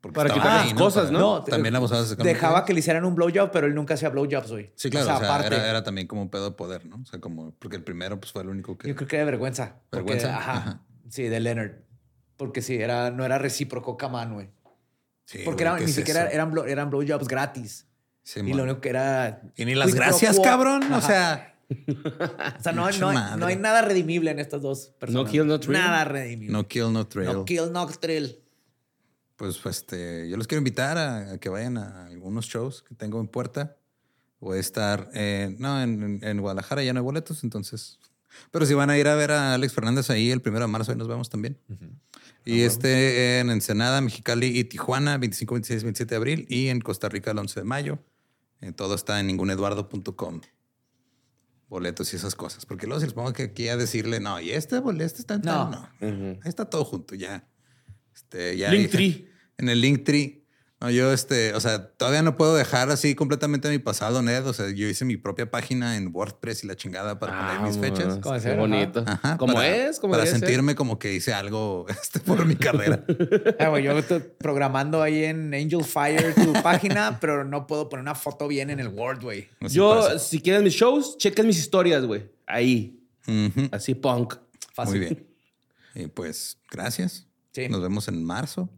porque 0.00 0.14
Para 0.14 0.32
quitar 0.32 0.62
sus 0.64 0.74
cosas, 0.74 1.06
Para- 1.06 1.18
¿no? 1.18 1.42
También 1.42 1.74
sexualmente 1.74 2.22
Dejaba 2.24 2.60
de 2.60 2.66
que 2.66 2.72
le 2.72 2.78
hicieran 2.80 3.04
un 3.04 3.14
blowjob, 3.16 3.50
pero 3.50 3.66
él 3.66 3.74
nunca 3.74 3.94
hacía 3.94 4.08
blowjobs, 4.10 4.50
güey. 4.52 4.72
Sí, 4.76 4.88
claro. 4.88 5.06
O 5.06 5.18
sea, 5.18 5.26
aparte. 5.28 5.54
era, 5.56 5.68
era 5.70 5.82
también 5.82 6.06
como 6.06 6.22
un 6.22 6.30
pedo 6.30 6.50
de 6.50 6.56
poder, 6.56 6.86
¿no? 6.86 6.96
O 7.02 7.06
sea, 7.06 7.20
como. 7.20 7.52
Porque 7.58 7.76
el 7.76 7.82
primero, 7.82 8.20
pues 8.20 8.32
fue 8.32 8.42
el 8.42 8.48
único 8.48 8.78
que. 8.78 8.86
Yo 8.88 8.94
creo 8.94 9.08
que 9.08 9.18
de 9.18 9.24
vergüenza. 9.24 9.80
porque- 9.90 10.12
¿Vergüenza? 10.12 10.36
ajá, 10.38 10.52
Ajá. 10.52 10.82
Sí, 11.08 11.24
de 11.24 11.40
Leonard. 11.40 11.72
Porque 12.36 12.62
sí, 12.62 12.76
era, 12.76 13.10
no 13.10 13.24
era 13.24 13.38
recíproco 13.38 13.96
Camán, 13.96 14.34
güey. 14.34 14.50
Sí, 15.24 15.38
Porque 15.44 15.64
güey, 15.64 15.72
era- 15.72 15.78
¿qué 15.78 15.84
ni 15.84 15.90
es 15.90 15.96
siquiera 15.96 16.24
eso? 16.26 16.34
eran, 16.34 16.52
blow- 16.52 16.68
eran 16.68 16.90
blowjobs 16.90 17.26
gratis. 17.26 17.85
Sí, 18.26 18.40
y 18.40 18.52
lo 18.54 18.64
único 18.64 18.80
que 18.80 18.88
era. 18.88 19.40
Y 19.56 19.64
ni 19.64 19.76
las 19.76 19.94
gracias, 19.94 20.34
quo. 20.36 20.42
cabrón. 20.44 20.92
O 20.92 21.00
sea. 21.00 21.54
O 21.68 22.60
sea, 22.62 22.72
no, 22.72 22.90
no, 22.90 23.08
hay- 23.10 23.38
no 23.38 23.46
hay 23.46 23.54
nada 23.56 23.82
redimible 23.82 24.32
en 24.32 24.40
estas 24.40 24.62
dos 24.62 24.92
personas. 24.98 25.30
kill, 25.30 25.46
no 25.46 25.60
thrill. 25.60 25.74
Nada 25.78 26.04
redimible. 26.04 26.52
No 26.52 26.66
kill, 26.66 26.92
no 26.92 27.06
thrill. 27.06 27.26
No 27.26 27.44
kill, 27.44 27.72
no 27.72 27.86
thrill. 27.86 28.36
Pues, 29.36 29.58
pues, 29.58 29.76
este, 29.78 30.28
yo 30.28 30.36
los 30.36 30.48
quiero 30.48 30.58
invitar 30.58 30.98
a, 30.98 31.32
a 31.34 31.38
que 31.38 31.48
vayan 31.48 31.78
a 31.78 32.06
algunos 32.06 32.46
shows 32.46 32.82
que 32.82 32.94
tengo 32.96 33.20
en 33.20 33.28
puerta. 33.28 33.76
Voy 34.40 34.58
a 34.58 34.60
estar, 34.60 35.08
eh, 35.14 35.54
no, 35.58 35.80
en, 35.82 36.18
en 36.22 36.40
Guadalajara 36.40 36.82
ya 36.82 36.92
no 36.92 36.98
hay 37.00 37.04
boletos, 37.04 37.44
entonces. 37.44 37.98
Pero 38.50 38.66
si 38.66 38.74
van 38.74 38.90
a 38.90 38.98
ir 38.98 39.06
a 39.08 39.14
ver 39.14 39.30
a 39.30 39.54
Alex 39.54 39.72
Fernández 39.72 40.10
ahí 40.10 40.30
el 40.32 40.42
primero 40.42 40.66
de 40.66 40.70
marzo, 40.72 40.90
ahí 40.92 40.98
nos 40.98 41.08
vemos 41.08 41.30
también. 41.30 41.58
Y 42.44 42.62
este 42.62 43.40
en 43.40 43.50
Ensenada, 43.50 44.00
Mexicali 44.00 44.46
y 44.58 44.64
Tijuana, 44.64 45.16
25, 45.18 45.54
26, 45.54 45.82
27 45.84 46.10
de 46.10 46.16
abril. 46.16 46.46
Y 46.48 46.68
en 46.68 46.80
Costa 46.80 47.08
Rica 47.08 47.30
el 47.32 47.38
11 47.38 47.60
de 47.60 47.64
mayo. 47.64 47.98
Eh, 48.60 48.72
todo 48.72 48.94
está 48.94 49.20
en 49.20 49.26
ninguneduardo.com. 49.28 50.40
Boletos 51.68 52.12
y 52.12 52.16
esas 52.16 52.34
cosas. 52.34 52.64
Porque 52.64 52.86
luego 52.86 53.00
si 53.00 53.06
les 53.06 53.14
pongo 53.14 53.32
que 53.32 53.44
aquí 53.44 53.68
a 53.68 53.76
decirle, 53.76 54.20
no, 54.20 54.40
y 54.40 54.50
este 54.52 54.78
boleto 54.78 55.04
este 55.04 55.20
está 55.20 55.34
en 55.34 55.42
tal", 55.42 55.70
No. 55.70 55.90
no. 56.00 56.08
Ujú. 56.08 56.40
Ahí 56.42 56.48
está 56.48 56.64
todo 56.70 56.84
junto, 56.84 57.14
ya. 57.14 57.48
Este, 58.14 58.56
ya 58.56 58.70
Linktree. 58.70 59.28
En 59.58 59.68
el 59.68 59.80
Linktree. 59.80 60.45
No, 60.78 60.90
yo, 60.90 61.10
este, 61.10 61.54
o 61.54 61.60
sea, 61.60 61.88
todavía 61.92 62.20
no 62.20 62.36
puedo 62.36 62.54
dejar 62.54 62.90
así 62.90 63.14
completamente 63.14 63.70
mi 63.70 63.78
pasado, 63.78 64.20
Ned. 64.20 64.46
O 64.46 64.52
sea, 64.52 64.68
yo 64.70 64.86
hice 64.86 65.06
mi 65.06 65.16
propia 65.16 65.50
página 65.50 65.96
en 65.96 66.10
WordPress 66.14 66.64
y 66.64 66.66
la 66.66 66.76
chingada 66.76 67.18
para 67.18 67.46
poner 67.56 67.62
mis 67.62 67.78
fechas. 67.78 68.18
Como 68.18 68.38
Qué 68.38 68.48
ajá. 68.50 68.56
bonito. 68.60 69.04
Ajá, 69.06 69.38
como 69.38 69.54
para- 69.54 69.74
es, 69.88 69.98
como 69.98 70.12
Para 70.12 70.26
ser. 70.26 70.38
sentirme 70.40 70.74
como 70.74 70.98
que 70.98 71.14
hice 71.14 71.32
algo 71.32 71.86
este, 72.02 72.20
por 72.20 72.44
mi 72.44 72.56
carrera. 72.56 73.04
Ah, 73.58 73.68
güey, 73.70 73.84
yo 73.84 73.92
estoy 73.98 74.22
programando 74.38 75.00
ahí 75.02 75.24
en 75.24 75.54
Angel 75.54 75.82
Fire 75.82 76.34
tu 76.34 76.52
página, 76.62 77.18
pero 77.22 77.42
no 77.44 77.66
puedo 77.66 77.88
poner 77.88 78.02
una 78.02 78.14
foto 78.14 78.46
bien 78.46 78.68
en 78.68 78.78
el 78.78 78.88
Word, 78.88 79.22
güey. 79.22 79.48
Yo, 79.62 80.00
pasa. 80.00 80.18
si 80.18 80.40
quieren 80.42 80.62
mis 80.62 80.74
shows, 80.74 81.16
chequen 81.16 81.46
mis 81.46 81.58
historias, 81.58 82.04
güey. 82.04 82.28
Ahí. 82.46 83.00
Así 83.72 83.94
punk. 83.94 84.34
Fácil. 84.74 84.98
Muy 84.98 85.00
bien. 85.08 85.26
Y 85.94 86.06
pues, 86.08 86.58
gracias. 86.70 87.26
Sí. 87.52 87.66
Nos 87.70 87.80
vemos 87.80 88.08
en 88.08 88.22
marzo. 88.22 88.68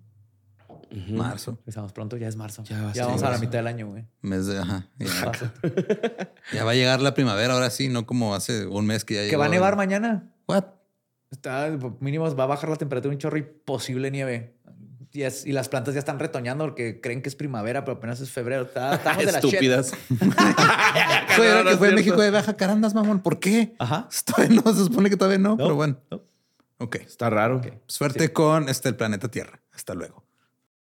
Marzo. 1.10 1.52
Empezamos 1.52 1.92
pronto, 1.92 2.16
ya 2.16 2.28
es 2.28 2.36
marzo. 2.36 2.62
Ya 2.64 2.76
Ya, 2.76 2.82
va 2.84 2.90
a 2.90 2.94
ser 2.94 3.04
vamos 3.04 3.22
a 3.22 3.24
la 3.26 3.30
marzo. 3.32 3.44
mitad 3.44 3.58
del 3.58 3.66
año, 3.66 3.86
güey. 3.88 4.04
Mes 4.22 4.46
de, 4.46 4.58
ajá. 4.58 4.86
Ya, 4.98 5.32
ya 6.52 6.64
va 6.64 6.70
a 6.70 6.74
llegar 6.74 7.00
la 7.00 7.14
primavera, 7.14 7.54
ahora 7.54 7.70
sí, 7.70 7.88
no 7.88 8.06
como 8.06 8.34
hace 8.34 8.66
un 8.66 8.86
mes 8.86 9.04
que 9.04 9.14
ya 9.14 9.20
Que 9.22 9.26
llegó. 9.28 9.40
va 9.40 9.46
a 9.46 9.50
nevar 9.50 9.76
mañana. 9.76 10.32
What? 10.46 10.64
Está, 11.30 11.68
mínimo 12.00 12.34
va 12.34 12.44
a 12.44 12.46
bajar 12.46 12.70
la 12.70 12.76
temperatura 12.76 13.12
un 13.12 13.18
chorro 13.18 13.36
y 13.36 13.42
posible 13.42 14.10
nieve. 14.10 14.54
Y, 15.12 15.22
es- 15.22 15.46
y 15.46 15.52
las 15.52 15.68
plantas 15.68 15.94
ya 15.94 16.00
están 16.00 16.18
retoñando 16.18 16.64
porque 16.64 17.00
creen 17.00 17.22
que 17.22 17.28
es 17.30 17.34
primavera, 17.34 17.84
pero 17.84 17.96
apenas 17.96 18.20
es 18.20 18.30
febrero. 18.30 18.62
Está- 18.64 18.94
Estamos 18.96 19.24
de 19.26 19.32
la. 19.32 19.38
Estúpidas. 19.38 19.92
Fue, 20.08 21.48
no, 21.48 21.64
no 21.64 21.70
que 21.70 21.76
fue 21.76 21.78
cierto. 21.78 21.84
en 21.86 21.94
México 21.94 22.20
de 22.20 22.30
Baja 22.30 22.56
Carandas, 22.56 22.94
mamón. 22.94 23.20
¿Por 23.20 23.38
qué? 23.38 23.74
Ajá. 23.78 24.08
Todavía 24.24 24.60
no, 24.64 24.72
se 24.74 24.84
supone 24.84 25.08
que 25.10 25.16
todavía 25.16 25.38
no, 25.38 25.56
pero 25.56 25.74
bueno. 25.74 25.98
no. 26.10 26.22
Ok. 26.78 26.96
Está 26.96 27.30
raro. 27.30 27.60
Suerte 27.86 28.32
con 28.32 28.68
este, 28.68 28.88
el 28.88 28.96
planeta 28.96 29.28
Tierra. 29.28 29.60
Hasta 29.72 29.94
luego. 29.94 30.24